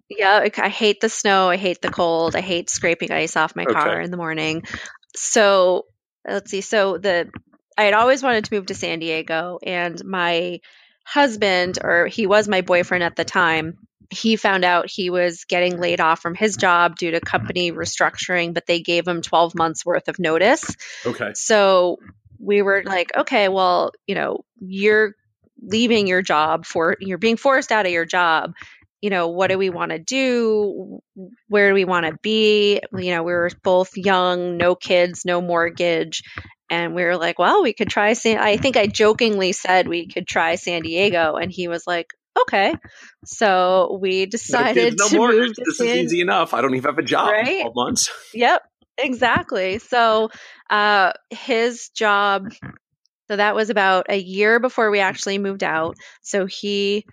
Yeah, 0.09 0.47
I 0.57 0.69
hate 0.69 1.01
the 1.01 1.09
snow. 1.09 1.49
I 1.49 1.57
hate 1.57 1.81
the 1.81 1.89
cold. 1.89 2.35
I 2.35 2.41
hate 2.41 2.69
scraping 2.69 3.11
ice 3.11 3.35
off 3.35 3.55
my 3.55 3.65
car 3.65 3.95
okay. 3.95 4.03
in 4.05 4.11
the 4.11 4.17
morning. 4.17 4.63
So 5.15 5.85
let's 6.27 6.49
see. 6.49 6.61
So 6.61 6.97
the 6.97 7.29
I 7.77 7.83
had 7.83 7.93
always 7.93 8.23
wanted 8.23 8.45
to 8.45 8.53
move 8.53 8.67
to 8.67 8.75
San 8.75 8.99
Diego, 8.99 9.59
and 9.63 10.03
my 10.03 10.59
husband, 11.05 11.79
or 11.81 12.07
he 12.07 12.25
was 12.25 12.47
my 12.47 12.61
boyfriend 12.61 13.03
at 13.03 13.15
the 13.15 13.25
time, 13.25 13.77
he 14.09 14.35
found 14.35 14.63
out 14.63 14.89
he 14.89 15.09
was 15.09 15.45
getting 15.45 15.79
laid 15.79 15.99
off 15.99 16.21
from 16.21 16.35
his 16.35 16.55
job 16.55 16.95
due 16.97 17.11
to 17.11 17.19
company 17.19 17.71
mm-hmm. 17.71 17.79
restructuring, 17.79 18.53
but 18.53 18.65
they 18.65 18.81
gave 18.81 19.07
him 19.07 19.21
12 19.21 19.55
months 19.55 19.85
worth 19.85 20.07
of 20.07 20.19
notice. 20.19 20.75
Okay. 21.05 21.31
So 21.33 21.97
we 22.39 22.61
were 22.61 22.83
like, 22.85 23.11
okay, 23.15 23.49
well, 23.49 23.91
you 24.05 24.15
know, 24.15 24.45
you're 24.59 25.13
leaving 25.61 26.07
your 26.07 26.21
job 26.21 26.65
for 26.65 26.95
you're 26.99 27.17
being 27.17 27.37
forced 27.37 27.71
out 27.71 27.85
of 27.85 27.91
your 27.91 28.05
job. 28.05 28.53
You 29.01 29.09
know, 29.09 29.27
what 29.27 29.49
do 29.49 29.57
we 29.57 29.69
want 29.69 29.91
to 29.91 29.99
do? 29.99 30.99
Where 31.47 31.69
do 31.69 31.75
we 31.75 31.85
want 31.85 32.05
to 32.07 32.17
be? 32.21 32.81
You 32.93 33.15
know, 33.15 33.23
we 33.23 33.33
were 33.33 33.51
both 33.63 33.95
young, 33.95 34.57
no 34.57 34.75
kids, 34.75 35.23
no 35.23 35.41
mortgage. 35.41 36.23
And 36.69 36.95
we 36.95 37.03
were 37.03 37.15
like, 37.15 37.39
well, 37.39 37.63
we 37.63 37.73
could 37.73 37.89
try 37.89 38.13
San 38.13 38.39
I 38.39 38.57
think 38.57 38.75
I 38.75 38.87
jokingly 38.87 39.51
said 39.51 39.87
we 39.87 40.07
could 40.07 40.27
try 40.27 40.55
San 40.55 40.81
Diego. 40.81 41.35
And 41.35 41.51
he 41.51 41.67
was 41.67 41.85
like, 41.85 42.07
okay. 42.43 42.75
So 43.25 43.97
we 44.01 44.25
decided 44.25 44.95
no 44.97 45.07
to 45.07 45.17
move. 45.17 45.55
To 45.55 45.63
this 45.65 45.79
is 45.79 45.97
easy 45.97 46.21
enough. 46.21 46.53
I 46.53 46.61
don't 46.61 46.75
even 46.75 46.89
have 46.89 46.97
a 46.97 47.03
job 47.03 47.31
right? 47.31 47.65
in 47.65 47.71
months. 47.75 48.09
Yep, 48.33 48.61
exactly. 48.97 49.79
So 49.79 50.29
uh, 50.69 51.13
his 51.29 51.89
job. 51.89 52.51
So 53.29 53.35
that 53.35 53.55
was 53.55 53.69
about 53.69 54.05
a 54.09 54.17
year 54.17 54.59
before 54.59 54.89
we 54.89 54.99
actually 54.99 55.37
moved 55.37 55.63
out. 55.63 55.97
So 56.21 56.45
he 56.45 57.05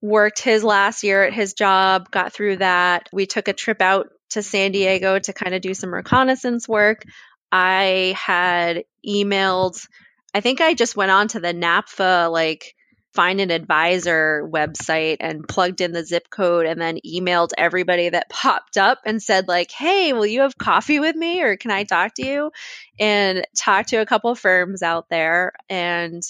worked 0.00 0.40
his 0.40 0.64
last 0.64 1.04
year 1.04 1.22
at 1.22 1.32
his 1.32 1.54
job, 1.54 2.10
got 2.10 2.32
through 2.32 2.56
that. 2.56 3.08
We 3.12 3.26
took 3.26 3.46
a 3.46 3.52
trip 3.52 3.80
out 3.80 4.08
to 4.30 4.42
San 4.42 4.72
Diego 4.72 5.18
to 5.18 5.32
kind 5.32 5.54
of 5.54 5.62
do 5.62 5.74
some 5.74 5.94
reconnaissance 5.94 6.68
work. 6.68 7.04
I 7.52 8.14
had 8.18 8.84
emailed, 9.06 9.86
I 10.34 10.40
think 10.40 10.60
I 10.60 10.74
just 10.74 10.96
went 10.96 11.12
on 11.12 11.28
to 11.28 11.40
the 11.40 11.54
NAPFA 11.54 12.30
like 12.30 12.74
find 13.14 13.40
an 13.40 13.50
advisor 13.50 14.48
website 14.50 15.18
and 15.20 15.46
plugged 15.46 15.80
in 15.80 15.92
the 15.92 16.04
zip 16.04 16.30
code 16.30 16.66
and 16.66 16.80
then 16.80 16.98
emailed 17.06 17.50
everybody 17.58 18.08
that 18.08 18.30
popped 18.30 18.78
up 18.78 18.98
and 19.04 19.22
said 19.22 19.48
like 19.48 19.70
hey 19.70 20.12
will 20.12 20.26
you 20.26 20.40
have 20.40 20.56
coffee 20.56 21.00
with 21.00 21.14
me 21.14 21.42
or 21.42 21.56
can 21.56 21.70
i 21.70 21.84
talk 21.84 22.14
to 22.14 22.26
you? 22.26 22.50
And 22.98 23.46
talked 23.56 23.90
to 23.90 23.96
a 23.96 24.06
couple 24.06 24.34
firms 24.34 24.82
out 24.82 25.08
there. 25.08 25.52
And 25.68 26.22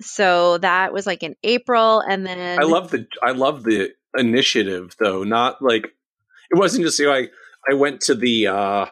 so 0.00 0.58
that 0.58 0.92
was 0.92 1.06
like 1.06 1.22
in 1.22 1.36
april. 1.42 2.00
And 2.00 2.26
then 2.26 2.58
i 2.58 2.64
love 2.64 2.90
the 2.90 3.06
i 3.22 3.32
love 3.32 3.62
the 3.64 3.90
initiative 4.16 4.94
though. 4.98 5.24
Not 5.24 5.60
like 5.60 5.84
it 5.84 6.58
wasn't 6.58 6.84
just 6.84 6.98
you 6.98 7.10
i 7.10 7.28
i 7.70 7.74
went 7.74 8.00
to 8.02 8.14
the 8.14 8.46
uh 8.46 8.86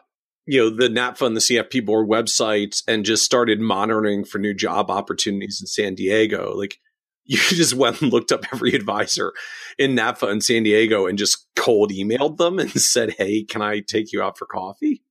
you 0.45 0.59
know 0.59 0.75
the 0.75 0.89
NAPFA 0.89 1.27
and 1.27 1.35
the 1.35 1.41
CFP 1.41 1.85
board 1.85 2.09
websites 2.09 2.81
and 2.87 3.05
just 3.05 3.23
started 3.23 3.59
monitoring 3.59 4.25
for 4.25 4.39
new 4.39 4.55
job 4.55 4.89
opportunities 4.89 5.59
in 5.61 5.67
San 5.67 5.93
Diego. 5.93 6.55
Like 6.55 6.79
you 7.31 7.37
just 7.37 7.75
went 7.75 8.01
and 8.01 8.11
looked 8.11 8.31
up 8.31 8.43
every 8.51 8.73
advisor 8.73 9.33
in 9.77 9.95
NAPFA 9.95 10.31
and 10.31 10.43
San 10.43 10.63
Diego 10.63 11.05
and 11.05 11.15
just 11.15 11.45
cold 11.55 11.91
emailed 11.91 12.37
them 12.37 12.57
and 12.57 12.71
said, 12.81 13.11
"Hey, 13.11 13.43
can 13.43 13.61
I 13.61 13.81
take 13.81 14.11
you 14.11 14.23
out 14.23 14.37
for 14.37 14.47
coffee?" 14.47 15.03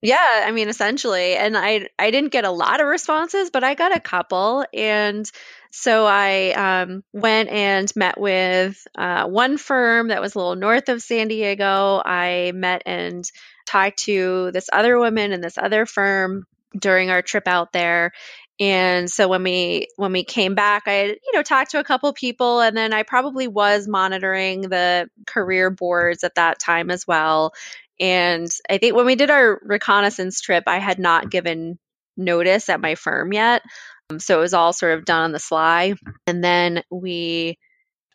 Yeah, 0.00 0.44
I 0.46 0.52
mean, 0.52 0.68
essentially, 0.68 1.34
and 1.34 1.58
I 1.58 1.88
I 1.98 2.12
didn't 2.12 2.30
get 2.30 2.44
a 2.44 2.52
lot 2.52 2.80
of 2.80 2.86
responses, 2.86 3.50
but 3.50 3.64
I 3.64 3.74
got 3.74 3.94
a 3.94 3.98
couple, 3.98 4.64
and 4.72 5.28
so 5.72 6.06
I 6.06 6.52
um, 6.52 7.02
went 7.12 7.48
and 7.48 7.90
met 7.96 8.18
with 8.18 8.86
uh, 8.96 9.26
one 9.26 9.58
firm 9.58 10.08
that 10.08 10.20
was 10.20 10.36
a 10.36 10.38
little 10.38 10.54
north 10.54 10.88
of 10.88 11.02
San 11.02 11.26
Diego. 11.26 12.00
I 12.04 12.52
met 12.54 12.82
and 12.86 13.28
talked 13.66 13.98
to 14.04 14.52
this 14.52 14.70
other 14.72 15.00
woman 15.00 15.32
and 15.32 15.42
this 15.42 15.58
other 15.58 15.84
firm 15.84 16.46
during 16.78 17.10
our 17.10 17.22
trip 17.22 17.48
out 17.48 17.72
there 17.72 18.12
and 18.60 19.10
so 19.10 19.26
when 19.26 19.42
we 19.42 19.88
when 19.96 20.12
we 20.12 20.22
came 20.22 20.54
back 20.54 20.82
i 20.86 21.06
you 21.06 21.32
know 21.32 21.42
talked 21.42 21.70
to 21.70 21.80
a 21.80 21.84
couple 21.84 22.12
people 22.12 22.60
and 22.60 22.76
then 22.76 22.92
i 22.92 23.02
probably 23.02 23.48
was 23.48 23.88
monitoring 23.88 24.60
the 24.60 25.08
career 25.26 25.70
boards 25.70 26.22
at 26.22 26.34
that 26.34 26.58
time 26.58 26.90
as 26.90 27.06
well. 27.06 27.52
And 27.98 28.48
i 28.68 28.78
think 28.78 28.94
when 28.94 29.06
we 29.06 29.16
did 29.16 29.30
our 29.30 29.58
reconnaissance 29.64 30.40
trip 30.40 30.64
i 30.66 30.78
had 30.78 30.98
not 30.98 31.30
given 31.30 31.78
notice 32.16 32.68
at 32.68 32.80
my 32.80 32.94
firm 32.94 33.32
yet. 33.32 33.62
Um, 34.10 34.20
so 34.20 34.38
it 34.38 34.42
was 34.42 34.54
all 34.54 34.72
sort 34.72 34.98
of 34.98 35.04
done 35.04 35.22
on 35.22 35.32
the 35.32 35.38
sly. 35.38 35.94
And 36.26 36.44
then 36.44 36.82
we 36.90 37.58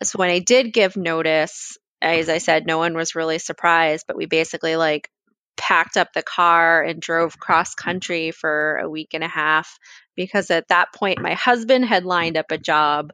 so 0.02 0.18
when 0.18 0.30
i 0.30 0.38
did 0.38 0.72
give 0.72 0.96
notice 0.96 1.76
as 2.02 2.28
i 2.28 2.38
said 2.38 2.66
no 2.66 2.78
one 2.78 2.94
was 2.94 3.14
really 3.14 3.38
surprised 3.38 4.04
but 4.06 4.16
we 4.16 4.26
basically 4.26 4.76
like 4.76 5.08
packed 5.56 5.96
up 5.96 6.12
the 6.12 6.22
car 6.22 6.82
and 6.82 7.00
drove 7.00 7.38
cross 7.38 7.74
country 7.74 8.30
for 8.30 8.76
a 8.76 8.88
week 8.88 9.14
and 9.14 9.24
a 9.24 9.28
half 9.28 9.78
because 10.14 10.50
at 10.50 10.68
that 10.68 10.92
point 10.94 11.22
my 11.22 11.34
husband 11.34 11.84
had 11.84 12.04
lined 12.04 12.36
up 12.36 12.50
a 12.50 12.58
job 12.58 13.12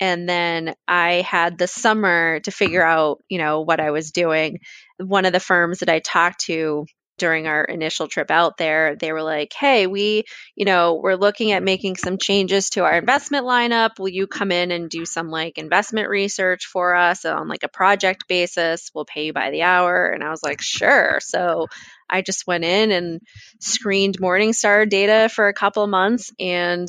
and 0.00 0.28
then 0.28 0.74
I 0.88 1.22
had 1.22 1.56
the 1.56 1.66
summer 1.66 2.40
to 2.40 2.50
figure 2.50 2.84
out, 2.84 3.22
you 3.28 3.38
know, 3.38 3.60
what 3.60 3.80
I 3.80 3.92
was 3.92 4.10
doing. 4.10 4.58
One 4.98 5.24
of 5.24 5.32
the 5.32 5.40
firms 5.40 5.80
that 5.80 5.88
I 5.88 6.00
talked 6.00 6.40
to 6.46 6.86
during 7.18 7.46
our 7.46 7.64
initial 7.64 8.08
trip 8.08 8.30
out 8.30 8.56
there, 8.56 8.96
they 8.96 9.12
were 9.12 9.22
like, 9.22 9.52
Hey, 9.52 9.86
we, 9.86 10.24
you 10.54 10.64
know, 10.64 11.00
we're 11.02 11.14
looking 11.16 11.52
at 11.52 11.62
making 11.62 11.96
some 11.96 12.18
changes 12.18 12.70
to 12.70 12.84
our 12.84 12.98
investment 12.98 13.46
lineup. 13.46 13.98
Will 13.98 14.08
you 14.08 14.26
come 14.26 14.50
in 14.50 14.70
and 14.70 14.90
do 14.90 15.04
some 15.04 15.28
like 15.28 15.58
investment 15.58 16.08
research 16.08 16.66
for 16.66 16.94
us 16.94 17.24
on 17.24 17.48
like 17.48 17.62
a 17.62 17.68
project 17.68 18.26
basis? 18.28 18.90
We'll 18.94 19.04
pay 19.04 19.26
you 19.26 19.32
by 19.32 19.50
the 19.50 19.62
hour. 19.62 20.06
And 20.06 20.24
I 20.24 20.30
was 20.30 20.42
like, 20.42 20.60
Sure. 20.60 21.18
So 21.20 21.68
I 22.08 22.22
just 22.22 22.46
went 22.46 22.64
in 22.64 22.90
and 22.92 23.20
screened 23.60 24.18
Morningstar 24.18 24.88
data 24.88 25.28
for 25.28 25.48
a 25.48 25.54
couple 25.54 25.86
months. 25.86 26.32
And 26.38 26.88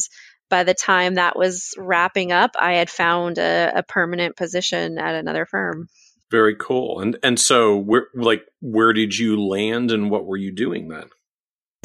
by 0.49 0.64
the 0.64 0.73
time 0.73 1.15
that 1.15 1.38
was 1.38 1.73
wrapping 1.77 2.31
up, 2.31 2.52
I 2.60 2.73
had 2.73 2.89
found 2.89 3.38
a, 3.38 3.72
a 3.76 3.84
permanent 3.84 4.35
position 4.35 4.97
at 4.97 5.15
another 5.15 5.45
firm. 5.45 5.88
Very 6.35 6.57
cool. 6.57 6.99
And 6.99 7.17
and 7.23 7.39
so 7.39 7.77
where 7.77 8.07
like 8.13 8.43
where 8.59 8.91
did 8.91 9.17
you 9.17 9.41
land 9.41 9.89
and 9.89 10.11
what 10.11 10.25
were 10.25 10.35
you 10.35 10.51
doing 10.51 10.89
then? 10.89 11.05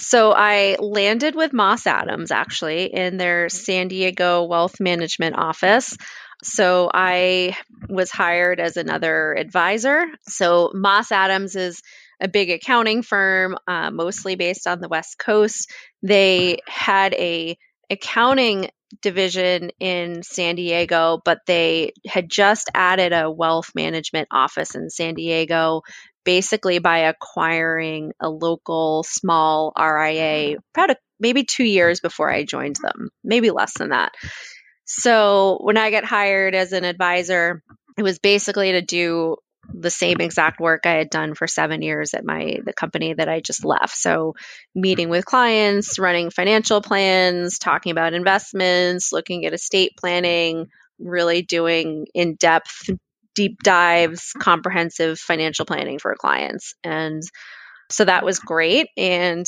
So 0.01 0.33
I 0.33 0.75
landed 0.81 1.37
with 1.37 1.53
Moss 1.53 1.87
Adams 1.87 2.33
actually 2.33 2.93
in 2.93 3.17
their 3.17 3.49
San 3.49 3.87
Diego 3.87 4.43
wealth 4.43 4.81
management 4.81 5.37
office. 5.39 5.97
So 6.43 6.91
I 6.93 7.57
was 7.89 8.11
hired 8.11 8.59
as 8.59 8.77
another 8.77 9.35
advisor. 9.35 10.05
So 10.23 10.73
Moss 10.75 11.13
Adams 11.13 11.55
is 11.55 11.81
a 12.21 12.27
big 12.27 12.51
accounting 12.51 13.03
firm, 13.03 13.57
uh, 13.69 13.93
mostly 13.93 14.35
based 14.35 14.67
on 14.67 14.81
the 14.81 14.89
West 14.89 15.17
Coast. 15.17 15.71
They 16.03 16.59
had 16.67 17.15
a 17.15 17.57
accounting 17.89 18.71
division 19.03 19.71
in 19.81 20.23
San 20.23 20.57
Diego, 20.57 21.21
but 21.25 21.41
they 21.47 21.93
had 22.07 22.29
just 22.29 22.71
added 22.75 23.13
a 23.13 23.31
wealth 23.31 23.71
management 23.75 24.29
office 24.31 24.75
in 24.75 24.91
San 24.91 25.15
Diego 25.15 25.83
basically 26.25 26.79
by 26.79 26.99
acquiring 26.99 28.13
a 28.21 28.29
local 28.29 29.03
small 29.05 29.73
RIA 29.79 30.59
a, 30.77 30.97
maybe 31.19 31.45
two 31.45 31.65
years 31.65 32.01
before 32.01 32.31
I 32.31 32.45
joined 32.45 32.77
them, 32.77 33.11
maybe 33.25 33.51
less 33.51 33.77
than 33.79 33.91
that. 33.91 34.13
So 34.85 35.59
when 35.63 35.77
I 35.77 35.91
got 35.91 36.05
hired 36.05 36.55
as 36.55 36.73
an 36.73 36.85
advisor, 36.85 37.63
it 37.97 38.03
was 38.03 38.19
basically 38.19 38.73
to 38.73 38.83
do 38.83 39.37
the 39.69 39.91
same 39.91 40.21
exact 40.21 40.59
work 40.59 40.83
I 40.85 40.93
had 40.93 41.11
done 41.11 41.35
for 41.35 41.47
seven 41.47 41.83
years 41.83 42.15
at 42.15 42.25
my 42.25 42.59
the 42.65 42.73
company 42.73 43.15
that 43.15 43.29
I 43.29 43.41
just 43.41 43.65
left. 43.65 43.97
So 43.97 44.35
meeting 44.75 45.09
with 45.11 45.25
clients, 45.25 45.99
running 45.99 46.31
financial 46.31 46.81
plans, 46.81 47.59
talking 47.59 47.93
about 47.93 48.15
investments, 48.15 49.13
looking 49.13 49.45
at 49.45 49.53
estate 49.53 49.93
planning, 49.99 50.69
really 50.99 51.43
doing 51.43 52.07
in-depth 52.15 52.91
deep 53.35 53.63
dives, 53.63 54.33
comprehensive 54.39 55.19
financial 55.19 55.65
planning 55.65 55.99
for 55.99 56.15
clients. 56.17 56.75
And 56.83 57.23
so 57.91 58.05
that 58.05 58.25
was 58.25 58.39
great. 58.39 58.89
And 58.97 59.47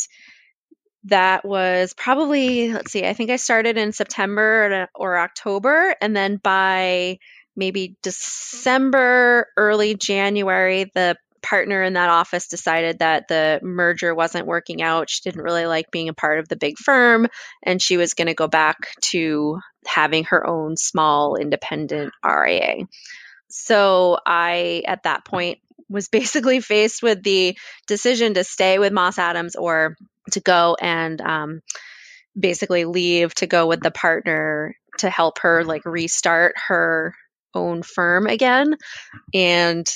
that 1.05 1.44
was 1.44 1.94
probably, 1.94 2.72
let's 2.72 2.93
see, 2.93 3.05
I 3.05 3.12
think 3.12 3.30
I 3.30 3.36
started 3.36 3.76
in 3.76 3.93
September 3.93 4.89
or 4.94 5.18
October. 5.18 5.97
And 6.01 6.14
then 6.14 6.36
by 6.36 7.18
maybe 7.56 7.96
December, 8.02 9.48
early 9.56 9.94
January, 9.94 10.90
the 10.94 11.16
partner 11.42 11.82
in 11.82 11.94
that 11.94 12.08
office 12.08 12.46
decided 12.46 13.00
that 13.00 13.28
the 13.28 13.58
merger 13.62 14.14
wasn't 14.14 14.46
working 14.46 14.80
out. 14.80 15.10
She 15.10 15.20
didn't 15.22 15.42
really 15.42 15.66
like 15.66 15.90
being 15.90 16.08
a 16.08 16.14
part 16.14 16.38
of 16.38 16.48
the 16.48 16.56
big 16.56 16.78
firm, 16.78 17.26
and 17.62 17.82
she 17.82 17.96
was 17.96 18.14
going 18.14 18.28
to 18.28 18.34
go 18.34 18.48
back 18.48 18.76
to 19.02 19.58
having 19.86 20.24
her 20.24 20.46
own 20.46 20.76
small 20.76 21.36
independent 21.36 22.12
RIA. 22.24 22.86
So 23.48 24.18
I, 24.24 24.82
at 24.86 25.02
that 25.02 25.24
point, 25.24 25.58
was 25.88 26.08
basically 26.10 26.60
faced 26.60 27.02
with 27.02 27.22
the 27.22 27.58
decision 27.86 28.34
to 28.34 28.44
stay 28.44 28.78
with 28.78 28.92
Moss 28.92 29.18
Adams 29.18 29.56
or 29.56 29.96
to 30.30 30.40
go 30.40 30.76
and 30.80 31.20
um, 31.20 31.60
basically 32.38 32.84
leave 32.84 33.34
to 33.34 33.46
go 33.46 33.66
with 33.66 33.80
the 33.80 33.90
partner 33.90 34.76
to 34.98 35.10
help 35.10 35.40
her 35.40 35.64
like 35.64 35.84
restart 35.84 36.54
her 36.68 37.14
own 37.54 37.82
firm 37.82 38.26
again. 38.26 38.76
And 39.34 39.86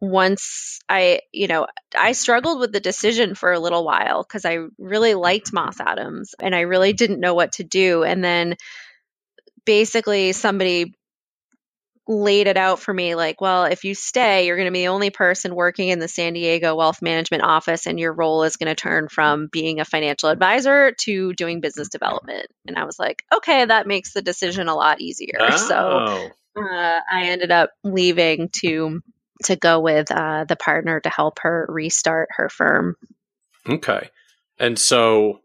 once 0.00 0.80
I, 0.88 1.20
you 1.32 1.46
know, 1.46 1.68
I 1.96 2.12
struggled 2.12 2.58
with 2.58 2.72
the 2.72 2.80
decision 2.80 3.34
for 3.34 3.52
a 3.52 3.60
little 3.60 3.84
while 3.84 4.24
because 4.24 4.44
I 4.44 4.58
really 4.78 5.14
liked 5.14 5.52
Moss 5.52 5.78
Adams 5.78 6.34
and 6.40 6.54
I 6.54 6.62
really 6.62 6.92
didn't 6.92 7.20
know 7.20 7.34
what 7.34 7.52
to 7.52 7.64
do. 7.64 8.02
And 8.02 8.22
then 8.22 8.56
basically 9.64 10.32
somebody 10.32 10.94
laid 12.08 12.48
it 12.48 12.56
out 12.56 12.80
for 12.80 12.92
me 12.92 13.14
like, 13.14 13.40
well, 13.40 13.64
if 13.64 13.84
you 13.84 13.94
stay, 13.94 14.46
you're 14.46 14.56
going 14.56 14.66
to 14.66 14.72
be 14.72 14.80
the 14.80 14.88
only 14.88 15.10
person 15.10 15.54
working 15.54 15.88
in 15.88 15.98
the 15.98 16.08
San 16.08 16.32
Diego 16.32 16.74
wealth 16.74 17.00
management 17.00 17.44
office, 17.44 17.86
and 17.86 17.98
your 17.98 18.12
role 18.12 18.42
is 18.42 18.56
going 18.56 18.74
to 18.74 18.74
turn 18.74 19.08
from 19.08 19.48
being 19.50 19.80
a 19.80 19.84
financial 19.84 20.28
advisor 20.28 20.92
to 21.02 21.32
doing 21.32 21.60
business 21.60 21.88
development. 21.88 22.46
And 22.66 22.76
I 22.76 22.84
was 22.84 22.98
like, 22.98 23.22
okay, 23.34 23.64
that 23.64 23.86
makes 23.86 24.12
the 24.12 24.22
decision 24.22 24.68
a 24.68 24.74
lot 24.74 25.00
easier. 25.00 25.38
Oh. 25.52 25.56
So 25.56 26.30
uh, 26.56 27.00
I 27.10 27.24
ended 27.26 27.50
up 27.50 27.70
leaving 27.84 28.50
to 28.60 29.00
to 29.44 29.56
go 29.56 29.80
with 29.80 30.10
uh, 30.10 30.44
the 30.44 30.56
partner 30.56 31.00
to 31.00 31.08
help 31.08 31.40
her 31.40 31.66
restart 31.68 32.28
her 32.36 32.48
firm. 32.48 32.96
Okay, 33.68 34.10
and 34.58 34.78
so 34.78 35.40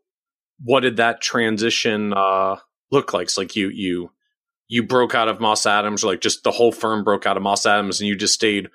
what 0.63 0.81
did 0.81 0.97
that 0.97 1.21
transition 1.21 2.13
uh, 2.13 2.57
look 2.91 3.13
like? 3.13 3.29
So 3.29 3.41
like 3.41 3.55
you 3.55 3.69
you 3.69 4.11
you 4.67 4.83
broke 4.83 5.15
out 5.15 5.29
of 5.29 5.39
Moss 5.39 5.65
Adams, 5.65 6.03
or 6.03 6.07
like 6.07 6.21
just 6.21 6.43
the 6.43 6.51
whole 6.51 6.71
firm 6.71 7.03
broke 7.03 7.25
out 7.25 7.37
of 7.37 7.43
Moss 7.43 7.65
Adams, 7.65 7.99
and 7.99 8.07
you 8.07 8.15
just 8.15 8.33
stayed 8.33 8.69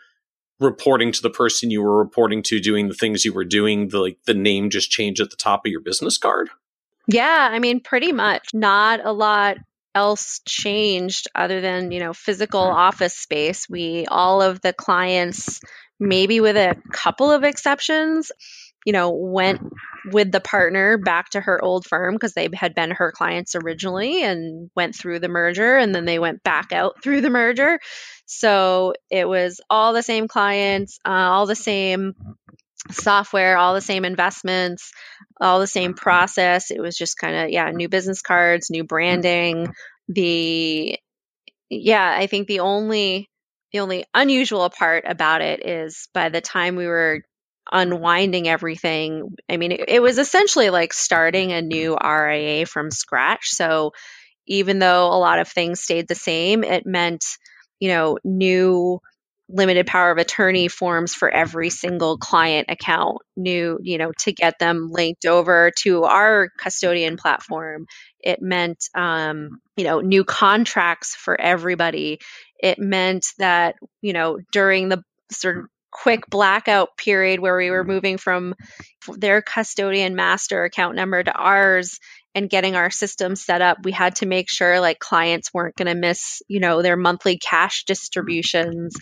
reporting 0.60 1.12
to 1.12 1.22
the 1.22 1.30
person 1.30 1.70
you 1.70 1.82
were 1.82 1.98
reporting 1.98 2.42
to, 2.44 2.60
doing 2.60 2.88
the 2.88 2.94
things 2.94 3.24
you 3.24 3.32
were 3.32 3.44
doing. 3.44 3.88
The 3.88 3.98
like 3.98 4.18
the 4.26 4.34
name 4.34 4.70
just 4.70 4.90
changed 4.90 5.20
at 5.20 5.30
the 5.30 5.36
top 5.36 5.66
of 5.66 5.70
your 5.70 5.80
business 5.80 6.16
card. 6.18 6.50
Yeah, 7.08 7.48
I 7.50 7.58
mean, 7.58 7.80
pretty 7.80 8.12
much. 8.12 8.48
Not 8.54 9.04
a 9.04 9.12
lot 9.12 9.58
else 9.94 10.40
changed 10.46 11.28
other 11.34 11.60
than 11.60 11.92
you 11.92 12.00
know 12.00 12.12
physical 12.12 12.60
office 12.60 13.16
space. 13.16 13.68
We 13.68 14.06
all 14.06 14.42
of 14.42 14.60
the 14.60 14.72
clients 14.72 15.60
maybe 16.00 16.40
with 16.40 16.56
a 16.56 16.76
couple 16.92 17.30
of 17.30 17.44
exceptions 17.44 18.32
you 18.84 18.92
know 18.92 19.10
went 19.10 19.60
with 20.10 20.32
the 20.32 20.40
partner 20.40 20.98
back 20.98 21.30
to 21.30 21.40
her 21.40 21.62
old 21.62 21.86
firm 21.86 22.14
because 22.14 22.32
they 22.34 22.48
had 22.52 22.74
been 22.74 22.90
her 22.90 23.12
clients 23.12 23.54
originally 23.54 24.24
and 24.24 24.70
went 24.74 24.96
through 24.96 25.20
the 25.20 25.28
merger 25.28 25.76
and 25.76 25.94
then 25.94 26.04
they 26.04 26.18
went 26.18 26.42
back 26.42 26.72
out 26.72 27.02
through 27.02 27.20
the 27.20 27.30
merger. 27.30 27.78
So 28.26 28.94
it 29.10 29.28
was 29.28 29.60
all 29.70 29.92
the 29.92 30.02
same 30.02 30.26
clients 30.26 30.98
uh, 31.06 31.10
all 31.10 31.46
the 31.46 31.54
same 31.54 32.14
software, 32.90 33.56
all 33.56 33.74
the 33.74 33.80
same 33.80 34.04
investments, 34.04 34.90
all 35.40 35.60
the 35.60 35.66
same 35.66 35.92
mm-hmm. 35.92 35.98
process. 35.98 36.70
It 36.70 36.80
was 36.80 36.96
just 36.96 37.18
kind 37.18 37.36
of, 37.36 37.50
yeah, 37.50 37.70
new 37.70 37.88
business 37.88 38.22
cards, 38.22 38.70
new 38.70 38.82
mm-hmm. 38.82 38.86
branding. 38.86 39.74
The, 40.08 40.98
yeah, 41.70 42.14
I 42.18 42.26
think 42.26 42.48
the 42.48 42.60
only, 42.60 43.30
the 43.72 43.80
only 43.80 44.04
unusual 44.12 44.68
part 44.70 45.04
about 45.06 45.40
it 45.40 45.66
is 45.66 46.08
by 46.12 46.28
the 46.28 46.40
time 46.40 46.76
we 46.76 46.86
were 46.86 47.22
unwinding 47.70 48.48
everything, 48.48 49.34
I 49.48 49.56
mean, 49.56 49.72
it, 49.72 49.84
it 49.88 50.02
was 50.02 50.18
essentially 50.18 50.70
like 50.70 50.92
starting 50.92 51.52
a 51.52 51.62
new 51.62 51.96
RIA 51.96 52.66
from 52.66 52.90
scratch. 52.90 53.50
So 53.50 53.92
even 54.46 54.78
though 54.78 55.06
a 55.06 55.18
lot 55.18 55.38
of 55.38 55.48
things 55.48 55.80
stayed 55.80 56.08
the 56.08 56.14
same, 56.14 56.64
it 56.64 56.84
meant, 56.84 57.24
you 57.78 57.88
know, 57.88 58.18
new 58.24 59.00
limited 59.52 59.86
power 59.86 60.10
of 60.10 60.18
attorney 60.18 60.68
forms 60.68 61.14
for 61.14 61.30
every 61.30 61.70
single 61.70 62.16
client 62.16 62.66
account 62.70 63.18
new 63.36 63.78
you 63.82 63.98
know 63.98 64.12
to 64.18 64.32
get 64.32 64.58
them 64.58 64.88
linked 64.90 65.26
over 65.26 65.70
to 65.78 66.04
our 66.04 66.48
custodian 66.58 67.16
platform. 67.16 67.86
It 68.20 68.40
meant 68.40 68.88
um, 68.94 69.60
you 69.76 69.84
know 69.84 70.00
new 70.00 70.24
contracts 70.24 71.14
for 71.14 71.38
everybody. 71.40 72.18
It 72.58 72.78
meant 72.78 73.26
that 73.38 73.76
you 74.00 74.12
know 74.12 74.38
during 74.52 74.88
the 74.88 75.02
sort 75.30 75.58
of 75.58 75.64
quick 75.92 76.28
blackout 76.30 76.96
period 76.96 77.38
where 77.38 77.56
we 77.56 77.70
were 77.70 77.84
moving 77.84 78.16
from 78.16 78.54
their 79.16 79.42
custodian 79.42 80.16
master 80.16 80.64
account 80.64 80.96
number 80.96 81.22
to 81.22 81.32
ours 81.32 82.00
and 82.34 82.48
getting 82.48 82.76
our 82.76 82.90
system 82.90 83.36
set 83.36 83.60
up 83.60 83.76
we 83.84 83.92
had 83.92 84.16
to 84.16 84.24
make 84.24 84.48
sure 84.48 84.80
like 84.80 84.98
clients 84.98 85.52
weren't 85.52 85.76
going 85.76 85.88
to 85.88 85.94
miss 85.94 86.40
you 86.48 86.60
know 86.60 86.80
their 86.80 86.96
monthly 86.96 87.36
cash 87.36 87.84
distributions 87.84 88.96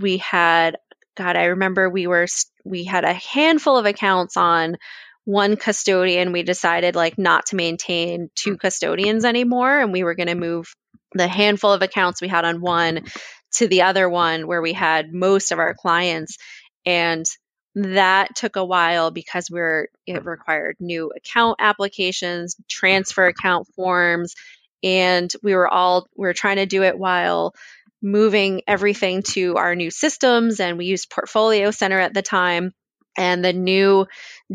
we 0.00 0.16
had 0.18 0.76
god 1.16 1.36
i 1.36 1.44
remember 1.44 1.88
we 1.88 2.06
were 2.06 2.26
we 2.64 2.84
had 2.84 3.04
a 3.04 3.12
handful 3.12 3.76
of 3.76 3.86
accounts 3.86 4.36
on 4.36 4.76
one 5.24 5.56
custodian. 5.56 6.32
We 6.32 6.42
decided 6.42 6.96
like 6.96 7.18
not 7.18 7.46
to 7.46 7.56
maintain 7.56 8.30
two 8.34 8.56
custodians 8.56 9.24
anymore 9.24 9.80
and 9.80 9.92
we 9.92 10.02
were 10.02 10.14
going 10.14 10.28
to 10.28 10.34
move 10.34 10.74
the 11.12 11.28
handful 11.28 11.72
of 11.72 11.82
accounts 11.82 12.20
we 12.20 12.28
had 12.28 12.44
on 12.44 12.60
one 12.60 13.04
to 13.54 13.68
the 13.68 13.82
other 13.82 14.08
one 14.08 14.46
where 14.46 14.62
we 14.62 14.72
had 14.72 15.12
most 15.12 15.52
of 15.52 15.58
our 15.58 15.74
clients. 15.74 16.38
And 16.86 17.26
that 17.74 18.34
took 18.34 18.56
a 18.56 18.64
while 18.64 19.10
because 19.10 19.48
we 19.50 19.60
are 19.60 19.88
it 20.06 20.24
required 20.24 20.76
new 20.80 21.12
account 21.16 21.56
applications 21.60 22.56
transfer 22.68 23.26
account 23.26 23.68
forms 23.76 24.34
and 24.82 25.32
we 25.44 25.54
were 25.54 25.68
all 25.68 26.08
we 26.16 26.26
were 26.26 26.32
trying 26.32 26.56
to 26.56 26.66
do 26.66 26.82
it 26.82 26.98
while 26.98 27.54
moving 28.02 28.62
everything 28.66 29.22
to 29.22 29.56
our 29.56 29.74
new 29.74 29.90
systems 29.90 30.60
and 30.60 30.78
we 30.78 30.86
used 30.86 31.10
PortfolioCenter 31.10 32.02
at 32.02 32.14
the 32.14 32.22
time. 32.22 32.72
And 33.16 33.44
the 33.44 33.52
new 33.52 34.06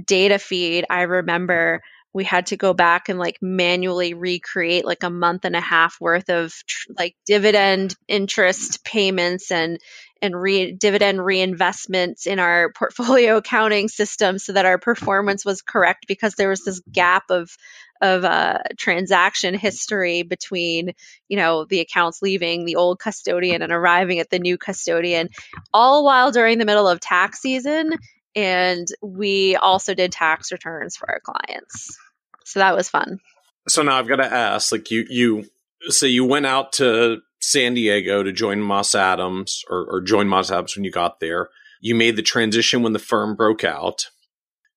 data 0.05 0.39
feed, 0.39 0.85
I 0.89 1.03
remember 1.03 1.81
we 2.13 2.23
had 2.23 2.47
to 2.47 2.57
go 2.57 2.73
back 2.73 3.09
and 3.09 3.19
like 3.19 3.38
manually 3.41 4.13
recreate 4.13 4.85
like 4.85 5.03
a 5.03 5.09
month 5.09 5.43
and 5.43 5.55
a 5.55 5.61
half 5.61 5.97
worth 5.99 6.30
of 6.30 6.53
tr- 6.65 6.93
like 6.97 7.15
dividend 7.26 7.93
interest 8.07 8.85
payments 8.85 9.51
and 9.51 9.80
and 10.26 10.39
re- 10.39 10.73
dividend 10.73 11.19
reinvestments 11.19 12.27
in 12.27 12.39
our 12.39 12.72
portfolio 12.76 13.38
accounting 13.38 13.88
system 13.88 14.38
so 14.38 14.53
that 14.53 14.65
our 14.65 14.77
performance 14.77 15.45
was 15.45 15.61
correct 15.61 16.06
because 16.07 16.35
there 16.35 16.49
was 16.49 16.64
this 16.64 16.81
gap 16.91 17.23
of 17.30 17.56
of 18.02 18.26
uh, 18.26 18.60
transaction 18.77 19.53
history 19.53 20.23
between 20.23 20.91
you 21.30 21.38
know 21.38 21.64
the 21.64 21.80
accounts 21.80 22.22
leaving 22.22 22.65
the 22.65 22.76
old 22.76 22.99
custodian 22.99 23.61
and 23.61 23.72
arriving 23.72 24.19
at 24.19 24.30
the 24.30 24.39
new 24.39 24.57
custodian 24.57 25.30
all 25.73 26.03
while 26.03 26.31
during 26.31 26.57
the 26.57 26.65
middle 26.65 26.89
of 26.89 26.99
tax 26.99 27.39
season 27.39 27.93
and 28.35 28.89
we 29.02 29.56
also 29.56 29.93
did 29.93 30.11
tax 30.11 30.52
returns 30.52 30.97
for 30.97 31.10
our 31.10 31.22
clients 31.22 31.97
so 32.45 32.60
that 32.60 32.76
was 32.76 32.88
fun. 32.88 33.19
So 33.68 33.81
now 33.81 33.97
I've 33.97 34.07
got 34.07 34.18
to 34.18 34.31
ask, 34.31 34.72
like 34.72 34.91
you, 34.91 35.06
you, 35.10 35.45
so 35.89 36.06
you 36.06 36.23
went 36.23 36.45
out 36.45 36.73
to 36.73 37.22
San 37.45 37.73
Diego 37.73 38.23
to 38.23 38.31
join 38.31 38.61
Moss 38.61 38.95
Adams 38.95 39.63
or, 39.69 39.85
or 39.85 40.01
join 40.01 40.27
Moss 40.27 40.51
Adams 40.51 40.76
when 40.76 40.84
you 40.84 40.91
got 40.91 41.19
there. 41.19 41.49
You 41.81 41.95
made 41.95 42.15
the 42.15 42.22
transition 42.22 42.81
when 42.81 42.93
the 42.93 42.99
firm 42.99 43.35
broke 43.35 43.63
out. 43.63 44.09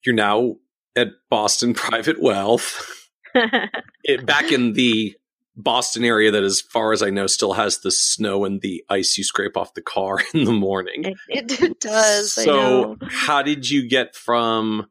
You're 0.04 0.14
now 0.14 0.56
at 0.94 1.08
Boston 1.30 1.74
Private 1.74 2.20
Wealth. 2.20 3.08
it, 4.04 4.26
back 4.26 4.52
in 4.52 4.74
the 4.74 5.14
Boston 5.56 6.04
area 6.04 6.30
that, 6.30 6.44
as 6.44 6.60
far 6.60 6.92
as 6.92 7.02
I 7.02 7.10
know, 7.10 7.26
still 7.26 7.54
has 7.54 7.78
the 7.78 7.90
snow 7.90 8.44
and 8.44 8.60
the 8.60 8.84
ice 8.88 9.18
you 9.18 9.24
scrape 9.24 9.56
off 9.56 9.74
the 9.74 9.82
car 9.82 10.20
in 10.34 10.44
the 10.44 10.52
morning. 10.52 11.16
It, 11.28 11.60
it 11.60 11.80
does. 11.80 12.32
So, 12.32 12.96
how 13.10 13.42
did 13.42 13.68
you 13.68 13.88
get 13.88 14.14
from 14.14 14.86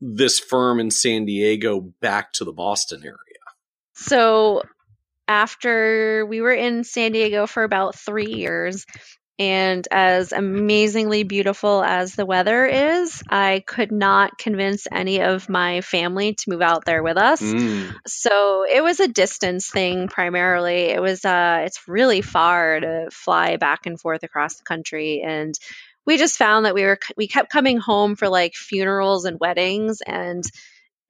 this 0.00 0.40
firm 0.40 0.80
in 0.80 0.90
San 0.90 1.26
Diego 1.26 1.80
back 2.00 2.32
to 2.34 2.44
the 2.44 2.52
Boston 2.52 3.02
area? 3.04 3.16
So, 3.94 4.62
after 5.30 6.26
we 6.26 6.40
were 6.40 6.52
in 6.52 6.82
San 6.82 7.12
Diego 7.12 7.46
for 7.46 7.62
about 7.62 7.94
three 7.94 8.34
years, 8.34 8.84
and 9.38 9.86
as 9.92 10.32
amazingly 10.32 11.22
beautiful 11.22 11.84
as 11.84 12.14
the 12.14 12.26
weather 12.26 12.66
is, 12.66 13.22
I 13.30 13.62
could 13.64 13.92
not 13.92 14.36
convince 14.38 14.88
any 14.92 15.22
of 15.22 15.48
my 15.48 15.82
family 15.82 16.34
to 16.34 16.50
move 16.50 16.60
out 16.60 16.84
there 16.84 17.02
with 17.02 17.16
us. 17.16 17.40
Mm. 17.40 17.94
So 18.08 18.66
it 18.70 18.82
was 18.82 18.98
a 18.98 19.08
distance 19.08 19.70
thing 19.70 20.08
primarily. 20.08 20.90
It 20.90 21.00
was 21.00 21.24
uh 21.24 21.62
it's 21.64 21.88
really 21.88 22.20
far 22.20 22.80
to 22.80 23.08
fly 23.12 23.56
back 23.56 23.86
and 23.86 23.98
forth 23.98 24.24
across 24.24 24.56
the 24.56 24.64
country 24.64 25.22
and 25.24 25.54
we 26.04 26.18
just 26.18 26.36
found 26.36 26.66
that 26.66 26.74
we 26.74 26.82
were 26.82 26.98
we 27.16 27.28
kept 27.28 27.52
coming 27.52 27.78
home 27.78 28.16
for 28.16 28.28
like 28.28 28.54
funerals 28.54 29.24
and 29.24 29.40
weddings 29.40 30.02
and 30.06 30.44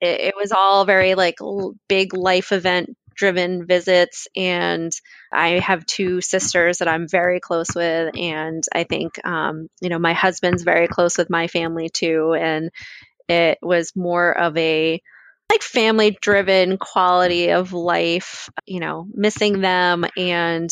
it, 0.01 0.21
it 0.21 0.35
was 0.37 0.53
all 0.53 0.85
very 0.85 1.15
like 1.15 1.39
big 1.89 2.15
life 2.15 2.53
event 2.53 2.97
driven 3.15 3.66
visits 3.66 4.28
and 4.37 4.93
i 5.32 5.59
have 5.59 5.87
two 5.87 6.20
sisters 6.20 6.78
that 6.78 6.89
i'm 6.89 7.09
very 7.09 7.41
close 7.41 7.74
with 7.74 8.16
and 8.16 8.62
i 8.74 8.85
think 8.85 9.24
um, 9.27 9.69
you 9.81 9.89
know 9.89 9.99
my 9.99 10.12
husband's 10.12 10.62
very 10.62 10.89
close 10.89 11.19
with 11.19 11.31
my 11.31 11.47
family 11.47 11.89
too 11.89 12.35
and 12.35 12.70
it 13.28 13.59
was 13.62 13.93
more 13.95 14.37
of 14.37 14.57
a 14.57 15.01
like 15.51 15.62
family 15.62 16.16
driven 16.20 16.78
quality 16.78 17.51
of 17.51 17.73
life 17.73 18.49
you 18.66 18.81
know 18.81 19.07
missing 19.12 19.61
them 19.61 20.05
and 20.16 20.70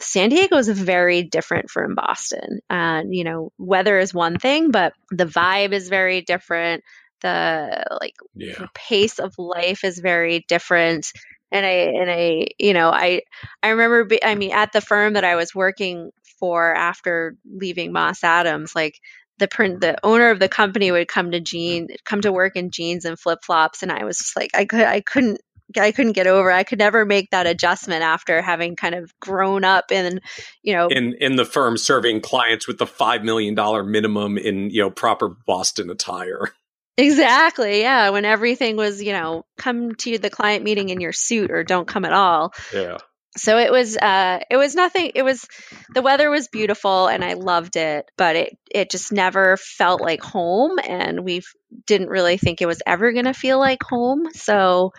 San 0.00 0.28
Diego 0.28 0.56
is 0.56 0.68
very 0.68 1.22
different 1.22 1.70
from 1.70 1.94
Boston. 1.94 2.60
And, 2.68 3.14
you 3.14 3.22
know, 3.24 3.52
weather 3.58 3.98
is 3.98 4.12
one 4.12 4.38
thing, 4.38 4.70
but 4.70 4.92
the 5.10 5.26
vibe 5.26 5.72
is 5.72 5.88
very 5.88 6.20
different. 6.20 6.82
The 7.24 7.84
like 8.00 8.14
yeah. 8.34 8.58
the 8.58 8.68
pace 8.74 9.18
of 9.18 9.34
life 9.38 9.82
is 9.82 9.98
very 9.98 10.44
different. 10.46 11.06
And 11.50 11.64
I, 11.64 11.70
and 11.70 12.10
I, 12.10 12.48
you 12.58 12.74
know, 12.74 12.90
I, 12.90 13.22
I 13.62 13.70
remember, 13.70 14.04
be, 14.04 14.22
I 14.22 14.34
mean, 14.34 14.52
at 14.52 14.72
the 14.72 14.80
firm 14.80 15.14
that 15.14 15.24
I 15.24 15.36
was 15.36 15.54
working 15.54 16.10
for 16.38 16.74
after 16.74 17.36
leaving 17.50 17.92
Moss 17.92 18.24
Adams, 18.24 18.74
like 18.74 18.98
the 19.38 19.48
print, 19.48 19.80
the 19.80 19.96
owner 20.04 20.30
of 20.30 20.40
the 20.40 20.48
company 20.48 20.90
would 20.90 21.08
come 21.08 21.30
to 21.30 21.40
jean, 21.40 21.88
come 22.04 22.20
to 22.22 22.32
work 22.32 22.56
in 22.56 22.70
jeans 22.70 23.04
and 23.04 23.18
flip 23.18 23.38
flops. 23.42 23.82
And 23.82 23.90
I 23.90 24.04
was 24.04 24.18
just 24.18 24.36
like, 24.36 24.50
I 24.52 24.64
could, 24.64 24.80
I 24.80 25.00
couldn't 25.00 25.40
I 25.78 25.92
couldn't 25.92 26.12
get 26.12 26.26
over. 26.26 26.50
I 26.50 26.62
could 26.62 26.78
never 26.78 27.04
make 27.04 27.30
that 27.30 27.46
adjustment 27.46 28.02
after 28.02 28.42
having 28.42 28.76
kind 28.76 28.94
of 28.94 29.12
grown 29.20 29.64
up 29.64 29.90
in, 29.90 30.20
you 30.62 30.74
know, 30.74 30.88
in 30.88 31.14
in 31.20 31.36
the 31.36 31.44
firm 31.44 31.76
serving 31.76 32.20
clients 32.20 32.68
with 32.68 32.78
the 32.78 32.86
five 32.86 33.24
million 33.24 33.54
dollar 33.54 33.82
minimum 33.82 34.36
in 34.36 34.70
you 34.70 34.82
know 34.82 34.90
proper 34.90 35.28
Boston 35.46 35.90
attire. 35.90 36.52
Exactly. 36.96 37.80
Yeah. 37.80 38.10
When 38.10 38.24
everything 38.24 38.76
was, 38.76 39.02
you 39.02 39.12
know, 39.12 39.44
come 39.58 39.94
to 39.96 40.18
the 40.18 40.30
client 40.30 40.64
meeting 40.64 40.90
in 40.90 41.00
your 41.00 41.12
suit 41.12 41.50
or 41.50 41.64
don't 41.64 41.88
come 41.88 42.04
at 42.04 42.12
all. 42.12 42.52
Yeah. 42.72 42.98
So 43.36 43.58
it 43.58 43.72
was 43.72 43.96
uh 43.96 44.38
it 44.48 44.56
was 44.56 44.76
nothing 44.76 45.10
it 45.16 45.24
was 45.24 45.44
the 45.92 46.02
weather 46.02 46.30
was 46.30 46.46
beautiful 46.46 47.08
and 47.08 47.24
I 47.24 47.32
loved 47.32 47.74
it, 47.74 48.08
but 48.16 48.36
it 48.36 48.56
it 48.70 48.90
just 48.92 49.10
never 49.12 49.56
felt 49.56 50.00
like 50.00 50.22
home 50.22 50.78
and 50.78 51.24
we 51.24 51.42
didn't 51.86 52.10
really 52.10 52.36
think 52.36 52.62
it 52.62 52.66
was 52.66 52.80
ever 52.86 53.12
going 53.12 53.24
to 53.24 53.34
feel 53.34 53.58
like 53.58 53.82
home. 53.82 54.26
So 54.34 54.92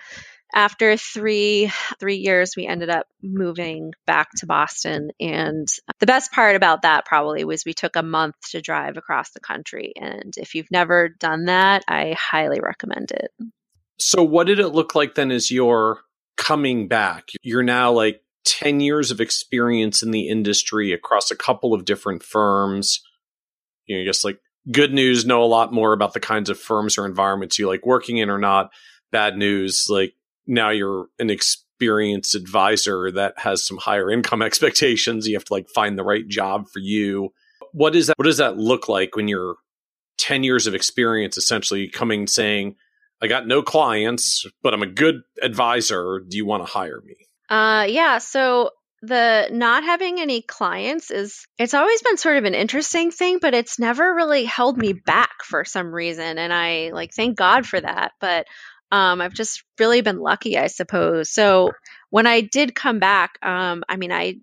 after 0.56 0.98
three 0.98 1.69
three 1.99 2.15
years 2.15 2.53
we 2.56 2.65
ended 2.65 2.90
up 2.90 3.06
moving 3.22 3.94
back 4.07 4.30
to 4.38 4.45
boston 4.45 5.11
and 5.19 5.68
the 5.99 6.06
best 6.06 6.32
part 6.32 6.56
about 6.56 6.84
that 6.84 7.06
probably 7.06 7.44
was 7.44 7.65
we 7.65 7.73
took 7.73 7.95
a 7.95 8.03
month 8.03 8.36
to 8.49 8.61
drive 8.61 8.98
across 8.98 9.32
the 9.32 9.40
country 9.40 9.94
and 9.95 10.34
if 10.38 10.56
you've 10.56 10.72
never 10.72 11.10
done 11.10 11.45
that 11.45 11.84
i 11.88 12.15
highly 12.18 12.60
recommend 12.61 13.11
it. 13.11 13.32
So 13.98 14.23
what 14.23 14.48
did 14.48 14.60
it 14.60 14.69
look 14.69 14.95
like 14.95 15.15
then 15.15 15.32
as 15.32 15.52
you're 15.52 16.02
coming 16.38 16.88
back? 16.88 17.30
You're 17.41 17.64
now 17.64 17.91
like 17.91 18.22
10 18.45 18.80
years 18.80 19.11
of 19.11 19.22
experience 19.22 20.03
in 20.03 20.11
the 20.11 20.27
industry 20.27 20.91
across 20.91 21.32
a 21.32 21.36
couple 21.36 21.73
of 21.73 21.86
different 21.86 22.23
firms. 22.23 23.02
You 23.86 23.95
know 23.95 24.02
I 24.02 24.06
guess 24.06 24.23
like 24.23 24.40
good 24.72 24.94
news 24.94 25.26
know 25.26 25.44
a 25.44 25.45
lot 25.45 25.72
more 25.72 25.94
about 25.94 26.14
the 26.14 26.19
kinds 26.19 26.49
of 26.49 26.60
firms 26.60 26.98
or 26.98 27.06
environments 27.06 27.57
you 27.57 27.68
like 27.68 27.86
working 27.86 28.18
in 28.18 28.30
or 28.30 28.40
not. 28.40 28.72
Bad 29.11 29.38
news 29.38 29.88
like 29.90 30.14
now 30.48 30.70
you're 30.70 31.08
an 31.20 31.30
experienced 31.30 32.36
advisor 32.36 33.12
that 33.12 33.38
has 33.38 33.64
some 33.64 33.78
higher 33.78 34.10
income 34.10 34.42
expectations. 34.42 35.28
You 35.28 35.36
have 35.36 35.46
to 35.46 35.54
like 35.54 35.70
find 35.70 35.98
the 35.98 36.04
right 36.04 36.28
job 36.28 36.68
for 36.70 36.80
you. 36.80 37.34
What 37.72 37.96
is 37.96 38.08
that? 38.08 38.18
What 38.18 38.26
does 38.26 38.38
that 38.38 38.58
look 38.58 38.88
like 38.88 39.16
when 39.16 39.28
you're 39.28 39.56
10 40.18 40.44
years 40.44 40.68
of 40.68 40.74
experience 40.74 41.38
essentially 41.38 41.90
coming 41.90 42.28
saying, 42.28 42.76
I 43.22 43.28
got 43.28 43.48
no 43.48 43.62
clients, 43.62 44.46
but 44.62 44.74
I'm 44.74 44.84
a 44.84 44.88
good 44.88 45.22
advisor. 45.42 46.22
Do 46.28 46.38
you 46.38 46.46
want 46.46 46.66
to 46.66 46.72
hire 46.72 47.02
me? 47.06 47.16
Uh, 47.50 47.86
yeah. 47.90 48.18
So 48.20 48.72
the 49.02 49.48
not 49.52 49.84
having 49.84 50.20
any 50.20 50.42
clients 50.42 51.12
is 51.12 51.46
it's 51.60 51.74
always 51.74 52.02
been 52.02 52.18
sort 52.18 52.38
of 52.38 52.46
an 52.46 52.56
interesting 52.56 53.12
thing 53.12 53.38
but 53.40 53.54
it's 53.54 53.78
never 53.78 54.16
really 54.16 54.46
held 54.46 54.78
me 54.78 54.94
back 54.94 55.44
for 55.44 55.64
some 55.64 55.94
reason 55.94 56.38
and 56.38 56.52
i 56.52 56.90
like 56.94 57.14
thank 57.14 57.38
god 57.38 57.66
for 57.66 57.80
that 57.80 58.14
but 58.20 58.48
um, 58.91 59.22
I've 59.22 59.34
just 59.34 59.64
really 59.80 60.02
been 60.02 60.20
lucky, 60.20 60.57
I 60.57 60.68
suppose. 60.68 61.30
So 61.30 61.72
when 62.10 62.28
I 62.28 62.41
did 62.41 62.76
come 62.76 62.99
back, 62.99 63.38
um, 63.41 63.84
I 63.90 63.98
mean, 63.98 64.12
I 64.12 64.36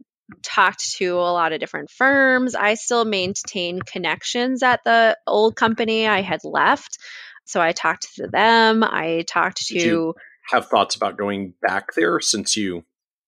talked 0.43 0.93
to 0.97 1.19
a 1.19 1.33
lot 1.33 1.53
of 1.53 1.61
different 1.61 1.91
firms. 1.91 2.55
I 2.55 2.75
still 2.75 3.05
maintain 3.05 3.81
connections 3.81 4.63
at 4.63 4.83
the 4.85 5.17
old 5.27 5.57
company 5.57 6.07
I 6.07 6.23
had 6.23 6.41
left. 6.45 6.99
So 7.45 7.61
I 7.61 7.73
talked 7.73 8.15
to 8.17 8.29
them. 8.29 8.83
I 8.83 9.25
talked 9.27 9.67
to. 9.67 9.75
have 10.51 10.69
thoughts 10.69 10.95
about 10.95 11.17
going 11.17 11.55
back 11.63 11.95
there 11.95 12.21
since 12.21 12.57
you 12.57 12.85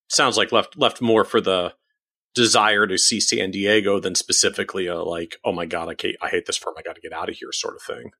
sounds 0.09 0.37
like 0.37 0.51
left 0.51 0.77
left 0.77 1.01
more 1.01 1.23
for 1.23 1.41
the 1.41 1.73
desire 2.33 2.85
to 2.85 2.97
see 2.97 3.19
San 3.19 3.51
Diego 3.51 3.99
than 3.99 4.13
specifically 4.13 4.87
a 4.87 5.01
like, 5.01 5.37
oh 5.43 5.53
my 5.53 5.65
god, 5.65 5.89
I, 5.89 6.13
I 6.21 6.29
hate 6.29 6.45
this 6.45 6.57
firm, 6.57 6.75
I 6.77 6.81
got 6.81 6.95
to 6.95 7.01
get 7.01 7.13
out 7.13 7.29
of 7.29 7.35
here, 7.35 7.51
sort 7.51 7.75
of 7.75 7.81
thing. 7.81 8.11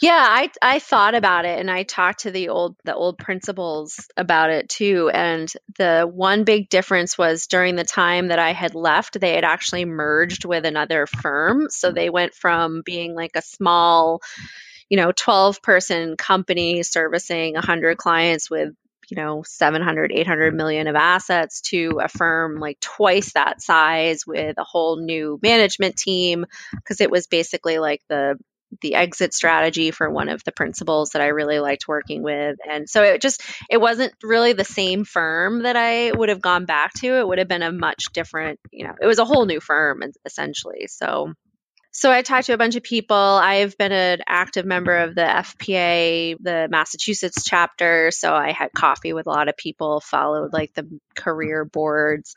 Yeah, 0.00 0.24
I 0.28 0.50
I 0.62 0.78
thought 0.78 1.14
about 1.14 1.44
it 1.44 1.58
and 1.58 1.70
I 1.70 1.82
talked 1.82 2.20
to 2.20 2.30
the 2.30 2.50
old 2.50 2.76
the 2.84 2.94
old 2.94 3.18
principals 3.18 4.08
about 4.16 4.50
it 4.50 4.68
too 4.68 5.10
and 5.12 5.52
the 5.78 6.10
one 6.12 6.44
big 6.44 6.68
difference 6.68 7.16
was 7.16 7.46
during 7.46 7.76
the 7.76 7.84
time 7.84 8.28
that 8.28 8.38
I 8.38 8.52
had 8.52 8.74
left 8.74 9.18
they 9.18 9.34
had 9.34 9.44
actually 9.44 9.84
merged 9.84 10.44
with 10.44 10.66
another 10.66 11.06
firm 11.06 11.68
so 11.70 11.90
they 11.92 12.10
went 12.10 12.34
from 12.34 12.82
being 12.84 13.14
like 13.14 13.32
a 13.36 13.42
small 13.42 14.20
you 14.88 14.96
know 14.96 15.12
12 15.12 15.62
person 15.62 16.16
company 16.16 16.82
servicing 16.82 17.54
100 17.54 17.96
clients 17.96 18.50
with 18.50 18.74
you 19.08 19.16
know 19.16 19.42
700 19.46 20.12
800 20.12 20.54
million 20.54 20.88
of 20.88 20.96
assets 20.96 21.60
to 21.62 22.00
a 22.02 22.08
firm 22.08 22.58
like 22.58 22.78
twice 22.80 23.32
that 23.32 23.62
size 23.62 24.26
with 24.26 24.58
a 24.58 24.64
whole 24.64 24.96
new 24.96 25.38
management 25.42 25.96
team 25.96 26.44
because 26.72 27.00
it 27.00 27.10
was 27.10 27.26
basically 27.26 27.78
like 27.78 28.02
the 28.08 28.36
the 28.80 28.94
exit 28.94 29.34
strategy 29.34 29.90
for 29.90 30.10
one 30.10 30.28
of 30.28 30.42
the 30.44 30.52
principals 30.52 31.10
that 31.10 31.22
I 31.22 31.28
really 31.28 31.58
liked 31.60 31.88
working 31.88 32.22
with. 32.22 32.56
And 32.68 32.88
so 32.88 33.02
it 33.02 33.20
just 33.20 33.42
it 33.70 33.78
wasn't 33.78 34.12
really 34.22 34.52
the 34.52 34.64
same 34.64 35.04
firm 35.04 35.62
that 35.62 35.76
I 35.76 36.12
would 36.12 36.28
have 36.28 36.40
gone 36.40 36.64
back 36.64 36.92
to. 37.00 37.18
It 37.18 37.26
would 37.26 37.38
have 37.38 37.48
been 37.48 37.62
a 37.62 37.72
much 37.72 38.04
different, 38.12 38.60
you 38.70 38.86
know, 38.86 38.94
it 39.00 39.06
was 39.06 39.18
a 39.18 39.24
whole 39.24 39.46
new 39.46 39.60
firm 39.60 40.02
essentially. 40.24 40.86
So 40.88 41.32
So 41.92 42.12
I 42.12 42.20
talked 42.20 42.46
to 42.46 42.52
a 42.52 42.58
bunch 42.58 42.76
of 42.76 42.82
people. 42.82 43.16
I've 43.16 43.78
been 43.78 43.90
an 43.90 44.20
active 44.26 44.66
member 44.66 44.94
of 44.98 45.14
the 45.14 45.22
FPA, 45.22 46.36
the 46.38 46.68
Massachusetts 46.70 47.42
chapter. 47.42 48.10
So 48.10 48.34
I 48.34 48.52
had 48.52 48.68
coffee 48.76 49.14
with 49.14 49.26
a 49.26 49.30
lot 49.30 49.48
of 49.48 49.56
people, 49.56 50.00
followed 50.00 50.52
like 50.52 50.74
the 50.74 50.86
career 51.14 51.64
boards, 51.64 52.34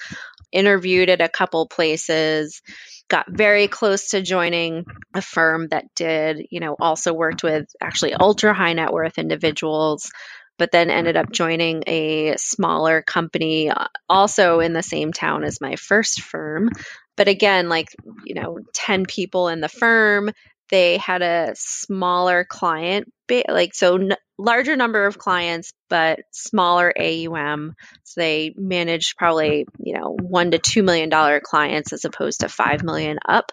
interviewed 0.51 1.09
at 1.09 1.21
a 1.21 1.29
couple 1.29 1.67
places, 1.67 2.61
got 3.09 3.25
very 3.29 3.67
close 3.67 4.09
to 4.09 4.21
joining 4.21 4.85
a 5.13 5.21
firm 5.21 5.67
that 5.69 5.85
did, 5.95 6.47
you 6.51 6.59
know, 6.59 6.75
also 6.79 7.13
worked 7.13 7.43
with 7.43 7.67
actually 7.81 8.13
ultra 8.13 8.53
high 8.53 8.73
net 8.73 8.91
worth 8.91 9.17
individuals 9.17 10.11
but 10.59 10.71
then 10.71 10.91
ended 10.91 11.15
up 11.15 11.31
joining 11.31 11.83
a 11.87 12.35
smaller 12.37 13.01
company 13.01 13.71
uh, 13.71 13.87
also 14.07 14.59
in 14.59 14.73
the 14.73 14.83
same 14.83 15.11
town 15.11 15.43
as 15.43 15.61
my 15.61 15.77
first 15.77 16.21
firm. 16.21 16.69
But 17.15 17.29
again, 17.29 17.69
like, 17.69 17.87
you 18.25 18.35
know, 18.35 18.59
10 18.73 19.05
people 19.05 19.47
in 19.47 19.61
the 19.61 19.69
firm, 19.69 20.29
they 20.69 20.97
had 20.97 21.21
a 21.21 21.53
smaller 21.55 22.45
client, 22.45 23.11
like, 23.47 23.73
so 23.73 23.95
n- 23.97 24.15
larger 24.37 24.75
number 24.75 25.05
of 25.05 25.17
clients, 25.17 25.73
but 25.89 26.19
smaller 26.31 26.93
AUM. 26.97 27.75
So 28.03 28.21
they 28.21 28.53
managed 28.55 29.17
probably, 29.17 29.65
you 29.79 29.97
know, 29.97 30.15
one 30.19 30.51
to 30.51 30.59
$2 30.59 30.83
million 30.83 31.09
clients 31.43 31.93
as 31.93 32.05
opposed 32.05 32.41
to 32.41 32.49
5 32.49 32.83
million 32.83 33.19
up. 33.27 33.51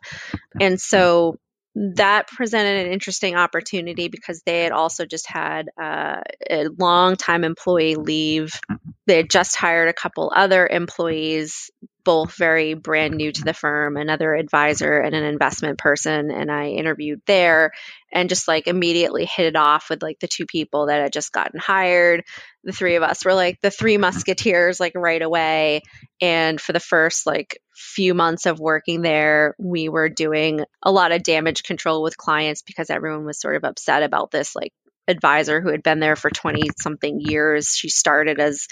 And 0.60 0.80
so 0.80 1.38
that 1.76 2.28
presented 2.28 2.86
an 2.86 2.92
interesting 2.92 3.36
opportunity 3.36 4.08
because 4.08 4.42
they 4.46 4.62
had 4.62 4.72
also 4.72 5.04
just 5.04 5.28
had 5.28 5.68
uh, 5.80 6.20
a 6.48 6.68
long 6.78 7.16
time 7.16 7.44
employee 7.44 7.96
leave. 7.96 8.58
They 9.06 9.18
had 9.18 9.30
just 9.30 9.56
hired 9.56 9.88
a 9.88 9.92
couple 9.92 10.32
other 10.34 10.66
employees, 10.66 11.70
both 12.06 12.36
very 12.36 12.74
brand 12.74 13.16
new 13.16 13.32
to 13.32 13.42
the 13.42 13.52
firm, 13.52 13.96
another 13.96 14.32
advisor 14.32 15.00
and 15.00 15.12
an 15.12 15.24
investment 15.24 15.76
person. 15.76 16.30
And 16.30 16.52
I 16.52 16.68
interviewed 16.68 17.20
there 17.26 17.72
and 18.12 18.28
just 18.28 18.46
like 18.46 18.68
immediately 18.68 19.24
hit 19.24 19.46
it 19.46 19.56
off 19.56 19.90
with 19.90 20.04
like 20.04 20.20
the 20.20 20.28
two 20.28 20.46
people 20.46 20.86
that 20.86 21.02
had 21.02 21.12
just 21.12 21.32
gotten 21.32 21.58
hired. 21.58 22.22
The 22.62 22.70
three 22.70 22.94
of 22.94 23.02
us 23.02 23.24
were 23.24 23.34
like 23.34 23.60
the 23.60 23.72
three 23.72 23.98
musketeers, 23.98 24.78
like 24.78 24.92
right 24.94 25.20
away. 25.20 25.82
And 26.20 26.60
for 26.60 26.72
the 26.72 26.78
first 26.78 27.26
like 27.26 27.58
few 27.74 28.14
months 28.14 28.46
of 28.46 28.60
working 28.60 29.02
there, 29.02 29.56
we 29.58 29.88
were 29.88 30.08
doing 30.08 30.60
a 30.84 30.92
lot 30.92 31.10
of 31.10 31.24
damage 31.24 31.64
control 31.64 32.04
with 32.04 32.16
clients 32.16 32.62
because 32.62 32.88
everyone 32.88 33.26
was 33.26 33.40
sort 33.40 33.56
of 33.56 33.64
upset 33.64 34.04
about 34.04 34.30
this 34.30 34.54
like 34.54 34.72
advisor 35.08 35.60
who 35.60 35.70
had 35.70 35.82
been 35.82 36.00
there 36.00 36.16
for 36.16 36.30
20 36.30 36.70
something 36.78 37.20
years. 37.20 37.74
She 37.76 37.88
started 37.88 38.40
as, 38.40 38.66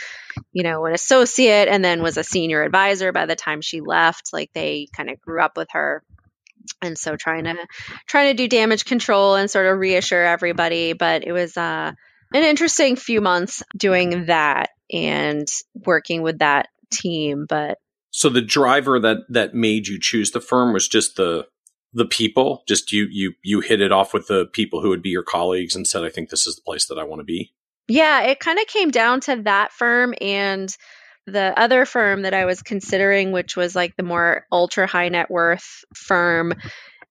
you 0.53 0.63
know, 0.63 0.85
an 0.87 0.93
associate 0.93 1.69
and 1.69 1.85
then 1.85 2.03
was 2.03 2.17
a 2.17 2.25
senior 2.25 2.63
advisor 2.63 3.13
by 3.13 3.27
the 3.27 3.37
time 3.37 3.61
she 3.61 3.81
left. 3.81 4.33
Like 4.33 4.51
they 4.53 4.89
kind 4.97 5.11
of 5.11 5.21
grew 5.21 5.41
up 5.43 5.57
with 5.57 5.69
her. 5.73 6.03
And 6.81 6.97
so 6.97 7.17
trying 7.17 7.45
to 7.45 7.55
trying 8.07 8.35
to 8.35 8.43
do 8.43 8.49
damage 8.49 8.85
control 8.85 9.35
and 9.35 9.51
sort 9.51 9.67
of 9.67 9.79
reassure 9.79 10.25
everybody, 10.25 10.95
but 10.95 11.25
it 11.25 11.33
was 11.33 11.57
uh 11.57 11.93
an 12.33 12.43
interesting 12.43 12.97
few 12.97 13.21
months 13.21 13.63
doing 13.77 14.27
that 14.27 14.71
and 14.91 15.47
working 15.75 16.23
with 16.23 16.39
that 16.39 16.69
team, 16.91 17.47
but 17.49 17.79
so 18.11 18.29
the 18.29 18.41
driver 18.41 19.01
that 19.01 19.19
that 19.29 19.55
made 19.55 19.89
you 19.89 19.99
choose 20.01 20.31
the 20.31 20.41
firm 20.41 20.73
was 20.73 20.87
just 20.87 21.17
the 21.17 21.47
the 21.95 22.05
people. 22.05 22.63
Just 22.67 22.93
you 22.93 23.07
you 23.11 23.33
you 23.43 23.61
hit 23.61 23.81
it 23.81 23.93
off 23.93 24.13
with 24.13 24.27
the 24.27 24.47
people 24.47 24.83
who 24.83 24.91
would 24.91 25.03
be 25.03 25.11
your 25.11 25.23
colleagues 25.23 25.75
and 25.75 25.87
said, 25.87 26.05
"I 26.05 26.11
think 26.11 26.29
this 26.29 26.47
is 26.47 26.57
the 26.57 26.63
place 26.63 26.87
that 26.87 26.99
I 26.99 27.05
want 27.05 27.21
to 27.21 27.25
be." 27.25 27.55
Yeah, 27.89 28.23
it 28.23 28.41
kind 28.41 28.59
of 28.59 28.67
came 28.67 28.91
down 28.91 29.21
to 29.21 29.43
that 29.45 29.73
firm 29.73 30.15
and 30.21 30.75
the 31.27 31.59
other 31.59 31.87
firm 31.87 32.23
that 32.23 32.35
I 32.35 32.45
was 32.45 32.63
considering, 32.63 33.33
which 33.33 33.57
was 33.57 33.75
like 33.75 33.97
the 33.97 34.03
more 34.03 34.47
ultra 34.51 34.87
high 34.87 35.09
net 35.09 35.31
worth 35.31 35.85
firm. 35.95 36.53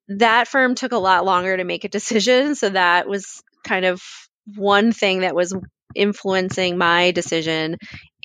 That 0.09 0.47
firm 0.47 0.75
took 0.75 0.91
a 0.91 0.97
lot 0.97 1.25
longer 1.25 1.55
to 1.55 1.63
make 1.63 1.83
a 1.83 1.89
decision, 1.89 2.55
so 2.55 2.69
that 2.69 3.07
was 3.07 3.41
kind 3.65 3.85
of 3.85 4.01
one 4.55 4.91
thing 4.91 5.21
that 5.21 5.35
was 5.35 5.55
influencing 5.95 6.77
my 6.77 7.11
decision. 7.11 7.77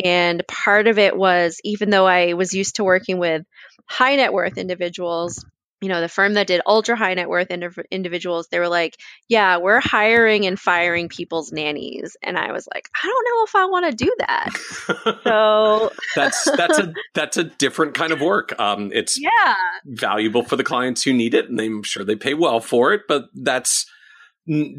And 0.02 0.42
part 0.46 0.88
of 0.88 0.98
it 0.98 1.16
was 1.16 1.60
even 1.64 1.90
though 1.90 2.06
I 2.06 2.32
was 2.32 2.54
used 2.54 2.76
to 2.76 2.84
working 2.84 3.18
with 3.18 3.42
high 3.86 4.16
net 4.16 4.32
worth 4.32 4.58
individuals, 4.58 5.44
you 5.80 5.88
know, 5.88 6.00
the 6.00 6.08
firm 6.08 6.34
that 6.34 6.48
did 6.48 6.60
ultra 6.66 6.96
high 6.96 7.14
net 7.14 7.28
worth 7.28 7.48
indiv- 7.48 7.84
individuals, 7.90 8.48
they 8.48 8.58
were 8.58 8.68
like, 8.68 8.96
yeah, 9.28 9.58
we're 9.58 9.80
hiring 9.80 10.46
and 10.46 10.58
firing 10.58 11.08
people's 11.08 11.52
nannies. 11.52 12.16
And 12.22 12.36
I 12.36 12.52
was 12.52 12.68
like, 12.74 12.88
I 13.02 13.06
don't 13.06 13.24
know 13.24 13.44
if 13.44 13.54
I 13.54 13.64
want 13.66 13.90
to 13.90 14.04
do 14.04 14.14
that. 14.18 15.20
so 15.24 15.92
that's, 16.16 16.44
that's 16.56 16.78
a, 16.78 16.92
that's 17.14 17.36
a 17.36 17.44
different 17.44 17.94
kind 17.94 18.12
of 18.12 18.20
work. 18.20 18.58
Um, 18.58 18.90
it's 18.92 19.20
yeah. 19.20 19.54
valuable 19.84 20.42
for 20.42 20.56
the 20.56 20.64
clients 20.64 21.02
who 21.04 21.12
need 21.12 21.34
it 21.34 21.48
and 21.48 21.60
I'm 21.60 21.82
sure 21.82 22.04
they 22.04 22.16
pay 22.16 22.34
well 22.34 22.60
for 22.60 22.92
it, 22.92 23.02
but 23.06 23.28
that's, 23.34 23.86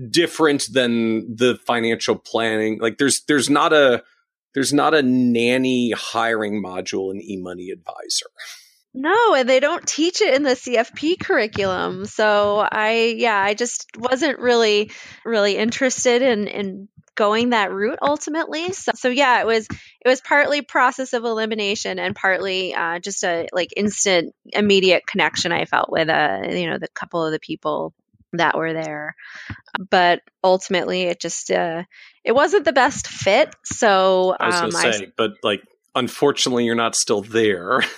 different 0.09 0.67
than 0.73 1.35
the 1.35 1.55
financial 1.65 2.15
planning. 2.15 2.79
Like 2.79 2.97
there's 2.97 3.21
there's 3.27 3.51
not 3.51 3.71
a 3.71 4.03
there's 4.55 4.73
not 4.73 4.93
a 4.93 5.03
nanny 5.03 5.91
hiring 5.91 6.63
module 6.63 7.11
in 7.11 7.19
eMoney 7.21 7.71
Advisor. 7.71 8.25
No, 8.93 9.35
and 9.35 9.47
they 9.47 9.59
don't 9.59 9.87
teach 9.87 10.21
it 10.21 10.33
in 10.33 10.43
the 10.43 10.51
CFP 10.51 11.19
curriculum. 11.19 12.05
So 12.05 12.57
I 12.59 13.15
yeah, 13.17 13.39
I 13.39 13.53
just 13.53 13.87
wasn't 13.97 14.39
really 14.39 14.91
really 15.23 15.57
interested 15.57 16.21
in 16.21 16.47
in 16.47 16.87
going 17.15 17.49
that 17.49 17.71
route 17.71 17.99
ultimately. 18.01 18.71
So, 18.71 18.93
so 18.95 19.09
yeah, 19.09 19.41
it 19.41 19.45
was 19.45 19.67
it 19.67 20.07
was 20.07 20.21
partly 20.21 20.61
process 20.61 21.13
of 21.13 21.23
elimination 21.23 21.99
and 21.99 22.15
partly 22.15 22.73
uh, 22.73 22.99
just 22.99 23.23
a 23.23 23.47
like 23.53 23.73
instant 23.77 24.33
immediate 24.45 25.05
connection 25.05 25.51
I 25.51 25.65
felt 25.65 25.91
with 25.91 26.09
uh 26.09 26.41
you 26.49 26.69
know 26.69 26.79
the 26.79 26.87
couple 26.87 27.23
of 27.23 27.31
the 27.31 27.39
people 27.39 27.93
that 28.33 28.57
were 28.57 28.73
there. 28.73 29.15
But 29.89 30.21
ultimately, 30.43 31.03
it 31.03 31.19
just 31.19 31.51
uh, 31.51 31.83
it 32.23 32.33
wasn't 32.33 32.65
the 32.65 32.73
best 32.73 33.07
fit. 33.07 33.53
So 33.65 34.35
I 34.39 34.47
was 34.47 34.59
going 34.59 34.71
to 34.71 34.77
um, 34.77 34.93
say, 34.93 35.05
I, 35.05 35.11
but 35.15 35.31
like, 35.43 35.61
unfortunately, 35.95 36.65
you're 36.65 36.75
not 36.75 36.95
still 36.95 37.21
there. 37.21 37.81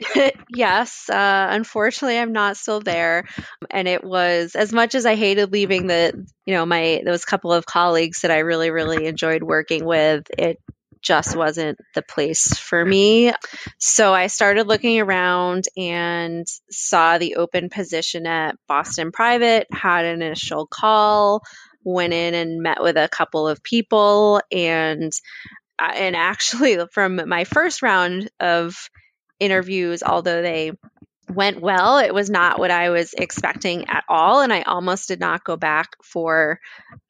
yes, 0.48 1.08
uh, 1.08 1.48
unfortunately, 1.50 2.18
I'm 2.18 2.32
not 2.32 2.56
still 2.56 2.80
there, 2.80 3.26
and 3.70 3.86
it 3.86 4.02
was 4.02 4.54
as 4.54 4.72
much 4.72 4.94
as 4.94 5.06
I 5.06 5.14
hated 5.14 5.52
leaving 5.52 5.86
the, 5.86 6.26
you 6.46 6.54
know, 6.54 6.66
my 6.66 7.02
those 7.04 7.24
couple 7.24 7.52
of 7.52 7.66
colleagues 7.66 8.20
that 8.22 8.30
I 8.30 8.38
really, 8.38 8.70
really 8.70 9.06
enjoyed 9.06 9.42
working 9.42 9.84
with. 9.84 10.26
It 10.36 10.58
just 11.02 11.34
wasn't 11.34 11.78
the 11.94 12.02
place 12.02 12.54
for 12.58 12.84
me. 12.84 13.32
So 13.78 14.12
I 14.12 14.26
started 14.26 14.66
looking 14.66 15.00
around 15.00 15.64
and 15.76 16.46
saw 16.70 17.18
the 17.18 17.36
open 17.36 17.70
position 17.70 18.26
at 18.26 18.56
Boston 18.68 19.10
Private, 19.12 19.66
had 19.72 20.04
an 20.04 20.22
initial 20.22 20.66
call, 20.66 21.42
went 21.84 22.12
in 22.12 22.34
and 22.34 22.62
met 22.62 22.82
with 22.82 22.96
a 22.96 23.08
couple 23.08 23.48
of 23.48 23.62
people 23.62 24.42
and 24.52 25.12
uh, 25.78 25.92
and 25.94 26.14
actually 26.16 26.78
from 26.92 27.28
my 27.28 27.44
first 27.44 27.82
round 27.82 28.30
of 28.38 28.76
interviews 29.40 30.02
although 30.02 30.42
they 30.42 30.72
went 31.34 31.60
well. 31.60 31.98
It 31.98 32.12
was 32.12 32.28
not 32.28 32.58
what 32.58 32.70
I 32.70 32.90
was 32.90 33.14
expecting 33.14 33.88
at 33.88 34.04
all. 34.08 34.40
And 34.40 34.52
I 34.52 34.62
almost 34.62 35.08
did 35.08 35.20
not 35.20 35.44
go 35.44 35.56
back 35.56 35.90
for 36.02 36.60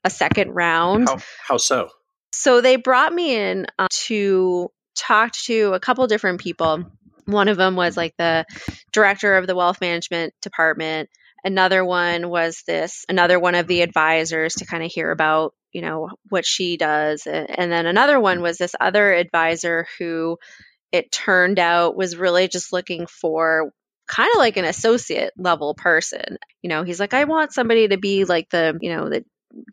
a 0.04 0.10
second 0.10 0.52
round. 0.52 1.08
How, 1.08 1.18
how 1.46 1.56
so? 1.56 1.90
So 2.32 2.60
they 2.60 2.76
brought 2.76 3.12
me 3.12 3.34
in 3.34 3.66
uh, 3.78 3.88
to 4.06 4.70
talk 4.94 5.32
to 5.46 5.72
a 5.72 5.80
couple 5.80 6.06
different 6.06 6.40
people. 6.40 6.84
One 7.24 7.48
of 7.48 7.56
them 7.56 7.76
was 7.76 7.96
like 7.96 8.14
the 8.16 8.44
director 8.92 9.36
of 9.36 9.46
the 9.46 9.56
wealth 9.56 9.80
management 9.80 10.34
department. 10.42 11.08
Another 11.42 11.84
one 11.84 12.28
was 12.28 12.62
this, 12.66 13.06
another 13.08 13.40
one 13.40 13.54
of 13.54 13.66
the 13.66 13.80
advisors 13.80 14.54
to 14.56 14.66
kind 14.66 14.84
of 14.84 14.92
hear 14.92 15.10
about, 15.10 15.54
you 15.72 15.80
know, 15.80 16.10
what 16.28 16.44
she 16.44 16.76
does. 16.76 17.26
And 17.26 17.72
then 17.72 17.86
another 17.86 18.20
one 18.20 18.42
was 18.42 18.58
this 18.58 18.74
other 18.78 19.12
advisor 19.12 19.86
who 19.98 20.36
it 20.92 21.12
turned 21.12 21.58
out 21.58 21.96
was 21.96 22.16
really 22.16 22.48
just 22.48 22.72
looking 22.72 23.06
for 23.06 23.72
kind 24.06 24.30
of 24.34 24.38
like 24.38 24.56
an 24.56 24.64
associate 24.64 25.32
level 25.36 25.74
person. 25.74 26.38
You 26.62 26.70
know, 26.70 26.82
he's 26.82 27.00
like, 27.00 27.14
I 27.14 27.24
want 27.24 27.52
somebody 27.52 27.88
to 27.88 27.96
be 27.96 28.24
like 28.24 28.50
the, 28.50 28.76
you 28.80 28.94
know, 28.94 29.08
the 29.08 29.24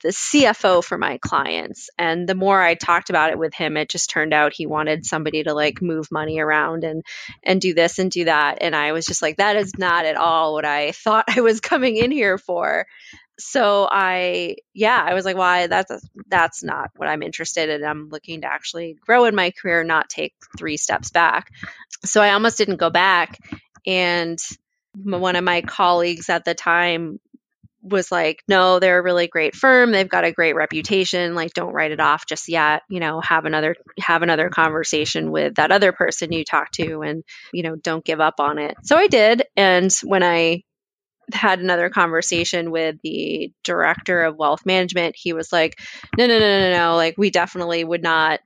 the 0.02 0.10
CFO 0.10 0.84
for 0.84 0.98
my 0.98 1.20
clients. 1.20 1.90
And 1.98 2.28
the 2.28 2.36
more 2.36 2.62
I 2.62 2.74
talked 2.76 3.10
about 3.10 3.32
it 3.32 3.38
with 3.38 3.54
him, 3.54 3.78
it 3.78 3.90
just 3.90 4.10
turned 4.10 4.34
out 4.34 4.54
he 4.54 4.66
wanted 4.66 5.06
somebody 5.06 5.44
to 5.44 5.54
like 5.54 5.82
move 5.82 6.08
money 6.12 6.40
around 6.40 6.84
and 6.84 7.04
and 7.44 7.62
do 7.62 7.74
this 7.74 8.00
and 8.00 8.10
do 8.10 8.26
that. 8.26 8.60
And 8.62 8.76
I 8.76 8.92
was 8.92 9.06
just 9.06 9.22
like, 9.22 9.38
that 9.38 9.56
is 9.56 9.74
not 9.78 10.06
at 10.06 10.18
all 10.18 10.54
what 10.54 10.66
I 10.66 10.92
thought 11.04 11.26
I 11.28 11.42
was 11.42 11.60
coming 11.60 11.98
in 11.98 12.12
here 12.12 12.38
for. 12.38 12.88
So 13.40 13.88
I, 13.90 14.58
yeah, 14.74 15.04
I 15.04 15.14
was 15.14 15.26
like, 15.26 15.38
why? 15.38 15.68
Well, 15.68 15.68
that's 15.68 16.10
that's 16.28 16.64
not 16.64 16.90
what 16.96 17.08
I'm 17.08 17.22
interested 17.22 17.70
in. 17.70 17.84
I'm 17.84 18.10
looking 18.10 18.42
to 18.42 18.48
actually 18.48 18.96
grow 19.00 19.26
in 19.26 19.36
my 19.36 19.52
career, 19.52 19.84
not 19.84 20.10
take 20.10 20.34
three 20.58 20.78
steps 20.78 21.12
back. 21.12 21.52
So 22.04 22.22
I 22.22 22.32
almost 22.32 22.58
didn't 22.58 22.78
go 22.78 22.90
back. 22.90 23.38
And 23.86 24.40
one 24.94 25.36
of 25.36 25.44
my 25.44 25.62
colleagues 25.62 26.30
at 26.30 26.46
the 26.46 26.56
time 26.56 27.20
was 27.82 28.12
like, 28.12 28.44
no, 28.48 28.80
they're 28.80 29.00
a 29.00 29.04
really 29.04 29.28
great 29.28 29.56
firm. 29.56 29.92
They've 29.92 30.10
got 30.10 30.26
a 30.26 30.32
great 30.32 30.56
reputation. 30.56 31.36
Like, 31.36 31.54
don't 31.54 31.74
write 31.74 31.92
it 31.92 32.00
off 32.00 32.26
just 32.26 32.50
yet. 32.50 32.84
You 32.90 33.00
know, 33.00 33.22
have 33.22 33.46
another 33.46 33.76
have 34.00 34.24
another 34.24 34.50
conversation 34.50 35.32
with 35.32 35.56
that 35.56 35.72
other 35.72 35.92
person 35.92 36.32
you 36.32 36.44
talk 36.44 36.72
to, 36.74 37.02
and 37.02 37.24
you 37.54 37.64
know, 37.64 37.76
don't 37.76 38.04
give 38.04 38.20
up 38.20 38.40
on 38.40 38.58
it. 38.58 38.76
So 38.84 38.98
I 38.98 39.08
did, 39.08 39.44
and 39.56 39.92
when 40.04 40.24
I 40.24 40.64
had 41.34 41.60
another 41.60 41.90
conversation 41.90 42.72
with 42.72 42.96
the 43.04 43.52
director 43.64 44.24
of 44.24 44.38
wealth 44.38 44.66
management, 44.66 45.16
he 45.18 45.34
was 45.34 45.52
like, 45.52 45.80
no, 46.18 46.26
no, 46.28 46.40
no, 46.40 46.70
no, 46.70 46.72
no. 46.72 46.96
Like, 46.96 47.16
we 47.18 47.30
definitely 47.30 47.84
would 47.84 48.04
not 48.04 48.40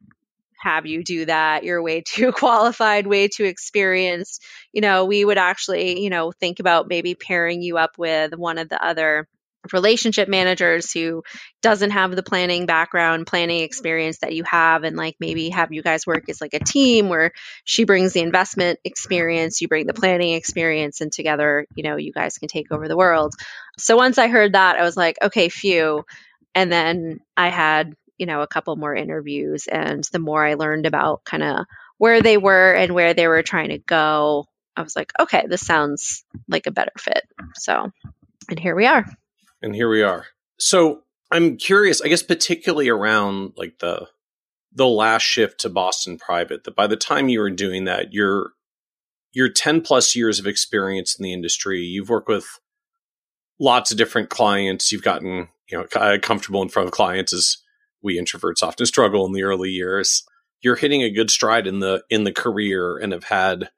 have 0.62 0.86
you 0.86 1.04
do 1.04 1.26
that. 1.26 1.64
You're 1.64 1.82
way 1.82 2.02
too 2.06 2.32
qualified, 2.32 3.08
way 3.08 3.28
too 3.28 3.46
experienced. 3.46 4.44
You 4.72 4.82
know, 4.82 5.06
we 5.06 5.26
would 5.26 5.38
actually, 5.38 6.02
you 6.02 6.10
know, 6.10 6.32
think 6.32 6.60
about 6.60 6.88
maybe 6.88 7.16
pairing 7.16 7.62
you 7.62 7.78
up 7.78 7.98
with 7.98 8.36
one 8.36 8.58
of 8.58 8.70
the 8.70 8.84
other 8.84 9.28
relationship 9.72 10.28
managers 10.28 10.92
who 10.92 11.24
doesn't 11.62 11.92
have 11.92 12.16
the 12.16 12.24
planning 12.24 12.66
background 12.66 13.28
planning 13.28 13.62
experience 13.62 14.20
that 14.20 14.34
you 14.34 14.44
have 14.44 14.84
and 14.84 14.98
like 14.98 15.16
maybe 15.20 15.50
have 15.50 15.72
you 15.72 15.84
guys 15.84 16.08
work 16.08 16.28
as 16.30 16.42
like 16.42 16.54
a 16.54 16.60
team 16.60 17.10
where 17.10 17.32
she 17.64 17.84
brings 17.84 18.14
the 18.14 18.22
investment 18.22 18.80
experience 18.84 19.62
you 19.62 19.68
bring 19.68 19.86
the 19.86 19.94
planning 19.94 20.34
experience 20.34 21.02
and 21.02 21.12
together 21.12 21.68
you 21.76 21.84
know 21.84 21.96
you 21.96 22.12
guys 22.12 22.38
can 22.38 22.48
take 22.48 22.72
over 22.72 22.88
the 22.88 22.98
world. 22.98 23.34
So 23.78 23.96
once 23.96 24.18
i 24.18 24.28
heard 24.28 24.54
that 24.54 24.78
i 24.78 24.84
was 24.84 24.98
like 24.98 25.18
okay 25.22 25.50
phew. 25.50 26.04
And 26.56 26.72
then 26.72 27.20
i 27.38 27.50
had 27.50 27.96
you 28.18 28.26
know 28.26 28.42
a 28.42 28.48
couple 28.48 28.76
more 28.76 28.96
interviews 28.96 29.68
and 29.68 30.04
the 30.12 30.20
more 30.20 30.44
i 30.46 30.56
learned 30.56 30.86
about 30.86 31.24
kind 31.24 31.44
of 31.44 31.66
where 31.98 32.22
they 32.22 32.38
were 32.38 32.74
and 32.74 32.94
where 32.94 33.14
they 33.14 33.28
were 33.28 33.44
trying 33.44 33.70
to 33.70 33.78
go 33.78 34.48
i 34.76 34.82
was 34.82 34.96
like 34.96 35.12
okay 35.20 35.46
this 35.48 35.62
sounds 35.62 36.26
like 36.48 36.66
a 36.66 36.72
better 36.72 36.92
fit. 36.98 37.24
So 37.56 37.92
and 38.50 38.60
here 38.60 38.76
we 38.76 38.88
are 38.88 39.06
and 39.62 39.76
here 39.76 39.90
we 39.90 40.02
are. 40.02 40.26
So 40.60 41.04
I'm 41.32 41.58
curious, 41.58 42.02
I 42.02 42.08
guess, 42.08 42.24
particularly 42.24 42.90
around 42.90 43.54
like 43.56 43.80
the 43.80 44.08
the 44.74 44.88
last 44.88 45.24
shift 45.24 45.60
to 45.62 45.70
Boston 45.70 46.18
Private. 46.18 46.64
That 46.64 46.76
by 46.76 46.88
the 46.88 46.98
time 46.98 47.30
you 47.30 47.40
were 47.40 47.50
doing 47.50 47.86
that, 47.86 48.14
you're 48.14 48.52
you're 49.34 49.50
10 49.50 49.82
plus 49.82 50.16
years 50.16 50.40
of 50.40 50.48
experience 50.48 51.16
in 51.18 51.24
the 51.24 51.34
industry. 51.34 51.80
You've 51.80 52.10
worked 52.10 52.28
with 52.28 52.60
lots 53.60 53.92
of 53.92 53.98
different 53.98 54.30
clients. 54.30 54.92
You've 54.92 55.04
gotten 55.04 55.48
you 55.70 55.78
know 55.78 56.18
comfortable 56.20 56.62
in 56.62 56.70
front 56.70 56.88
of 56.88 56.94
clients 56.94 57.34
as 57.34 57.58
we 58.04 58.20
introverts 58.20 58.64
often 58.64 58.86
struggle 58.86 59.26
in 59.26 59.32
the 59.32 59.44
early 59.44 59.70
years. 59.70 60.24
You're 60.62 60.76
hitting 60.76 61.02
a 61.02 61.10
good 61.10 61.32
stride 61.32 61.66
in 61.66 61.80
the 61.80 62.04
in 62.10 62.24
the 62.24 62.34
career 62.34 62.98
and 62.98 63.14
have 63.14 63.26
had 63.26 63.70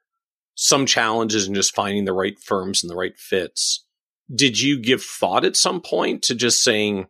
some 0.55 0.85
challenges 0.85 1.47
in 1.47 1.55
just 1.55 1.73
finding 1.73 2.05
the 2.05 2.14
right 2.14 2.39
firms 2.39 2.84
and 2.84 2.89
the 2.89 2.95
right 2.95 3.18
fits 3.18 3.82
did 4.34 4.60
you 4.60 4.80
give 4.80 5.04
thought 5.04 5.45
at 5.45 5.56
some 5.56 5.82
point 5.82 6.24
to 6.24 6.36
just 6.36 6.64
saying, 6.64 7.08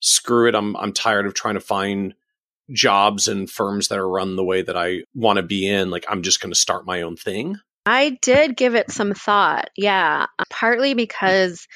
screw 0.00 0.48
it, 0.48 0.54
I'm 0.54 0.76
I'm 0.76 0.92
tired 0.92 1.26
of 1.26 1.34
trying 1.34 1.54
to 1.54 1.60
find 1.60 2.14
jobs 2.70 3.28
and 3.28 3.48
firms 3.48 3.88
that 3.88 3.98
are 3.98 4.08
run 4.08 4.36
the 4.36 4.44
way 4.44 4.62
that 4.62 4.76
I 4.76 5.02
want 5.14 5.38
to 5.38 5.42
be 5.42 5.68
in. 5.68 5.90
Like 5.90 6.04
I'm 6.08 6.22
just 6.22 6.40
going 6.40 6.52
to 6.52 6.58
start 6.58 6.86
my 6.86 7.02
own 7.02 7.16
thing? 7.16 7.56
I 7.86 8.18
did 8.20 8.56
give 8.56 8.74
it 8.74 8.90
some 8.90 9.14
thought. 9.14 9.70
Yeah, 9.76 10.26
partly 10.50 10.94
because 10.94 11.66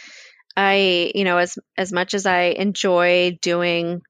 I, 0.57 1.11
you 1.15 1.25
know, 1.25 1.39
as 1.39 1.59
as 1.77 1.93
much 1.93 2.15
as 2.15 2.27
I 2.27 2.55
enjoy 2.57 3.39
doing 3.41 4.03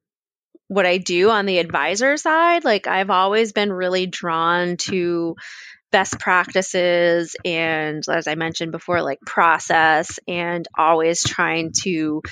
what 0.67 0.87
I 0.87 0.99
do 0.99 1.31
on 1.31 1.47
the 1.47 1.59
advisor 1.59 2.17
side, 2.17 2.65
like 2.65 2.87
I've 2.87 3.11
always 3.11 3.53
been 3.53 3.73
really 3.73 4.07
drawn 4.07 4.77
to 4.79 5.37
best 5.93 6.19
practices 6.19 7.37
and 7.45 8.03
as 8.09 8.27
i 8.27 8.35
mentioned 8.35 8.73
before 8.73 9.03
like 9.03 9.21
process 9.21 10.19
and 10.27 10.67
always 10.77 11.23
trying 11.23 11.73
to 11.73 12.23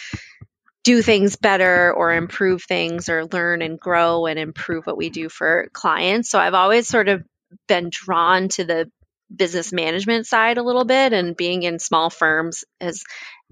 do 0.83 1.03
things 1.03 1.37
better 1.37 1.93
or 1.93 2.13
improve 2.13 2.63
things 2.63 3.09
or 3.09 3.27
learn 3.27 3.61
and 3.61 3.79
grow 3.79 4.27
and 4.27 4.39
improve 4.39 4.87
what 4.87 4.97
we 4.97 5.11
do 5.11 5.29
for 5.29 5.69
clients. 5.73 6.31
So 6.31 6.39
i've 6.39 6.55
always 6.55 6.89
sort 6.89 7.09
of 7.09 7.23
been 7.69 7.91
drawn 7.91 8.49
to 8.49 8.65
the 8.65 8.91
business 9.35 9.73
management 9.73 10.27
side 10.27 10.59
a 10.59 10.63
little 10.63 10.85
bit 10.85 11.13
and 11.13 11.37
being 11.37 11.63
in 11.63 11.79
small 11.79 12.11
firms 12.11 12.65
is 12.81 13.05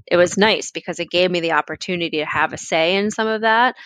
it 0.06 0.16
was 0.16 0.38
nice 0.38 0.70
because 0.70 0.98
it 0.98 1.10
gave 1.10 1.30
me 1.30 1.40
the 1.40 1.52
opportunity 1.52 2.18
to 2.18 2.24
have 2.24 2.52
a 2.52 2.58
say 2.58 2.96
in 2.96 3.10
some 3.10 3.28
of 3.28 3.42
that. 3.42 3.76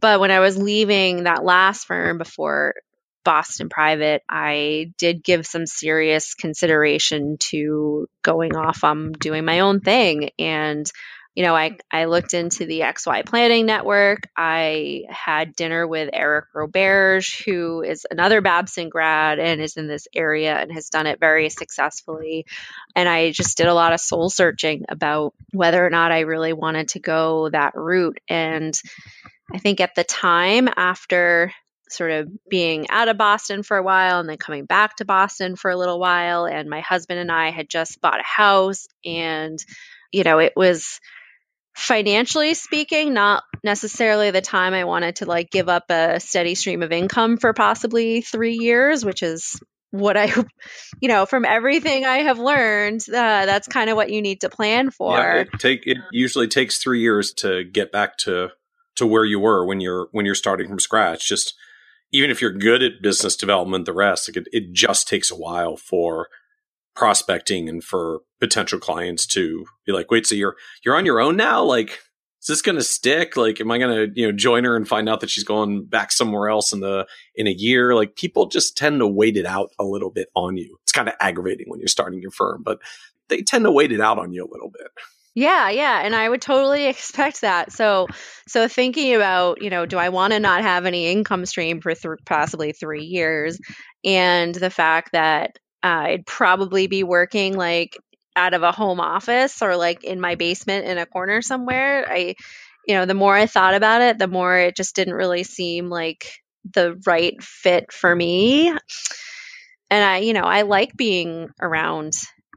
But 0.00 0.20
when 0.20 0.30
I 0.30 0.40
was 0.40 0.56
leaving 0.56 1.24
that 1.24 1.44
last 1.44 1.86
firm 1.86 2.18
before 2.18 2.74
Boston 3.24 3.68
Private, 3.68 4.22
I 4.28 4.92
did 4.98 5.24
give 5.24 5.46
some 5.46 5.66
serious 5.66 6.34
consideration 6.34 7.36
to 7.50 8.08
going 8.22 8.54
off 8.54 8.84
on 8.84 9.12
doing 9.12 9.44
my 9.44 9.60
own 9.60 9.80
thing. 9.80 10.30
And, 10.38 10.90
you 11.34 11.42
know, 11.42 11.56
I, 11.56 11.78
I 11.90 12.04
looked 12.04 12.34
into 12.34 12.66
the 12.66 12.80
XY 12.80 13.26
Planning 13.26 13.66
Network. 13.66 14.28
I 14.36 15.04
had 15.08 15.56
dinner 15.56 15.86
with 15.86 16.10
Eric 16.12 16.46
Roberge, 16.54 17.42
who 17.44 17.82
is 17.82 18.06
another 18.08 18.40
Babson 18.40 18.90
grad 18.90 19.38
and 19.38 19.60
is 19.60 19.76
in 19.76 19.88
this 19.88 20.06
area 20.14 20.54
and 20.54 20.70
has 20.72 20.90
done 20.90 21.06
it 21.06 21.18
very 21.18 21.48
successfully. 21.48 22.46
And 22.94 23.08
I 23.08 23.32
just 23.32 23.56
did 23.56 23.66
a 23.66 23.74
lot 23.74 23.92
of 23.92 24.00
soul 24.00 24.30
searching 24.30 24.84
about 24.88 25.34
whether 25.52 25.84
or 25.84 25.90
not 25.90 26.12
I 26.12 26.20
really 26.20 26.52
wanted 26.52 26.88
to 26.90 27.00
go 27.00 27.48
that 27.48 27.74
route. 27.74 28.18
And 28.28 28.78
I 29.52 29.58
think 29.58 29.80
at 29.80 29.94
the 29.94 30.04
time, 30.04 30.68
after 30.76 31.52
sort 31.94 32.10
of 32.10 32.28
being 32.48 32.88
out 32.90 33.08
of 33.08 33.16
Boston 33.16 33.62
for 33.62 33.76
a 33.76 33.82
while 33.82 34.20
and 34.20 34.28
then 34.28 34.36
coming 34.36 34.64
back 34.64 34.96
to 34.96 35.04
Boston 35.04 35.56
for 35.56 35.70
a 35.70 35.76
little 35.76 35.98
while. 35.98 36.46
And 36.46 36.68
my 36.68 36.80
husband 36.80 37.20
and 37.20 37.30
I 37.30 37.50
had 37.50 37.68
just 37.68 38.00
bought 38.00 38.20
a 38.20 38.24
house. 38.24 38.86
And, 39.04 39.58
you 40.12 40.24
know, 40.24 40.38
it 40.38 40.54
was 40.56 41.00
financially 41.74 42.54
speaking, 42.54 43.14
not 43.14 43.42
necessarily 43.62 44.30
the 44.30 44.40
time 44.40 44.74
I 44.74 44.84
wanted 44.84 45.16
to 45.16 45.26
like 45.26 45.50
give 45.50 45.68
up 45.68 45.84
a 45.90 46.20
steady 46.20 46.54
stream 46.54 46.82
of 46.82 46.92
income 46.92 47.36
for 47.36 47.52
possibly 47.52 48.20
three 48.20 48.54
years, 48.54 49.04
which 49.04 49.22
is 49.22 49.60
what 49.90 50.16
I, 50.16 50.32
you 51.00 51.08
know, 51.08 51.26
from 51.26 51.44
everything 51.44 52.04
I 52.04 52.18
have 52.18 52.38
learned, 52.38 53.02
uh, 53.08 53.46
that's 53.46 53.68
kind 53.68 53.90
of 53.90 53.96
what 53.96 54.10
you 54.10 54.22
need 54.22 54.42
to 54.42 54.48
plan 54.48 54.90
for. 54.90 55.16
Yeah, 55.16 55.34
it 55.40 55.48
take 55.58 55.86
it 55.86 55.98
usually 56.10 56.48
takes 56.48 56.78
three 56.78 57.00
years 57.00 57.32
to 57.34 57.64
get 57.64 57.92
back 57.92 58.18
to 58.18 58.50
to 58.96 59.06
where 59.06 59.24
you 59.24 59.40
were 59.40 59.64
when 59.64 59.80
you're 59.80 60.08
when 60.12 60.26
you're 60.26 60.34
starting 60.34 60.68
from 60.68 60.78
scratch. 60.78 61.28
Just 61.28 61.54
even 62.14 62.30
if 62.30 62.40
you're 62.40 62.52
good 62.52 62.80
at 62.80 63.02
business 63.02 63.34
development, 63.34 63.86
the 63.86 63.92
rest, 63.92 64.28
like 64.28 64.36
it, 64.36 64.48
it 64.52 64.72
just 64.72 65.08
takes 65.08 65.32
a 65.32 65.36
while 65.36 65.76
for 65.76 66.28
prospecting 66.94 67.68
and 67.68 67.82
for 67.82 68.20
potential 68.38 68.78
clients 68.78 69.26
to 69.26 69.66
be 69.84 69.92
like, 69.92 70.12
wait, 70.12 70.24
so 70.24 70.36
you're 70.36 70.54
you're 70.84 70.96
on 70.96 71.04
your 71.04 71.20
own 71.20 71.36
now? 71.36 71.64
Like, 71.64 71.98
is 72.40 72.46
this 72.46 72.62
going 72.62 72.76
to 72.76 72.84
stick? 72.84 73.36
Like, 73.36 73.60
am 73.60 73.68
I 73.72 73.78
going 73.78 74.12
to 74.12 74.20
you 74.20 74.28
know 74.28 74.32
join 74.32 74.62
her 74.62 74.76
and 74.76 74.86
find 74.86 75.08
out 75.08 75.18
that 75.20 75.30
she's 75.30 75.42
going 75.42 75.86
back 75.86 76.12
somewhere 76.12 76.48
else 76.48 76.72
in 76.72 76.78
the 76.78 77.04
in 77.34 77.48
a 77.48 77.52
year? 77.52 77.96
Like, 77.96 78.14
people 78.14 78.46
just 78.46 78.76
tend 78.76 79.00
to 79.00 79.08
wait 79.08 79.36
it 79.36 79.44
out 79.44 79.70
a 79.80 79.84
little 79.84 80.10
bit 80.10 80.28
on 80.36 80.56
you. 80.56 80.78
It's 80.84 80.92
kind 80.92 81.08
of 81.08 81.14
aggravating 81.18 81.66
when 81.68 81.80
you're 81.80 81.88
starting 81.88 82.22
your 82.22 82.30
firm, 82.30 82.62
but 82.62 82.78
they 83.28 83.42
tend 83.42 83.64
to 83.64 83.72
wait 83.72 83.90
it 83.90 84.00
out 84.00 84.20
on 84.20 84.32
you 84.32 84.44
a 84.44 84.52
little 84.52 84.70
bit. 84.70 84.86
Yeah, 85.34 85.68
yeah, 85.70 86.00
and 86.04 86.14
I 86.14 86.28
would 86.28 86.42
totally 86.42 86.86
expect 86.88 87.40
that. 87.40 87.72
So, 87.72 88.08
so 88.46 88.68
thinking 88.68 89.14
about, 89.14 89.62
you 89.62 89.70
know, 89.70 89.86
do 89.86 89.98
I 89.98 90.10
want 90.10 90.32
to 90.32 90.40
not 90.40 90.62
have 90.62 90.86
any 90.86 91.08
income 91.08 91.46
stream 91.46 91.80
for 91.80 91.94
th- 91.94 92.18
possibly 92.24 92.72
three 92.72 93.04
years, 93.04 93.58
and 94.04 94.54
the 94.54 94.70
fact 94.70 95.12
that 95.12 95.58
uh, 95.82 95.86
I'd 95.86 96.26
probably 96.26 96.86
be 96.86 97.02
working 97.02 97.56
like 97.56 97.96
out 98.36 98.54
of 98.54 98.62
a 98.62 98.72
home 98.72 99.00
office 99.00 99.62
or 99.62 99.76
like 99.76 100.02
in 100.04 100.20
my 100.20 100.34
basement 100.34 100.86
in 100.86 100.98
a 100.98 101.06
corner 101.06 101.42
somewhere. 101.42 102.06
I, 102.10 102.34
you 102.86 102.94
know, 102.94 103.06
the 103.06 103.14
more 103.14 103.34
I 103.34 103.46
thought 103.46 103.74
about 103.74 104.02
it, 104.02 104.18
the 104.18 104.28
more 104.28 104.56
it 104.58 104.76
just 104.76 104.94
didn't 104.96 105.14
really 105.14 105.44
seem 105.44 105.88
like 105.88 106.26
the 106.74 107.00
right 107.06 107.40
fit 107.42 107.92
for 107.92 108.14
me. 108.14 108.72
And 109.90 110.02
I, 110.04 110.18
you 110.18 110.32
know, 110.32 110.42
I 110.44 110.62
like 110.62 110.96
being 110.96 111.48
around 111.60 112.12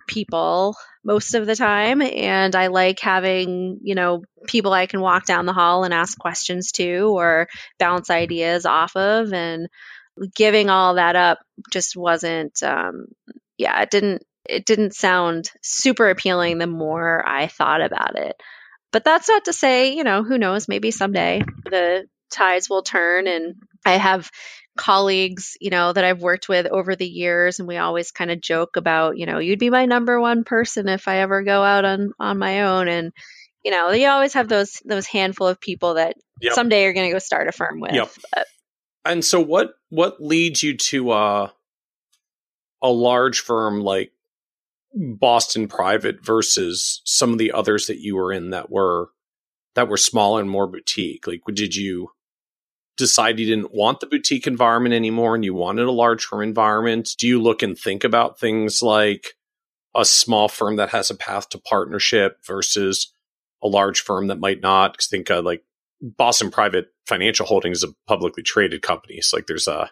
people 0.07 0.75
most 1.03 1.35
of 1.35 1.45
the 1.45 1.55
time 1.55 2.01
and 2.01 2.55
I 2.55 2.67
like 2.67 2.99
having, 2.99 3.79
you 3.81 3.95
know, 3.95 4.23
people 4.47 4.73
I 4.73 4.87
can 4.87 5.01
walk 5.01 5.25
down 5.25 5.45
the 5.45 5.53
hall 5.53 5.83
and 5.83 5.93
ask 5.93 6.17
questions 6.17 6.71
to 6.73 7.15
or 7.17 7.47
bounce 7.79 8.09
ideas 8.09 8.65
off 8.65 8.95
of 8.95 9.31
and 9.33 9.67
giving 10.35 10.69
all 10.69 10.95
that 10.95 11.15
up 11.15 11.39
just 11.71 11.95
wasn't 11.95 12.61
um 12.63 13.07
yeah, 13.57 13.81
it 13.81 13.91
didn't 13.91 14.23
it 14.49 14.65
didn't 14.65 14.95
sound 14.95 15.51
super 15.61 16.09
appealing 16.09 16.57
the 16.57 16.67
more 16.67 17.27
I 17.27 17.47
thought 17.47 17.81
about 17.81 18.17
it. 18.17 18.35
But 18.91 19.03
that's 19.03 19.27
not 19.27 19.45
to 19.45 19.53
say, 19.53 19.93
you 19.93 20.03
know, 20.03 20.23
who 20.23 20.37
knows, 20.37 20.67
maybe 20.67 20.91
someday 20.91 21.43
the 21.65 22.07
tides 22.31 22.69
will 22.69 22.83
turn 22.83 23.27
and 23.27 23.55
I 23.85 23.91
have 23.97 24.29
colleagues, 24.77 25.57
you 25.59 25.69
know, 25.69 25.91
that 25.91 26.03
I've 26.03 26.21
worked 26.21 26.47
with 26.47 26.67
over 26.67 26.95
the 26.95 27.07
years 27.07 27.59
and 27.59 27.67
we 27.67 27.77
always 27.77 28.11
kind 28.11 28.31
of 28.31 28.39
joke 28.41 28.77
about, 28.77 29.17
you 29.17 29.25
know, 29.25 29.39
you'd 29.39 29.59
be 29.59 29.69
my 29.69 29.85
number 29.85 30.19
one 30.19 30.43
person 30.43 30.87
if 30.87 31.07
I 31.07 31.17
ever 31.19 31.43
go 31.43 31.63
out 31.63 31.85
on 31.85 32.11
on 32.19 32.37
my 32.37 32.63
own 32.63 32.87
and 32.87 33.11
you 33.63 33.71
know, 33.71 33.91
you 33.91 34.07
always 34.07 34.33
have 34.33 34.47
those 34.47 34.81
those 34.85 35.07
handful 35.07 35.47
of 35.47 35.59
people 35.59 35.95
that 35.95 36.15
yep. 36.39 36.53
someday 36.53 36.83
you're 36.83 36.93
going 36.93 37.09
to 37.09 37.13
go 37.13 37.19
start 37.19 37.49
a 37.49 37.51
firm 37.51 37.81
with. 37.81 37.91
Yep. 37.91 38.11
But. 38.33 38.47
And 39.03 39.25
so 39.25 39.41
what 39.41 39.71
what 39.89 40.21
leads 40.21 40.63
you 40.63 40.77
to 40.77 41.11
uh 41.11 41.49
a 42.81 42.89
large 42.89 43.41
firm 43.41 43.81
like 43.81 44.11
Boston 44.93 45.67
Private 45.67 46.23
versus 46.23 47.01
some 47.03 47.33
of 47.33 47.39
the 47.39 47.51
others 47.51 47.87
that 47.87 47.99
you 47.99 48.15
were 48.15 48.31
in 48.31 48.51
that 48.51 48.69
were 48.69 49.09
that 49.75 49.89
were 49.89 49.97
smaller 49.97 50.39
and 50.39 50.49
more 50.49 50.67
boutique? 50.67 51.27
Like 51.27 51.41
did 51.53 51.75
you 51.75 52.11
decide 52.97 53.39
you 53.39 53.45
didn't 53.45 53.73
want 53.73 53.99
the 53.99 54.07
boutique 54.07 54.47
environment 54.47 54.95
anymore 54.95 55.35
and 55.35 55.45
you 55.45 55.53
wanted 55.53 55.85
a 55.85 55.91
large 55.91 56.25
firm 56.25 56.41
environment? 56.41 57.09
Do 57.17 57.27
you 57.27 57.41
look 57.41 57.61
and 57.61 57.77
think 57.77 58.03
about 58.03 58.39
things 58.39 58.81
like 58.81 59.35
a 59.95 60.05
small 60.05 60.47
firm 60.47 60.75
that 60.75 60.89
has 60.89 61.09
a 61.09 61.15
path 61.15 61.49
to 61.49 61.57
partnership 61.57 62.37
versus 62.45 63.11
a 63.63 63.67
large 63.67 64.01
firm 64.01 64.27
that 64.27 64.39
might 64.39 64.61
not. 64.61 65.01
Think 65.01 65.29
uh, 65.31 65.41
like 65.41 65.63
Boston 66.01 66.51
Private 66.51 66.87
Financial 67.05 67.45
Holdings 67.45 67.77
is 67.77 67.89
a 67.89 67.93
publicly 68.07 68.43
traded 68.43 68.81
company. 68.81 69.21
So 69.21 69.37
like 69.37 69.47
there's 69.47 69.67
a 69.67 69.89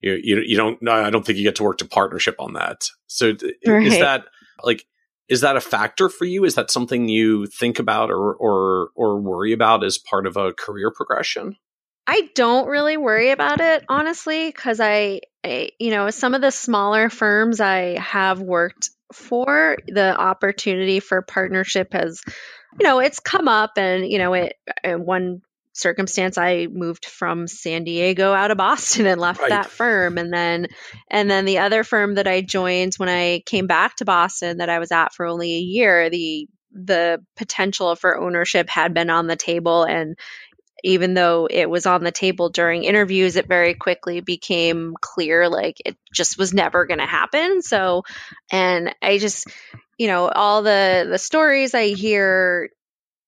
you 0.00 0.18
you, 0.22 0.42
you 0.44 0.56
don't 0.56 0.86
I 0.88 1.10
don't 1.10 1.24
think 1.24 1.38
you 1.38 1.44
get 1.44 1.56
to 1.56 1.64
work 1.64 1.78
to 1.78 1.84
partnership 1.84 2.36
on 2.38 2.54
that. 2.54 2.88
So 3.06 3.34
right. 3.66 3.86
is 3.86 3.98
that 3.98 4.24
like 4.62 4.86
is 5.28 5.42
that 5.42 5.56
a 5.56 5.60
factor 5.60 6.08
for 6.08 6.24
you? 6.24 6.44
Is 6.44 6.54
that 6.54 6.70
something 6.70 7.08
you 7.08 7.46
think 7.46 7.78
about 7.78 8.10
or 8.10 8.34
or 8.34 8.88
or 8.94 9.20
worry 9.20 9.52
about 9.52 9.84
as 9.84 9.98
part 9.98 10.26
of 10.26 10.36
a 10.36 10.52
career 10.52 10.90
progression? 10.90 11.56
I 12.06 12.30
don't 12.34 12.68
really 12.68 12.96
worry 12.96 13.30
about 13.30 13.60
it 13.60 13.84
honestly 13.88 14.46
because 14.46 14.80
I, 14.80 15.22
I, 15.44 15.70
you 15.78 15.90
know, 15.90 16.10
some 16.10 16.34
of 16.34 16.40
the 16.40 16.50
smaller 16.52 17.10
firms 17.10 17.60
I 17.60 17.98
have 17.98 18.40
worked 18.40 18.90
for, 19.12 19.76
the 19.86 20.16
opportunity 20.18 21.00
for 21.00 21.22
partnership 21.22 21.92
has, 21.92 22.22
you 22.78 22.86
know, 22.86 23.00
it's 23.00 23.20
come 23.20 23.48
up, 23.48 23.72
and 23.76 24.06
you 24.06 24.18
know, 24.18 24.34
it. 24.34 24.54
Uh, 24.84 24.94
one 24.94 25.42
circumstance 25.72 26.38
i 26.38 26.66
moved 26.70 27.04
from 27.04 27.46
san 27.46 27.84
diego 27.84 28.32
out 28.32 28.50
of 28.50 28.56
boston 28.56 29.04
and 29.04 29.20
left 29.20 29.40
right. 29.40 29.50
that 29.50 29.66
firm 29.70 30.16
and 30.16 30.32
then 30.32 30.68
and 31.10 31.30
then 31.30 31.44
the 31.44 31.58
other 31.58 31.84
firm 31.84 32.14
that 32.14 32.26
i 32.26 32.40
joined 32.40 32.94
when 32.94 33.10
i 33.10 33.42
came 33.44 33.66
back 33.66 33.94
to 33.94 34.06
boston 34.06 34.56
that 34.56 34.70
i 34.70 34.78
was 34.78 34.90
at 34.90 35.12
for 35.12 35.26
only 35.26 35.54
a 35.54 35.60
year 35.60 36.08
the 36.08 36.48
the 36.72 37.22
potential 37.36 37.94
for 37.94 38.18
ownership 38.18 38.68
had 38.68 38.94
been 38.94 39.10
on 39.10 39.26
the 39.26 39.36
table 39.36 39.84
and 39.84 40.18
even 40.84 41.14
though 41.14 41.48
it 41.50 41.68
was 41.68 41.86
on 41.86 42.04
the 42.04 42.12
table 42.12 42.48
during 42.48 42.84
interviews 42.84 43.36
it 43.36 43.48
very 43.48 43.74
quickly 43.74 44.20
became 44.20 44.94
clear 45.00 45.48
like 45.48 45.80
it 45.84 45.96
just 46.12 46.38
was 46.38 46.52
never 46.52 46.86
going 46.86 47.00
to 47.00 47.06
happen 47.06 47.62
so 47.62 48.02
and 48.50 48.94
i 49.02 49.18
just 49.18 49.46
you 49.98 50.06
know 50.06 50.28
all 50.28 50.62
the 50.62 51.06
the 51.08 51.18
stories 51.18 51.74
i 51.74 51.88
hear 51.88 52.70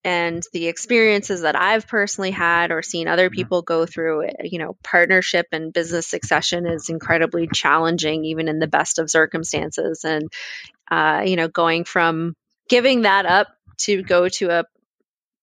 and 0.04 0.42
the 0.52 0.68
experiences 0.68 1.42
that 1.42 1.56
I've 1.56 1.86
personally 1.86 2.30
had 2.30 2.70
or 2.70 2.82
seen 2.82 3.08
other 3.08 3.28
mm-hmm. 3.28 3.34
people 3.34 3.62
go 3.62 3.84
through, 3.84 4.26
eh, 4.26 4.32
you 4.44 4.58
know, 4.58 4.76
partnership 4.82 5.46
and 5.52 5.72
business 5.72 6.06
succession 6.06 6.66
is 6.66 6.88
incredibly 6.88 7.48
challenging, 7.52 8.24
even 8.24 8.48
in 8.48 8.58
the 8.58 8.66
best 8.66 8.98
of 8.98 9.10
circumstances. 9.10 10.04
And, 10.04 10.32
uh, 10.90 11.24
you 11.26 11.36
know, 11.36 11.48
going 11.48 11.84
from 11.84 12.34
giving 12.68 13.02
that 13.02 13.26
up 13.26 13.48
to 13.78 14.02
go 14.02 14.28
to 14.28 14.50
a 14.50 14.64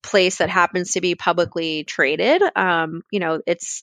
place 0.06 0.38
that 0.38 0.50
happens 0.50 0.92
to 0.92 1.02
be 1.02 1.16
publicly 1.16 1.84
traded, 1.84 2.42
um, 2.56 3.02
you 3.12 3.20
know, 3.20 3.42
it's, 3.46 3.82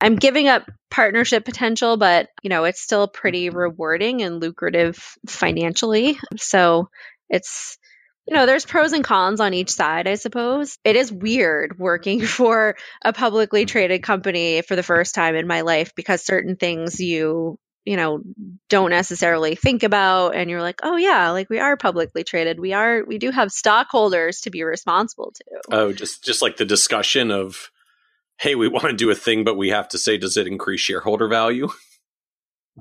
I'm 0.00 0.16
giving 0.16 0.48
up 0.48 0.70
partnership 0.90 1.44
potential, 1.44 1.96
but, 1.96 2.28
you 2.42 2.50
know, 2.50 2.64
it's 2.64 2.80
still 2.80 3.08
pretty 3.08 3.50
rewarding 3.50 4.22
and 4.22 4.40
lucrative 4.40 5.16
financially. 5.26 6.18
So 6.36 6.88
it's, 7.28 7.78
you 8.26 8.34
know, 8.34 8.46
there's 8.46 8.66
pros 8.66 8.92
and 8.92 9.04
cons 9.04 9.40
on 9.40 9.54
each 9.54 9.70
side, 9.70 10.08
I 10.08 10.14
suppose. 10.16 10.78
It 10.84 10.96
is 10.96 11.12
weird 11.12 11.78
working 11.78 12.20
for 12.26 12.76
a 13.04 13.12
publicly 13.12 13.66
traded 13.66 14.02
company 14.02 14.62
for 14.62 14.76
the 14.76 14.82
first 14.82 15.14
time 15.14 15.34
in 15.36 15.46
my 15.46 15.62
life 15.62 15.94
because 15.94 16.24
certain 16.24 16.56
things 16.56 17.00
you, 17.00 17.58
you 17.86 17.96
know, 17.96 18.20
don't 18.68 18.90
necessarily 18.90 19.54
think 19.54 19.84
about 19.84 20.34
and 20.34 20.50
you're 20.50 20.60
like, 20.60 20.80
"Oh 20.82 20.96
yeah, 20.96 21.30
like 21.30 21.48
we 21.48 21.60
are 21.60 21.76
publicly 21.76 22.24
traded. 22.24 22.58
We 22.58 22.72
are 22.72 23.04
we 23.04 23.16
do 23.18 23.30
have 23.30 23.52
stockholders 23.52 24.42
to 24.42 24.50
be 24.50 24.64
responsible 24.64 25.32
to." 25.36 25.44
Oh, 25.70 25.92
just 25.92 26.24
just 26.24 26.42
like 26.42 26.56
the 26.56 26.64
discussion 26.64 27.30
of 27.30 27.70
hey, 28.38 28.56
we 28.56 28.68
want 28.68 28.86
to 28.86 28.92
do 28.92 29.10
a 29.10 29.14
thing 29.14 29.44
but 29.44 29.56
we 29.56 29.70
have 29.70 29.88
to 29.90 29.98
say 29.98 30.18
does 30.18 30.36
it 30.36 30.48
increase 30.48 30.80
shareholder 30.80 31.28
value? 31.28 31.68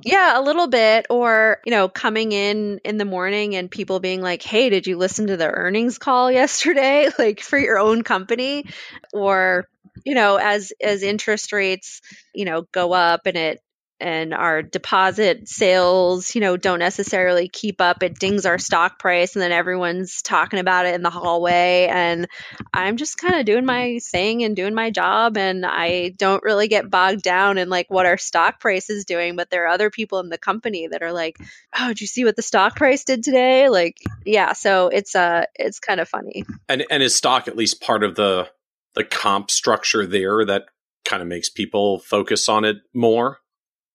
Yeah, 0.04 0.38
a 0.38 0.42
little 0.42 0.68
bit. 0.68 1.06
Or, 1.10 1.60
you 1.66 1.72
know, 1.72 1.88
coming 1.88 2.32
in 2.34 2.80
in 2.84 2.98
the 2.98 3.06
morning 3.06 3.56
and 3.56 3.72
people 3.72 4.02
being 4.02 4.22
like, 4.22 4.42
hey, 4.42 4.70
did 4.70 4.88
you 4.88 4.98
listen 4.98 5.28
to 5.28 5.38
the 5.38 5.48
earnings 5.50 5.98
call 5.98 6.32
yesterday? 6.32 7.10
Like 7.20 7.40
for 7.40 7.58
your 7.58 7.80
own 7.80 8.02
company? 8.04 8.66
Or, 9.14 9.68
you 10.04 10.16
know, 10.16 10.36
as 10.36 10.74
as 10.84 11.04
interest 11.04 11.54
rates, 11.54 12.02
you 12.34 12.46
know, 12.46 12.64
go 12.74 12.92
up 12.92 13.22
and 13.26 13.38
it 13.38 13.62
and 14.00 14.34
our 14.34 14.62
deposit 14.62 15.48
sales, 15.48 16.36
you 16.36 16.42
know, 16.42 16.58
don't 16.58 16.80
necessarily 16.80 17.48
keep 17.48 17.80
up. 17.80 18.04
It 18.04 18.20
dings 18.20 18.46
our 18.46 18.58
stock 18.58 19.00
price 19.00 19.36
and 19.36 19.42
then 19.42 19.52
everyone's 19.52 20.22
talking 20.22 20.60
about 20.60 20.86
it 20.86 20.96
in 20.96 21.02
the 21.02 21.10
hallway 21.10 21.88
and 21.90 22.28
I'm 22.74 22.98
just 22.98 23.18
kind 23.18 23.36
of 23.36 23.46
doing 23.46 23.66
my 23.66 24.00
thing 24.00 24.44
and 24.44 24.56
doing 24.56 24.74
my 24.74 24.92
job 24.92 25.38
and 25.38 25.66
I 25.66 26.10
don't 26.10 26.44
really 26.44 26.68
get 26.68 26.90
bogged 26.90 27.22
down 27.22 27.58
in 27.58 27.70
like 27.70 27.90
what 27.90 28.06
our 28.06 28.18
stock 28.18 28.60
price 28.60 28.90
is 28.90 29.06
doing, 29.06 29.36
but 29.36 29.50
there 29.50 29.66
are 29.66 29.70
other 29.70 29.90
people 29.90 30.20
in 30.20 30.30
the 30.30 30.38
company 30.38 30.88
that 30.88 31.02
are 31.02 31.14
like, 31.14 31.38
"Oh, 31.78 31.90
did 31.90 32.02
you 32.02 32.08
see 32.08 32.26
what 32.26 32.36
the 32.36 32.42
stock 32.42 32.76
price 32.76 33.06
did 33.06 33.24
today?" 33.24 33.70
Like, 33.70 33.98
yeah, 34.26 34.54
so 34.54 34.90
it's 34.90 35.16
uh 35.16 35.46
it's 35.56 35.80
kind 35.80 36.00
of 36.00 36.10
funny. 36.10 36.44
And 36.68 36.86
and 36.90 37.02
is 37.02 37.16
stock 37.16 37.48
at 37.48 37.56
least 37.56 37.82
part 37.82 38.04
of 38.04 38.16
the 38.16 38.50
the 38.96 39.04
comp 39.04 39.52
structure 39.52 40.06
there 40.06 40.44
that 40.46 40.66
kind 41.06 41.22
of 41.22 41.28
makes 41.28 41.50
people 41.50 42.00
focus 42.00 42.50
on 42.50 42.66
it 42.66 42.78
more? 42.94 43.40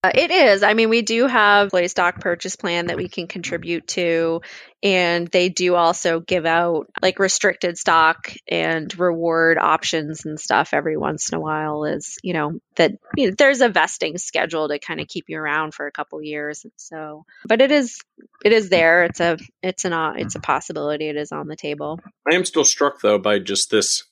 Uh, 0.02 0.10
it 0.14 0.30
is. 0.30 0.62
I 0.62 0.72
mean, 0.72 0.88
we 0.88 1.02
do 1.02 1.26
have 1.26 1.74
a 1.74 1.86
stock 1.86 2.20
purchase 2.20 2.56
plan 2.56 2.86
that 2.86 2.96
we 2.96 3.06
can 3.06 3.26
contribute 3.26 3.86
to, 3.88 4.40
and 4.82 5.28
they 5.28 5.50
do 5.50 5.74
also 5.74 6.20
give 6.20 6.46
out 6.46 6.86
like 7.02 7.18
restricted 7.18 7.76
stock 7.76 8.32
and 8.48 8.98
reward 8.98 9.58
options 9.58 10.24
and 10.24 10.40
stuff 10.40 10.70
every 10.72 10.96
once 10.96 11.30
in 11.30 11.36
a 11.36 11.40
while. 11.40 11.84
Is 11.84 12.16
you 12.22 12.32
know 12.32 12.60
that 12.76 12.92
you 13.14 13.28
know, 13.28 13.34
there's 13.36 13.60
a 13.60 13.68
vesting 13.68 14.16
schedule 14.16 14.68
to 14.68 14.78
kind 14.78 15.00
of 15.00 15.06
keep 15.06 15.26
you 15.28 15.38
around 15.38 15.74
for 15.74 15.86
a 15.86 15.92
couple 15.92 16.22
years. 16.22 16.64
So, 16.76 17.26
but 17.44 17.60
it 17.60 17.70
is 17.70 17.98
it 18.42 18.54
is 18.54 18.70
there. 18.70 19.04
It's 19.04 19.20
a 19.20 19.36
it's 19.62 19.84
an 19.84 19.92
uh, 19.92 20.14
it's 20.16 20.34
a 20.34 20.40
possibility. 20.40 21.10
It 21.10 21.16
is 21.16 21.30
on 21.30 21.46
the 21.46 21.56
table. 21.56 22.00
I 22.30 22.36
am 22.36 22.46
still 22.46 22.64
struck 22.64 23.02
though 23.02 23.18
by 23.18 23.38
just 23.38 23.70
this. 23.70 24.04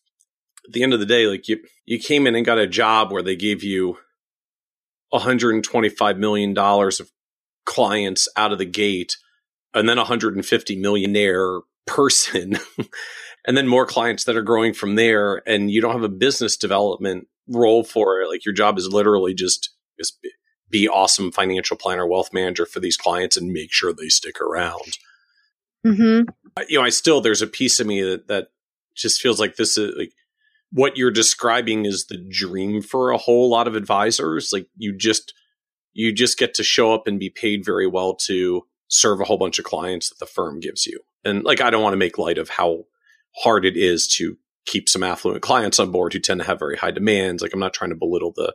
At 0.67 0.75
the 0.75 0.83
end 0.83 0.93
of 0.93 1.01
the 1.01 1.07
day, 1.07 1.27
like 1.27 1.49
you 1.49 1.61
you 1.87 1.99
came 1.99 2.27
in 2.27 2.35
and 2.35 2.45
got 2.45 2.59
a 2.59 2.67
job 2.67 3.11
where 3.11 3.23
they 3.23 3.37
gave 3.37 3.65
you 3.65 3.97
125 5.11 6.19
million 6.19 6.55
dollars 6.55 7.01
of 7.01 7.11
clients 7.65 8.29
out 8.37 8.53
of 8.53 8.59
the 8.59 8.65
gate 8.65 9.17
and 9.75 9.89
then 9.89 9.97
150 9.97 10.77
millionaire 10.77 11.61
person 11.87 12.59
and 13.47 13.57
then 13.57 13.69
more 13.69 13.87
clients 13.87 14.25
that 14.25 14.37
are 14.37 14.43
growing 14.43 14.75
from 14.75 14.95
there 14.95 15.43
and 15.47 15.71
you 15.71 15.81
don't 15.81 15.93
have 15.93 16.03
a 16.03 16.09
business 16.09 16.57
development 16.57 17.27
role 17.49 17.85
for 17.85 18.21
it 18.21 18.29
like 18.29 18.45
your 18.45 18.55
job 18.55 18.79
is 18.79 18.89
literally 18.89 19.35
just 19.35 19.71
just 19.99 20.19
be 20.71 20.89
awesome 20.89 21.33
financial 21.33 21.77
planner 21.77 22.07
wealth 22.07 22.33
manager 22.33 22.67
for 22.67 22.81
these 22.81 22.97
clients 22.97 23.37
and 23.37 23.53
make 23.53 23.73
sure 23.73 23.93
they 23.93 24.09
stick 24.09 24.41
around 24.41 24.99
mm-hmm. 25.87 26.29
you 26.69 26.79
know 26.79 26.85
i 26.85 26.91
still 26.91 27.21
there's 27.21 27.43
a 27.43 27.47
piece 27.47 27.81
of 27.81 27.87
me 27.87 28.03
that 28.03 28.29
that 28.29 28.49
just 28.95 29.21
feels 29.21 29.41
like 29.41 29.57
this 29.57 29.79
is 29.79 29.95
like 29.97 30.13
what 30.71 30.97
you're 30.97 31.11
describing 31.11 31.87
is 31.87 32.07
the 32.07 32.19
dream 32.31 32.83
for 32.83 33.11
a 33.11 33.19
whole 33.19 33.49
lot 33.51 33.69
of 33.69 33.75
advisors. 33.75 34.51
Like 34.53 34.69
you 34.77 34.97
just 34.97 35.35
you 35.93 36.13
just 36.13 36.39
get 36.39 36.55
to 36.55 36.63
show 36.63 36.93
up 36.93 37.07
and 37.07 37.19
be 37.19 37.31
paid 37.31 37.65
very 37.65 37.87
well 37.87 38.15
to 38.15 38.63
serve 38.89 39.21
a 39.21 39.25
whole 39.25 39.39
bunch 39.39 39.59
of 39.59 39.65
clients 39.65 40.09
that 40.09 40.19
the 40.19 40.27
firm 40.27 40.61
gives 40.61 40.87
you. 40.87 41.01
And 41.25 41.45
like 41.45 41.61
I 41.61 41.71
don't 41.71 41.83
want 41.83 41.95
to 41.95 41.99
make 41.99 42.19
light 42.19 42.39
of 42.39 42.51
how 42.51 42.85
hard 43.43 43.65
it 43.65 43.77
is 43.77 44.07
to 44.17 44.37
keep 44.67 44.89
some 44.89 45.03
affluent 45.03 45.43
clients 45.43 45.79
on 45.79 45.91
board 45.91 46.13
who 46.13 46.19
tend 46.19 46.41
to 46.41 46.47
have 46.47 46.59
very 46.59 46.77
high 46.77 46.91
demands. 46.91 47.43
Like 47.43 47.53
I'm 47.55 47.61
not 47.61 47.75
trying 47.75 47.91
to 47.91 47.97
belittle 47.97 48.33
the 48.35 48.55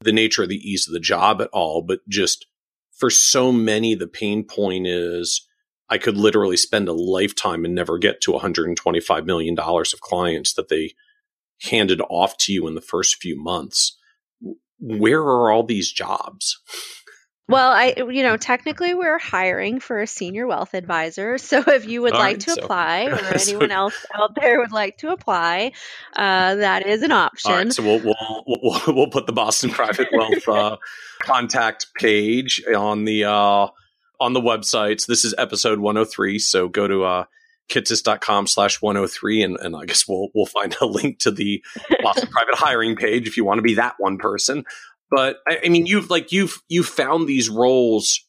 the 0.00 0.12
nature 0.12 0.42
of 0.42 0.48
the 0.48 0.56
ease 0.56 0.88
of 0.88 0.92
the 0.92 1.00
job 1.00 1.40
at 1.40 1.48
all, 1.52 1.82
but 1.82 2.00
just 2.08 2.46
for 2.90 3.08
so 3.08 3.52
many 3.52 3.94
the 3.94 4.08
pain 4.08 4.44
point 4.44 4.86
is 4.86 5.46
I 5.88 5.98
could 5.98 6.16
literally 6.16 6.56
spend 6.56 6.88
a 6.88 6.92
lifetime 6.92 7.64
and 7.64 7.74
never 7.74 7.98
get 7.98 8.20
to 8.22 8.32
125 8.32 9.26
million 9.26 9.54
dollars 9.54 9.92
of 9.92 10.00
clients 10.00 10.54
that 10.54 10.68
they 10.68 10.94
handed 11.62 12.00
off 12.08 12.36
to 12.38 12.52
you 12.52 12.66
in 12.66 12.74
the 12.74 12.80
first 12.80 13.16
few 13.16 13.40
months. 13.40 13.96
Where 14.78 15.20
are 15.20 15.50
all 15.50 15.64
these 15.64 15.92
jobs? 15.92 16.58
Well, 17.48 17.70
I 17.70 17.94
you 17.96 18.22
know, 18.22 18.36
technically 18.36 18.94
we're 18.94 19.18
hiring 19.18 19.80
for 19.80 20.00
a 20.00 20.06
senior 20.06 20.46
wealth 20.46 20.74
advisor. 20.74 21.38
So 21.52 21.62
if 21.66 21.86
you 21.86 22.00
would 22.00 22.14
all 22.14 22.18
like 22.18 22.36
right, 22.36 22.40
to 22.40 22.50
so, 22.52 22.62
apply 22.62 23.04
or 23.10 23.34
anyone 23.34 23.70
else 23.70 24.06
out 24.14 24.34
there 24.34 24.58
would 24.60 24.72
like 24.72 24.96
to 24.98 25.10
apply, 25.10 25.72
uh, 26.16 26.54
that 26.54 26.86
is 26.86 27.02
an 27.02 27.12
option. 27.12 27.70
so 27.72 27.82
we'll, 27.82 28.00
we'll 28.02 28.44
we'll, 28.46 28.80
we'll 28.94 29.10
put 29.10 29.26
the 29.26 29.32
Boston 29.32 29.68
Private 29.68 30.08
Wealth 30.12 30.48
uh, 30.48 30.76
contact 31.20 31.88
page 31.94 32.62
on 32.74 33.04
the 33.04 33.24
uh, 33.24 33.66
on 34.18 34.32
the 34.32 34.40
websites. 34.40 35.06
This 35.06 35.26
is 35.26 35.34
episode 35.36 35.78
103, 35.78 36.38
so 36.38 36.68
go 36.68 36.88
to 36.88 37.26
kitces.com 37.68 38.46
slash 38.46 38.82
103 38.82 39.42
and, 39.42 39.56
and 39.58 39.76
I 39.76 39.84
guess 39.84 40.06
we'll 40.06 40.28
we'll 40.34 40.46
find 40.46 40.76
a 40.80 40.86
link 40.86 41.18
to 41.20 41.30
the 41.30 41.64
Boston 42.02 42.28
private 42.32 42.54
hiring 42.54 42.96
page 42.96 43.26
if 43.26 43.36
you 43.36 43.44
want 43.44 43.58
to 43.58 43.62
be 43.62 43.74
that 43.74 43.94
one 43.98 44.18
person. 44.18 44.64
But 45.10 45.38
I, 45.48 45.60
I 45.64 45.68
mean 45.68 45.86
you've 45.86 46.10
like 46.10 46.32
you've 46.32 46.62
you've 46.68 46.86
found 46.86 47.28
these 47.28 47.48
roles 47.48 48.24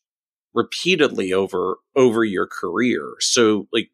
repeatedly 0.53 1.33
over 1.33 1.77
over 1.95 2.23
your 2.23 2.47
career. 2.47 3.13
So 3.19 3.67
like 3.73 3.89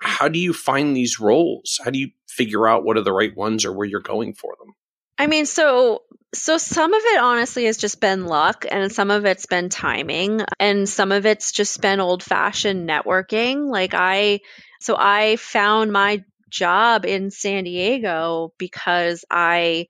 how 0.00 0.28
do 0.28 0.38
you 0.38 0.52
find 0.52 0.96
these 0.96 1.18
roles? 1.18 1.80
How 1.84 1.90
do 1.90 1.98
you 1.98 2.10
figure 2.28 2.68
out 2.68 2.84
what 2.84 2.96
are 2.96 3.02
the 3.02 3.12
right 3.12 3.36
ones 3.36 3.64
or 3.64 3.72
where 3.72 3.86
you're 3.86 4.00
going 4.00 4.32
for 4.32 4.54
them? 4.58 4.74
I 5.18 5.26
mean, 5.26 5.46
so 5.46 6.02
so 6.34 6.58
some 6.58 6.92
of 6.92 7.02
it 7.04 7.20
honestly 7.20 7.64
has 7.64 7.78
just 7.78 8.00
been 8.00 8.26
luck 8.26 8.66
and 8.70 8.92
some 8.92 9.10
of 9.10 9.24
it's 9.24 9.46
been 9.46 9.70
timing 9.70 10.42
and 10.60 10.88
some 10.88 11.10
of 11.10 11.26
it's 11.26 11.52
just 11.52 11.80
been 11.80 12.00
old-fashioned 12.00 12.88
networking. 12.88 13.70
Like 13.70 13.94
I 13.94 14.40
so 14.78 14.96
I 14.98 15.36
found 15.36 15.92
my 15.92 16.24
job 16.50 17.04
in 17.04 17.30
San 17.30 17.64
Diego 17.64 18.52
because 18.58 19.24
I 19.30 19.86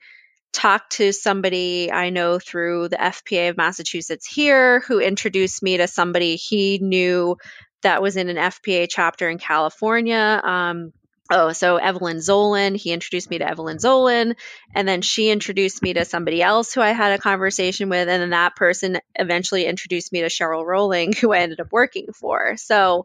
talked 0.53 0.93
to 0.93 1.13
somebody 1.13 1.93
I 1.93 2.11
know 2.11 2.39
through 2.39 2.89
the 2.89 2.97
FPA 2.97 3.51
of 3.51 3.57
Massachusetts 3.57 4.27
here 4.27 4.81
who 4.81 4.99
introduced 4.99 5.63
me 5.63 5.77
to 5.77 5.87
somebody 5.87 6.37
he 6.37 6.79
knew 6.79 7.37
that 7.83 8.03
was 8.03 8.17
in 8.17 8.29
an 8.29 8.37
FPA 8.37 8.89
chapter 8.91 9.29
in 9.29 9.39
California. 9.39 10.41
Um, 10.43 10.93
oh, 11.31 11.53
so 11.53 11.77
Evelyn 11.77 12.17
Zohlen, 12.17 12.77
he 12.77 12.93
introduced 12.93 13.31
me 13.31 13.39
to 13.39 13.49
Evelyn 13.49 13.77
Zohlen, 13.77 14.35
and 14.75 14.89
then 14.89 15.03
she 15.03 15.31
introduced 15.31 15.83
me 15.83 15.93
to 15.93 16.05
somebody 16.05 16.43
else 16.43 16.73
who 16.73 16.81
I 16.81 16.91
had 16.91 17.13
a 17.13 17.19
conversation 17.19 17.89
with, 17.89 18.09
and 18.09 18.23
then 18.23 18.31
that 18.31 18.57
person 18.57 18.99
eventually 19.15 19.67
introduced 19.67 20.13
me 20.13 20.23
to 20.23 20.29
Cheryl 20.29 20.65
Rowling, 20.65 21.13
who 21.21 21.33
I 21.33 21.39
ended 21.39 21.61
up 21.61 21.73
working 21.73 22.09
for. 22.13 22.57
So 22.57 23.05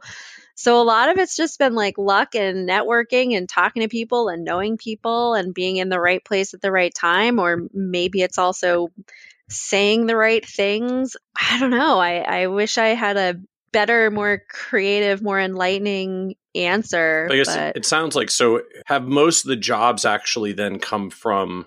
so 0.56 0.82
a 0.82 0.84
lot 0.84 1.10
of 1.10 1.18
it's 1.18 1.36
just 1.36 1.58
been 1.58 1.74
like 1.74 1.98
luck 1.98 2.36
and 2.36 2.68
networking 2.70 3.36
and 3.36 3.50
talking 3.50 3.82
to 3.82 3.88
people 3.88 4.30
and 4.30 4.44
knowing 4.44 4.78
people 4.78 5.34
and 5.34 5.54
being 5.54 5.78
in 5.78 5.90
the 5.90 6.00
right 6.00 6.24
place 6.24 6.54
at 6.54 6.62
the 6.62 6.72
right 6.72 6.94
time. 6.94 7.40
Or 7.40 7.68
maybe 7.74 8.22
it's 8.22 8.38
also 8.38 8.90
saying 9.50 10.06
the 10.06 10.16
right 10.16 10.46
things. 10.46 11.18
I 11.36 11.60
don't 11.60 11.72
know. 11.72 12.00
I, 12.00 12.18
I 12.18 12.48
wish 12.48 12.78
I 12.78 12.90
had 12.90 13.18
a 13.18 13.40
better, 13.72 14.12
more 14.12 14.44
creative, 14.48 15.24
more 15.24 15.40
enlightening 15.40 16.36
answer. 16.54 17.28
I 17.32 17.36
guess 17.38 17.56
but... 17.56 17.76
it 17.76 17.86
sounds 17.86 18.16
like 18.16 18.30
so. 18.30 18.62
Have 18.86 19.04
most 19.04 19.46
of 19.46 19.50
the 19.50 19.56
jobs 19.56 20.06
actually 20.06 20.54
then 20.54 20.78
come 20.78 21.10
from 21.10 21.66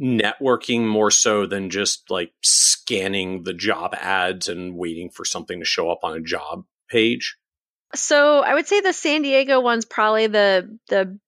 networking 0.00 0.86
more 0.86 1.10
so 1.10 1.44
than 1.44 1.70
just 1.70 2.08
like 2.08 2.32
scanning 2.42 3.42
the 3.42 3.52
job 3.52 3.94
ads 4.00 4.48
and 4.48 4.76
waiting 4.76 5.10
for 5.10 5.24
something 5.24 5.58
to 5.58 5.66
show 5.66 5.90
up 5.90 6.00
on 6.04 6.16
a 6.16 6.22
job 6.22 6.64
page? 6.88 7.36
So 7.94 8.40
I 8.40 8.54
would 8.54 8.66
say 8.66 8.80
the 8.80 8.92
San 8.92 9.22
Diego 9.22 9.60
one's 9.60 9.84
probably 9.84 10.28
the 10.28 10.78
the 10.88 11.18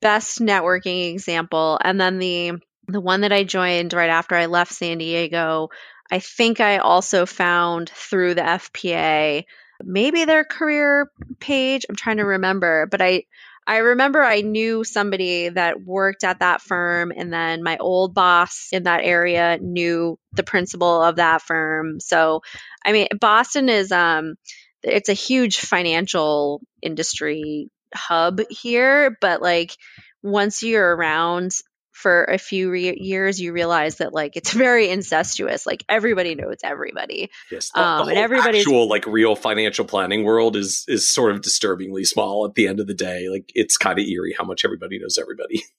best 0.00 0.40
networking 0.40 1.12
example, 1.12 1.78
and 1.82 2.00
then 2.00 2.18
the 2.18 2.52
the 2.88 3.00
one 3.00 3.22
that 3.22 3.32
I 3.32 3.44
joined 3.44 3.92
right 3.92 4.10
after 4.10 4.34
I 4.34 4.46
left 4.46 4.72
San 4.72 4.98
Diego, 4.98 5.68
I 6.10 6.20
think 6.20 6.60
I 6.60 6.78
also 6.78 7.26
found 7.26 7.90
through 7.90 8.34
the 8.34 8.42
FPA, 8.46 9.44
maybe 9.82 10.24
their 10.24 10.44
career 10.44 11.10
page. 11.40 11.84
I'm 11.88 11.96
trying 11.96 12.18
to 12.18 12.24
remember, 12.24 12.86
but 12.86 13.02
I 13.02 13.24
I 13.66 13.78
remember 13.78 14.22
I 14.22 14.42
knew 14.42 14.84
somebody 14.84 15.48
that 15.50 15.82
worked 15.82 16.24
at 16.24 16.38
that 16.38 16.62
firm, 16.62 17.12
and 17.14 17.32
then 17.32 17.62
my 17.62 17.76
old 17.78 18.14
boss 18.14 18.68
in 18.72 18.84
that 18.84 19.02
area 19.02 19.58
knew 19.60 20.18
the 20.32 20.44
principal 20.44 21.02
of 21.02 21.16
that 21.16 21.42
firm. 21.42 22.00
So, 22.00 22.42
I 22.84 22.92
mean, 22.92 23.08
Boston 23.20 23.68
is 23.68 23.90
um 23.92 24.36
it's 24.82 25.08
a 25.08 25.14
huge 25.14 25.58
financial 25.60 26.60
industry 26.82 27.70
hub 27.94 28.40
here, 28.50 29.16
but 29.20 29.42
like 29.42 29.76
once 30.22 30.62
you're 30.62 30.96
around 30.96 31.52
for 31.92 32.24
a 32.24 32.36
few 32.36 32.70
re- 32.70 32.98
years, 32.98 33.40
you 33.40 33.52
realize 33.52 33.96
that 33.96 34.12
like 34.12 34.36
it's 34.36 34.52
very 34.66 34.90
incestuous. 34.90 35.66
Like 35.66 35.84
everybody 35.88 36.34
knows 36.34 36.58
everybody. 36.62 37.30
Yes, 37.50 37.70
the, 37.70 37.80
um, 37.80 38.06
the 38.06 38.10
and 38.10 38.18
everybody's 38.18 38.62
actual 38.62 38.88
like 38.88 39.06
real 39.06 39.34
financial 39.34 39.84
planning 39.84 40.24
world 40.24 40.56
is 40.56 40.84
is 40.88 41.08
sort 41.12 41.32
of 41.32 41.40
disturbingly 41.40 42.04
small 42.04 42.44
at 42.46 42.54
the 42.54 42.68
end 42.68 42.80
of 42.80 42.86
the 42.86 42.94
day. 42.94 43.28
Like 43.30 43.50
it's 43.54 43.78
kind 43.78 43.98
of 43.98 44.04
eerie 44.06 44.34
how 44.36 44.44
much 44.44 44.64
everybody 44.64 44.98
knows 44.98 45.18
everybody. 45.18 45.64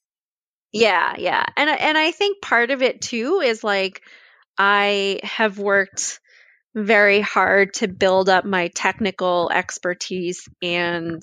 Yeah, 0.70 1.14
yeah, 1.16 1.46
and 1.56 1.70
and 1.70 1.96
I 1.96 2.10
think 2.10 2.42
part 2.42 2.70
of 2.70 2.82
it 2.82 3.00
too 3.00 3.40
is 3.42 3.64
like 3.64 4.02
I 4.58 5.20
have 5.22 5.58
worked 5.58 6.20
very 6.86 7.20
hard 7.20 7.74
to 7.74 7.88
build 7.88 8.28
up 8.28 8.44
my 8.44 8.68
technical 8.68 9.50
expertise 9.52 10.48
and 10.62 11.22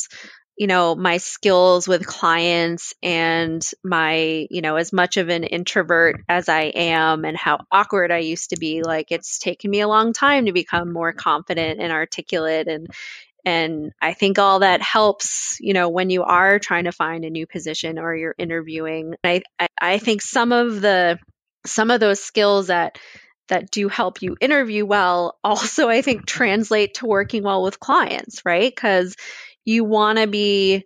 you 0.58 0.68
know 0.68 0.96
my 0.96 1.18
skills 1.18 1.88
with 1.88 2.06
clients 2.06 2.94
and 3.04 3.62
my 3.84 4.48
you 4.50 4.62
know 4.62 4.78
as 4.78 4.94
much 4.94 5.18
of 5.18 5.30
an 5.30 5.44
introvert 5.44 6.22
as 6.30 6.48
i 6.48 6.62
am 6.62 7.26
and 7.26 7.36
how 7.36 7.60
awkward 7.72 8.12
i 8.12 8.20
used 8.20 8.52
to 8.52 8.58
be 8.58 8.82
like 8.82 9.12
it's 9.12 9.38
taken 9.40 9.70
me 9.70 9.82
a 9.82 9.88
long 9.88 10.14
time 10.14 10.46
to 10.46 10.54
become 10.54 10.92
more 10.94 11.12
confident 11.12 11.82
and 11.82 11.92
articulate 11.92 12.68
and 12.68 12.88
and 13.44 13.92
i 14.02 14.14
think 14.14 14.40
all 14.40 14.60
that 14.60 14.82
helps 14.82 15.58
you 15.60 15.74
know 15.74 15.90
when 15.90 16.10
you 16.10 16.24
are 16.24 16.58
trying 16.58 16.86
to 16.86 16.92
find 16.92 17.26
a 17.26 17.30
new 17.30 17.46
position 17.46 18.00
or 18.00 18.16
you're 18.16 18.36
interviewing. 18.38 19.16
I 19.24 19.42
i, 19.60 19.68
I 19.82 19.98
think 19.98 20.22
some 20.22 20.52
of 20.52 20.80
the 20.82 21.20
some 21.66 21.92
of 21.92 22.00
those 22.00 22.22
skills 22.22 22.68
that 22.68 22.98
that 23.50 23.72
do 23.72 23.90
help 23.90 24.22
you 24.22 24.36
interview 24.40 24.86
well 24.86 25.38
also 25.44 25.90
i 25.90 26.02
think 26.02 26.26
translate 26.26 26.96
to 26.96 27.06
working 27.06 27.44
well 27.44 27.64
with 27.64 27.80
clients 27.80 28.42
right? 28.46 28.74
Because 28.74 29.16
you 29.64 29.84
want 29.84 30.20
to 30.20 30.28
be 30.28 30.86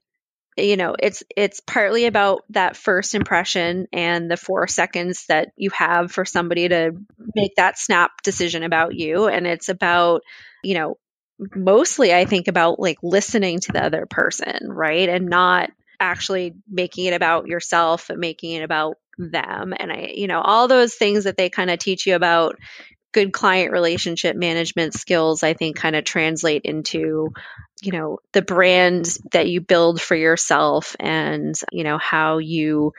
you 0.58 0.78
know 0.78 0.96
it's 1.00 1.24
it's 1.36 1.62
partly 1.62 2.06
about 2.06 2.44
that 2.50 2.76
first 2.76 3.16
impression 3.16 3.88
and 3.94 4.30
the 4.30 4.38
4 4.38 4.68
seconds 4.68 5.26
that 5.28 5.50
you 5.56 5.70
have 5.72 6.12
for 6.12 6.26
somebody 6.26 6.68
to 6.68 6.92
make 7.36 7.56
that 7.56 7.78
snap 7.78 8.12
decision 8.24 8.64
about 8.64 8.94
you 8.94 9.28
and 9.28 9.48
it's 9.48 9.70
about 9.70 10.22
you 10.64 10.74
know 10.74 10.98
mostly 11.56 12.14
i 12.14 12.26
think 12.26 12.48
about 12.50 12.80
like 12.80 12.98
listening 13.02 13.60
to 13.60 13.72
the 13.72 13.84
other 13.84 14.06
person 14.06 14.70
right? 14.70 15.08
And 15.08 15.28
not 15.28 15.70
actually 16.00 16.56
making 16.70 17.06
it 17.06 17.14
about 17.14 17.48
yourself 17.48 18.10
and 18.10 18.20
making 18.20 18.54
it 18.54 18.64
about 18.64 18.96
them 19.20 19.74
and 19.78 19.92
i 19.92 20.14
you 20.16 20.28
know 20.28 20.42
all 20.42 20.68
those 20.68 20.96
things 20.96 21.26
that 21.26 21.38
they 21.38 21.50
kind 21.50 21.70
of 21.70 21.78
teach 21.78 22.08
you 22.08 22.16
about 22.16 22.56
good 23.12 23.34
client 23.34 23.72
relationship 23.72 24.36
management 24.36 24.94
skills 24.94 25.44
i 25.44 25.54
think 25.54 25.76
kind 25.76 25.96
of 25.96 26.04
translate 26.04 26.62
into 26.64 27.32
you 27.82 27.92
know 27.92 28.20
the 28.34 28.42
brand 28.42 29.18
that 29.32 29.48
you 29.48 29.62
build 29.62 30.02
for 30.02 30.16
yourself 30.16 30.96
and 31.00 31.56
you 31.72 31.84
know 31.84 31.98
how 31.98 32.38
you 32.38 32.94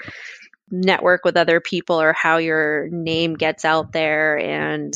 network 0.70 1.24
with 1.24 1.36
other 1.36 1.60
people 1.60 2.00
or 2.00 2.12
how 2.12 2.36
your 2.36 2.88
name 2.90 3.34
gets 3.34 3.64
out 3.64 3.92
there 3.92 4.38
and 4.38 4.94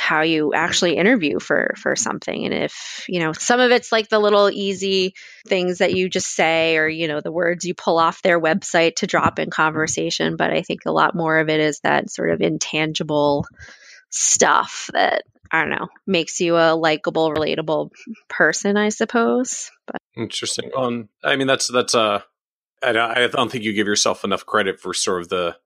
how 0.00 0.22
you 0.22 0.54
actually 0.54 0.96
interview 0.96 1.38
for 1.38 1.74
for 1.76 1.94
something. 1.94 2.46
And 2.46 2.54
if 2.54 3.04
you 3.06 3.20
know 3.20 3.34
some 3.34 3.60
of 3.60 3.70
it's 3.70 3.92
like 3.92 4.08
the 4.08 4.18
little 4.18 4.50
easy 4.50 5.14
things 5.46 5.78
that 5.78 5.94
you 5.94 6.08
just 6.08 6.34
say 6.34 6.78
or 6.78 6.88
you 6.88 7.06
know 7.06 7.20
the 7.20 7.30
words 7.30 7.66
you 7.66 7.74
pull 7.74 7.98
off 7.98 8.22
their 8.22 8.40
website 8.40 8.96
to 8.96 9.06
drop 9.06 9.38
in 9.38 9.50
conversation. 9.50 10.36
But 10.36 10.50
i 10.50 10.62
think 10.62 10.80
a 10.86 10.90
lot 10.90 11.14
more 11.14 11.38
of 11.38 11.50
it 11.50 11.60
is 11.60 11.80
that 11.80 12.10
sort 12.10 12.30
of 12.30 12.40
intangible 12.40 13.46
stuff 14.08 14.88
that 14.94 15.22
i 15.52 15.60
don't 15.60 15.70
know 15.70 15.88
makes 16.06 16.40
you 16.40 16.56
a 16.56 16.74
likable 16.74 17.30
relatable 17.30 17.90
person 18.28 18.78
i 18.78 18.88
suppose. 18.88 19.70
But 19.86 19.98
interesting. 20.16 20.70
Um 20.74 21.10
i 21.22 21.36
mean 21.36 21.46
that's 21.46 21.70
that's 21.70 21.94
uh 21.94 22.22
I 22.82 22.92
don't, 22.92 23.10
I 23.10 23.26
don't 23.26 23.52
think 23.52 23.64
you 23.64 23.74
give 23.74 23.86
yourself 23.86 24.24
enough 24.24 24.46
credit 24.46 24.80
for 24.80 24.94
sort 24.94 25.20
of 25.20 25.28
the 25.28 25.56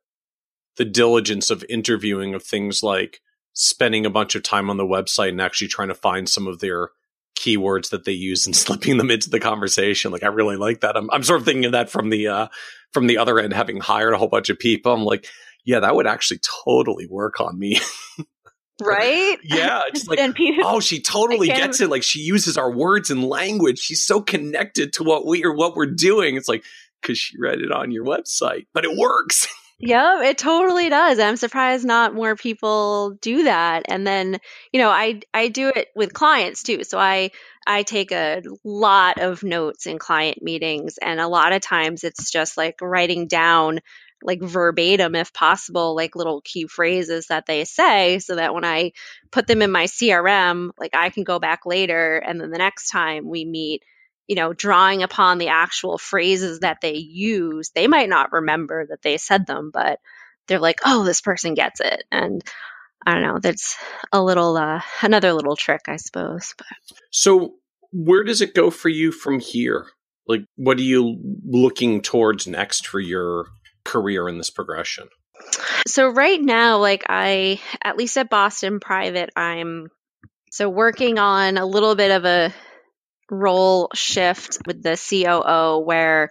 the 0.77 0.85
diligence 0.85 1.51
of 1.51 1.65
interviewing 1.69 2.35
of 2.35 2.43
things 2.43 2.83
like 2.83 3.21
spending 3.55 4.05
a 4.05 4.11
bunch 4.11 4.35
of 4.35 4.43
time 4.43 4.69
on 4.69 4.77
the 4.77 4.85
website 4.85 5.31
and 5.31 5.41
actually 5.41 5.69
trying 5.69 5.89
to 5.89 5.95
find 5.95 6.29
some 6.29 6.47
of 6.47 6.59
their 6.59 6.91
keywords 7.37 7.91
that 7.91 8.05
they 8.05 8.13
use 8.13 8.47
and 8.47 8.55
slipping 8.57 8.99
them 8.99 9.11
into 9.11 9.31
the 9.31 9.41
conversation. 9.41 10.13
Like 10.13 10.23
I 10.23 10.29
really 10.29 10.57
like 10.57 10.81
that. 10.81 10.97
I'm, 10.97 11.11
I'm 11.11 11.23
sort 11.23 11.41
of 11.41 11.47
thinking 11.47 11.65
of 11.65 11.73
that 11.73 11.91
from 11.91 12.11
the 12.11 12.29
uh, 12.29 12.49
from 12.93 13.07
the 13.07 13.19
other 13.19 13.39
end, 13.39 13.53
having 13.53 13.81
hired 13.81 14.15
a 14.15 14.19
whole 14.19 14.29
bunch 14.29 14.51
of 14.51 14.59
people. 14.59 14.93
I'm 14.93 15.05
like, 15.05 15.27
yeah, 15.65 15.81
that 15.81 15.95
would 15.95 16.07
actually 16.07 16.41
totally 16.65 17.07
work 17.07 17.41
on 17.41 17.59
me. 17.59 17.81
right? 18.83 19.39
yeah, 19.45 19.83
it's 19.89 20.07
like 20.07 20.35
people, 20.35 20.65
oh, 20.67 20.81
she 20.81 21.01
totally 21.01 21.49
gets 21.49 21.81
it. 21.81 21.91
Like 21.91 22.03
she 22.03 22.21
uses 22.21 22.57
our 22.57 22.71
words 22.71 23.11
and 23.11 23.25
language. 23.25 23.79
She's 23.79 24.03
so 24.03 24.21
connected 24.21 24.93
to 24.95 25.05
what 25.05 25.27
we 25.27 25.45
are, 25.45 25.53
what 25.53 25.75
we're 25.75 25.87
doing. 25.87 26.37
It's 26.37 26.49
like 26.49 26.65
because 27.01 27.19
she 27.19 27.37
read 27.39 27.61
it 27.61 27.71
on 27.71 27.91
your 27.91 28.05
website, 28.05 28.67
but 28.73 28.85
it 28.85 28.97
works. 28.97 29.47
Yeah, 29.79 30.23
it 30.23 30.39
totally 30.39 30.89
does. 30.89 31.19
I'm 31.19 31.37
surprised 31.37 31.85
not 31.85 32.15
more 32.15 32.37
people 32.37 33.11
do 33.21 33.45
that. 33.45 33.85
And 33.89 34.07
then, 34.07 34.39
you 34.73 34.81
know, 34.81 34.89
I 34.89 35.21
I 35.35 35.49
do 35.49 35.69
it 35.75 35.89
with 35.97 36.15
clients 36.15 36.63
too. 36.63 36.85
So 36.85 36.99
I 36.99 37.31
I 37.67 37.83
take 37.83 38.13
a 38.13 38.43
lot 38.63 39.19
of 39.21 39.43
notes 39.43 39.87
in 39.87 39.99
client 39.99 40.43
meetings 40.43 40.97
and 40.99 41.19
a 41.21 41.29
lot 41.29 41.53
of 41.53 41.61
times 41.61 42.05
it's 42.05 42.31
just 42.31 42.57
like 42.57 42.77
writing 42.81 43.27
down 43.27 43.81
like 44.23 44.41
verbatim 44.43 45.15
if 45.17 45.33
possible 45.35 45.95
like 45.95 46.15
little 46.17 46.41
key 46.43 46.67
phrases 46.67 47.27
that 47.27 47.45
they 47.47 47.65
say 47.65 48.21
so 48.21 48.37
that 48.37 48.55
when 48.55 48.65
I 48.65 48.93
put 49.33 49.47
them 49.47 49.61
in 49.61 49.71
my 49.73 49.87
CRM, 49.87 50.71
like 50.79 50.95
I 50.95 51.11
can 51.11 51.25
go 51.25 51.39
back 51.41 51.67
later 51.67 52.17
and 52.19 52.41
then 52.41 52.51
the 52.51 52.59
next 52.59 52.89
time 52.89 53.29
we 53.29 53.45
meet 53.45 53.83
you 54.27 54.37
know, 54.37 54.53
drawing 54.53 55.03
upon 55.03 55.39
the 55.39 55.49
actual 55.49 55.99
phrases 55.99 56.61
that 56.61 56.81
they 56.81 56.95
use, 56.95 57.71
they 57.75 57.87
might 57.87 58.09
not 58.09 58.33
remember 58.33 58.87
that 58.87 59.03
they 59.03 59.17
said 59.19 59.47
them, 59.47 59.71
but 59.73 60.01
they're 60.47 60.59
like, 60.59 60.81
oh, 60.85 61.05
this 61.05 61.21
person 61.21 61.55
gets 61.55 61.81
it. 61.81 62.05
And 62.11 62.43
I 63.07 63.15
don't 63.15 63.23
know, 63.23 63.39
that's 63.39 63.77
a 64.13 64.23
little, 64.23 64.57
uh, 64.57 64.81
another 65.03 65.33
little 65.33 65.57
trick, 65.57 65.83
I 65.89 65.97
suppose. 65.97 66.55
But. 66.57 66.97
So, 67.11 67.55
where 67.93 68.25
does 68.25 68.41
it 68.41 68.55
go 68.55 68.71
for 68.71 68.89
you 68.89 69.13
from 69.13 69.41
here? 69.41 69.87
Like, 70.27 70.45
what 70.57 70.79
are 70.79 70.83
you 70.83 71.19
looking 71.45 72.01
towards 72.01 72.47
next 72.47 72.87
for 72.87 72.99
your 72.99 73.47
career 73.85 74.29
in 74.29 74.39
this 74.39 74.51
progression? 74.51 75.09
So 75.87 76.09
right 76.09 76.41
now, 76.41 76.79
like 76.79 77.05
I, 77.09 77.61
at 77.83 77.97
least 77.97 78.17
at 78.17 78.31
Boston 78.31 78.81
Private, 78.81 79.31
I'm 79.37 79.89
so 80.51 80.69
working 80.69 81.19
on 81.19 81.59
a 81.59 81.67
little 81.67 81.95
bit 81.95 82.11
of 82.11 82.25
a 82.25 82.55
role 83.31 83.91
shift 83.95 84.59
with 84.67 84.83
the 84.83 84.97
COO 84.97 85.81
where 85.85 86.31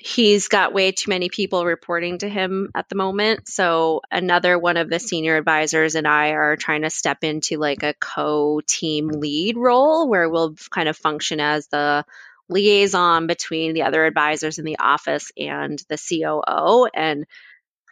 he's 0.00 0.48
got 0.48 0.72
way 0.72 0.92
too 0.92 1.10
many 1.10 1.28
people 1.28 1.64
reporting 1.66 2.18
to 2.18 2.28
him 2.28 2.70
at 2.74 2.88
the 2.88 2.94
moment. 2.94 3.46
So 3.48 4.00
another 4.10 4.58
one 4.58 4.78
of 4.78 4.88
the 4.88 4.98
senior 4.98 5.36
advisors 5.36 5.94
and 5.94 6.08
I 6.08 6.30
are 6.30 6.56
trying 6.56 6.82
to 6.82 6.90
step 6.90 7.18
into 7.22 7.58
like 7.58 7.82
a 7.82 7.94
co-team 8.00 9.08
lead 9.08 9.58
role 9.58 10.08
where 10.08 10.28
we'll 10.28 10.54
kind 10.70 10.88
of 10.88 10.96
function 10.96 11.38
as 11.38 11.66
the 11.68 12.04
liaison 12.48 13.26
between 13.26 13.74
the 13.74 13.82
other 13.82 14.04
advisors 14.04 14.58
in 14.58 14.64
the 14.64 14.78
office 14.78 15.30
and 15.36 15.82
the 15.88 15.98
COO 15.98 16.88
and 16.94 17.26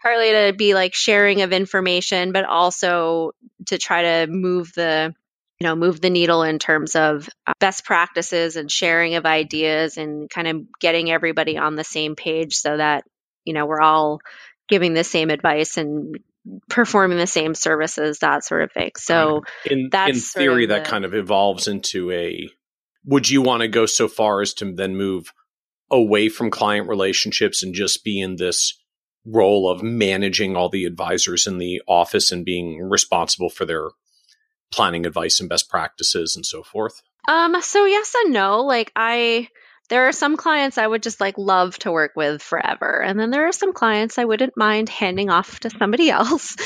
partly 0.02 0.30
to 0.30 0.54
be 0.56 0.74
like 0.74 0.94
sharing 0.94 1.42
of 1.42 1.52
information 1.52 2.32
but 2.32 2.44
also 2.44 3.32
to 3.66 3.78
try 3.78 4.02
to 4.02 4.32
move 4.32 4.72
the 4.74 5.14
you 5.60 5.66
know 5.66 5.74
move 5.74 6.00
the 6.00 6.10
needle 6.10 6.42
in 6.42 6.58
terms 6.58 6.94
of 6.94 7.28
uh, 7.46 7.52
best 7.58 7.84
practices 7.84 8.56
and 8.56 8.70
sharing 8.70 9.16
of 9.16 9.26
ideas 9.26 9.96
and 9.96 10.30
kind 10.30 10.46
of 10.46 10.62
getting 10.80 11.10
everybody 11.10 11.58
on 11.58 11.74
the 11.74 11.84
same 11.84 12.14
page 12.14 12.54
so 12.54 12.76
that 12.76 13.04
you 13.44 13.54
know 13.54 13.66
we're 13.66 13.80
all 13.80 14.20
giving 14.68 14.94
the 14.94 15.04
same 15.04 15.30
advice 15.30 15.76
and 15.76 16.18
performing 16.68 17.18
the 17.18 17.26
same 17.26 17.54
services 17.54 18.20
that 18.20 18.44
sort 18.44 18.62
of 18.62 18.72
thing. 18.72 18.90
So 18.96 19.42
in, 19.64 19.90
in 19.92 20.14
theory 20.14 20.66
that 20.66 20.84
the, 20.84 20.90
kind 20.90 21.04
of 21.04 21.14
evolves 21.14 21.68
into 21.68 22.10
a 22.10 22.48
would 23.04 23.28
you 23.28 23.42
want 23.42 23.62
to 23.62 23.68
go 23.68 23.86
so 23.86 24.08
far 24.08 24.40
as 24.40 24.54
to 24.54 24.72
then 24.72 24.96
move 24.96 25.32
away 25.90 26.28
from 26.28 26.50
client 26.50 26.88
relationships 26.88 27.62
and 27.62 27.74
just 27.74 28.04
be 28.04 28.20
in 28.20 28.36
this 28.36 28.78
role 29.24 29.70
of 29.70 29.82
managing 29.82 30.56
all 30.56 30.68
the 30.68 30.84
advisors 30.84 31.46
in 31.46 31.58
the 31.58 31.82
office 31.86 32.30
and 32.30 32.44
being 32.44 32.80
responsible 32.80 33.50
for 33.50 33.64
their 33.64 33.88
planning 34.70 35.06
advice 35.06 35.40
and 35.40 35.48
best 35.48 35.68
practices 35.68 36.36
and 36.36 36.44
so 36.44 36.62
forth? 36.62 37.02
Um, 37.28 37.60
so 37.62 37.84
yes 37.84 38.14
and 38.24 38.32
no. 38.32 38.62
Like 38.62 38.92
I 38.96 39.48
there 39.88 40.06
are 40.06 40.12
some 40.12 40.36
clients 40.36 40.78
I 40.78 40.86
would 40.86 41.02
just 41.02 41.20
like 41.20 41.38
love 41.38 41.78
to 41.80 41.92
work 41.92 42.12
with 42.14 42.42
forever. 42.42 43.02
And 43.02 43.18
then 43.18 43.30
there 43.30 43.46
are 43.46 43.52
some 43.52 43.72
clients 43.72 44.18
I 44.18 44.24
wouldn't 44.24 44.56
mind 44.56 44.88
handing 44.88 45.30
off 45.30 45.60
to 45.60 45.70
somebody 45.70 46.10
else. 46.10 46.56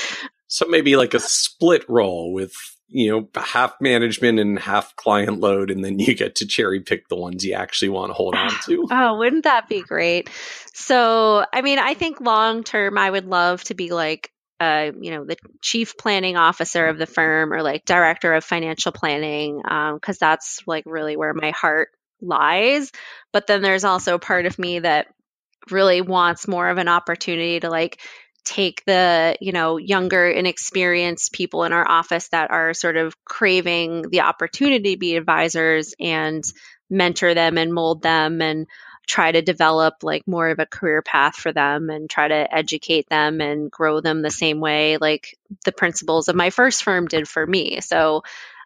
So 0.48 0.66
maybe 0.68 0.96
like 0.96 1.14
a 1.14 1.20
split 1.20 1.88
role 1.88 2.32
with, 2.32 2.52
you 2.88 3.10
know, 3.10 3.28
half 3.40 3.74
management 3.80 4.38
and 4.38 4.58
half 4.58 4.94
client 4.96 5.40
load, 5.40 5.70
and 5.70 5.84
then 5.84 5.98
you 5.98 6.14
get 6.14 6.34
to 6.36 6.46
cherry 6.46 6.80
pick 6.80 7.08
the 7.08 7.16
ones 7.16 7.44
you 7.44 7.54
actually 7.54 7.88
want 7.88 8.10
to 8.10 8.14
hold 8.14 8.34
on 8.34 8.50
to. 8.66 8.86
oh, 8.90 9.18
wouldn't 9.18 9.44
that 9.44 9.68
be 9.68 9.82
great? 9.82 10.28
So, 10.74 11.44
I 11.52 11.62
mean, 11.62 11.78
I 11.78 11.94
think 11.94 12.20
long 12.20 12.64
term, 12.64 12.98
I 12.98 13.10
would 13.10 13.26
love 13.26 13.62
to 13.64 13.74
be 13.74 13.90
like 13.90 14.30
uh, 14.62 14.92
you 15.00 15.10
know, 15.10 15.24
the 15.24 15.36
chief 15.60 15.96
planning 15.96 16.36
officer 16.36 16.86
of 16.86 16.98
the 16.98 17.06
firm 17.06 17.52
or 17.52 17.62
like 17.62 17.84
director 17.84 18.32
of 18.32 18.44
financial 18.44 18.92
planning, 18.92 19.56
because 19.60 20.16
um, 20.16 20.18
that's 20.20 20.60
like 20.66 20.84
really 20.86 21.16
where 21.16 21.34
my 21.34 21.50
heart 21.50 21.88
lies. 22.20 22.92
But 23.32 23.48
then 23.48 23.60
there's 23.60 23.82
also 23.82 24.14
a 24.14 24.20
part 24.20 24.46
of 24.46 24.58
me 24.60 24.78
that 24.78 25.08
really 25.70 26.00
wants 26.00 26.46
more 26.46 26.68
of 26.68 26.78
an 26.78 26.86
opportunity 26.86 27.58
to 27.58 27.70
like 27.70 28.00
take 28.44 28.84
the 28.84 29.36
you 29.40 29.52
know 29.52 29.78
younger 29.78 30.28
inexperienced 30.28 31.32
people 31.32 31.64
in 31.64 31.72
our 31.72 31.88
office 31.88 32.28
that 32.28 32.50
are 32.50 32.74
sort 32.74 32.96
of 32.96 33.16
craving 33.24 34.10
the 34.10 34.20
opportunity 34.20 34.94
to 34.94 34.98
be 34.98 35.16
advisors 35.16 35.94
and 36.00 36.44
mentor 36.90 37.34
them 37.34 37.58
and 37.58 37.72
mold 37.72 38.02
them 38.02 38.40
and 38.42 38.66
try 39.06 39.32
to 39.32 39.42
develop 39.42 40.02
like 40.02 40.26
more 40.26 40.48
of 40.48 40.58
a 40.58 40.66
career 40.66 41.02
path 41.02 41.34
for 41.34 41.52
them 41.52 41.90
and 41.90 42.08
try 42.08 42.28
to 42.28 42.54
educate 42.54 43.08
them 43.08 43.40
and 43.40 43.70
grow 43.70 44.00
them 44.00 44.22
the 44.22 44.30
same 44.30 44.60
way 44.60 44.96
like 44.96 45.36
the 45.64 45.72
principals 45.72 46.28
of 46.28 46.36
my 46.36 46.50
first 46.50 46.84
firm 46.84 47.06
did 47.06 47.28
for 47.28 47.44
me. 47.46 47.80
So, 47.80 48.22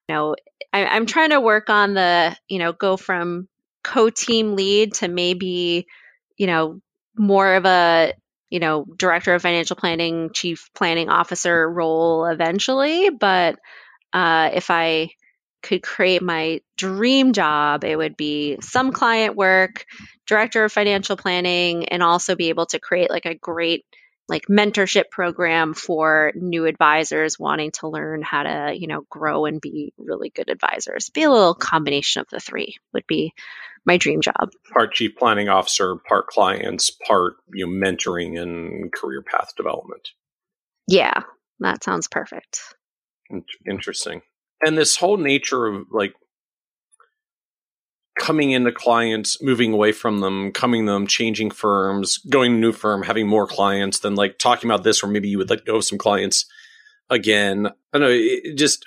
you 0.09 0.15
know, 0.15 0.37
I, 0.73 0.97
am 0.97 1.07
trying 1.07 1.31
to 1.31 1.41
work 1.41 1.71
on 1.71 1.95
the, 1.95 2.37
you 2.49 2.59
know, 2.59 2.73
go 2.73 2.97
from 2.97 3.49
co 3.83 4.11
team 4.11 4.57
lead 4.57 4.95
to 4.95 5.09
maybe, 5.09 5.87
you 6.37 6.47
know, 6.47 6.81
more 7.17 7.55
of 7.55 7.65
a, 7.65 8.13
you 8.51 8.61
know, 8.61 8.85
director 8.97 9.35
of 9.35 9.43
financial 9.43 9.77
planning, 9.77 10.31
chief 10.33 10.71
planning 10.75 11.09
officer 11.09 11.69
role 11.69 12.27
eventually. 12.27 13.11
But 13.11 13.59
uh, 14.13 14.51
if 14.53 14.71
I, 14.71 15.11
could 15.63 15.83
create 15.83 16.23
my 16.23 16.61
dream 16.77 17.33
job, 17.33 17.85
it 17.85 17.97
would 17.97 18.17
be 18.17 18.59
some 18.61 18.93
client 18.93 19.37
work, 19.37 19.85
director 20.27 20.65
of 20.65 20.73
financial 20.73 21.17
planning, 21.17 21.89
and 21.89 22.03
also 22.03 22.37
be 22.37 22.49
able 22.49 22.67
to 22.67 22.79
create 22.79 23.11
like 23.11 23.27
a 23.27 23.35
great 23.35 23.85
like 24.29 24.47
mentorship 24.47 25.05
program 25.11 25.73
for 25.73 26.33
new 26.35 26.67
advisors 26.67 27.39
wanting 27.39 27.71
to 27.71 27.89
learn 27.89 28.23
how 28.23 28.43
to, 28.43 28.75
you 28.77 28.89
know, 28.89 29.03
grow 29.09 29.45
and 29.47 29.61
be 29.61 29.93
really 29.99 30.31
good 30.31 30.51
advisors. 30.51 31.11
Be 31.11 31.23
a 31.23 31.31
little 31.31 31.55
combination 31.55 32.21
of 32.21 32.29
the 32.31 32.41
three 32.41 32.77
would 32.93 33.07
be 33.07 33.33
my 33.85 33.99
dream 33.99 34.21
job. 34.21 34.51
Part 34.73 34.95
chief 34.95 35.17
planning 35.17 35.49
officer, 35.49 35.95
part 35.97 36.27
clients, 36.27 36.91
part 36.91 37.35
you 37.53 37.67
know, 37.67 37.87
mentoring 37.87 38.41
and 38.41 38.93
career 38.93 39.23
path 39.23 39.55
development. 39.57 40.09
Yeah, 40.89 41.23
that 41.61 41.85
sounds 41.85 42.09
perfect. 42.09 42.61
Interesting 43.69 44.23
and 44.65 44.77
this 44.77 44.97
whole 44.97 45.17
nature 45.17 45.67
of 45.67 45.87
like 45.91 46.15
coming 48.19 48.51
into 48.51 48.73
clients, 48.73 49.43
moving 49.43 49.73
away 49.73 49.93
from 49.93 50.21
them, 50.21 50.51
coming 50.53 50.87
them, 50.87 51.07
changing 51.07 51.51
firms, 51.51 52.19
going 52.19 52.53
to 52.53 52.59
new 52.59 52.73
firm, 52.73 53.03
having 53.03 53.27
more 53.27 53.47
clients, 53.47 54.01
then 54.01 54.15
like 54.15 54.39
talking 54.39 54.71
about 54.71 54.85
this, 54.85 55.03
or 55.03 55.07
maybe 55.07 55.29
you 55.29 55.39
would 55.39 55.51
let 55.51 55.67
go 55.67 55.77
of 55.77 55.85
some 55.85 55.99
clients 55.99 56.47
again. 57.11 57.69
I 57.93 57.99
know. 57.99 58.11
It 58.11 58.57
just 58.57 58.87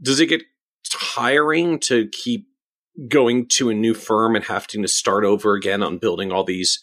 does 0.00 0.20
it 0.20 0.26
get 0.26 0.42
tiring 0.88 1.78
to 1.80 2.08
keep 2.08 2.46
going 3.08 3.46
to 3.46 3.70
a 3.70 3.74
new 3.74 3.94
firm 3.94 4.36
and 4.36 4.44
having 4.44 4.82
to 4.82 4.88
start 4.88 5.24
over 5.24 5.54
again 5.54 5.82
on 5.82 5.98
building 5.98 6.32
all 6.32 6.44
these 6.44 6.82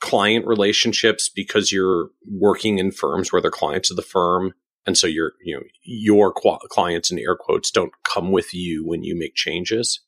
client 0.00 0.46
relationships 0.46 1.28
because 1.28 1.70
you're 1.70 2.08
working 2.26 2.78
in 2.78 2.90
firms 2.90 3.32
where 3.32 3.40
they're 3.40 3.50
clients 3.50 3.90
of 3.90 3.96
the 3.96 4.02
firm 4.02 4.52
and 4.86 4.96
so 4.96 5.06
your 5.06 5.32
you 5.42 5.56
know 5.56 5.62
your 5.82 6.32
qu- 6.32 6.58
clients 6.68 7.10
in 7.10 7.18
air 7.18 7.36
quotes 7.36 7.70
don't 7.70 7.92
come 8.04 8.30
with 8.30 8.54
you 8.54 8.84
when 8.86 9.02
you 9.02 9.18
make 9.18 9.34
changes? 9.34 10.00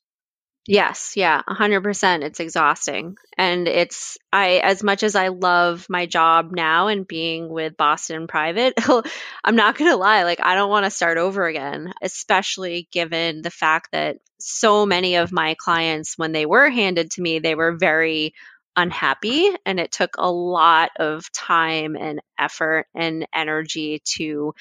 Yes. 0.67 1.13
Yeah. 1.15 1.43
100% 1.47 2.23
it's 2.23 2.39
exhausting. 2.39 3.17
And 3.37 3.67
it's 3.67 4.17
i 4.31 4.61
as 4.63 4.83
much 4.83 5.03
as 5.03 5.15
i 5.15 5.27
love 5.27 5.85
my 5.89 6.05
job 6.05 6.51
now 6.51 6.87
and 6.87 7.07
being 7.07 7.49
with 7.49 7.77
boston 7.77 8.27
private 8.27 8.73
i'm 9.43 9.55
not 9.55 9.77
to 9.77 9.95
lie 9.95 10.23
like 10.23 10.39
i 10.41 10.55
don't 10.55 10.69
want 10.69 10.85
to 10.85 10.89
start 10.89 11.17
over 11.17 11.45
again 11.45 11.93
especially 12.01 12.87
given 12.91 13.41
the 13.41 13.51
fact 13.51 13.89
that 13.91 14.17
so 14.39 14.85
many 14.85 15.15
of 15.15 15.31
my 15.31 15.55
clients 15.57 16.17
when 16.17 16.31
they 16.31 16.45
were 16.45 16.69
handed 16.69 17.11
to 17.11 17.21
me 17.21 17.39
they 17.39 17.55
were 17.55 17.77
very 17.77 18.33
unhappy 18.75 19.49
and 19.65 19.79
it 19.79 19.91
took 19.91 20.15
a 20.17 20.31
lot 20.31 20.91
of 20.99 21.31
time 21.31 21.95
and 21.95 22.21
effort 22.37 22.87
and 22.93 23.27
energy 23.33 24.01
to 24.03 24.53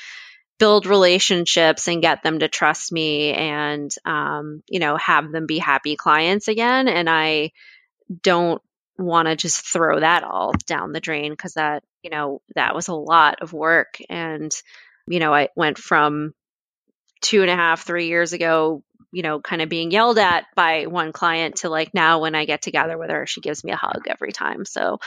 build 0.59 0.87
relationships 0.87 1.89
and 1.89 2.01
get 2.01 2.23
them 2.23 2.39
to 2.39 2.49
trust 2.49 2.93
me 2.93 3.33
and 3.33 3.91
um, 4.05 4.63
you 4.69 4.79
know 4.79 4.97
have 4.97 5.33
them 5.33 5.47
be 5.47 5.59
happy 5.59 5.97
clients 5.97 6.49
again 6.49 6.87
and 6.89 7.11
i 7.11 7.51
don't 8.23 8.63
want 8.99 9.27
to 9.27 9.37
just 9.37 9.67
throw 9.67 10.01
that 10.01 10.23
all 10.23 10.53
down 10.67 10.93
the 10.93 11.01
drain 11.01 11.33
because 11.33 11.55
that 11.55 11.83
you 12.03 12.11
know 12.11 12.41
that 12.55 12.75
was 12.75 12.89
a 12.89 12.95
lot 12.95 13.41
of 13.43 13.53
work. 13.53 13.99
And 14.09 14.53
you 15.07 15.19
know 15.19 15.35
i 15.35 15.49
went 15.57 15.79
from 15.79 16.33
two 17.21 17.43
and 17.43 17.51
a 17.51 17.57
half 17.57 17.83
three 17.83 18.09
years 18.09 18.33
ago 18.33 18.83
you 19.15 19.23
know, 19.23 19.41
kind 19.41 19.63
of 19.63 19.69
being 19.69 19.93
yelled 19.93 20.19
at 20.19 20.47
by 20.57 20.87
one 20.87 21.13
client 21.13 21.57
to 21.57 21.69
like 21.69 21.95
now 21.95 22.21
when 22.21 22.35
I 22.35 22.45
get 22.45 22.63
together 22.63 22.99
with 22.99 23.11
her, 23.11 23.27
she 23.27 23.41
gives 23.41 23.63
me 23.63 23.73
a 23.73 23.77
hug 23.77 24.07
every 24.09 24.33
time. 24.33 24.65
So, 24.65 24.99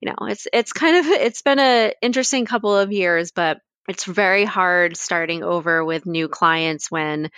you 0.00 0.08
know, 0.08 0.26
it's 0.28 0.46
it's 0.52 0.72
kind 0.72 0.96
of 0.96 1.06
it's 1.06 1.42
been 1.42 1.58
a 1.58 1.92
interesting 2.00 2.46
couple 2.46 2.76
of 2.76 2.92
years, 2.92 3.32
but 3.32 3.58
it's 3.88 4.04
very 4.04 4.44
hard 4.44 4.96
starting 4.96 5.42
over 5.42 5.84
with 5.84 6.06
new 6.06 6.28
clients 6.28 6.90
when 6.90 7.30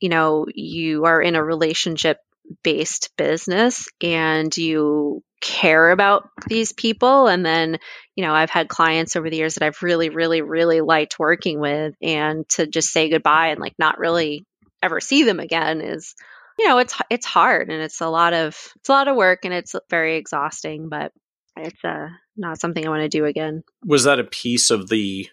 you 0.00 0.10
know 0.10 0.46
you 0.54 1.06
are 1.06 1.22
in 1.22 1.34
a 1.36 1.44
relationship 1.44 2.18
based 2.62 3.10
business 3.16 3.88
and 4.02 4.54
you 4.56 5.22
care 5.40 5.90
about 5.90 6.28
these 6.48 6.72
people 6.72 7.26
and 7.26 7.44
then 7.44 7.78
you 8.16 8.24
know 8.24 8.32
i've 8.32 8.50
had 8.50 8.68
clients 8.68 9.16
over 9.16 9.28
the 9.28 9.36
years 9.36 9.54
that 9.54 9.64
i've 9.64 9.82
really 9.82 10.10
really 10.10 10.42
really 10.42 10.80
liked 10.80 11.18
working 11.18 11.60
with 11.60 11.94
and 12.02 12.48
to 12.48 12.66
just 12.66 12.90
say 12.90 13.08
goodbye 13.08 13.48
and 13.48 13.60
like 13.60 13.74
not 13.78 13.98
really 13.98 14.44
ever 14.84 15.00
see 15.00 15.24
them 15.24 15.40
again 15.40 15.80
is 15.80 16.14
you 16.58 16.68
know 16.68 16.78
it's 16.78 16.94
it's 17.10 17.26
hard 17.26 17.70
and 17.70 17.82
it's 17.82 18.00
a 18.00 18.08
lot 18.08 18.32
of 18.32 18.56
it's 18.76 18.88
a 18.88 18.92
lot 18.92 19.08
of 19.08 19.16
work 19.16 19.44
and 19.44 19.54
it's 19.54 19.74
very 19.90 20.16
exhausting 20.16 20.88
but 20.88 21.12
it's 21.56 21.84
uh 21.84 22.08
not 22.36 22.60
something 22.60 22.86
i 22.86 22.90
want 22.90 23.02
to 23.02 23.08
do 23.08 23.24
again. 23.24 23.62
Was 23.84 24.04
that 24.04 24.18
a 24.18 24.24
piece 24.24 24.70
of 24.70 24.88
the 24.88 25.28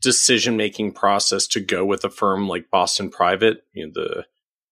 decision 0.00 0.56
making 0.56 0.92
process 0.92 1.46
to 1.46 1.60
go 1.60 1.84
with 1.84 2.04
a 2.04 2.10
firm 2.10 2.48
like 2.48 2.70
boston 2.70 3.10
private? 3.10 3.64
You 3.72 3.86
know 3.86 3.92
the 3.94 4.26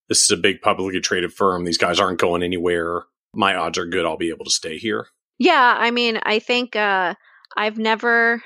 this 0.09 0.23
is 0.23 0.31
a 0.31 0.37
big 0.37 0.61
publicly 0.61 0.99
traded 0.99 1.33
firm. 1.33 1.63
These 1.63 1.77
guys 1.77 1.99
aren't 1.99 2.19
going 2.19 2.43
anywhere. 2.43 3.03
My 3.33 3.55
odds 3.55 3.77
are 3.77 3.85
good 3.85 4.05
i'll 4.05 4.17
be 4.17 4.29
able 4.29 4.45
to 4.45 4.51
stay 4.51 4.77
here. 4.77 5.07
Yeah 5.39 5.75
i 5.77 5.91
mean 5.91 6.19
i 6.23 6.39
think 6.39 6.75
uh 6.75 7.15
I've 7.55 7.77
never 7.77 8.41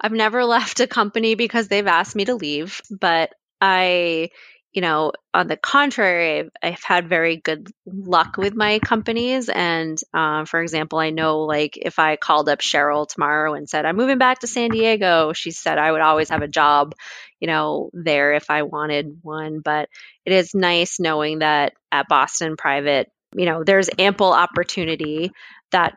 I've 0.00 0.12
never 0.12 0.44
left 0.44 0.80
a 0.80 0.86
company 0.86 1.34
because 1.34 1.68
they've 1.68 1.86
asked 1.86 2.16
me 2.16 2.24
to 2.26 2.34
leave, 2.34 2.80
but 2.90 3.34
I 3.60 4.30
you 4.74 4.80
know, 4.80 5.12
on 5.32 5.46
the 5.46 5.56
contrary, 5.56 6.50
I've, 6.60 6.82
had 6.82 7.08
very 7.08 7.36
good 7.36 7.70
luck 7.86 8.36
with 8.36 8.56
my 8.56 8.80
companies. 8.80 9.48
And 9.48 9.96
uh, 10.12 10.44
for 10.46 10.60
example, 10.60 10.98
I 10.98 11.10
know 11.10 11.42
like 11.42 11.78
if 11.80 12.00
I 12.00 12.16
called 12.16 12.48
up 12.48 12.58
Cheryl 12.58 13.06
tomorrow 13.08 13.54
and 13.54 13.68
said, 13.68 13.86
I'm 13.86 13.96
moving 13.96 14.18
back 14.18 14.40
to 14.40 14.48
San 14.48 14.70
Diego, 14.70 15.32
she 15.32 15.52
said 15.52 15.78
I 15.78 15.92
would 15.92 16.00
always 16.00 16.28
have 16.30 16.42
a 16.42 16.48
job, 16.48 16.96
you 17.38 17.46
know, 17.46 17.90
there 17.92 18.34
if 18.34 18.50
I 18.50 18.64
wanted 18.64 19.20
one. 19.22 19.60
But 19.60 19.88
it 20.26 20.32
is 20.32 20.54
nice 20.54 20.98
knowing 20.98 21.38
that 21.38 21.74
at 21.92 22.08
Boston 22.08 22.56
Private, 22.56 23.12
you 23.36 23.46
know, 23.46 23.62
there's 23.62 23.90
ample 23.96 24.32
opportunity 24.32 25.30
that 25.70 25.96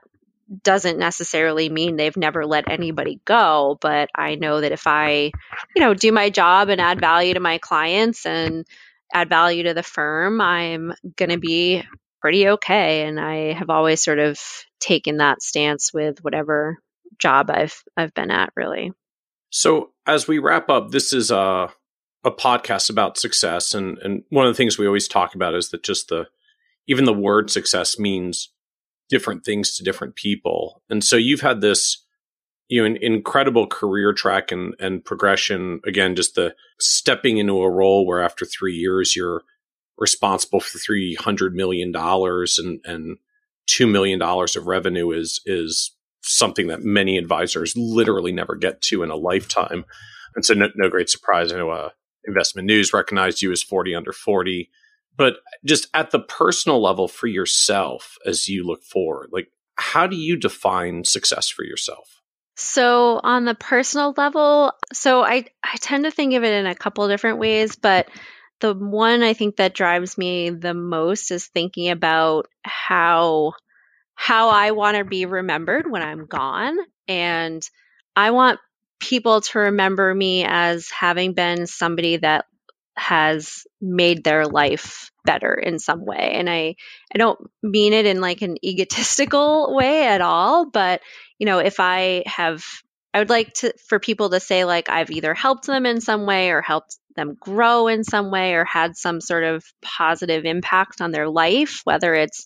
doesn't 0.64 0.98
necessarily 0.98 1.69
mean 1.69 1.95
they've 1.95 2.18
never 2.18 2.45
let 2.45 2.69
anybody 2.69 3.19
go 3.26 3.78
but 3.82 4.10
i 4.15 4.36
know 4.36 4.61
that 4.61 4.72
if 4.72 4.88
i 4.88 5.32
you 5.76 5.82
know 5.82 5.94
do 5.94 6.11
my 6.11 6.30
job 6.30 6.69
and 6.69 6.80
add 6.80 6.99
value 6.99 7.34
to 7.34 7.40
my 7.40 7.57
clients 7.57 8.26
and 8.26 8.65
add 9.14 9.30
value 9.30 9.64
to 9.64 9.74
the 9.74 9.84
firm 9.84 10.40
i'm 10.40 10.94
going 11.15 11.30
to 11.30 11.38
be 11.38 11.84
pretty 12.19 12.48
okay. 12.49 13.03
And 13.03 13.19
i 13.19 13.53
have 13.53 13.69
always 13.69 14.02
sort 14.02 14.19
of 14.19 14.40
taken 14.80 15.18
that 15.18 15.41
stance 15.41 15.94
with 15.94 16.24
whatever 16.24 16.78
job 17.19 17.49
i've 17.49 17.84
i've 17.95 18.14
been 18.14 18.32
at 18.32 18.52
really. 18.56 18.91
So 19.49 19.91
as 20.06 20.28
we 20.28 20.40
wrap 20.40 20.69
up 20.69 20.91
this 20.91 21.14
is 21.14 21.32
a 21.32 21.69
a 22.24 22.32
podcast 22.32 22.90
about 22.90 23.18
success. 23.18 23.74
And 23.74 23.98
and 23.99 24.24
one 24.30 24.45
of 24.45 24.53
the 24.53 24.57
things 24.57 24.78
we 24.78 24.88
always 24.88 25.07
talk 25.07 25.36
about 25.36 25.56
is 25.56 25.69
that 25.69 25.84
just 25.84 26.10
the 26.10 26.28
even 26.88 27.06
the 27.06 27.14
word 27.14 27.49
success 27.49 27.98
means 27.98 28.49
different 29.10 29.44
things 29.46 29.76
to 29.76 29.84
different 29.84 30.16
people. 30.16 30.82
And 30.90 31.04
so 31.04 31.16
you've 31.16 31.42
had 31.42 31.62
this, 31.62 32.04
you 32.68 32.82
know, 32.82 32.86
an 32.86 32.98
incredible 33.02 33.68
career 33.68 34.14
track 34.14 34.52
and, 34.52 34.74
and 34.80 35.04
progression. 35.04 35.80
Again, 35.86 36.16
just 36.16 36.36
the 36.36 36.56
stepping 36.80 37.38
into 37.38 37.62
a 37.62 37.70
role 37.70 38.06
where 38.06 38.22
after 38.22 38.46
three 38.46 38.76
years, 38.76 39.16
you're 39.16 39.44
responsible 39.98 40.60
for 40.60 40.78
$300 40.78 41.54
million 41.54 41.94
and, 41.96 42.80
and 42.86 43.08
and 43.08 43.18
$2 43.68 43.92
million 43.92 44.22
of 44.22 44.68
revenue 44.68 45.12
is, 45.12 45.42
is 45.46 45.96
something 46.22 46.68
that 46.68 46.84
many 46.84 47.18
advisors 47.18 47.76
literally 47.76 48.32
never 48.32 48.56
get 48.56 48.82
to 48.82 49.04
in 49.04 49.10
a 49.10 49.16
lifetime. 49.16 49.86
And 50.36 50.46
so 50.46 50.54
no, 50.54 50.70
no 50.76 50.90
great 50.90 51.10
surprise. 51.10 51.52
I 51.52 51.58
know, 51.58 51.70
uh, 51.70 51.90
investment 52.26 52.66
news 52.66 52.94
recognized 52.94 53.42
you 53.42 53.52
as 53.52 53.64
40 53.64 53.96
under 53.96 54.14
40 54.14 54.70
but 55.18 55.38
just 55.65 55.88
at 55.94 56.11
the 56.11 56.19
personal 56.19 56.81
level 56.81 57.07
for 57.07 57.27
yourself 57.27 58.18
as 58.26 58.48
you 58.48 58.64
look 58.64 58.84
forward, 58.84 59.30
like 59.31 59.49
how 59.76 60.07
do 60.07 60.15
you 60.15 60.38
define 60.38 61.03
success 61.03 61.49
for 61.49 61.65
yourself? 61.65 62.22
So 62.56 63.19
on 63.23 63.45
the 63.45 63.56
personal 63.56 64.14
level, 64.18 64.73
so 64.94 65.23
I 65.23 65.45
I 65.64 65.77
tend 65.80 66.06
to 66.06 66.11
think 66.11 66.34
of 66.34 66.44
it 66.44 66.53
in 66.53 66.65
a 66.65 66.76
couple 66.76 67.07
different 67.07 67.39
ways, 67.39 67.76
but 67.76 68.07
the 68.60 68.73
one 68.73 69.22
I 69.22 69.34
think 69.34 69.57
that 69.57 69.76
drives 69.76 70.18
me 70.18 70.49
the 70.49 70.73
most 70.73 71.30
is 71.31 71.48
thinking 71.48 71.89
about 71.89 72.48
how 72.64 73.53
how 74.15 74.49
I 74.49 74.72
want 74.72 74.98
to 74.98 75.06
be 75.06 75.26
remembered 75.26 75.89
when 75.89 76.02
I'm 76.02 76.26
gone 76.26 76.76
and 77.07 77.61
I 78.15 78.31
want 78.31 78.60
people 78.99 79.41
to 79.41 79.60
remember 79.60 80.14
me 80.14 80.44
as 80.44 80.89
having 80.89 81.34
been 81.34 81.68
somebody 81.68 82.18
that 82.18 82.45
has 82.98 83.65
made 83.80 84.24
their 84.24 84.45
life 84.45 85.11
better 85.24 85.53
in 85.53 85.78
some 85.78 86.06
way. 86.06 86.32
And 86.34 86.49
i 86.49 86.76
i 87.14 87.18
don't 87.18 87.40
mean 87.61 87.94
it 87.94 88.06
in 88.06 88.22
like 88.22 88.41
an 88.41 88.57
egotistical 88.65 89.76
way 89.76 90.07
at 90.07 90.22
all 90.22 90.69
but 90.69 91.02
you 91.38 91.45
know 91.45 91.60
if 91.60 91.80
i 91.80 92.24
have 92.26 92.64
i 93.14 93.19
would 93.19 93.30
like 93.30 93.53
to 93.53 93.74
for 93.88 93.99
people 93.99 94.30
to 94.30 94.40
say 94.40 94.65
like 94.65 94.90
i've 94.90 95.11
either 95.11 95.34
helped 95.34 95.68
them 95.68 95.86
in 95.86 96.02
some 96.02 96.26
way 96.26 96.49
or 96.49 96.61
helped 96.61 96.98
them 97.15 97.36
grow 97.40 97.88
in 97.88 98.03
some 98.03 98.32
way 98.32 98.53
or 98.53 98.64
had 98.64 98.95
some 98.95 99.19
sort 99.22 99.44
of 99.44 99.64
positive 99.82 100.45
impact 100.45 101.02
on 101.02 101.11
their 101.11 101.30
life 101.30 101.82
whether 101.84 102.14
it's 102.14 102.45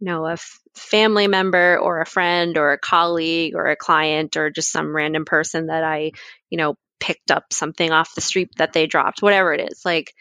you 0.00 0.06
know 0.06 0.26
a 0.26 0.32
f- 0.32 0.60
family 0.74 1.28
member 1.28 1.78
or 1.78 2.00
a 2.00 2.06
friend 2.06 2.56
or 2.56 2.72
a 2.72 2.78
colleague 2.78 3.54
or 3.54 3.66
a 3.66 3.76
client 3.76 4.36
or 4.36 4.50
just 4.50 4.72
some 4.72 4.94
random 4.94 5.24
person 5.24 5.66
that 5.66 5.84
i 5.84 6.12
you 6.50 6.58
know 6.58 6.74
picked 7.02 7.32
up 7.32 7.52
something 7.52 7.90
off 7.90 8.14
the 8.14 8.20
street 8.20 8.50
that 8.58 8.72
they 8.72 8.86
dropped, 8.86 9.22
whatever 9.22 9.52
it 9.52 9.72
is. 9.72 9.82
Like, 9.84 10.14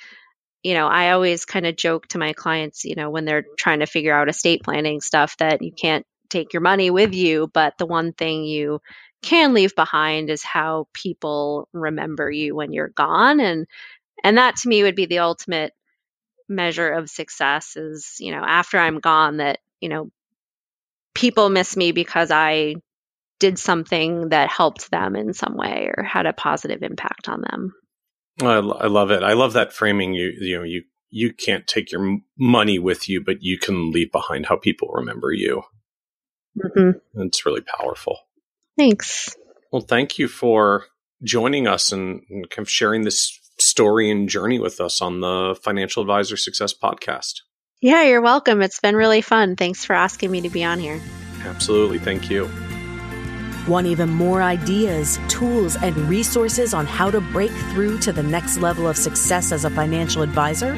you 0.63 0.73
know, 0.73 0.87
I 0.87 1.11
always 1.11 1.45
kind 1.45 1.67
of 1.67 1.75
joke 1.75 2.07
to 2.07 2.17
my 2.17 2.33
clients, 2.33 2.85
you 2.85 2.95
know, 2.95 3.11
when 3.11 3.23
they're 3.23 3.45
trying 3.55 3.81
to 3.81 3.85
figure 3.85 4.15
out 4.15 4.29
estate 4.29 4.63
planning 4.63 4.99
stuff 4.99 5.37
that 5.37 5.61
you 5.61 5.71
can't 5.71 6.05
take 6.27 6.53
your 6.53 6.61
money 6.63 6.89
with 6.89 7.13
you, 7.13 7.51
but 7.53 7.77
the 7.77 7.85
one 7.85 8.13
thing 8.13 8.45
you 8.45 8.81
can 9.21 9.53
leave 9.53 9.75
behind 9.75 10.31
is 10.31 10.43
how 10.43 10.87
people 10.91 11.69
remember 11.71 12.31
you 12.31 12.55
when 12.55 12.73
you're 12.73 12.89
gone 12.89 13.39
and 13.39 13.67
and 14.23 14.39
that 14.39 14.55
to 14.55 14.67
me 14.67 14.81
would 14.81 14.95
be 14.95 15.05
the 15.05 15.19
ultimate 15.19 15.73
measure 16.49 16.89
of 16.89 17.11
success 17.11 17.75
is, 17.75 18.15
you 18.19 18.31
know, 18.31 18.43
after 18.43 18.79
I'm 18.79 18.99
gone 18.99 19.37
that, 19.37 19.59
you 19.79 19.89
know, 19.89 20.09
people 21.13 21.49
miss 21.49 21.77
me 21.77 21.91
because 21.91 22.31
I 22.31 22.75
did 23.41 23.59
something 23.59 24.29
that 24.29 24.49
helped 24.49 24.91
them 24.91 25.15
in 25.15 25.33
some 25.33 25.57
way 25.57 25.91
or 25.97 26.03
had 26.03 26.27
a 26.27 26.31
positive 26.31 26.83
impact 26.83 27.27
on 27.27 27.41
them. 27.41 27.73
I, 28.41 28.53
I 28.53 28.87
love 28.87 29.11
it. 29.11 29.23
I 29.23 29.33
love 29.33 29.53
that 29.53 29.73
framing. 29.73 30.13
You 30.13 30.31
you 30.39 30.57
know 30.57 30.63
you 30.63 30.83
you 31.09 31.33
can't 31.33 31.67
take 31.67 31.91
your 31.91 32.19
money 32.37 32.79
with 32.79 33.09
you, 33.09 33.21
but 33.21 33.37
you 33.41 33.57
can 33.57 33.91
leave 33.91 34.11
behind 34.11 34.45
how 34.45 34.55
people 34.55 34.89
remember 34.93 35.33
you. 35.33 35.63
Mm-hmm. 36.57 37.21
It's 37.21 37.45
really 37.45 37.61
powerful. 37.61 38.17
Thanks. 38.77 39.35
Well, 39.71 39.81
thank 39.81 40.17
you 40.19 40.27
for 40.27 40.85
joining 41.23 41.67
us 41.67 41.91
and, 41.91 42.21
and 42.29 42.49
kind 42.49 42.65
of 42.65 42.69
sharing 42.69 43.03
this 43.03 43.37
story 43.57 44.09
and 44.09 44.29
journey 44.29 44.59
with 44.59 44.79
us 44.79 45.01
on 45.01 45.19
the 45.19 45.59
Financial 45.61 46.01
Advisor 46.01 46.37
Success 46.37 46.73
Podcast. 46.73 47.41
Yeah, 47.81 48.03
you're 48.03 48.21
welcome. 48.21 48.61
It's 48.61 48.79
been 48.79 48.95
really 48.95 49.21
fun. 49.21 49.55
Thanks 49.55 49.83
for 49.83 49.93
asking 49.93 50.31
me 50.31 50.41
to 50.41 50.49
be 50.49 50.63
on 50.63 50.79
here. 50.79 51.01
Absolutely. 51.43 51.99
Thank 51.99 52.29
you. 52.29 52.49
Want 53.67 53.87
even 53.87 54.09
more 54.09 54.41
ideas, 54.41 55.19
tools, 55.27 55.75
and 55.75 55.95
resources 56.09 56.73
on 56.73 56.87
how 56.87 57.11
to 57.11 57.21
break 57.21 57.51
through 57.71 57.99
to 57.99 58.11
the 58.11 58.23
next 58.23 58.57
level 58.57 58.87
of 58.87 58.97
success 58.97 59.51
as 59.51 59.65
a 59.65 59.69
financial 59.69 60.23
advisor? 60.23 60.75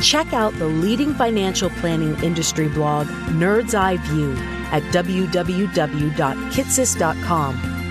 Check 0.00 0.32
out 0.32 0.52
the 0.54 0.66
leading 0.66 1.14
financial 1.14 1.70
planning 1.70 2.20
industry 2.22 2.68
blog, 2.68 3.06
Nerd's 3.30 3.74
Eye 3.74 3.96
View, 3.98 4.32
at 4.70 4.82
www.kitces.com, 4.92 7.77